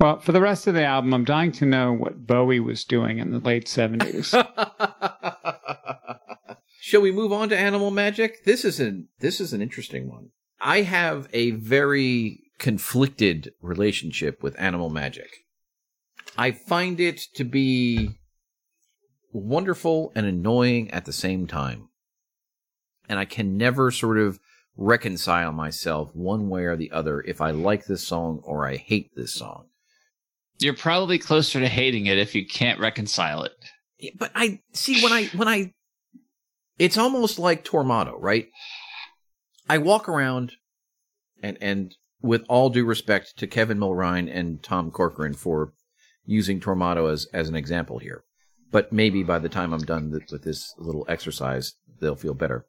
Well, 0.00 0.18
for 0.18 0.32
the 0.32 0.40
rest 0.40 0.66
of 0.66 0.74
the 0.74 0.84
album, 0.84 1.12
I'm 1.12 1.24
dying 1.24 1.52
to 1.52 1.66
know 1.66 1.92
what 1.92 2.26
Bowie 2.26 2.58
was 2.58 2.84
doing 2.84 3.18
in 3.18 3.30
the 3.32 3.38
late 3.38 3.66
70s. 3.66 4.32
Shall 6.90 7.02
we 7.02 7.12
move 7.12 7.32
on 7.32 7.48
to 7.50 7.56
Animal 7.56 7.92
Magic? 7.92 8.42
This 8.42 8.64
is 8.64 8.80
an 8.80 9.06
this 9.20 9.40
is 9.40 9.52
an 9.52 9.62
interesting 9.62 10.08
one. 10.08 10.30
I 10.60 10.80
have 10.80 11.28
a 11.32 11.52
very 11.52 12.40
conflicted 12.58 13.52
relationship 13.62 14.42
with 14.42 14.58
Animal 14.58 14.90
Magic. 14.90 15.28
I 16.36 16.50
find 16.50 16.98
it 16.98 17.20
to 17.36 17.44
be 17.44 18.18
wonderful 19.32 20.10
and 20.16 20.26
annoying 20.26 20.90
at 20.90 21.04
the 21.04 21.12
same 21.12 21.46
time. 21.46 21.90
And 23.08 23.20
I 23.20 23.24
can 23.24 23.56
never 23.56 23.92
sort 23.92 24.18
of 24.18 24.40
reconcile 24.76 25.52
myself 25.52 26.10
one 26.12 26.48
way 26.48 26.64
or 26.64 26.74
the 26.74 26.90
other 26.90 27.20
if 27.20 27.40
I 27.40 27.52
like 27.52 27.86
this 27.86 28.04
song 28.04 28.40
or 28.42 28.66
I 28.66 28.74
hate 28.74 29.12
this 29.14 29.32
song. 29.32 29.66
You're 30.58 30.74
probably 30.74 31.20
closer 31.20 31.60
to 31.60 31.68
hating 31.68 32.06
it 32.06 32.18
if 32.18 32.34
you 32.34 32.44
can't 32.44 32.80
reconcile 32.80 33.44
it. 33.44 33.52
But 34.18 34.32
I 34.34 34.62
see 34.72 35.04
when 35.04 35.12
I 35.12 35.26
when 35.26 35.46
I 35.46 35.72
it's 36.80 36.96
almost 36.96 37.38
like 37.38 37.62
Tormato, 37.62 38.14
right? 38.18 38.48
I 39.68 39.78
walk 39.78 40.08
around 40.08 40.52
and 41.42 41.58
and 41.60 41.94
with 42.22 42.44
all 42.48 42.70
due 42.70 42.84
respect 42.84 43.36
to 43.36 43.46
Kevin 43.46 43.78
Mulrine 43.78 44.34
and 44.34 44.62
Tom 44.62 44.90
Corcoran 44.90 45.34
for 45.34 45.74
using 46.24 46.58
Tormato 46.58 47.12
as 47.12 47.26
as 47.34 47.48
an 47.48 47.54
example 47.54 47.98
here. 47.98 48.24
But 48.72 48.92
maybe 48.92 49.22
by 49.22 49.38
the 49.38 49.48
time 49.48 49.72
I'm 49.72 49.82
done 49.82 50.10
with, 50.10 50.32
with 50.32 50.42
this 50.42 50.72
little 50.78 51.04
exercise, 51.08 51.74
they'll 52.00 52.16
feel 52.16 52.34
better. 52.34 52.64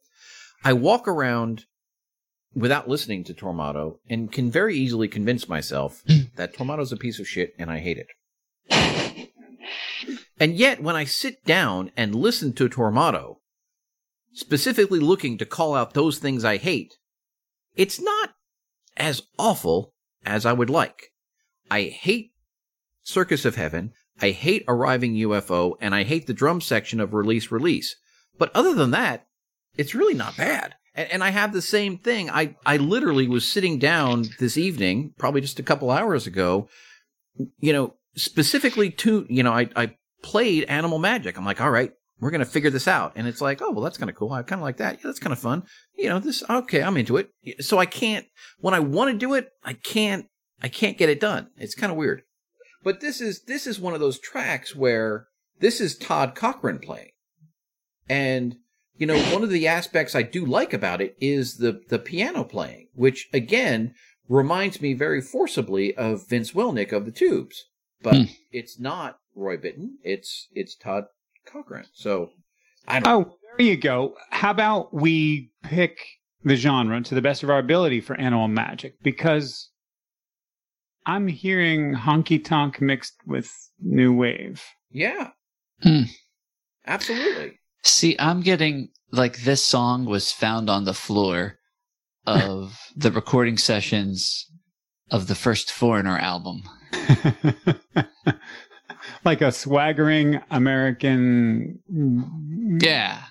I 0.64 0.74
walk 0.74 1.08
around 1.08 1.66
without 2.54 2.90
listening 2.90 3.24
to 3.24 3.34
Tormato 3.34 4.00
and 4.10 4.32
can 4.32 4.52
very 4.52 4.76
easily 4.76 5.08
convince 5.08 5.48
myself 5.48 6.04
that 6.36 6.54
Tormato's 6.54 6.92
a 6.92 6.98
piece 6.98 7.20
of 7.20 7.28
shit 7.28 7.54
and 7.58 7.72
I 7.72 7.80
hate 7.80 7.98
it. 7.98 8.08
And 10.40 10.56
yet, 10.56 10.82
when 10.82 10.96
I 10.96 11.04
sit 11.04 11.46
down 11.46 11.92
and 11.96 12.16
listen 12.16 12.52
to 12.54 12.68
Tormato, 12.68 13.36
specifically 14.34 15.00
looking 15.00 15.38
to 15.38 15.46
call 15.46 15.76
out 15.76 15.94
those 15.94 16.20
things 16.20 16.44
I 16.44 16.58
hate, 16.58 16.96
it's 17.76 18.00
not 18.00 18.32
as 18.98 19.24
awful 19.38 19.94
as 20.26 20.46
I 20.46 20.54
would 20.54 20.70
like. 20.70 21.12
I 21.70 21.84
hate 21.84 22.32
Circus 23.04 23.46
of 23.46 23.56
Heaven, 23.56 23.94
I 24.22 24.32
hate 24.32 24.64
Arriving 24.68 25.16
UFO, 25.16 25.76
and 25.82 25.96
I 25.96 26.04
hate 26.04 26.28
the 26.28 26.34
drum 26.34 26.62
section 26.62 27.00
of 27.00 27.14
Release 27.14 27.52
Release. 27.52 27.96
But 28.38 28.52
other 28.56 28.74
than 28.74 28.92
that, 28.92 29.26
it's 29.78 29.96
really 29.96 30.14
not 30.14 30.38
bad. 30.38 30.76
And, 30.94 31.10
and 31.12 31.24
I 31.24 31.30
have 31.30 31.54
the 31.54 31.62
same 31.62 31.98
thing. 31.98 32.30
I, 32.30 32.56
I 32.66 32.78
literally 32.78 33.28
was 33.28 33.50
sitting 33.50 33.80
down 33.80 34.26
this 34.40 34.58
evening, 34.58 35.14
probably 35.18 35.42
just 35.42 35.60
a 35.60 35.64
couple 35.64 35.90
hours 35.90 36.28
ago, 36.28 36.68
you 37.60 37.74
know, 37.74 37.96
specifically 38.16 38.92
to, 38.92 39.26
you 39.30 39.44
know, 39.44 39.54
I, 39.54 39.70
I 39.76 39.96
played 40.22 40.66
Animal 40.66 41.00
Magic. 41.00 41.38
I'm 41.38 41.46
like, 41.46 41.62
all 41.62 41.72
right, 41.72 41.92
we're 42.22 42.32
going 42.32 42.40
to 42.40 42.46
figure 42.46 42.70
this 42.70 42.88
out. 42.88 43.14
And 43.16 43.28
it's 43.28 43.42
like, 43.42 43.62
oh, 43.62 43.72
well, 43.72 43.84
that's 43.84 43.98
kind 43.98 44.10
of 44.10 44.16
cool. 44.16 44.32
I 44.32 44.44
kind 44.44 44.62
of 44.62 44.64
like 44.64 44.78
that. 44.78 44.96
Yeah, 44.96 45.02
that's 45.06 45.20
kind 45.20 45.34
of 45.34 45.40
fun. 45.40 45.64
You 45.98 46.08
know, 46.08 46.20
this, 46.20 46.44
okay, 46.50 46.82
I'm 46.84 46.96
into 46.96 47.18
it. 47.18 47.30
So 47.60 47.80
I 47.80 47.86
can't, 47.88 48.26
when 48.60 48.74
I 48.74 48.80
want 48.80 49.12
to 49.12 49.18
do 49.18 49.34
it, 49.34 49.50
I 49.64 49.74
can't, 49.74 50.28
I 50.62 50.70
can't 50.70 50.98
get 50.98 51.10
it 51.10 51.20
done. 51.20 51.50
It's 51.58 51.76
kind 51.76 51.92
of 51.92 51.98
weird. 51.98 52.22
But 52.84 53.02
this 53.02 53.20
is, 53.20 53.44
this 53.48 53.68
is 53.68 53.80
one 53.80 53.94
of 53.94 54.00
those 54.00 54.20
tracks 54.20 54.76
where 54.76 55.26
this 55.60 55.82
is 55.82 55.98
Todd 55.98 56.36
Cochran 56.36 56.80
playing. 56.80 57.10
And, 58.08 58.56
you 58.98 59.08
know, 59.08 59.20
one 59.34 59.44
of 59.44 59.50
the 59.50 59.68
aspects 59.68 60.16
I 60.16 60.22
do 60.22 60.46
like 60.46 60.74
about 60.74 61.02
it 61.02 61.16
is 61.20 61.58
the, 61.58 61.82
the 61.90 62.00
piano 62.00 62.44
playing, 62.44 62.88
which 62.94 63.30
again 63.34 63.94
reminds 64.28 64.80
me 64.82 64.94
very 64.94 65.22
forcibly 65.22 65.96
of 65.96 66.28
Vince 66.28 66.52
Welnick 66.52 66.92
of 66.92 67.06
the 67.06 67.12
Tubes. 67.12 67.66
But 68.02 68.16
Hmm. 68.16 68.24
it's 68.52 68.80
not 68.80 69.18
Roy 69.36 69.58
Bittan. 69.58 69.94
It's, 70.04 70.48
it's 70.54 70.76
Todd 70.76 71.06
Cochran. 71.46 71.86
So 71.94 72.32
I 72.88 73.00
don't 73.00 73.28
Oh, 73.28 73.38
there 73.58 73.68
you 73.68 73.78
go. 73.78 74.16
How 74.30 74.52
about 74.52 74.94
we 74.94 75.52
pick 75.64 75.98
the 76.44 76.56
genre 76.56 77.02
to 77.02 77.16
the 77.16 77.22
best 77.22 77.44
of 77.44 77.50
our 77.50 77.60
ability 77.60 78.02
for 78.02 78.16
Animal 78.20 78.48
Magic? 78.48 78.96
Because 79.02 79.70
I'm 81.06 81.28
hearing 81.28 81.96
honky 81.96 82.44
tonk 82.44 82.82
mixed 82.82 83.16
with 83.26 83.52
new 83.80 84.14
wave. 84.14 84.64
Yeah. 84.90 85.32
Hmm. 85.82 86.04
Absolutely. 86.86 87.60
See, 87.84 88.16
I'm 88.20 88.42
getting 88.42 88.90
like 89.12 89.42
this 89.42 89.64
song 89.64 90.06
was 90.06 90.32
found 90.32 90.70
on 90.70 90.86
the 90.86 90.94
floor 90.94 91.58
of 92.26 92.80
the 92.96 93.12
recording 93.12 93.58
sessions 93.58 94.48
of 95.10 95.28
the 95.28 95.36
first 95.36 95.72
Foreigner 95.72 96.18
album. 96.18 96.64
like 99.24 99.42
a 99.42 99.52
swaggering 99.52 100.40
American 100.52 101.80
mm, 101.92 102.82
Yeah. 102.82 103.24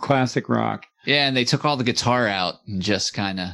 classic 0.00 0.48
rock. 0.48 0.86
Yeah, 1.04 1.26
and 1.28 1.36
they 1.36 1.44
took 1.44 1.64
all 1.64 1.76
the 1.76 1.84
guitar 1.84 2.26
out 2.26 2.56
and 2.66 2.82
just 2.82 3.14
kind 3.14 3.38
of 3.40 3.48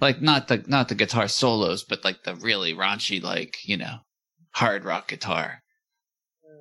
like 0.00 0.20
not 0.20 0.48
the 0.48 0.62
not 0.66 0.88
the 0.88 0.94
guitar 0.94 1.28
solos, 1.28 1.84
but 1.84 2.04
like 2.04 2.24
the 2.24 2.34
really 2.34 2.74
raunchy 2.74 3.22
like, 3.22 3.56
you 3.64 3.76
know, 3.76 3.98
hard 4.50 4.84
rock 4.84 5.08
guitar. 5.08 5.60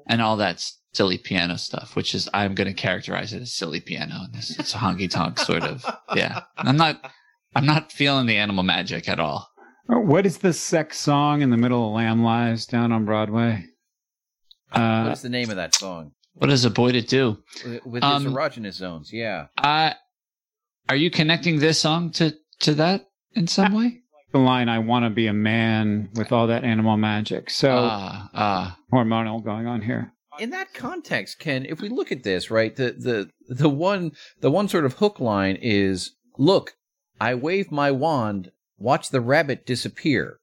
And 0.08 0.22
all 0.22 0.38
that 0.38 0.64
silly 0.94 1.18
piano 1.18 1.58
stuff, 1.58 1.96
which 1.96 2.14
is 2.14 2.30
I'm 2.34 2.56
going 2.56 2.68
to 2.68 2.74
characterize 2.74 3.34
it 3.34 3.42
as 3.42 3.54
silly 3.54 3.80
piano. 3.80 4.16
and 4.26 4.34
This 4.34 4.58
it's 4.60 4.74
a 4.76 4.78
honky 4.78 5.10
tonk 5.10 5.40
sort 5.40 5.64
of. 5.64 5.86
Yeah. 6.16 6.42
I'm 6.58 6.78
not 6.78 7.12
I'm 7.56 7.66
not 7.66 7.92
feeling 7.92 8.26
the 8.26 8.38
animal 8.38 8.64
magic 8.64 9.08
at 9.10 9.20
all. 9.20 9.50
Oh, 9.90 10.00
What 10.00 10.26
is 10.26 10.38
the 10.38 10.54
sex 10.54 10.98
song 11.00 11.42
in 11.42 11.50
the 11.50 11.58
middle 11.58 11.88
of 11.88 11.94
Lamb 11.94 12.24
Lies 12.24 12.66
down 12.66 12.92
on 12.94 13.04
Broadway? 13.06 13.66
What 14.74 14.82
Uh, 14.82 15.12
is 15.12 15.22
the 15.22 15.30
name 15.30 15.50
of 15.50 15.56
that 15.58 15.76
song? 15.76 16.12
What 16.36 16.50
is 16.50 16.66
a 16.66 16.70
boy 16.70 16.92
to 16.94 17.02
do? 17.02 17.38
With- 17.66 17.86
With 17.86 18.04
Um, 18.04 18.24
his 18.26 18.34
erogenous 18.34 18.74
zones. 18.74 19.12
Yeah. 19.14 19.48
Uh 19.58 19.94
are 20.90 20.96
you 20.96 21.10
connecting 21.10 21.60
this 21.60 21.80
song 21.80 22.12
to 22.12 22.36
to 22.60 22.74
that 22.76 23.08
in 23.34 23.48
some 23.48 23.74
way? 23.74 24.00
the 24.32 24.40
line, 24.40 24.68
I 24.68 24.80
want 24.80 25.06
to 25.06 25.12
be 25.12 25.28
a 25.28 25.34
man 25.34 26.10
with 26.16 26.32
all 26.32 26.48
that 26.48 26.64
animal 26.64 26.98
magic. 26.98 27.52
So 27.52 27.70
Ah, 27.72 28.30
ah. 28.34 28.78
hormonal 28.92 29.44
going 29.44 29.68
on 29.68 29.84
here. 29.84 30.12
in 30.40 30.50
that 30.50 30.74
context, 30.74 31.38
Ken, 31.38 31.64
if 31.68 31.80
we 31.82 31.88
look 31.88 32.12
at 32.12 32.24
this, 32.24 32.50
right, 32.50 32.76
the 32.76 32.92
the 32.94 33.30
the 33.48 33.70
one 33.70 34.12
the 34.42 34.50
one 34.50 34.68
sort 34.68 34.86
of 34.86 34.94
hook 34.94 35.20
line 35.20 35.56
is, 35.62 36.16
"Look, 36.40 36.76
I 37.22 37.36
wave 37.36 37.72
my 37.72 37.92
wand, 37.92 38.52
watch 38.80 39.10
the 39.12 39.22
rabbit 39.22 39.68
disappear." 39.68 40.40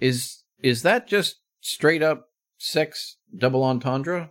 Is 0.00 0.42
is 0.60 0.82
that 0.82 1.06
just 1.06 1.36
straight 1.60 2.02
up 2.02 2.30
sex 2.58 3.16
double 3.36 3.62
entendre? 3.64 4.30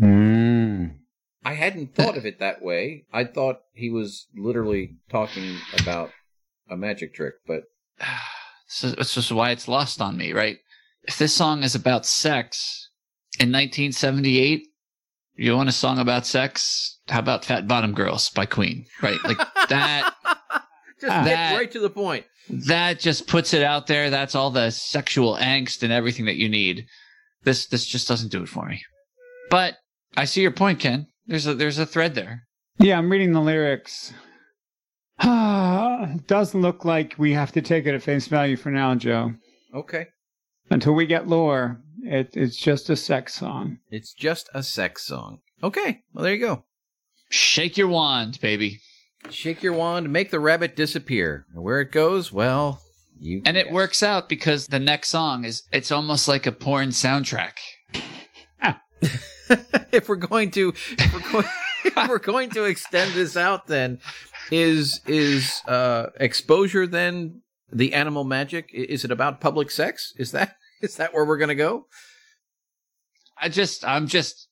Mm. 0.00 0.96
I 1.44 1.52
hadn't 1.54 1.94
thought 1.94 2.16
of 2.16 2.24
it 2.26 2.38
that 2.40 2.62
way. 2.62 3.04
I 3.12 3.24
thought 3.24 3.60
he 3.72 3.90
was 3.90 4.26
literally 4.36 4.96
talking 5.10 5.56
about 5.80 6.10
a 6.70 6.76
magic 6.76 7.14
trick, 7.14 7.34
but 7.46 7.64
So 8.66 8.94
it's 8.98 9.14
just 9.14 9.30
why 9.30 9.50
it's 9.50 9.68
lost 9.68 10.00
on 10.00 10.16
me, 10.16 10.32
right? 10.32 10.56
If 11.04 11.18
this 11.18 11.34
song 11.34 11.62
is 11.62 11.74
about 11.74 12.06
sex 12.06 12.88
in 13.38 13.52
1978, 13.52 14.66
you 15.36 15.54
want 15.56 15.68
a 15.68 15.72
song 15.72 15.98
about 15.98 16.26
sex? 16.26 16.98
How 17.08 17.18
about 17.18 17.44
Fat 17.44 17.68
Bottom 17.68 17.92
Girls 17.92 18.30
by 18.30 18.46
Queen, 18.46 18.86
right? 19.02 19.22
Like 19.24 19.36
that. 19.68 20.14
Just 21.00 21.12
get 21.12 21.24
That- 21.24 21.56
right 21.56 21.70
to 21.72 21.80
the 21.80 21.90
point. 21.90 22.24
that 22.48 23.00
just 23.00 23.26
puts 23.26 23.52
it 23.54 23.62
out 23.62 23.86
there. 23.86 24.10
That's 24.10 24.34
all 24.34 24.50
the 24.50 24.70
sexual 24.70 25.36
angst 25.36 25.82
and 25.82 25.92
everything 25.92 26.24
that 26.26 26.36
you 26.36 26.48
need. 26.48 26.86
This 27.44 27.66
this 27.66 27.86
just 27.86 28.08
doesn't 28.08 28.32
do 28.32 28.42
it 28.42 28.48
for 28.48 28.66
me. 28.66 28.82
But 29.50 29.76
I 30.16 30.24
see 30.24 30.42
your 30.42 30.50
point, 30.50 30.80
Ken. 30.80 31.06
There's 31.26 31.46
a 31.46 31.54
there's 31.54 31.78
a 31.78 31.86
thread 31.86 32.14
there. 32.14 32.46
Yeah, 32.78 32.98
I'm 32.98 33.10
reading 33.10 33.32
the 33.32 33.40
lyrics. 33.40 34.12
it 35.20 36.26
does 36.26 36.54
look 36.54 36.84
like 36.84 37.14
we 37.18 37.32
have 37.32 37.52
to 37.52 37.62
take 37.62 37.86
it 37.86 37.94
at 37.94 38.02
face 38.02 38.26
value 38.26 38.56
for 38.56 38.70
now, 38.70 38.94
Joe. 38.94 39.34
Okay. 39.74 40.06
Until 40.70 40.94
we 40.94 41.06
get 41.06 41.28
lore, 41.28 41.80
it, 42.02 42.30
it's 42.34 42.56
just 42.56 42.90
a 42.90 42.96
sex 42.96 43.34
song. 43.34 43.78
It's 43.90 44.12
just 44.12 44.48
a 44.54 44.62
sex 44.62 45.06
song. 45.06 45.40
Okay. 45.62 46.02
Well, 46.12 46.24
there 46.24 46.34
you 46.34 46.40
go. 46.40 46.64
Shake 47.30 47.76
your 47.76 47.88
wand, 47.88 48.40
baby. 48.40 48.80
Shake 49.30 49.62
your 49.62 49.72
wand, 49.72 50.12
make 50.12 50.30
the 50.30 50.40
rabbit 50.40 50.76
disappear. 50.76 51.46
And 51.54 51.62
where 51.62 51.80
it 51.80 51.92
goes, 51.92 52.32
well, 52.32 52.82
you. 53.18 53.42
And 53.44 53.56
it 53.56 53.70
works 53.70 54.02
out 54.02 54.28
because 54.28 54.66
the 54.66 54.78
next 54.78 55.08
song 55.08 55.44
is 55.44 55.62
it's 55.72 55.92
almost 55.92 56.28
like 56.28 56.46
a 56.46 56.52
porn 56.52 56.90
soundtrack. 56.90 57.52
if 59.92 60.08
we're 60.08 60.16
going 60.16 60.50
to, 60.52 60.72
if 60.98 61.12
we're 61.12 61.32
going, 61.32 61.46
if 61.84 62.08
we're 62.08 62.18
going 62.18 62.50
to 62.50 62.64
extend 62.64 63.12
this 63.12 63.36
out, 63.36 63.66
then 63.66 63.98
is 64.50 65.00
is 65.06 65.62
uh, 65.66 66.06
exposure 66.20 66.86
then 66.86 67.40
the 67.72 67.94
animal 67.94 68.24
magic 68.24 68.68
is 68.72 69.04
it 69.04 69.10
about 69.10 69.40
public 69.40 69.70
sex? 69.70 70.12
Is 70.16 70.32
that 70.32 70.56
is 70.80 70.96
that 70.96 71.12
where 71.14 71.24
we're 71.24 71.38
going 71.38 71.48
to 71.48 71.54
go? 71.54 71.86
I 73.40 73.48
just 73.48 73.84
I'm 73.84 74.06
just 74.06 74.48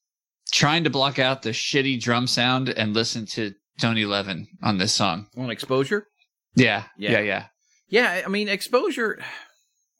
trying 0.53 0.85
to 0.85 0.91
block 0.91 1.19
out 1.19 1.43
the 1.43 1.51
shitty 1.51 2.01
drum 2.01 2.27
sound 2.27 2.69
and 2.69 2.93
listen 2.95 3.27
to 3.27 3.55
Tony 3.81 4.05
Levin 4.05 4.49
on 4.63 4.79
this 4.79 4.93
song. 4.93 5.29
On 5.37 5.51
exposure? 5.51 6.09
Yeah, 6.55 6.85
Yeah. 6.99 7.13
yeah, 7.13 7.21
yeah. 7.21 7.45
Yeah, 7.93 8.23
I 8.25 8.29
mean 8.31 8.49
exposure. 8.49 9.23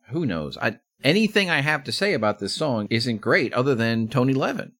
Who 0.09 0.25
knows? 0.25 0.57
I 0.57 0.79
anything 1.05 1.51
I 1.51 1.61
have 1.61 1.85
to 1.85 1.93
say 1.93 2.15
about 2.15 2.39
this 2.39 2.55
song 2.55 2.89
isn't 2.89 3.21
great, 3.21 3.53
other 3.53 3.75
than 3.75 4.09
Tony 4.09 4.33
Levin. 4.33 4.73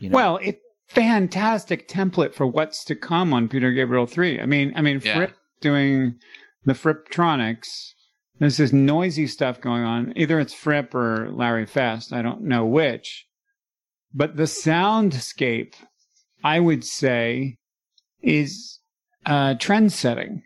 You 0.00 0.10
know? 0.10 0.16
Well, 0.16 0.36
it 0.42 0.60
fantastic 0.86 1.88
template 1.88 2.34
for 2.34 2.46
what's 2.46 2.84
to 2.84 2.94
come 2.94 3.32
on 3.32 3.48
Peter 3.48 3.72
Gabriel 3.72 4.06
3. 4.06 4.38
I 4.38 4.44
mean, 4.44 4.74
I 4.76 4.82
mean, 4.82 5.00
Yeah. 5.02 5.14
Fripp 5.16 5.34
doing 5.62 6.16
the 6.66 6.74
Frippertronics. 6.74 7.94
There's 8.38 8.58
this 8.58 8.72
noisy 8.72 9.26
stuff 9.26 9.58
going 9.62 9.84
on. 9.84 10.12
Either 10.14 10.38
it's 10.38 10.52
Fripp 10.52 10.94
or 10.94 11.30
Larry 11.32 11.64
Fast. 11.64 12.12
I 12.12 12.20
don't 12.20 12.42
know 12.42 12.66
which. 12.66 13.26
But 14.12 14.36
the 14.36 14.42
soundscape, 14.42 15.72
I 16.44 16.60
would 16.60 16.84
say, 16.84 17.56
is 18.20 18.78
uh, 19.24 19.54
trend 19.54 19.94
setting. 19.94 20.42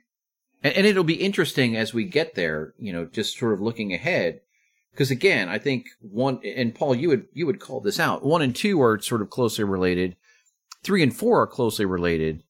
And, 0.62 0.74
and 0.74 0.86
it'll 0.86 1.04
be 1.04 1.14
interesting 1.14 1.76
as 1.76 1.94
we 1.94 2.04
get 2.04 2.34
there, 2.34 2.74
you 2.78 2.92
know, 2.92 3.04
just 3.04 3.38
sort 3.38 3.52
of 3.52 3.60
looking 3.60 3.92
ahead. 3.92 4.40
Because 4.92 5.10
again, 5.10 5.48
I 5.48 5.58
think 5.58 5.86
one 6.00 6.40
and 6.44 6.74
Paul, 6.74 6.94
you 6.94 7.08
would 7.08 7.26
you 7.32 7.46
would 7.46 7.60
call 7.60 7.80
this 7.80 8.00
out. 8.00 8.24
One 8.24 8.42
and 8.42 8.54
two 8.54 8.82
are 8.82 9.00
sort 9.00 9.22
of 9.22 9.30
closely 9.30 9.64
related. 9.64 10.16
Three 10.82 11.02
and 11.02 11.14
four 11.14 11.40
are 11.42 11.46
closely 11.46 11.84
related, 11.84 12.42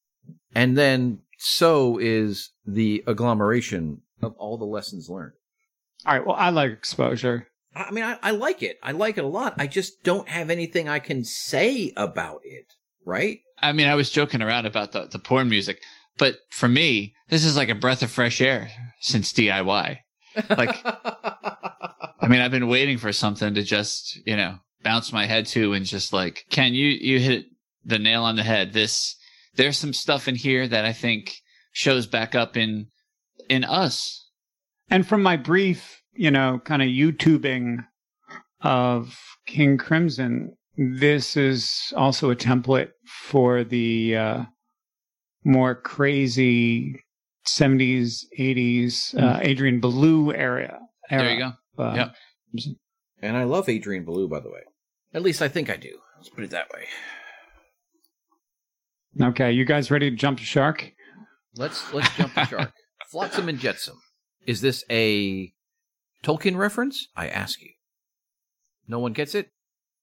and 0.55 0.77
then 0.77 1.21
so 1.39 1.99
is 1.99 2.51
the 2.67 3.05
agglomeration 3.07 4.01
of 4.23 4.35
all 4.39 4.57
the 4.57 4.65
lessons 4.65 5.11
learned. 5.11 5.33
All 6.07 6.15
right. 6.15 6.27
Well, 6.27 6.37
I 6.37 6.51
like 6.51 6.73
exposure. 6.73 7.49
I 7.75 7.85
I 7.85 7.91
mean, 7.91 8.05
I, 8.05 8.19
I 8.23 8.31
like 8.31 8.63
it. 8.63 8.79
I 8.83 8.93
like 8.93 9.19
it 9.19 9.25
a 9.25 9.29
lot. 9.29 9.55
I 9.59 9.67
just 9.67 10.03
don't 10.03 10.29
have 10.29 10.51
anything 10.51 10.89
I 10.89 10.99
can 10.99 11.25
say 11.25 11.93
about 11.97 12.41
it. 12.45 12.73
Right? 13.05 13.41
I 13.59 13.73
mean, 13.73 13.87
I 13.87 13.95
was 13.95 14.11
joking 14.11 14.43
around 14.43 14.67
about 14.67 14.93
the, 14.93 15.07
the 15.07 15.19
porn 15.19 15.49
music, 15.49 15.83
but 16.21 16.37
for 16.51 16.69
me, 16.69 17.15
this 17.31 17.47
is 17.47 17.57
like 17.57 17.71
a 17.71 17.75
breath 17.75 18.03
of 18.03 18.11
fresh 18.11 18.43
air 18.43 18.71
since 19.01 19.33
DIY. 19.33 19.99
Like- 20.51 20.77
I 22.21 22.29
mean, 22.29 22.43
I've 22.43 22.51
been 22.51 22.69
waiting 22.69 22.99
for 22.99 23.13
something 23.13 23.55
to 23.55 23.63
just, 23.63 24.21
you 24.27 24.37
know, 24.37 24.59
bounce 24.83 25.13
my 25.13 25.25
head 25.25 25.47
to 25.47 25.73
and 25.73 25.87
just 25.87 26.13
like, 26.13 26.45
Ken, 26.51 26.75
you, 26.75 26.89
you 26.89 27.19
hit 27.19 27.47
the 27.85 27.99
nail 27.99 28.23
on 28.23 28.37
the 28.37 28.43
head. 28.43 28.75
This, 28.75 29.17
there's 29.55 29.79
some 29.79 29.95
stuff 29.95 30.29
in 30.29 30.35
here 30.35 30.69
that 30.69 30.85
I 30.85 30.93
think 30.93 31.35
shows 31.73 32.07
back 32.07 32.35
up 32.35 32.55
in, 32.55 32.89
in 33.49 33.65
us. 33.65 34.29
And 34.91 35.07
from 35.07 35.23
my 35.23 35.39
brief, 35.39 36.03
you 36.13 36.31
know, 36.31 36.61
kind 36.63 36.83
of 36.83 36.89
YouTubing 36.89 37.79
of 38.61 39.19
King 39.47 39.79
Crimson, 39.79 40.55
this 40.77 41.37
is 41.37 41.95
also 41.97 42.31
a 42.31 42.37
template 42.37 42.91
for 43.07 43.65
the 43.65 44.17
uh, 44.17 44.43
more 45.45 45.75
crazy 45.75 47.03
70s, 47.47 48.25
80s 48.39 49.15
uh, 49.21 49.39
Adrian 49.43 49.81
Belew 49.81 50.33
era. 50.33 50.79
era 51.11 51.23
There 51.25 51.33
you 51.35 51.39
go. 51.41 51.83
Uh, 51.83 51.95
Yep. 51.95 52.77
and 53.23 53.37
I 53.37 53.45
love 53.45 53.69
Adrian 53.69 54.05
Belew, 54.05 54.29
by 54.29 54.41
the 54.41 54.51
way. 54.51 54.61
At 55.15 55.23
least 55.23 55.41
I 55.43 55.49
think 55.49 55.71
I 55.71 55.77
do. 55.77 55.99
Let's 56.17 56.29
put 56.29 56.45
it 56.45 56.51
that 56.51 56.69
way. 56.73 56.87
Okay, 59.29 59.51
you 59.53 59.65
guys 59.65 59.91
ready 59.91 60.11
to 60.11 60.17
jump 60.17 60.39
to 60.39 60.45
shark? 60.45 60.93
Let's 61.57 61.93
let's 61.93 62.15
jump 62.17 62.35
the 62.35 62.45
shark. 62.47 62.73
Flotsam 63.11 63.49
and 63.49 63.59
Jetsam. 63.59 63.97
Is 64.47 64.61
this 64.61 64.85
a 64.91 65.53
Tolkien 66.23 66.57
reference? 66.57 67.09
I 67.17 67.27
ask 67.27 67.61
you. 67.61 67.71
No 68.87 69.01
one 69.01 69.13
gets 69.13 69.35
it. 69.35 69.51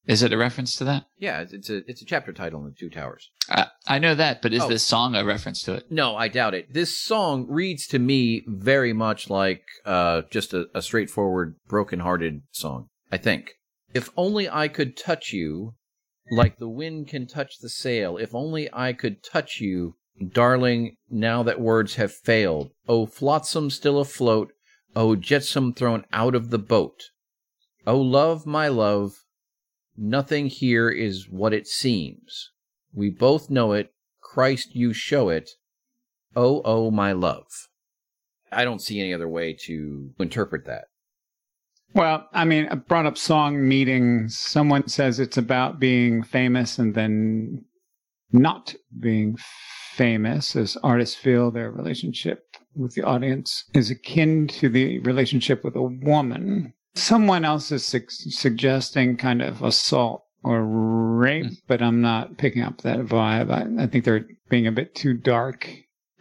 Is 0.08 0.24
it 0.24 0.32
a 0.32 0.38
reference 0.38 0.76
to 0.78 0.86
that? 0.86 1.06
Yeah, 1.20 1.42
it's- 1.42 1.70
a 1.70 1.78
it's 1.90 2.02
a 2.02 2.06
chapter 2.06 2.32
title 2.32 2.62
in 2.62 2.66
the 2.68 2.76
Two 2.76 2.90
Towers. 2.90 3.30
I, 3.50 3.68
I 3.88 4.00
know 4.00 4.16
that, 4.16 4.42
but 4.42 4.54
is 4.54 4.64
Oh. 4.64 4.70
this 4.70 4.84
song 4.84 5.16
a 5.16 5.26
reference 5.26 5.62
to 5.64 5.74
it? 5.74 5.92
No, 5.92 6.16
I 6.16 6.30
doubt 6.30 6.54
it. 6.54 6.74
This 6.74 6.98
song 6.98 7.46
reads 7.50 7.86
to 7.88 8.00
me 8.00 8.44
very 8.48 8.94
much 8.94 9.30
like 9.30 9.64
uh, 9.86 10.22
just 10.32 10.54
a, 10.54 10.68
a 10.74 10.82
straightforward, 10.82 11.56
broken-hearted 11.68 12.42
song. 12.52 12.88
I 13.12 13.18
think. 13.18 13.52
If 13.94 14.10
only 14.18 14.50
I 14.50 14.68
could 14.70 14.96
touch 14.98 15.34
you, 15.34 15.76
like 16.32 16.58
the 16.58 16.68
wind 16.70 17.08
can 17.10 17.28
touch 17.28 17.60
the 17.60 17.70
sail. 17.70 18.18
If 18.18 18.34
only 18.36 18.70
I 18.74 18.94
could 18.94 19.24
touch 19.24 19.60
you, 19.62 19.96
darling. 20.34 20.96
Now 21.10 21.44
that 21.44 21.60
words 21.62 21.96
have 21.96 22.14
failed. 22.14 22.72
Oh, 22.88 23.06
flotsam 23.06 23.70
still 23.70 24.00
afloat. 24.00 24.52
Oh, 24.96 25.16
jetsam 25.16 25.74
thrown 25.74 26.06
out 26.12 26.34
of 26.36 26.50
the 26.50 26.60
boat. 26.60 27.02
Oh, 27.86 28.00
love, 28.00 28.46
my 28.46 28.68
love. 28.68 29.14
Nothing 29.98 30.48
here 30.48 30.90
is 30.90 31.28
what 31.30 31.53
it 31.53 31.68
seems. 31.68 32.52
We 32.94 33.10
both 33.10 33.49
know 33.49 33.74
it. 33.74 33.91
Christ, 34.22 34.76
you 34.76 34.94
show 34.94 35.30
it. 35.30 35.49
Oh, 36.36 36.61
oh, 36.64 36.91
my 36.91 37.14
love. 37.14 37.48
I 38.52 38.64
don't 38.64 38.82
see 38.82 38.99
any 38.99 39.14
other 39.14 39.28
way 39.28 39.53
to 39.65 40.11
interpret 40.19 40.65
that. 40.65 40.86
Well, 41.94 42.28
I 42.34 42.45
mean, 42.45 42.68
I 42.69 42.76
brought 42.76 43.06
up 43.06 43.18
song 43.18 43.68
meetings. 43.68 44.38
Someone 44.38 44.88
says 44.88 45.19
it's 45.19 45.38
about 45.38 45.80
being 45.80 46.22
famous 46.22 46.78
and 46.78 46.94
then 46.94 47.65
not 48.32 48.76
being 48.99 49.38
famous 49.94 50.56
as 50.56 50.78
artists 50.84 51.15
feel 51.15 51.49
their 51.49 51.72
relationship 51.72 52.44
with 52.76 52.94
the 52.94 53.02
audience 53.02 53.65
is 53.74 53.90
akin 53.90 54.48
to 54.48 54.69
the 54.69 54.99
relationship 54.99 55.64
with 55.64 55.76
a 55.76 55.82
woman. 55.82 56.74
Someone 56.98 57.45
else 57.45 57.72
is 57.72 57.86
su- 57.86 58.06
suggesting 58.07 59.18
kind 59.18 59.41
of 59.41 59.61
assault 59.61 60.24
or 60.44 60.64
rape, 60.64 61.52
but 61.68 61.82
I'm 61.82 62.02
not 62.02 62.38
picking 62.38 62.64
up 62.64 62.82
that 62.82 62.99
vibe. 62.99 63.52
I, 63.52 63.84
I 63.84 63.88
think 63.88 64.03
they're 64.06 64.26
being 64.49 64.68
a 64.68 64.72
bit 64.72 64.95
too 64.95 65.14
dark. 65.14 65.69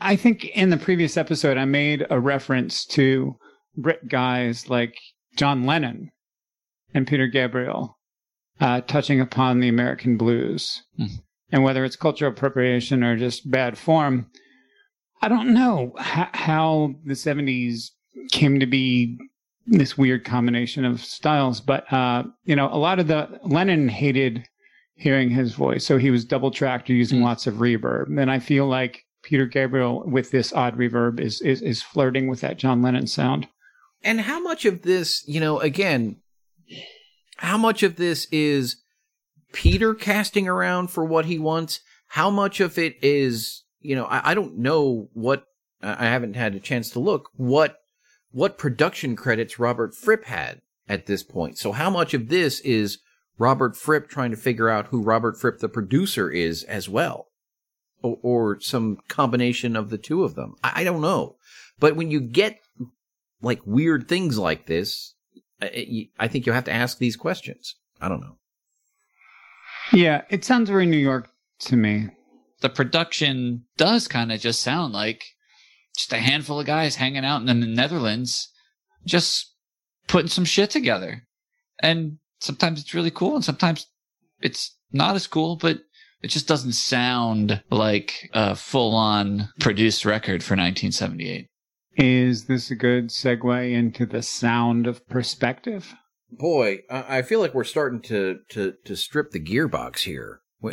I 0.00 0.16
think 0.16 0.44
in 0.46 0.70
the 0.70 0.76
previous 0.76 1.16
episode, 1.16 1.56
I 1.56 1.64
made 1.64 2.06
a 2.10 2.20
reference 2.20 2.84
to 2.86 3.36
Brit 3.76 4.08
guys 4.08 4.68
like 4.68 4.94
John 5.36 5.64
Lennon 5.64 6.10
and 6.92 7.06
Peter 7.06 7.26
Gabriel 7.26 7.98
uh, 8.60 8.80
touching 8.82 9.20
upon 9.20 9.60
the 9.60 9.68
American 9.68 10.16
blues. 10.16 10.82
Hmm. 10.96 11.06
And 11.50 11.62
whether 11.62 11.84
it's 11.84 11.96
cultural 11.96 12.32
appropriation 12.32 13.04
or 13.04 13.16
just 13.16 13.50
bad 13.50 13.78
form, 13.78 14.26
I 15.22 15.28
don't 15.28 15.54
know 15.54 15.92
how 15.98 16.94
the 17.04 17.14
70s 17.14 17.90
came 18.32 18.60
to 18.60 18.66
be 18.66 19.18
this 19.66 19.98
weird 19.98 20.24
combination 20.24 20.84
of 20.84 21.00
styles. 21.00 21.60
But, 21.60 21.90
uh, 21.92 22.24
you 22.44 22.56
know, 22.56 22.72
a 22.72 22.78
lot 22.78 22.98
of 22.98 23.08
the 23.08 23.40
Lennon 23.42 23.88
hated 23.88 24.46
hearing 24.94 25.28
his 25.30 25.54
voice. 25.54 25.84
So 25.84 25.98
he 25.98 26.10
was 26.10 26.24
double 26.24 26.50
tracked 26.50 26.88
or 26.88 26.94
using 26.94 27.18
Hmm. 27.18 27.24
lots 27.24 27.46
of 27.46 27.54
reverb. 27.56 28.20
And 28.20 28.30
I 28.30 28.38
feel 28.38 28.66
like 28.66 29.04
Peter 29.22 29.46
Gabriel 29.46 30.04
with 30.06 30.30
this 30.30 30.52
odd 30.52 30.76
reverb 30.78 31.20
is, 31.20 31.40
is, 31.40 31.60
is 31.60 31.82
flirting 31.82 32.28
with 32.28 32.40
that 32.40 32.58
John 32.58 32.80
Lennon 32.80 33.06
sound. 33.06 33.48
And 34.02 34.20
how 34.20 34.40
much 34.40 34.64
of 34.64 34.82
this, 34.82 35.24
you 35.26 35.40
know, 35.40 35.58
again, 35.58 36.20
how 37.38 37.58
much 37.58 37.82
of 37.82 37.96
this 37.96 38.26
is 38.30 38.76
Peter 39.52 39.94
casting 39.94 40.46
around 40.48 40.90
for 40.90 41.04
what 41.04 41.24
he 41.24 41.38
wants? 41.38 41.80
How 42.08 42.30
much 42.30 42.60
of 42.60 42.78
it 42.78 42.96
is, 43.02 43.64
you 43.80 43.96
know, 43.96 44.04
I, 44.04 44.30
I 44.30 44.34
don't 44.34 44.58
know 44.58 45.08
what, 45.12 45.44
I 45.82 46.04
haven't 46.04 46.36
had 46.36 46.54
a 46.54 46.60
chance 46.60 46.90
to 46.90 47.00
look, 47.00 47.30
what, 47.34 47.78
what 48.36 48.58
production 48.58 49.16
credits 49.16 49.58
Robert 49.58 49.94
Fripp 49.94 50.26
had 50.26 50.60
at 50.86 51.06
this 51.06 51.22
point. 51.22 51.56
So 51.56 51.72
how 51.72 51.88
much 51.88 52.12
of 52.12 52.28
this 52.28 52.60
is 52.60 52.98
Robert 53.38 53.74
Fripp 53.74 54.10
trying 54.10 54.30
to 54.30 54.36
figure 54.36 54.68
out 54.68 54.88
who 54.88 55.00
Robert 55.00 55.40
Fripp, 55.40 55.60
the 55.60 55.70
producer, 55.70 56.30
is 56.30 56.62
as 56.64 56.86
well? 56.86 57.28
Or, 58.02 58.18
or 58.22 58.60
some 58.60 58.98
combination 59.08 59.74
of 59.74 59.88
the 59.88 59.96
two 59.96 60.22
of 60.22 60.34
them? 60.34 60.54
I, 60.62 60.82
I 60.82 60.84
don't 60.84 61.00
know. 61.00 61.36
But 61.80 61.96
when 61.96 62.10
you 62.10 62.20
get 62.20 62.60
like 63.40 63.62
weird 63.64 64.06
things 64.06 64.38
like 64.38 64.66
this, 64.66 65.14
I, 65.62 66.10
I 66.18 66.28
think 66.28 66.44
you 66.44 66.52
have 66.52 66.64
to 66.64 66.74
ask 66.74 66.98
these 66.98 67.16
questions. 67.16 67.76
I 68.02 68.10
don't 68.10 68.20
know. 68.20 68.36
Yeah, 69.94 70.24
it 70.28 70.44
sounds 70.44 70.68
very 70.68 70.84
New 70.84 70.98
York 70.98 71.30
to 71.60 71.76
me. 71.76 72.08
The 72.60 72.68
production 72.68 73.64
does 73.78 74.06
kind 74.08 74.30
of 74.30 74.40
just 74.40 74.60
sound 74.60 74.92
like 74.92 75.24
just 75.96 76.12
a 76.12 76.18
handful 76.18 76.60
of 76.60 76.66
guys 76.66 76.96
hanging 76.96 77.24
out 77.24 77.40
in 77.40 77.60
the 77.60 77.66
Netherlands, 77.66 78.48
just 79.04 79.54
putting 80.06 80.28
some 80.28 80.44
shit 80.44 80.70
together. 80.70 81.22
And 81.82 82.18
sometimes 82.40 82.80
it's 82.80 82.94
really 82.94 83.10
cool, 83.10 83.36
and 83.36 83.44
sometimes 83.44 83.86
it's 84.40 84.76
not 84.92 85.16
as 85.16 85.26
cool, 85.26 85.56
but 85.56 85.80
it 86.22 86.28
just 86.28 86.48
doesn't 86.48 86.72
sound 86.72 87.62
like 87.70 88.30
a 88.32 88.54
full 88.54 88.94
on 88.94 89.48
produced 89.60 90.04
record 90.04 90.42
for 90.42 90.54
1978. 90.54 91.46
Is 91.96 92.46
this 92.46 92.70
a 92.70 92.74
good 92.74 93.08
segue 93.08 93.72
into 93.72 94.06
the 94.06 94.22
sound 94.22 94.86
of 94.86 95.06
perspective? 95.08 95.94
Boy, 96.30 96.80
I 96.90 97.22
feel 97.22 97.40
like 97.40 97.54
we're 97.54 97.64
starting 97.64 98.02
to 98.02 98.40
to 98.50 98.74
to 98.84 98.96
strip 98.96 99.30
the 99.30 99.40
gearbox 99.40 100.00
here. 100.00 100.40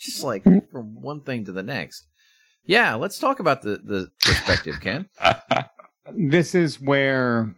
just 0.00 0.24
like 0.24 0.42
hmm. 0.44 0.58
from 0.72 1.00
one 1.00 1.20
thing 1.20 1.44
to 1.44 1.52
the 1.52 1.62
next. 1.62 2.06
Yeah, 2.64 2.94
let's 2.94 3.18
talk 3.18 3.40
about 3.40 3.62
the 3.62 3.78
the 3.78 4.08
perspective, 4.24 4.80
Ken. 4.80 5.08
this 6.14 6.54
is 6.54 6.80
where 6.80 7.54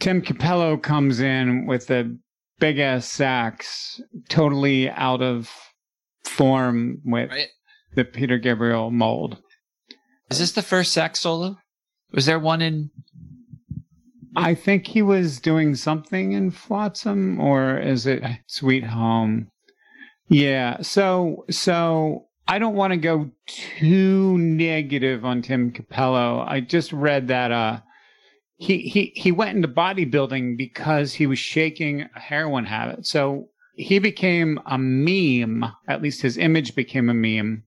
Tim 0.00 0.22
Cappello 0.22 0.76
comes 0.76 1.20
in 1.20 1.66
with 1.66 1.86
the 1.86 2.18
big 2.58 2.78
ass 2.78 3.06
sax, 3.06 4.00
totally 4.28 4.90
out 4.90 5.22
of 5.22 5.50
form 6.24 7.00
with 7.04 7.30
right. 7.30 7.48
the 7.94 8.04
Peter 8.04 8.38
Gabriel 8.38 8.90
mold. 8.90 9.38
Is 10.30 10.38
this 10.38 10.52
the 10.52 10.62
first 10.62 10.92
sax 10.92 11.20
solo? 11.20 11.58
Was 12.12 12.26
there 12.26 12.38
one 12.38 12.62
in? 12.62 12.90
I 14.34 14.54
think 14.54 14.86
he 14.86 15.02
was 15.02 15.40
doing 15.40 15.74
something 15.74 16.32
in 16.32 16.50
Flotsam, 16.50 17.38
or 17.38 17.78
is 17.78 18.06
it 18.06 18.22
Sweet 18.46 18.84
Home? 18.84 19.50
Yeah. 20.28 20.80
So, 20.80 21.44
so 21.50 22.26
I 22.52 22.58
don't 22.58 22.74
want 22.74 22.92
to 22.92 22.98
go 22.98 23.30
too 23.46 24.36
negative 24.36 25.24
on 25.24 25.40
Tim 25.40 25.72
Cappello. 25.72 26.44
I 26.46 26.60
just 26.60 26.92
read 26.92 27.28
that 27.28 27.50
uh, 27.50 27.80
he 28.58 28.80
he 28.80 29.10
he 29.16 29.32
went 29.32 29.56
into 29.56 29.68
bodybuilding 29.68 30.58
because 30.58 31.14
he 31.14 31.26
was 31.26 31.38
shaking 31.38 32.02
a 32.14 32.20
heroin 32.20 32.66
habit. 32.66 33.06
So 33.06 33.48
he 33.74 33.98
became 33.98 34.60
a 34.66 34.76
meme. 34.76 35.64
At 35.88 36.02
least 36.02 36.20
his 36.20 36.36
image 36.36 36.74
became 36.74 37.08
a 37.08 37.14
meme 37.14 37.62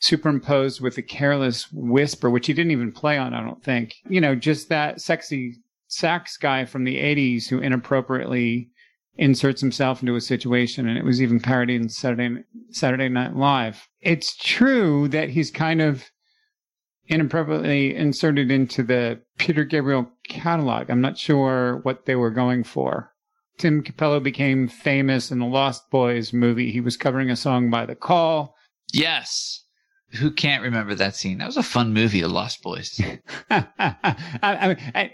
superimposed 0.00 0.80
with 0.80 0.98
a 0.98 1.02
careless 1.02 1.70
whisper, 1.70 2.28
which 2.28 2.48
he 2.48 2.52
didn't 2.52 2.72
even 2.72 2.90
play 2.90 3.18
on, 3.18 3.34
I 3.34 3.44
don't 3.44 3.62
think. 3.62 3.94
You 4.08 4.20
know, 4.20 4.34
just 4.34 4.68
that 4.68 5.00
sexy 5.00 5.58
sax 5.86 6.36
guy 6.36 6.64
from 6.64 6.82
the 6.82 6.96
80s 6.96 7.46
who 7.46 7.60
inappropriately 7.60 8.70
inserts 9.18 9.60
himself 9.60 10.00
into 10.00 10.14
a 10.14 10.20
situation, 10.20 10.88
and 10.88 10.96
it 10.96 11.04
was 11.04 11.20
even 11.20 11.40
parodied 11.40 11.80
in 11.80 11.88
Saturday, 11.88 12.44
Saturday 12.70 13.08
Night 13.08 13.34
Live. 13.36 13.88
It's 14.00 14.36
true 14.36 15.08
that 15.08 15.28
he's 15.30 15.50
kind 15.50 15.82
of 15.82 16.10
inappropriately 17.08 17.94
inserted 17.94 18.50
into 18.50 18.82
the 18.82 19.20
Peter 19.38 19.64
Gabriel 19.64 20.10
catalog. 20.28 20.90
I'm 20.90 21.00
not 21.00 21.18
sure 21.18 21.80
what 21.82 22.06
they 22.06 22.14
were 22.14 22.30
going 22.30 22.64
for. 22.64 23.12
Tim 23.58 23.82
Cappello 23.82 24.20
became 24.20 24.68
famous 24.68 25.32
in 25.32 25.40
the 25.40 25.46
Lost 25.46 25.90
Boys 25.90 26.32
movie. 26.32 26.70
He 26.70 26.80
was 26.80 26.96
covering 26.96 27.28
a 27.28 27.36
song 27.36 27.70
by 27.70 27.86
The 27.86 27.96
Call. 27.96 28.54
Yes. 28.92 29.64
Who 30.12 30.30
can't 30.30 30.62
remember 30.62 30.94
that 30.94 31.16
scene? 31.16 31.38
That 31.38 31.46
was 31.46 31.56
a 31.56 31.62
fun 31.62 31.92
movie, 31.92 32.20
The 32.20 32.28
Lost 32.28 32.62
Boys. 32.62 33.00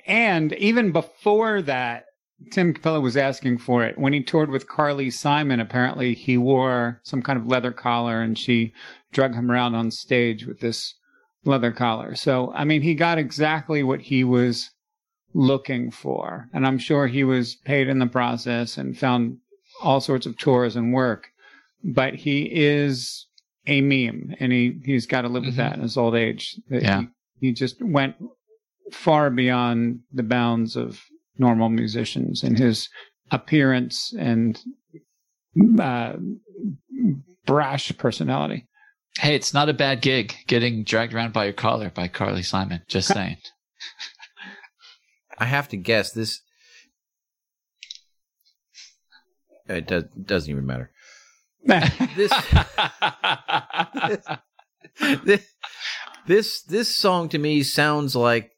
and 0.06 0.52
even 0.52 0.92
before 0.92 1.62
that, 1.62 2.04
Tim 2.50 2.74
Cappello 2.74 3.00
was 3.00 3.16
asking 3.16 3.58
for 3.58 3.84
it. 3.84 3.98
When 3.98 4.12
he 4.12 4.22
toured 4.22 4.50
with 4.50 4.68
Carly 4.68 5.10
Simon, 5.10 5.60
apparently 5.60 6.14
he 6.14 6.36
wore 6.36 7.00
some 7.04 7.22
kind 7.22 7.38
of 7.38 7.46
leather 7.46 7.72
collar 7.72 8.20
and 8.20 8.38
she 8.38 8.72
drug 9.12 9.34
him 9.34 9.50
around 9.50 9.74
on 9.74 9.90
stage 9.90 10.46
with 10.46 10.60
this 10.60 10.94
leather 11.44 11.72
collar. 11.72 12.14
So, 12.14 12.52
I 12.52 12.64
mean, 12.64 12.82
he 12.82 12.94
got 12.94 13.18
exactly 13.18 13.82
what 13.82 14.00
he 14.00 14.24
was 14.24 14.70
looking 15.32 15.90
for. 15.90 16.48
And 16.52 16.66
I'm 16.66 16.78
sure 16.78 17.06
he 17.06 17.24
was 17.24 17.56
paid 17.56 17.88
in 17.88 17.98
the 17.98 18.06
process 18.06 18.78
and 18.78 18.98
found 18.98 19.38
all 19.82 20.00
sorts 20.00 20.26
of 20.26 20.38
tours 20.38 20.76
and 20.76 20.92
work. 20.92 21.28
But 21.82 22.14
he 22.14 22.48
is 22.50 23.26
a 23.66 23.80
meme, 23.80 24.34
and 24.40 24.52
he 24.52 24.80
he's 24.84 25.06
got 25.06 25.22
to 25.22 25.28
live 25.28 25.42
mm-hmm. 25.42 25.48
with 25.48 25.56
that 25.56 25.74
in 25.76 25.82
his 25.82 25.96
old 25.96 26.14
age. 26.14 26.58
Yeah, 26.70 27.02
he, 27.40 27.48
he 27.48 27.52
just 27.52 27.82
went 27.82 28.16
far 28.90 29.30
beyond 29.30 30.00
the 30.12 30.22
bounds 30.22 30.76
of 30.76 31.02
normal 31.38 31.68
musicians 31.68 32.42
and 32.42 32.58
his 32.58 32.88
appearance 33.30 34.12
and 34.18 34.60
uh, 35.80 36.14
brash 37.46 37.96
personality. 37.98 38.66
Hey, 39.18 39.34
it's 39.34 39.54
not 39.54 39.68
a 39.68 39.74
bad 39.74 40.00
gig 40.00 40.34
getting 40.46 40.82
dragged 40.84 41.14
around 41.14 41.32
by 41.32 41.44
your 41.44 41.52
collar 41.52 41.90
by 41.90 42.08
Carly 42.08 42.42
Simon. 42.42 42.82
Just 42.88 43.08
saying. 43.12 43.36
I 45.38 45.44
have 45.44 45.68
to 45.68 45.76
guess 45.76 46.12
this. 46.12 46.40
It 49.66 49.86
does, 49.86 50.04
doesn't 50.04 50.50
even 50.50 50.66
matter 50.66 50.90
this, 52.16 52.32
this, 55.24 55.54
this 56.26 56.62
this 56.62 56.94
song 56.96 57.28
to 57.30 57.38
me 57.38 57.62
sounds 57.62 58.14
like 58.14 58.50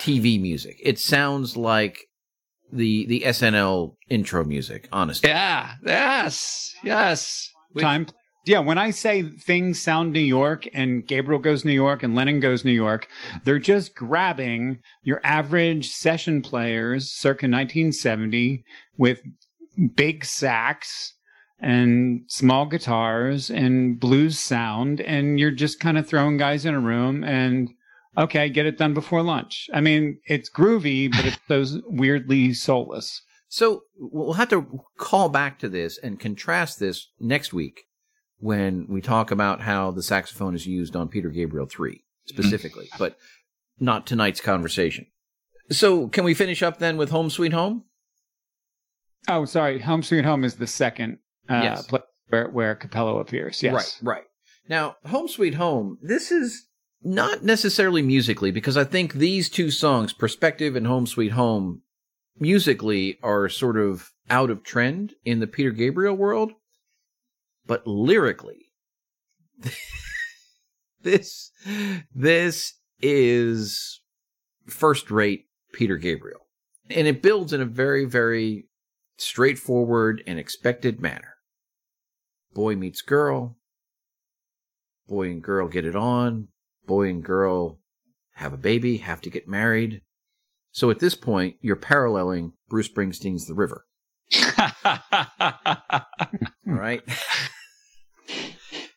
TV 0.00 0.40
music. 0.40 0.76
It 0.82 0.98
sounds 0.98 1.56
like 1.56 1.98
the 2.72 3.06
the 3.06 3.20
SNL 3.26 3.94
intro 4.08 4.44
music. 4.44 4.88
Honestly, 4.92 5.28
yeah, 5.28 5.74
yes, 5.84 6.74
yes. 6.82 7.52
Time. 7.78 8.06
Yeah, 8.46 8.60
when 8.60 8.78
I 8.78 8.90
say 8.90 9.22
things 9.22 9.80
sound 9.80 10.12
New 10.12 10.20
York 10.20 10.66
and 10.72 11.06
Gabriel 11.06 11.40
goes 11.40 11.64
New 11.64 11.72
York 11.72 12.02
and 12.02 12.14
Lennon 12.14 12.40
goes 12.40 12.64
New 12.64 12.72
York, 12.72 13.06
they're 13.44 13.58
just 13.58 13.94
grabbing 13.94 14.78
your 15.02 15.20
average 15.22 15.90
session 15.90 16.40
players 16.40 17.10
circa 17.10 17.44
1970 17.46 18.64
with 18.96 19.20
big 19.94 20.24
sax 20.24 21.14
and 21.60 22.22
small 22.28 22.66
guitars 22.66 23.50
and 23.50 24.00
blues 24.00 24.38
sound 24.38 25.00
and 25.02 25.38
you're 25.38 25.50
just 25.50 25.78
kind 25.78 25.98
of 25.98 26.08
throwing 26.08 26.38
guys 26.38 26.64
in 26.64 26.74
a 26.74 26.80
room 26.80 27.22
and 27.22 27.68
okay 28.16 28.48
get 28.48 28.66
it 28.66 28.78
done 28.78 28.94
before 28.94 29.22
lunch 29.22 29.68
i 29.72 29.80
mean 29.80 30.18
it's 30.26 30.50
groovy 30.50 31.10
but 31.10 31.24
it's 31.24 31.38
those 31.48 31.78
weirdly 31.86 32.52
soulless 32.52 33.22
so 33.48 33.82
we'll 33.98 34.34
have 34.34 34.48
to 34.48 34.80
call 34.96 35.28
back 35.28 35.58
to 35.58 35.68
this 35.68 35.98
and 35.98 36.20
contrast 36.20 36.78
this 36.78 37.08
next 37.18 37.52
week 37.52 37.82
when 38.38 38.86
we 38.88 39.00
talk 39.00 39.30
about 39.30 39.60
how 39.60 39.90
the 39.90 40.02
saxophone 40.02 40.54
is 40.54 40.66
used 40.66 40.96
on 40.96 41.08
peter 41.08 41.30
gabriel 41.30 41.66
3 41.66 42.02
specifically 42.26 42.88
but 42.98 43.16
not 43.78 44.06
tonight's 44.06 44.40
conversation 44.40 45.06
so 45.70 46.08
can 46.08 46.24
we 46.24 46.34
finish 46.34 46.62
up 46.62 46.78
then 46.78 46.96
with 46.96 47.10
home 47.10 47.30
sweet 47.30 47.52
home 47.52 47.84
oh 49.28 49.44
sorry 49.44 49.78
home 49.80 50.02
sweet 50.02 50.24
home 50.24 50.44
is 50.44 50.56
the 50.56 50.66
second 50.66 51.18
uh, 51.50 51.60
yes. 51.62 51.90
where, 52.28 52.48
where 52.48 52.74
Cappello 52.76 53.20
appears. 53.20 53.62
Yes. 53.62 54.00
Right, 54.02 54.16
right. 54.16 54.24
Now, 54.68 54.96
Home 55.06 55.28
Sweet 55.28 55.54
Home, 55.54 55.98
this 56.00 56.30
is 56.30 56.66
not 57.02 57.42
necessarily 57.42 58.02
musically, 58.02 58.50
because 58.50 58.76
I 58.76 58.84
think 58.84 59.14
these 59.14 59.48
two 59.48 59.70
songs, 59.70 60.12
Perspective 60.12 60.76
and 60.76 60.86
Home 60.86 61.06
Sweet 61.06 61.32
Home, 61.32 61.82
musically 62.38 63.18
are 63.22 63.48
sort 63.48 63.76
of 63.76 64.10
out 64.28 64.50
of 64.50 64.62
trend 64.62 65.14
in 65.24 65.40
the 65.40 65.46
Peter 65.46 65.70
Gabriel 65.70 66.14
world. 66.14 66.52
But 67.66 67.86
lyrically, 67.86 68.70
this 71.02 71.50
this 72.14 72.74
is 73.00 74.00
first 74.66 75.10
rate 75.10 75.46
Peter 75.72 75.96
Gabriel. 75.96 76.40
And 76.88 77.06
it 77.06 77.22
builds 77.22 77.52
in 77.52 77.60
a 77.60 77.66
very, 77.66 78.04
very 78.04 78.66
straightforward 79.16 80.22
and 80.26 80.38
expected 80.38 81.00
manner 81.00 81.34
boy 82.52 82.76
meets 82.76 83.02
girl, 83.02 83.56
boy 85.08 85.30
and 85.30 85.42
girl 85.42 85.68
get 85.68 85.84
it 85.84 85.96
on, 85.96 86.48
boy 86.86 87.08
and 87.08 87.22
girl 87.22 87.78
have 88.34 88.52
a 88.52 88.58
baby, 88.58 88.98
have 88.98 89.20
to 89.22 89.30
get 89.30 89.48
married. 89.48 90.02
So 90.72 90.90
at 90.90 90.98
this 90.98 91.14
point, 91.14 91.56
you're 91.60 91.76
paralleling 91.76 92.52
Bruce 92.68 92.88
Springsteen's 92.88 93.46
The 93.46 93.54
River. 93.54 93.86
All 96.66 96.74
right. 96.74 97.02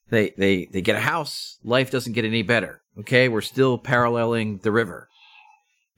they 0.10 0.34
they 0.38 0.66
they 0.72 0.82
get 0.82 0.96
a 0.96 1.02
house. 1.02 1.58
Life 1.64 1.90
doesn't 1.92 2.14
get 2.14 2.26
any 2.26 2.44
better. 2.44 2.82
Okay, 3.00 3.28
we're 3.28 3.42
still 3.42 3.78
paralleling 3.78 4.60
the 4.60 4.72
river. 4.72 5.10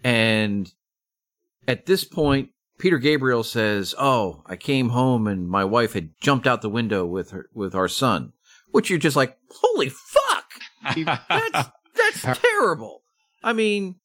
And 0.04 0.72
at 1.68 1.86
this 1.86 2.04
point, 2.06 2.52
Peter 2.78 2.98
Gabriel 2.98 3.44
says, 3.44 3.94
"Oh, 4.00 4.44
I 4.46 4.56
came 4.56 4.90
home 4.90 5.28
and 5.28 5.50
my 5.50 5.66
wife 5.66 5.94
had 5.94 6.12
jumped 6.22 6.48
out 6.48 6.62
the 6.62 6.70
window 6.70 7.06
with 7.06 7.32
her 7.32 7.50
with 7.54 7.76
our 7.76 7.90
son," 7.90 8.32
which 8.72 8.90
you're 8.90 9.00
just 9.00 9.18
like, 9.18 9.38
"Holy 9.52 9.90
fuck! 9.90 10.25
that's 11.30 11.70
that's 11.96 12.40
terrible." 12.40 13.02
I 13.44 13.54
mean, 13.54 13.96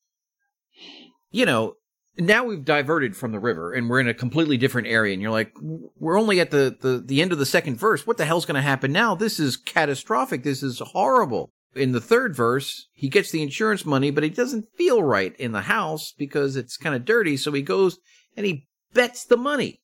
you 1.31 1.47
know, 1.47 1.75
now 2.21 2.45
we've 2.45 2.65
diverted 2.65 3.17
from 3.17 3.33
the 3.33 3.39
river 3.39 3.73
and 3.73 3.89
we're 3.89 4.01
in 4.01 4.09
a 4.09 4.15
completely 4.15 4.57
different 4.57 4.89
area 4.89 5.13
and 5.13 5.23
you're 5.23 5.31
like 5.31 5.53
we're 5.61 6.19
only 6.19 6.41
at 6.41 6.51
the 6.51 6.77
the, 6.81 7.03
the 7.05 7.23
end 7.23 7.33
of 7.33 7.39
the 7.39 7.47
second 7.47 7.77
verse. 7.77 8.07
What 8.07 8.17
the 8.17 8.25
hell's 8.25 8.47
going 8.47 8.57
to 8.57 8.63
happen 8.63 8.93
now? 8.93 9.15
This 9.15 9.41
is 9.41 9.57
catastrophic. 9.57 10.43
This 10.43 10.63
is 10.63 10.81
horrible. 10.81 11.53
In 11.75 11.93
the 11.93 12.01
third 12.01 12.35
verse 12.35 12.89
he 12.93 13.09
gets 13.09 13.31
the 13.31 13.43
insurance 13.43 13.87
money 13.87 14.11
but 14.11 14.25
he 14.25 14.31
doesn't 14.31 14.73
feel 14.77 15.03
right 15.03 15.35
in 15.39 15.53
the 15.53 15.63
house 15.63 16.13
because 16.17 16.57
it's 16.57 16.77
kind 16.77 16.95
of 16.95 17.05
dirty 17.05 17.37
so 17.37 17.53
he 17.53 17.63
goes 17.63 17.99
and 18.37 18.45
he 18.45 18.67
bets 18.93 19.25
the 19.25 19.37
money. 19.37 19.81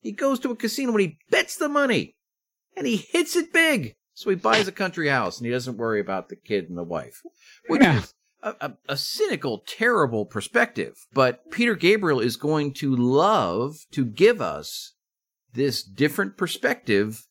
He 0.00 0.12
goes 0.12 0.38
to 0.40 0.50
a 0.50 0.56
casino 0.56 0.92
and 0.92 1.00
he 1.00 1.18
bets 1.30 1.56
the 1.56 1.68
money 1.68 2.16
and 2.76 2.86
he 2.86 2.96
hits 2.96 3.34
it 3.34 3.52
big 3.52 3.94
so 4.22 4.30
he 4.30 4.36
buys 4.36 4.68
a 4.68 4.72
country 4.72 5.08
house 5.08 5.38
and 5.38 5.46
he 5.46 5.52
doesn't 5.52 5.76
worry 5.76 6.00
about 6.00 6.28
the 6.28 6.36
kid 6.36 6.68
and 6.68 6.78
the 6.78 6.82
wife 6.84 7.20
which 7.68 7.82
Yeah. 7.82 7.98
is 7.98 8.14
a, 8.42 8.54
a, 8.60 8.72
a 8.88 8.96
cynical, 8.96 9.62
terrible 9.66 10.24
perspective. 10.26 10.94
But 11.12 11.50
Peter 11.52 11.76
Gabriel 11.76 12.18
is 12.18 12.36
going 12.36 12.72
to 12.74 12.94
love 12.96 13.76
to 13.92 14.04
give 14.04 14.40
us 14.40 14.94
this 15.54 15.82
different 15.84 16.36
perspective, 16.36 17.26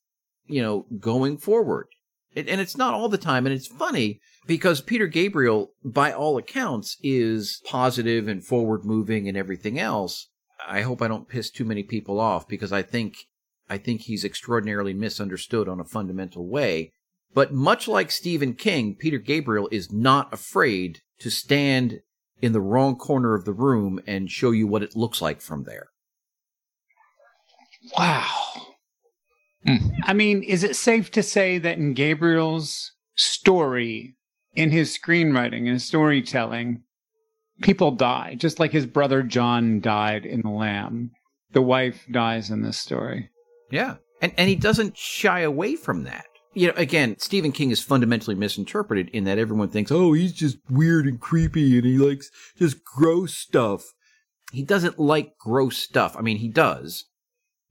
you 0.45 0.61
know, 0.61 0.85
going 0.99 1.37
forward. 1.37 1.87
It, 2.33 2.47
and 2.47 2.61
it's 2.61 2.77
not 2.77 2.93
all 2.93 3.09
the 3.09 3.17
time. 3.17 3.45
And 3.45 3.53
it's 3.53 3.67
funny 3.67 4.21
because 4.47 4.79
Peter 4.79 5.07
Gabriel, 5.07 5.71
by 5.83 6.13
all 6.13 6.37
accounts, 6.37 6.95
is 7.03 7.61
positive 7.65 8.29
and 8.29 8.41
forward 8.41 8.85
moving 8.85 9.27
and 9.27 9.35
everything 9.35 9.77
else. 9.77 10.29
I 10.65 10.81
hope 10.83 11.01
I 11.01 11.09
don't 11.09 11.27
piss 11.27 11.51
too 11.51 11.65
many 11.65 11.83
people 11.83 12.21
off 12.21 12.47
because 12.47 12.71
I 12.71 12.83
think 12.83 13.17
I 13.71 13.77
think 13.77 14.01
he's 14.01 14.25
extraordinarily 14.25 14.93
misunderstood 14.93 15.69
on 15.69 15.79
a 15.79 15.85
fundamental 15.85 16.45
way. 16.45 16.91
But 17.33 17.53
much 17.53 17.87
like 17.87 18.11
Stephen 18.11 18.53
King, 18.53 18.95
Peter 18.95 19.17
Gabriel 19.17 19.69
is 19.71 19.93
not 19.93 20.33
afraid 20.33 20.99
to 21.19 21.31
stand 21.31 22.01
in 22.41 22.51
the 22.51 22.59
wrong 22.59 22.97
corner 22.97 23.33
of 23.33 23.45
the 23.45 23.53
room 23.53 24.01
and 24.05 24.29
show 24.29 24.51
you 24.51 24.67
what 24.67 24.83
it 24.83 24.97
looks 24.97 25.21
like 25.21 25.39
from 25.39 25.63
there. 25.63 25.87
Wow. 27.97 28.27
Hmm. 29.65 29.77
I 30.03 30.11
mean, 30.11 30.43
is 30.43 30.65
it 30.65 30.75
safe 30.75 31.09
to 31.11 31.23
say 31.23 31.57
that 31.57 31.77
in 31.77 31.93
Gabriel's 31.93 32.91
story, 33.15 34.17
in 34.53 34.71
his 34.71 34.97
screenwriting 34.97 35.69
and 35.69 35.81
storytelling, 35.81 36.83
people 37.61 37.91
die, 37.91 38.35
just 38.37 38.59
like 38.59 38.73
his 38.73 38.85
brother 38.85 39.23
John 39.23 39.79
died 39.79 40.25
in 40.25 40.41
The 40.41 40.49
Lamb. 40.49 41.11
The 41.53 41.61
wife 41.61 42.05
dies 42.11 42.49
in 42.49 42.63
this 42.63 42.77
story. 42.77 43.29
Yeah. 43.71 43.95
And 44.21 44.33
and 44.37 44.49
he 44.49 44.55
doesn't 44.55 44.97
shy 44.97 45.41
away 45.41 45.75
from 45.75 46.03
that. 46.03 46.25
You 46.53 46.67
know, 46.67 46.73
again, 46.75 47.15
Stephen 47.17 47.51
King 47.51 47.71
is 47.71 47.81
fundamentally 47.81 48.35
misinterpreted 48.35 49.09
in 49.09 49.23
that 49.23 49.37
everyone 49.37 49.69
thinks, 49.69 49.91
"Oh, 49.91 50.13
he's 50.13 50.33
just 50.33 50.57
weird 50.69 51.05
and 51.05 51.19
creepy 51.19 51.77
and 51.77 51.85
he 51.85 51.97
likes 51.97 52.29
just 52.57 52.83
gross 52.83 53.33
stuff." 53.33 53.85
He 54.51 54.63
doesn't 54.63 54.99
like 54.99 55.37
gross 55.37 55.77
stuff. 55.77 56.15
I 56.17 56.21
mean, 56.21 56.37
he 56.37 56.49
does. 56.49 57.05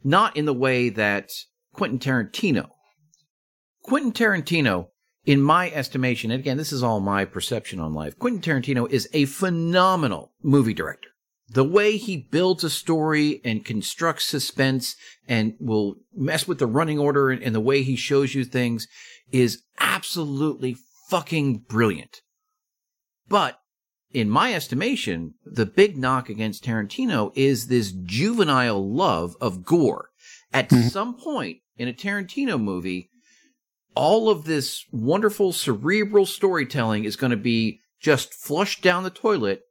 Not 0.02 0.36
in 0.36 0.46
the 0.46 0.54
way 0.54 0.88
that 0.88 1.30
Quentin 1.74 1.98
Tarantino. 1.98 2.70
Quentin 3.82 4.12
Tarantino, 4.12 4.88
in 5.26 5.42
my 5.42 5.70
estimation, 5.70 6.30
and 6.30 6.40
again, 6.40 6.56
this 6.56 6.72
is 6.72 6.82
all 6.82 7.00
my 7.00 7.24
perception 7.26 7.80
on 7.80 7.92
life, 7.92 8.18
Quentin 8.18 8.40
Tarantino 8.40 8.90
is 8.90 9.08
a 9.12 9.26
phenomenal 9.26 10.32
movie 10.42 10.74
director. 10.74 11.09
The 11.52 11.64
way 11.64 11.96
he 11.96 12.16
builds 12.16 12.62
a 12.62 12.70
story 12.70 13.40
and 13.44 13.64
constructs 13.64 14.24
suspense 14.24 14.94
and 15.26 15.54
will 15.58 15.96
mess 16.14 16.46
with 16.46 16.60
the 16.60 16.66
running 16.66 16.98
order 16.98 17.30
and, 17.30 17.42
and 17.42 17.52
the 17.54 17.60
way 17.60 17.82
he 17.82 17.96
shows 17.96 18.34
you 18.36 18.44
things 18.44 18.86
is 19.32 19.62
absolutely 19.80 20.76
fucking 21.08 21.64
brilliant. 21.68 22.20
But 23.28 23.58
in 24.12 24.30
my 24.30 24.54
estimation, 24.54 25.34
the 25.44 25.66
big 25.66 25.96
knock 25.96 26.28
against 26.28 26.64
Tarantino 26.64 27.32
is 27.34 27.66
this 27.66 27.92
juvenile 27.92 28.88
love 28.88 29.34
of 29.40 29.64
gore. 29.64 30.10
At 30.52 30.68
Mhm. 30.70 30.90
some 30.90 31.14
point 31.16 31.58
in 31.76 31.88
a 31.88 31.92
Tarantino 31.92 32.60
movie, 32.60 33.10
all 33.96 34.30
of 34.30 34.44
this 34.44 34.84
wonderful 34.92 35.52
cerebral 35.52 36.26
storytelling 36.26 37.04
is 37.04 37.16
going 37.16 37.30
to 37.30 37.36
be 37.36 37.80
just 38.00 38.32
flushed 38.32 38.82
down 38.82 39.02
the 39.02 39.10
toilet 39.10 39.62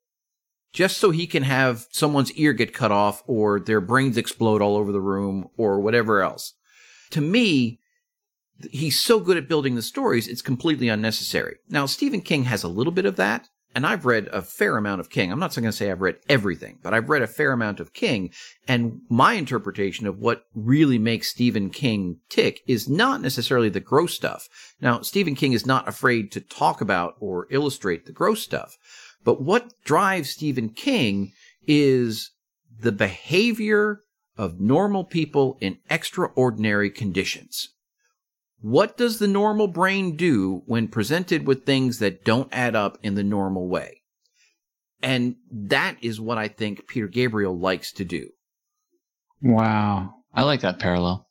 just 0.74 0.98
so 0.98 1.12
he 1.12 1.28
can 1.28 1.44
have 1.44 1.88
someone's 1.91 2.32
ear 2.34 2.54
get 2.54 2.74
cut 2.74 2.91
off 2.91 3.24
or 3.26 3.60
their 3.60 3.82
brains 3.82 4.18
explode 4.18 4.62
all 4.62 4.76
over 4.76 4.91
the 4.91 5.02
room 5.02 5.50
or 5.58 5.80
whatever 5.80 6.22
else. 6.22 6.54
To 7.12 7.22
me, 7.22 7.80
he's 8.72 9.00
so 9.00 9.20
good 9.20 9.38
at 9.38 9.48
building 9.48 9.76
the 9.76 9.82
stories, 9.82 10.28
it's 10.28 10.41
completely 10.41 10.90
unnecessary. 10.90 11.58
Now, 11.70 11.86
Stephen 11.86 12.22
King 12.22 12.44
has 12.44 12.64
a 12.64 12.68
little 12.68 12.94
bit 12.94 13.06
of 13.06 13.16
that, 13.16 13.48
and 13.76 13.86
I've 13.86 14.06
read 14.06 14.28
a 14.28 14.41
fair 14.41 14.78
amount 14.78 15.00
of 15.00 15.10
King. 15.10 15.32
I'm 15.32 15.40
not 15.40 15.54
going 15.54 15.64
to 15.66 15.72
say 15.72 15.91
I've 15.91 16.02
read 16.02 16.18
everything, 16.28 16.80
but 16.82 16.94
I've 16.94 17.10
read 17.10 17.22
a 17.22 17.28
fair 17.28 17.52
amount 17.52 17.80
of 17.80 17.94
King, 17.94 18.32
and 18.68 19.02
my 19.10 19.34
interpretation 19.34 20.08
of 20.08 20.20
what 20.20 20.44
really 20.54 20.98
makes 20.98 21.30
Stephen 21.30 21.70
King 21.70 22.18
tick 22.30 22.62
is 22.68 22.90
not 22.90 23.22
necessarily 23.22 23.70
the 23.70 23.80
gross 23.80 24.14
stuff. 24.14 24.50
Now, 24.82 25.02
Stephen 25.02 25.36
King 25.36 25.54
is 25.54 25.66
not 25.66 25.88
afraid 25.88 26.32
to 26.34 26.41
talk 26.41 26.82
about 26.82 27.16
or 27.20 27.48
illustrate 27.52 28.06
the 28.06 28.12
gross 28.12 28.41
stuff. 28.41 28.78
But 29.24 29.41
what 29.41 29.74
drives 29.84 30.30
Stephen 30.30 30.70
King 30.70 31.34
is 31.68 32.32
the 32.80 32.91
behavior 32.91 34.02
of 34.38 34.60
normal 34.60 35.04
people 35.04 35.58
in 35.60 35.78
extraordinary 35.90 36.90
conditions. 36.90 37.70
What 38.62 38.98
does 38.98 39.20
the 39.20 39.28
normal 39.28 39.68
brain 39.68 40.16
do 40.16 40.64
when 40.66 40.88
presented 40.88 41.46
with 41.46 41.66
things 41.66 42.00
that 42.00 42.24
don't 42.24 42.50
add 42.52 42.76
up 42.76 42.98
in 43.04 43.16
the 43.16 43.24
normal 43.24 43.68
way? 43.68 44.02
And 45.02 45.36
that 45.52 45.98
is 46.02 46.20
what 46.20 46.38
I 46.38 46.48
think 46.48 46.88
Peter 46.88 47.08
Gabriel 47.08 47.58
likes 47.58 47.91
to 47.94 48.06
do. 48.06 48.30
Wow. 49.41 50.14
I 50.34 50.44
like 50.44 50.62
that 50.62 50.80
parallel. 50.80 51.28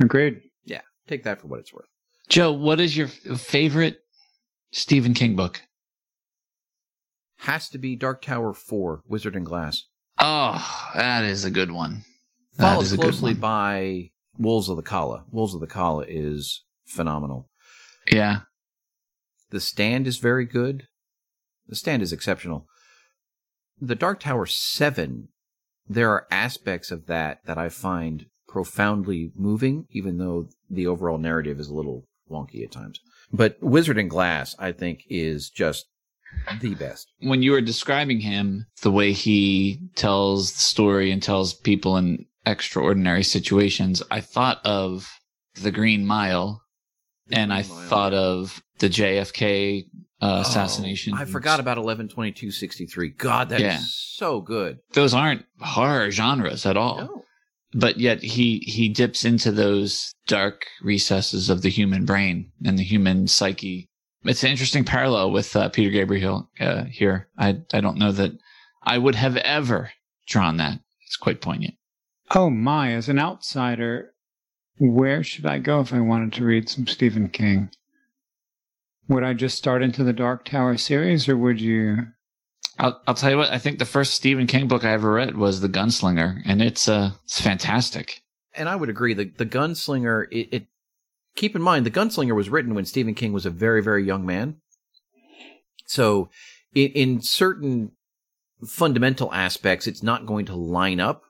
Agreed. 0.00 0.42
Yeah, 0.64 0.82
take 1.08 1.24
that 1.24 1.40
for 1.40 1.46
what 1.46 1.60
it's 1.60 1.72
worth. 1.72 1.88
Joe, 2.28 2.52
what 2.52 2.80
is 2.80 2.96
your 2.96 3.08
favorite 3.08 3.98
Stephen 4.70 5.14
King 5.14 5.36
book? 5.36 5.62
Has 7.40 7.68
to 7.70 7.78
be 7.78 7.96
Dark 7.96 8.22
Tower 8.22 8.52
4, 8.52 9.02
Wizard 9.06 9.36
and 9.36 9.46
Glass. 9.46 9.84
Oh, 10.18 10.90
that 10.94 11.24
is 11.24 11.44
a 11.44 11.50
good 11.50 11.70
one. 11.70 12.04
That 12.56 12.72
Followed 12.72 12.82
is 12.82 12.92
a 12.92 12.96
good 12.96 13.02
closely 13.02 13.32
one. 13.32 13.40
by 13.40 14.10
Wolves 14.38 14.68
of 14.68 14.76
the 14.76 14.82
Calla. 14.82 15.24
Wolves 15.30 15.54
of 15.54 15.60
the 15.60 15.66
Calla 15.66 16.04
is 16.08 16.64
phenomenal. 16.86 17.48
Yeah. 18.10 18.40
The 19.50 19.60
Stand 19.60 20.06
is 20.06 20.16
very 20.16 20.46
good. 20.46 20.84
The 21.68 21.76
Stand 21.76 22.02
is 22.02 22.12
exceptional. 22.12 22.66
The 23.80 23.94
Dark 23.94 24.20
Tower 24.20 24.46
7, 24.46 25.28
there 25.88 26.10
are 26.10 26.26
aspects 26.30 26.90
of 26.90 27.06
that 27.06 27.40
that 27.44 27.58
I 27.58 27.68
find 27.68 28.26
profoundly 28.48 29.32
moving, 29.36 29.86
even 29.90 30.16
though 30.18 30.48
the 30.70 30.86
overall 30.86 31.18
narrative 31.18 31.60
is 31.60 31.68
a 31.68 31.74
little 31.74 32.06
wonky 32.30 32.64
at 32.64 32.72
times. 32.72 33.00
But 33.30 33.58
Wizard 33.60 33.98
and 33.98 34.08
Glass, 34.08 34.56
I 34.58 34.72
think, 34.72 35.02
is 35.10 35.50
just 35.50 35.86
the 36.60 36.74
best. 36.74 37.10
When 37.20 37.42
you 37.42 37.52
were 37.52 37.60
describing 37.60 38.20
him, 38.20 38.66
the 38.82 38.90
way 38.90 39.12
he 39.12 39.80
tells 39.94 40.52
the 40.52 40.60
story 40.60 41.10
and 41.10 41.22
tells 41.22 41.54
people 41.54 41.96
in 41.96 42.26
extraordinary 42.44 43.22
situations, 43.24 44.02
I 44.10 44.20
thought 44.20 44.60
of 44.64 45.08
The 45.60 45.70
Green 45.72 46.06
Mile 46.06 46.62
and 47.30 47.52
I 47.52 47.62
Mile. 47.62 47.88
thought 47.88 48.14
of 48.14 48.62
the 48.78 48.88
JFK 48.88 49.84
uh, 50.20 50.42
assassination. 50.46 51.12
Oh, 51.14 51.18
I 51.20 51.24
forgot 51.24 51.60
about 51.60 51.76
112263. 51.78 53.10
God, 53.18 53.48
that's 53.50 53.62
Yeah. 53.62 53.80
so 53.82 54.40
good. 54.40 54.78
those 54.94 55.12
aren't 55.14 55.44
horror 55.60 56.10
genres 56.10 56.64
at 56.66 56.76
all. 56.76 56.96
No. 56.98 57.22
but 57.74 57.98
yet 57.98 58.22
he 58.22 58.58
he 58.60 58.88
dips 58.88 59.24
into 59.24 59.50
those 59.52 60.14
dark 60.28 60.66
recesses 60.82 61.50
of 61.50 61.60
the 61.62 61.68
human 61.68 62.04
brain 62.06 62.50
and 62.64 62.78
the 62.78 62.82
human 62.84 63.26
psyche. 63.28 63.88
It's 64.28 64.42
an 64.44 64.50
interesting 64.50 64.84
parallel 64.84 65.30
with 65.30 65.54
uh, 65.56 65.68
Peter 65.68 65.90
Gabriel 65.90 66.50
uh, 66.60 66.84
here. 66.84 67.28
I 67.38 67.60
I 67.72 67.80
don't 67.80 67.98
know 67.98 68.12
that 68.12 68.32
I 68.82 68.98
would 68.98 69.14
have 69.14 69.36
ever 69.36 69.92
drawn 70.26 70.56
that. 70.58 70.80
It's 71.06 71.16
quite 71.16 71.40
poignant. 71.40 71.74
Oh 72.34 72.50
my, 72.50 72.92
as 72.92 73.08
an 73.08 73.18
outsider, 73.18 74.12
where 74.78 75.22
should 75.22 75.46
I 75.46 75.58
go 75.58 75.80
if 75.80 75.92
I 75.92 76.00
wanted 76.00 76.32
to 76.34 76.44
read 76.44 76.68
some 76.68 76.86
Stephen 76.86 77.28
King? 77.28 77.70
Would 79.08 79.22
I 79.22 79.34
just 79.34 79.56
start 79.56 79.82
into 79.82 80.02
the 80.02 80.12
Dark 80.12 80.44
Tower 80.44 80.76
series 80.76 81.28
or 81.28 81.36
would 81.36 81.60
you 81.60 82.08
I'll 82.78 83.00
I'll 83.06 83.14
tell 83.14 83.30
you 83.30 83.38
what. 83.38 83.50
I 83.50 83.58
think 83.58 83.78
the 83.78 83.84
first 83.84 84.14
Stephen 84.14 84.46
King 84.46 84.68
book 84.68 84.84
I 84.84 84.92
ever 84.92 85.12
read 85.12 85.36
was 85.36 85.60
The 85.60 85.68
Gunslinger, 85.68 86.42
and 86.44 86.60
it's 86.62 86.88
uh 86.88 87.12
it's 87.24 87.40
fantastic. 87.40 88.22
And 88.54 88.68
I 88.68 88.76
would 88.76 88.88
agree. 88.88 89.14
The 89.14 89.32
the 89.36 89.46
Gunslinger. 89.46 90.26
It, 90.30 90.48
it 90.52 90.66
keep 91.36 91.54
in 91.54 91.62
mind 91.62 91.86
the 91.86 91.90
Gunslinger 91.90 92.34
was 92.34 92.50
written 92.50 92.74
when 92.74 92.84
Stephen 92.84 93.14
King 93.14 93.32
was 93.32 93.46
a 93.46 93.50
very 93.50 93.82
very 93.82 94.04
young 94.04 94.26
man. 94.26 94.56
So, 95.86 96.28
in, 96.74 96.90
in 96.92 97.22
certain 97.22 97.92
fundamental 98.66 99.32
aspects, 99.32 99.86
it's 99.86 100.02
not 100.02 100.26
going 100.26 100.46
to 100.46 100.56
line 100.56 100.98
up 100.98 101.22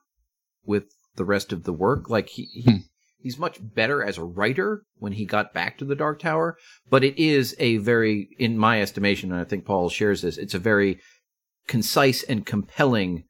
with 0.65 0.85
the 1.15 1.25
rest 1.25 1.51
of 1.51 1.63
the 1.63 1.73
work. 1.73 2.09
Like 2.09 2.29
he 2.29 2.43
he, 2.45 2.61
Hmm. 2.63 2.77
he's 3.19 3.37
much 3.37 3.59
better 3.61 4.03
as 4.03 4.17
a 4.17 4.23
writer 4.23 4.83
when 4.97 5.13
he 5.13 5.25
got 5.25 5.53
back 5.53 5.77
to 5.77 5.85
the 5.85 5.95
Dark 5.95 6.19
Tower. 6.19 6.57
But 6.89 7.03
it 7.03 7.17
is 7.21 7.55
a 7.59 7.77
very, 7.77 8.29
in 8.39 8.57
my 8.57 8.81
estimation, 8.81 9.31
and 9.31 9.41
I 9.41 9.43
think 9.43 9.65
Paul 9.65 9.89
shares 9.89 10.21
this, 10.21 10.37
it's 10.37 10.53
a 10.53 10.59
very 10.59 10.99
concise 11.67 12.23
and 12.23 12.45
compelling 12.45 13.25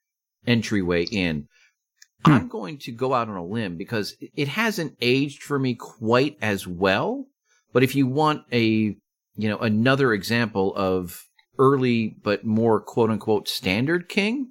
entryway 0.45 1.05
in. 1.11 1.47
Hmm. 2.27 2.33
I'm 2.33 2.47
going 2.47 2.77
to 2.79 2.91
go 2.91 3.13
out 3.13 3.29
on 3.29 3.35
a 3.37 3.45
limb 3.45 3.77
because 3.77 4.15
it 4.35 4.47
hasn't 4.47 4.95
aged 5.01 5.43
for 5.43 5.57
me 5.59 5.75
quite 5.75 6.37
as 6.41 6.67
well. 6.67 7.25
But 7.73 7.83
if 7.83 7.95
you 7.95 8.07
want 8.07 8.43
a, 8.51 8.63
you 8.63 9.49
know, 9.49 9.57
another 9.57 10.13
example 10.13 10.73
of 10.75 11.23
early 11.59 12.15
but 12.23 12.45
more 12.45 12.79
quote 12.79 13.09
unquote 13.09 13.47
standard 13.47 14.09
king, 14.09 14.47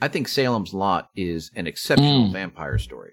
I 0.00 0.08
think 0.08 0.28
Salem's 0.28 0.74
Lot 0.74 1.08
is 1.16 1.50
an 1.56 1.66
exceptional 1.66 2.28
Mm. 2.28 2.32
vampire 2.32 2.78
story. 2.78 3.12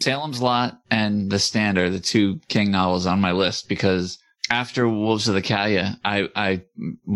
Salem's 0.00 0.40
Lot 0.40 0.78
and 0.90 1.30
The 1.30 1.38
Stand 1.38 1.78
are 1.78 1.90
the 1.90 2.00
two 2.00 2.40
King 2.48 2.70
novels 2.70 3.06
on 3.06 3.20
my 3.20 3.32
list 3.32 3.68
because 3.68 4.18
after 4.50 4.88
Wolves 4.88 5.28
of 5.28 5.34
the 5.34 5.42
Calla, 5.42 5.98
I 6.04 6.28
I 6.34 6.62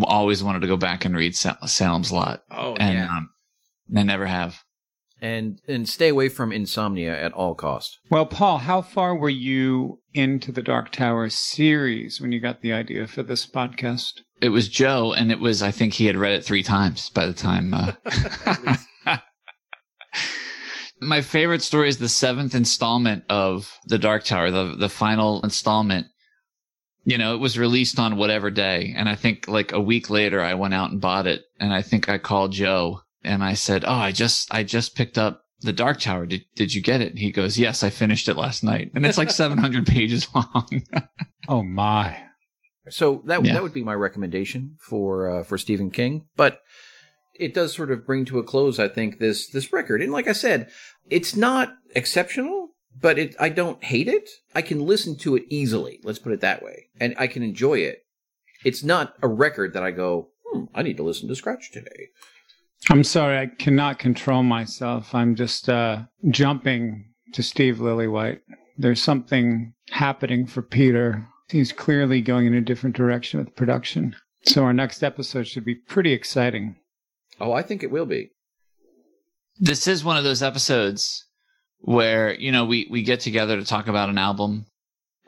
always 0.02 0.42
wanted 0.42 0.60
to 0.60 0.66
go 0.68 0.76
back 0.76 1.04
and 1.04 1.16
read 1.16 1.34
Salem's 1.34 2.12
Lot, 2.12 2.42
Oh 2.50 2.74
and 2.76 3.08
um, 3.08 3.30
I 3.96 4.02
never 4.04 4.26
have. 4.26 4.62
And 5.20 5.60
and 5.66 5.88
stay 5.88 6.08
away 6.08 6.28
from 6.28 6.52
insomnia 6.52 7.18
at 7.18 7.32
all 7.32 7.54
cost. 7.54 7.98
Well, 8.10 8.26
Paul, 8.26 8.58
how 8.58 8.82
far 8.82 9.16
were 9.16 9.30
you 9.30 10.00
into 10.14 10.52
the 10.52 10.62
Dark 10.62 10.92
Tower 10.92 11.28
series 11.30 12.20
when 12.20 12.32
you 12.32 12.40
got 12.40 12.60
the 12.60 12.72
idea 12.72 13.06
for 13.06 13.22
this 13.22 13.46
podcast? 13.46 14.20
It 14.40 14.50
was 14.50 14.68
Joe, 14.68 15.12
and 15.12 15.32
it 15.32 15.40
was 15.40 15.62
I 15.62 15.70
think 15.70 15.94
he 15.94 16.06
had 16.06 16.16
read 16.16 16.34
it 16.34 16.44
three 16.44 16.62
times 16.62 17.10
by 17.10 17.26
the 17.26 17.32
time. 17.32 17.72
Uh, 17.72 17.92
my 21.00 21.22
favorite 21.22 21.62
story 21.62 21.88
is 21.88 21.98
the 21.98 22.08
seventh 22.08 22.54
installment 22.54 23.24
of 23.28 23.78
the 23.86 23.98
Dark 23.98 24.24
Tower, 24.24 24.50
the 24.50 24.76
the 24.76 24.88
final 24.88 25.42
installment. 25.42 26.06
You 27.04 27.18
know, 27.18 27.34
it 27.34 27.38
was 27.38 27.56
released 27.56 28.00
on 28.00 28.16
whatever 28.16 28.50
day, 28.50 28.92
and 28.96 29.08
I 29.08 29.14
think 29.14 29.48
like 29.48 29.72
a 29.72 29.80
week 29.80 30.10
later, 30.10 30.42
I 30.42 30.54
went 30.54 30.74
out 30.74 30.90
and 30.90 31.00
bought 31.00 31.26
it, 31.26 31.42
and 31.58 31.72
I 31.72 31.80
think 31.80 32.08
I 32.08 32.18
called 32.18 32.52
Joe 32.52 33.00
and 33.26 33.42
I 33.44 33.54
said, 33.54 33.84
"Oh, 33.86 33.92
I 33.92 34.12
just 34.12 34.52
I 34.54 34.62
just 34.62 34.94
picked 34.94 35.18
up 35.18 35.42
the 35.60 35.72
Dark 35.72 36.00
Tower. 36.00 36.26
Did 36.26 36.44
did 36.54 36.74
you 36.74 36.80
get 36.82 37.00
it?" 37.00 37.10
And 37.10 37.18
he 37.18 37.30
goes, 37.32 37.58
"Yes, 37.58 37.82
I 37.82 37.90
finished 37.90 38.28
it 38.28 38.36
last 38.36 38.62
night, 38.64 38.90
and 38.94 39.04
it's 39.04 39.18
like 39.18 39.30
700 39.42 39.86
pages 39.86 40.28
long." 40.34 40.82
Oh 41.48 41.62
my! 41.62 42.24
So 42.88 43.22
that 43.26 43.44
Yeah. 43.44 43.52
that 43.54 43.62
would 43.62 43.72
be 43.74 43.84
my 43.84 43.94
recommendation 43.94 44.76
for 44.80 45.30
uh, 45.30 45.42
for 45.44 45.56
Stephen 45.58 45.90
King, 45.90 46.26
but 46.36 46.60
it 47.38 47.54
does 47.54 47.72
sort 47.74 47.90
of 47.92 48.06
bring 48.06 48.24
to 48.24 48.38
a 48.38 48.42
close, 48.42 48.78
I 48.80 48.88
think, 48.88 49.18
this 49.18 49.48
this 49.48 49.72
record. 49.72 50.02
And 50.02 50.10
like 50.10 50.26
I 50.26 50.32
said, 50.32 50.70
it's 51.10 51.36
not 51.36 51.74
exceptional, 51.94 52.70
but 53.00 53.16
it 53.18 53.36
I 53.38 53.48
don't 53.48 53.82
hate 53.84 54.08
it. 54.08 54.28
I 54.56 54.62
can 54.62 54.80
listen 54.86 55.16
to 55.18 55.36
it 55.36 55.44
easily. 55.48 56.00
Let's 56.02 56.18
put 56.18 56.32
it 56.32 56.40
that 56.40 56.62
way, 56.64 56.86
and 56.98 57.14
I 57.18 57.26
can 57.28 57.42
enjoy 57.44 57.78
it. 57.78 58.02
It's 58.64 58.82
not 58.82 59.14
a 59.22 59.28
record 59.28 59.72
that 59.74 59.84
I 59.84 59.92
go, 59.92 60.30
hmm, 60.44 60.64
I 60.74 60.82
need 60.82 60.96
to 60.96 61.04
listen 61.04 61.28
to 61.28 61.36
Scratch 61.36 61.70
today. 61.70 62.08
I'm 62.90 63.04
sorry, 63.04 63.38
I 63.38 63.46
cannot 63.46 63.98
control 63.98 64.42
myself. 64.42 65.14
I'm 65.14 65.34
just 65.34 65.68
uh, 65.68 66.02
jumping 66.30 67.06
to 67.32 67.42
Steve 67.42 67.76
Lillywhite. 67.76 68.40
There's 68.78 69.02
something 69.02 69.72
happening 69.90 70.46
for 70.46 70.62
Peter. 70.62 71.26
He's 71.48 71.72
clearly 71.72 72.20
going 72.20 72.46
in 72.46 72.54
a 72.54 72.60
different 72.60 72.96
direction 72.96 73.40
with 73.40 73.56
production. 73.56 74.14
So 74.44 74.62
our 74.64 74.72
next 74.72 75.02
episode 75.02 75.46
should 75.48 75.64
be 75.64 75.74
pretty 75.74 76.12
exciting. 76.12 76.76
Oh, 77.40 77.52
I 77.52 77.62
think 77.62 77.82
it 77.82 77.90
will 77.90 78.06
be. 78.06 78.30
this 79.58 79.86
is 79.88 80.04
one 80.04 80.16
of 80.16 80.24
those 80.24 80.42
episodes 80.42 81.24
where 81.80 82.34
you 82.34 82.52
know 82.52 82.64
we 82.64 82.86
we 82.90 83.02
get 83.02 83.20
together 83.20 83.56
to 83.56 83.64
talk 83.64 83.86
about 83.88 84.08
an 84.08 84.18
album 84.18 84.66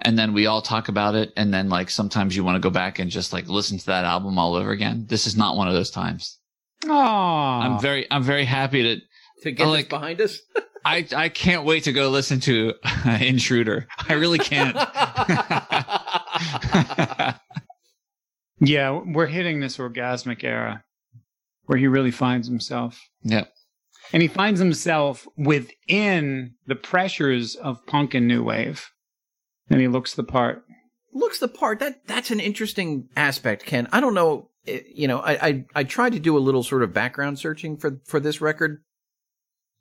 and 0.00 0.18
then 0.18 0.32
we 0.32 0.46
all 0.46 0.62
talk 0.62 0.88
about 0.88 1.14
it 1.14 1.32
and 1.36 1.52
then 1.52 1.68
like 1.68 1.88
sometimes 1.90 2.34
you 2.36 2.44
want 2.44 2.56
to 2.56 2.60
go 2.66 2.70
back 2.70 2.98
and 2.98 3.10
just 3.10 3.32
like 3.32 3.48
listen 3.48 3.78
to 3.78 3.86
that 3.86 4.04
album 4.04 4.38
all 4.38 4.54
over 4.54 4.70
again 4.70 5.04
this 5.08 5.26
is 5.26 5.36
not 5.36 5.56
one 5.56 5.68
of 5.68 5.74
those 5.74 5.90
times 5.90 6.38
Oh, 6.86 6.92
i'm 6.94 7.80
very 7.80 8.06
i'm 8.10 8.22
very 8.22 8.44
happy 8.44 8.82
to 8.82 9.00
To 9.42 9.50
get 9.52 9.64
I 9.66 9.66
this 9.66 9.72
like- 9.76 9.88
behind 9.88 10.20
us. 10.20 10.38
i 10.84 11.06
i 11.16 11.28
can't 11.28 11.64
wait 11.64 11.84
to 11.84 11.92
go 11.92 12.09
listen 12.09 12.38
to 12.40 12.72
uh, 12.84 13.18
intruder 13.20 13.86
i 14.09 14.12
really 14.14 14.38
can't 14.38 14.76
yeah, 18.60 19.00
we're 19.05 19.26
hitting 19.26 19.60
this 19.60 19.78
orgasmic 19.78 20.42
era 20.44 20.82
where 21.66 21.78
he 21.78 21.86
really 21.86 22.10
finds 22.10 22.48
himself. 22.48 23.00
yep 23.22 23.52
And 24.12 24.22
he 24.22 24.28
finds 24.28 24.60
himself 24.60 25.26
within 25.36 26.55
the 26.66 26.74
pressures 26.76 27.55
of 27.56 27.84
punk 27.86 28.14
and 28.14 28.26
new 28.26 28.42
wave. 28.42 28.86
And 29.70 29.80
he 29.80 29.88
looks 29.88 30.14
the 30.14 30.24
part. 30.24 30.62
Looks 31.19 31.39
the 31.39 31.49
part. 31.49 31.81
That 31.81 32.07
that's 32.07 32.31
an 32.31 32.40
interesting 32.40 33.09
aspect, 33.16 33.65
Ken. 33.66 33.89
I 33.93 34.01
don't 34.01 34.15
know. 34.15 34.51
eh, 34.66 34.81
You 34.95 35.09
know, 35.09 35.19
I 35.19 35.32
I, 35.49 35.65
I 35.74 35.85
tried 35.85 36.12
to 36.12 36.19
do 36.20 36.36
a 36.36 36.40
little 36.47 36.62
sort 36.62 36.82
of 36.82 36.93
background 36.95 37.39
searching 37.39 37.77
for 37.77 38.01
for 38.07 38.20
this 38.20 38.40
record, 38.40 38.82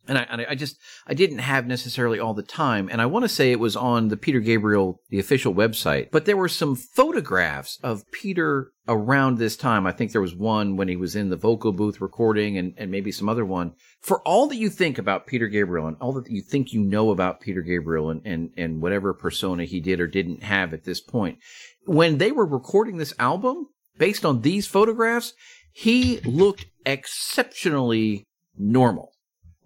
and 0.07 0.17
I 0.17 0.45
I 0.49 0.55
just 0.55 0.77
I 1.05 1.13
didn't 1.13 1.39
have 1.39 1.67
necessarily 1.67 2.19
all 2.19 2.33
the 2.33 2.43
time. 2.43 2.89
And 2.91 3.01
I 3.01 3.05
want 3.05 3.23
to 3.23 3.29
say 3.29 3.51
it 3.51 3.59
was 3.59 3.75
on 3.75 4.07
the 4.07 4.17
Peter 4.17 4.39
Gabriel 4.39 5.01
the 5.09 5.19
official 5.19 5.53
website, 5.53 6.11
but 6.11 6.25
there 6.25 6.37
were 6.37 6.49
some 6.49 6.75
photographs 6.75 7.79
of 7.83 8.03
Peter 8.11 8.71
around 8.87 9.37
this 9.37 9.57
time. 9.57 9.85
I 9.85 9.91
think 9.91 10.11
there 10.11 10.21
was 10.21 10.35
one 10.35 10.77
when 10.77 10.87
he 10.87 10.95
was 10.95 11.15
in 11.15 11.29
the 11.29 11.35
vocal 11.37 11.71
booth 11.73 12.01
recording, 12.01 12.57
and 12.57 12.73
and 12.77 12.89
maybe 12.91 13.11
some 13.11 13.29
other 13.29 13.45
one. 13.45 13.73
For 14.01 14.21
all 14.21 14.47
that 14.47 14.57
you 14.57 14.69
think 14.69 14.97
about 14.97 15.27
Peter 15.27 15.47
Gabriel 15.47 15.87
and 15.87 15.97
all 15.99 16.13
that 16.13 16.29
you 16.29 16.41
think 16.41 16.71
you 16.71 16.81
know 16.81 17.09
about 17.09 17.41
Peter 17.41 17.61
Gabriel 17.61 18.09
and, 18.09 18.21
and, 18.25 18.51
and 18.55 18.81
whatever 18.81 19.13
persona 19.13 19.65
he 19.65 19.79
did 19.79 19.99
or 19.99 20.07
didn't 20.07 20.43
have 20.43 20.73
at 20.73 20.83
this 20.83 21.01
point, 21.01 21.39
when 21.85 22.17
they 22.17 22.31
were 22.31 22.45
recording 22.45 22.97
this 22.97 23.13
album, 23.19 23.67
based 23.97 24.25
on 24.25 24.41
these 24.41 24.67
photographs, 24.67 25.33
he 25.71 26.19
looked 26.21 26.65
exceptionally 26.85 28.25
normal. 28.57 29.11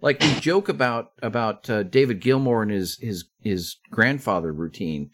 Like 0.00 0.20
we 0.20 0.34
joke 0.40 0.68
about 0.68 1.12
about 1.22 1.70
uh, 1.70 1.84
David 1.84 2.20
Gilmour 2.20 2.62
and 2.62 2.72
his 2.72 2.98
his 3.00 3.24
his 3.40 3.76
grandfather 3.90 4.52
routine. 4.52 5.10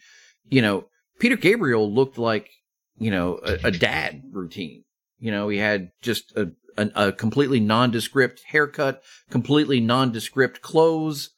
You 0.49 0.63
know, 0.63 0.85
Peter 1.19 1.37
Gabriel 1.37 1.93
looked 1.93 2.17
like 2.17 2.49
you 2.97 3.11
know 3.11 3.39
a, 3.45 3.67
a 3.67 3.71
dad 3.71 4.23
routine. 4.31 4.83
You 5.19 5.31
know, 5.31 5.47
he 5.49 5.57
had 5.59 5.91
just 6.01 6.31
a 6.35 6.51
a, 6.79 7.07
a 7.07 7.11
completely 7.11 7.59
nondescript 7.59 8.41
haircut, 8.47 9.01
completely 9.29 9.79
nondescript 9.79 10.61
clothes. 10.61 11.31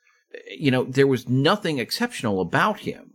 You 0.58 0.72
know, 0.72 0.84
there 0.84 1.08
was 1.08 1.28
nothing 1.28 1.80
exceptional 1.80 2.40
about 2.40 2.82
him 2.82 3.12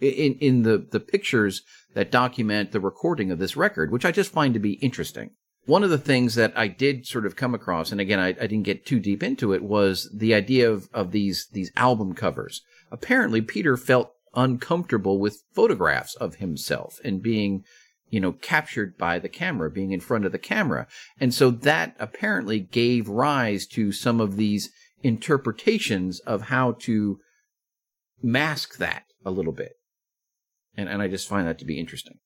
in 0.00 0.34
in 0.34 0.62
the 0.62 0.86
the 0.90 1.00
pictures 1.00 1.62
that 1.94 2.10
document 2.10 2.72
the 2.72 2.80
recording 2.80 3.30
of 3.30 3.38
this 3.38 3.56
record, 3.56 3.90
which 3.90 4.04
I 4.04 4.12
just 4.12 4.32
find 4.32 4.54
to 4.54 4.60
be 4.60 4.74
interesting. 4.74 5.30
One 5.66 5.84
of 5.84 5.90
the 5.90 5.98
things 5.98 6.34
that 6.36 6.52
I 6.56 6.68
did 6.68 7.06
sort 7.06 7.26
of 7.26 7.36
come 7.36 7.54
across, 7.54 7.92
and 7.92 8.00
again, 8.00 8.18
I, 8.18 8.28
I 8.28 8.46
didn't 8.46 8.62
get 8.62 8.86
too 8.86 8.98
deep 8.98 9.22
into 9.22 9.52
it, 9.52 9.62
was 9.62 10.10
the 10.12 10.34
idea 10.34 10.70
of, 10.70 10.88
of 10.92 11.12
these 11.12 11.48
these 11.52 11.70
album 11.76 12.14
covers. 12.14 12.62
Apparently, 12.90 13.40
Peter 13.40 13.76
felt 13.76 14.12
uncomfortable 14.34 15.18
with 15.18 15.42
photographs 15.52 16.14
of 16.16 16.36
himself 16.36 16.98
and 17.04 17.22
being, 17.22 17.64
you 18.10 18.20
know, 18.20 18.32
captured 18.32 18.98
by 18.98 19.18
the 19.18 19.28
camera, 19.28 19.70
being 19.70 19.92
in 19.92 20.00
front 20.00 20.24
of 20.24 20.32
the 20.32 20.38
camera. 20.38 20.86
And 21.18 21.32
so 21.32 21.50
that 21.50 21.96
apparently 21.98 22.60
gave 22.60 23.08
rise 23.08 23.66
to 23.68 23.92
some 23.92 24.20
of 24.20 24.36
these 24.36 24.70
interpretations 25.02 26.20
of 26.20 26.42
how 26.42 26.72
to 26.80 27.18
mask 28.22 28.76
that 28.78 29.04
a 29.24 29.30
little 29.30 29.52
bit. 29.52 29.72
And, 30.76 30.88
and 30.88 31.00
I 31.00 31.08
just 31.08 31.28
find 31.28 31.46
that 31.46 31.58
to 31.60 31.64
be 31.64 31.78
interesting. 31.78 32.18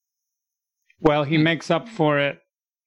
Well, 0.99 1.23
he 1.23 1.37
makes 1.37 1.69
up 1.69 1.87
for 1.87 2.19
it 2.19 2.39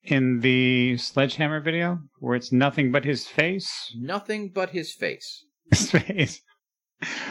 in 0.03 0.41
the 0.41 0.97
Sledgehammer 0.97 1.61
video 1.61 2.01
where 2.21 2.37
it's 2.37 2.53
nothing 2.53 2.91
but 2.91 3.05
his 3.05 3.27
face. 3.27 3.93
Nothing 3.97 4.51
but 4.55 4.71
his 4.71 4.95
face. 4.95 5.45
His 5.71 5.91
face. 5.91 6.41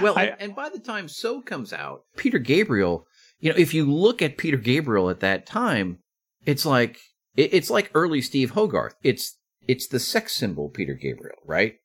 Well, 0.02 0.18
I- 0.18 0.26
and, 0.26 0.36
and 0.42 0.56
by 0.56 0.70
the 0.70 0.80
time 0.80 1.08
So 1.08 1.42
comes 1.42 1.74
out, 1.74 2.02
Peter 2.16 2.40
Gabriel, 2.40 3.06
you 3.40 3.52
know, 3.52 3.58
if 3.58 3.74
you 3.74 3.86
look 3.86 4.22
at 4.22 4.38
Peter 4.38 4.58
Gabriel 4.58 5.10
at 5.10 5.20
that 5.20 5.46
time, 5.46 6.00
it's 6.46 6.66
like 6.66 7.00
it's 7.36 7.70
like 7.70 7.92
early 7.94 8.22
Steve 8.22 8.52
Hogarth. 8.52 8.96
It's 9.04 9.38
it's 9.68 9.88
the 9.88 10.00
sex 10.00 10.34
symbol 10.34 10.70
Peter 10.70 10.94
Gabriel, 10.94 11.38
right? 11.46 11.76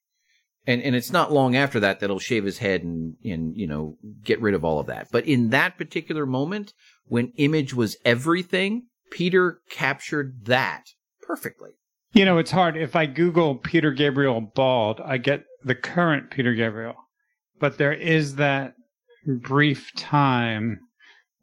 And 0.67 0.81
and 0.83 0.95
it's 0.95 1.11
not 1.11 1.33
long 1.33 1.57
after 1.57 1.81
that 1.81 2.01
that 2.01 2.09
he'll 2.09 2.19
shave 2.19 2.45
his 2.45 2.59
head 2.59 2.83
and 2.83 3.17
and 3.25 3.57
you 3.57 3.67
know 3.67 3.97
get 4.23 4.41
rid 4.41 4.55
of 4.55 4.65
all 4.65 4.79
of 4.79 4.87
that. 4.87 5.09
But 5.11 5.27
in 5.27 5.51
that 5.51 5.77
particular 5.77 6.25
moment, 6.25 6.73
when 7.07 7.33
image 7.37 7.75
was 7.75 7.97
everything, 8.05 8.85
Peter 9.11 9.61
captured 9.71 10.47
that 10.47 10.85
perfectly. 11.21 11.71
You 12.15 12.25
know, 12.25 12.39
it's 12.39 12.51
hard. 12.51 12.77
If 12.77 12.95
I 12.95 13.07
Google 13.07 13.57
Peter 13.57 13.91
Gabriel 13.91 14.41
bald, 14.41 15.01
I 15.01 15.17
get 15.17 15.45
the 15.65 15.75
current 15.75 16.31
Peter 16.31 16.55
Gabriel. 16.55 16.95
But 17.59 17.79
there 17.79 17.93
is 17.93 18.37
that 18.37 18.75
brief 19.27 19.93
time 19.95 20.81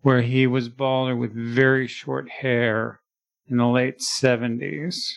where 0.01 0.21
he 0.21 0.47
was 0.47 0.69
bald 0.69 1.09
or 1.09 1.15
with 1.15 1.33
very 1.33 1.87
short 1.87 2.29
hair 2.29 3.01
in 3.47 3.57
the 3.57 3.67
late 3.67 3.99
70s. 3.99 5.11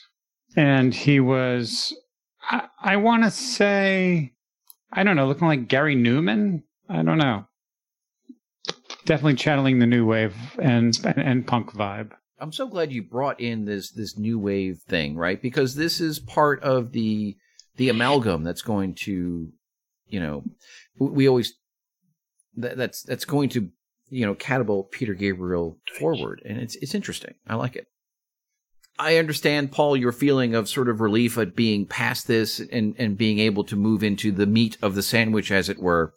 And 0.56 0.94
he 0.94 1.20
was, 1.20 1.94
I, 2.50 2.68
I 2.80 2.96
want 2.96 3.24
to 3.24 3.30
say, 3.30 4.32
I 4.92 5.02
don't 5.02 5.16
know, 5.16 5.26
looking 5.26 5.48
like 5.48 5.68
Gary 5.68 5.96
Numan. 5.96 6.62
I 6.88 7.02
don't 7.02 7.18
know. 7.18 7.46
Definitely 9.04 9.36
channeling 9.36 9.78
the 9.78 9.86
new 9.86 10.06
wave 10.06 10.36
and 10.60 10.96
and, 11.04 11.18
and 11.18 11.46
punk 11.46 11.72
vibe. 11.72 12.12
I'm 12.38 12.52
so 12.52 12.68
glad 12.68 12.92
you 12.92 13.02
brought 13.02 13.40
in 13.40 13.64
this 13.64 13.90
this 13.90 14.18
new 14.18 14.38
wave 14.38 14.80
thing, 14.86 15.16
right? 15.16 15.40
Because 15.40 15.74
this 15.74 16.00
is 16.00 16.18
part 16.18 16.62
of 16.62 16.92
the 16.92 17.36
the 17.76 17.88
amalgam 17.88 18.44
that's 18.44 18.62
going 18.62 18.94
to, 18.94 19.48
you 20.06 20.20
know, 20.20 20.44
we 20.98 21.28
always 21.28 21.54
that, 22.56 22.76
that's 22.76 23.02
that's 23.02 23.24
going 23.24 23.48
to 23.50 23.70
you 24.12 24.26
know 24.26 24.34
catapult 24.34 24.92
Peter 24.92 25.14
Gabriel 25.14 25.78
forward, 25.98 26.42
and 26.44 26.58
it's 26.58 26.76
it's 26.76 26.94
interesting. 26.94 27.34
I 27.48 27.54
like 27.54 27.74
it. 27.74 27.86
I 28.98 29.16
understand, 29.16 29.72
Paul, 29.72 29.96
your 29.96 30.12
feeling 30.12 30.54
of 30.54 30.68
sort 30.68 30.90
of 30.90 31.00
relief 31.00 31.38
at 31.38 31.56
being 31.56 31.86
past 31.86 32.26
this 32.26 32.60
and 32.60 32.94
and 32.98 33.16
being 33.16 33.38
able 33.38 33.64
to 33.64 33.74
move 33.74 34.04
into 34.04 34.30
the 34.30 34.46
meat 34.46 34.76
of 34.82 34.94
the 34.94 35.02
sandwich, 35.02 35.50
as 35.50 35.68
it 35.68 35.78
were. 35.78 36.12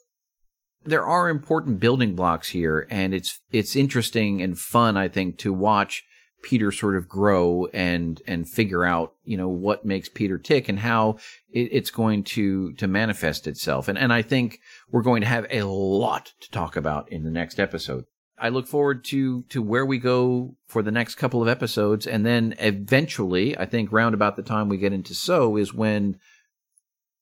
There 0.84 1.06
are 1.06 1.30
important 1.30 1.80
building 1.80 2.16
blocks 2.16 2.50
here, 2.50 2.86
and 2.92 3.14
it's 3.14 3.40
it's 3.52 3.76
interesting 3.76 4.42
and 4.42 4.60
fun, 4.60 4.98
I 4.98 5.08
think, 5.08 5.38
to 5.40 5.54
watch 5.54 6.04
Peter 6.46 6.72
sort 6.72 6.96
of 6.96 7.10
grow 7.10 7.68
and 7.74 8.22
and 8.28 8.48
figure 8.48 8.86
out 8.86 9.14
you 9.24 9.36
know 9.36 9.50
what 9.50 9.84
makes 9.84 10.08
Peter 10.08 10.38
tick 10.38 10.70
and 10.70 10.78
how 10.80 11.18
it, 11.52 11.70
it's 11.72 11.90
going 11.90 12.24
to 12.24 12.72
to 12.74 12.88
manifest 12.88 13.48
itself. 13.48 13.88
And 13.88 13.98
and 13.98 14.14
I 14.14 14.22
think 14.22 14.60
we're 14.92 15.02
going 15.02 15.22
to 15.22 15.28
have 15.28 15.48
a 15.50 15.64
lot 15.64 16.32
to 16.42 16.52
talk 16.52 16.76
about 16.76 17.12
in 17.12 17.24
the 17.24 17.32
next 17.32 17.60
episode. 17.60 18.06
I 18.38 18.50
look 18.50 18.68
forward 18.68 19.04
to 19.06 19.42
to 19.50 19.62
where 19.62 19.86
we 19.88 19.98
go 19.98 20.56
for 20.68 20.84
the 20.84 20.92
next 20.92 21.16
couple 21.16 21.42
of 21.42 21.48
episodes, 21.48 22.06
and 22.06 22.24
then 22.24 22.54
eventually, 22.60 23.58
I 23.58 23.66
think 23.66 23.92
round 23.92 24.14
about 24.14 24.36
the 24.36 24.44
time 24.44 24.70
we 24.70 24.78
get 24.78 24.94
into 24.94 25.16
so 25.16 25.58
is 25.58 25.74
when 25.74 26.20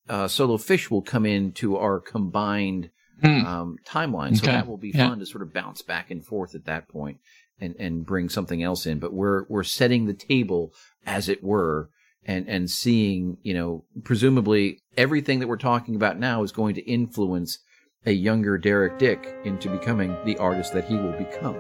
uh, 0.10 0.28
Solo 0.28 0.58
Fish 0.58 0.92
will 0.92 1.02
come 1.02 1.26
into 1.26 1.78
our 1.78 2.00
combined 2.02 2.90
Hmm. 3.22 3.46
um, 3.46 3.78
timeline. 3.88 4.36
So 4.36 4.44
Okay. 4.44 4.52
that 4.54 4.68
will 4.68 4.78
be 4.80 4.90
Yeah. 4.90 5.08
fun 5.08 5.20
to 5.20 5.26
sort 5.26 5.44
of 5.44 5.54
bounce 5.54 5.82
back 5.82 6.12
and 6.12 6.26
forth 6.26 6.56
at 6.56 6.66
that 6.66 6.90
point 6.90 7.20
and 7.64 7.76
and 7.80 8.06
bring 8.06 8.30
something 8.30 8.62
else 8.62 8.86
in. 8.86 9.00
But 9.00 9.14
we're 9.14 9.46
we're 9.50 9.64
setting 9.64 10.06
the 10.06 10.14
table 10.14 10.74
as 11.06 11.30
it 11.30 11.44
were. 11.44 11.90
And, 12.26 12.48
and 12.48 12.72
seeing, 12.72 13.36
you 13.44 13.54
know, 13.54 13.84
presumably 14.06 14.80
everything 14.96 15.40
that 15.40 15.48
we're 15.50 15.58
talking 15.58 15.94
about 15.94 16.18
now 16.18 16.42
is 16.42 16.54
going 16.54 16.74
to 16.76 16.82
influence 16.90 17.60
a 18.06 18.14
younger 18.14 18.58
Derek 18.58 18.98
Dick 18.98 19.28
into 19.44 19.70
becoming 19.70 20.16
the 20.24 20.38
artist 20.38 20.72
that 20.72 20.86
he 20.86 20.96
will 20.96 21.12
become. 21.12 21.58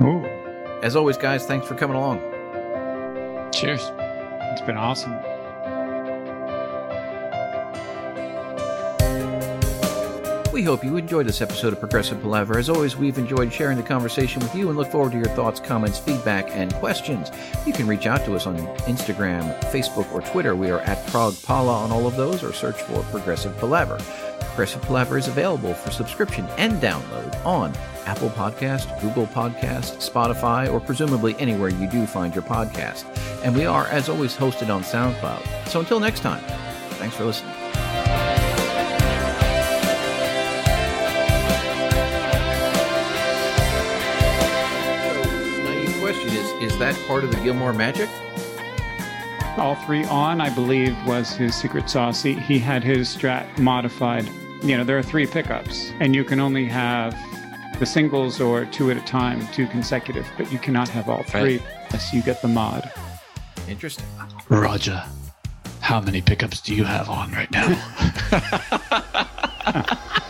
Oh, 0.00 0.22
As 0.82 0.94
always, 0.94 1.16
guys, 1.16 1.46
thanks 1.46 1.66
for 1.66 1.74
coming 1.74 1.96
along. 1.96 2.18
Cheers. 3.50 3.80
it's 4.52 4.60
been 4.60 4.76
awesome. 4.76 5.14
We 10.58 10.64
hope 10.64 10.82
you 10.82 10.96
enjoyed 10.96 11.28
this 11.28 11.40
episode 11.40 11.72
of 11.72 11.78
Progressive 11.78 12.20
Palaver. 12.20 12.58
As 12.58 12.68
always, 12.68 12.96
we've 12.96 13.16
enjoyed 13.16 13.52
sharing 13.52 13.76
the 13.76 13.82
conversation 13.84 14.42
with 14.42 14.52
you 14.56 14.70
and 14.70 14.76
look 14.76 14.90
forward 14.90 15.12
to 15.12 15.16
your 15.16 15.28
thoughts, 15.28 15.60
comments, 15.60 16.00
feedback, 16.00 16.48
and 16.50 16.74
questions. 16.74 17.30
You 17.64 17.72
can 17.72 17.86
reach 17.86 18.08
out 18.08 18.24
to 18.24 18.34
us 18.34 18.44
on 18.44 18.56
Instagram, 18.88 19.56
Facebook, 19.70 20.12
or 20.12 20.20
Twitter. 20.20 20.56
We 20.56 20.70
are 20.70 20.80
at 20.80 20.98
ProgPala 21.06 21.72
on 21.72 21.92
all 21.92 22.08
of 22.08 22.16
those, 22.16 22.42
or 22.42 22.52
search 22.52 22.74
for 22.82 23.04
Progressive 23.04 23.56
Palaver. 23.58 23.98
Progressive 24.40 24.82
Palaver 24.82 25.16
is 25.16 25.28
available 25.28 25.74
for 25.74 25.92
subscription 25.92 26.44
and 26.56 26.82
download 26.82 27.36
on 27.46 27.72
Apple 28.06 28.30
Podcast, 28.30 29.00
Google 29.00 29.28
Podcast, 29.28 30.10
Spotify, 30.10 30.68
or 30.72 30.80
presumably 30.80 31.36
anywhere 31.38 31.68
you 31.68 31.88
do 31.88 32.04
find 32.04 32.34
your 32.34 32.42
podcast. 32.42 33.04
And 33.44 33.54
we 33.54 33.64
are, 33.64 33.86
as 33.86 34.08
always, 34.08 34.36
hosted 34.36 34.74
on 34.74 34.82
SoundCloud. 34.82 35.68
So 35.68 35.78
until 35.78 36.00
next 36.00 36.18
time, 36.18 36.42
thanks 36.98 37.14
for 37.14 37.26
listening. 37.26 37.57
Is 46.60 46.72
is 46.72 46.78
that 46.78 46.96
part 47.06 47.24
of 47.24 47.30
the 47.30 47.36
Gilmour 47.38 47.72
magic? 47.72 48.08
All 49.56 49.74
three 49.74 50.04
on, 50.04 50.40
I 50.40 50.50
believe, 50.50 50.96
was 51.06 51.34
his 51.34 51.54
secret 51.54 51.90
sauce. 51.90 52.22
He, 52.22 52.34
he 52.34 52.58
had 52.58 52.84
his 52.84 53.08
strat 53.08 53.58
modified. 53.58 54.28
You 54.62 54.76
know, 54.76 54.84
there 54.84 54.98
are 54.98 55.02
three 55.02 55.26
pickups, 55.26 55.92
and 56.00 56.14
you 56.14 56.24
can 56.24 56.38
only 56.40 56.66
have 56.66 57.16
the 57.78 57.86
singles 57.86 58.40
or 58.40 58.64
two 58.66 58.90
at 58.90 58.96
a 58.96 59.00
time, 59.00 59.46
two 59.52 59.66
consecutive, 59.66 60.26
but 60.36 60.52
you 60.52 60.58
cannot 60.58 60.88
have 60.88 61.08
all 61.08 61.22
three 61.24 61.60
unless 61.86 62.12
you 62.12 62.22
get 62.22 62.42
the 62.42 62.48
mod. 62.48 62.90
Interesting. 63.68 64.06
Roger, 64.48 65.04
how 65.80 66.00
many 66.00 66.20
pickups 66.20 66.60
do 66.60 66.74
you 66.74 66.84
have 66.84 67.08
on 67.08 67.32
right 67.32 67.50
now? 67.50 67.68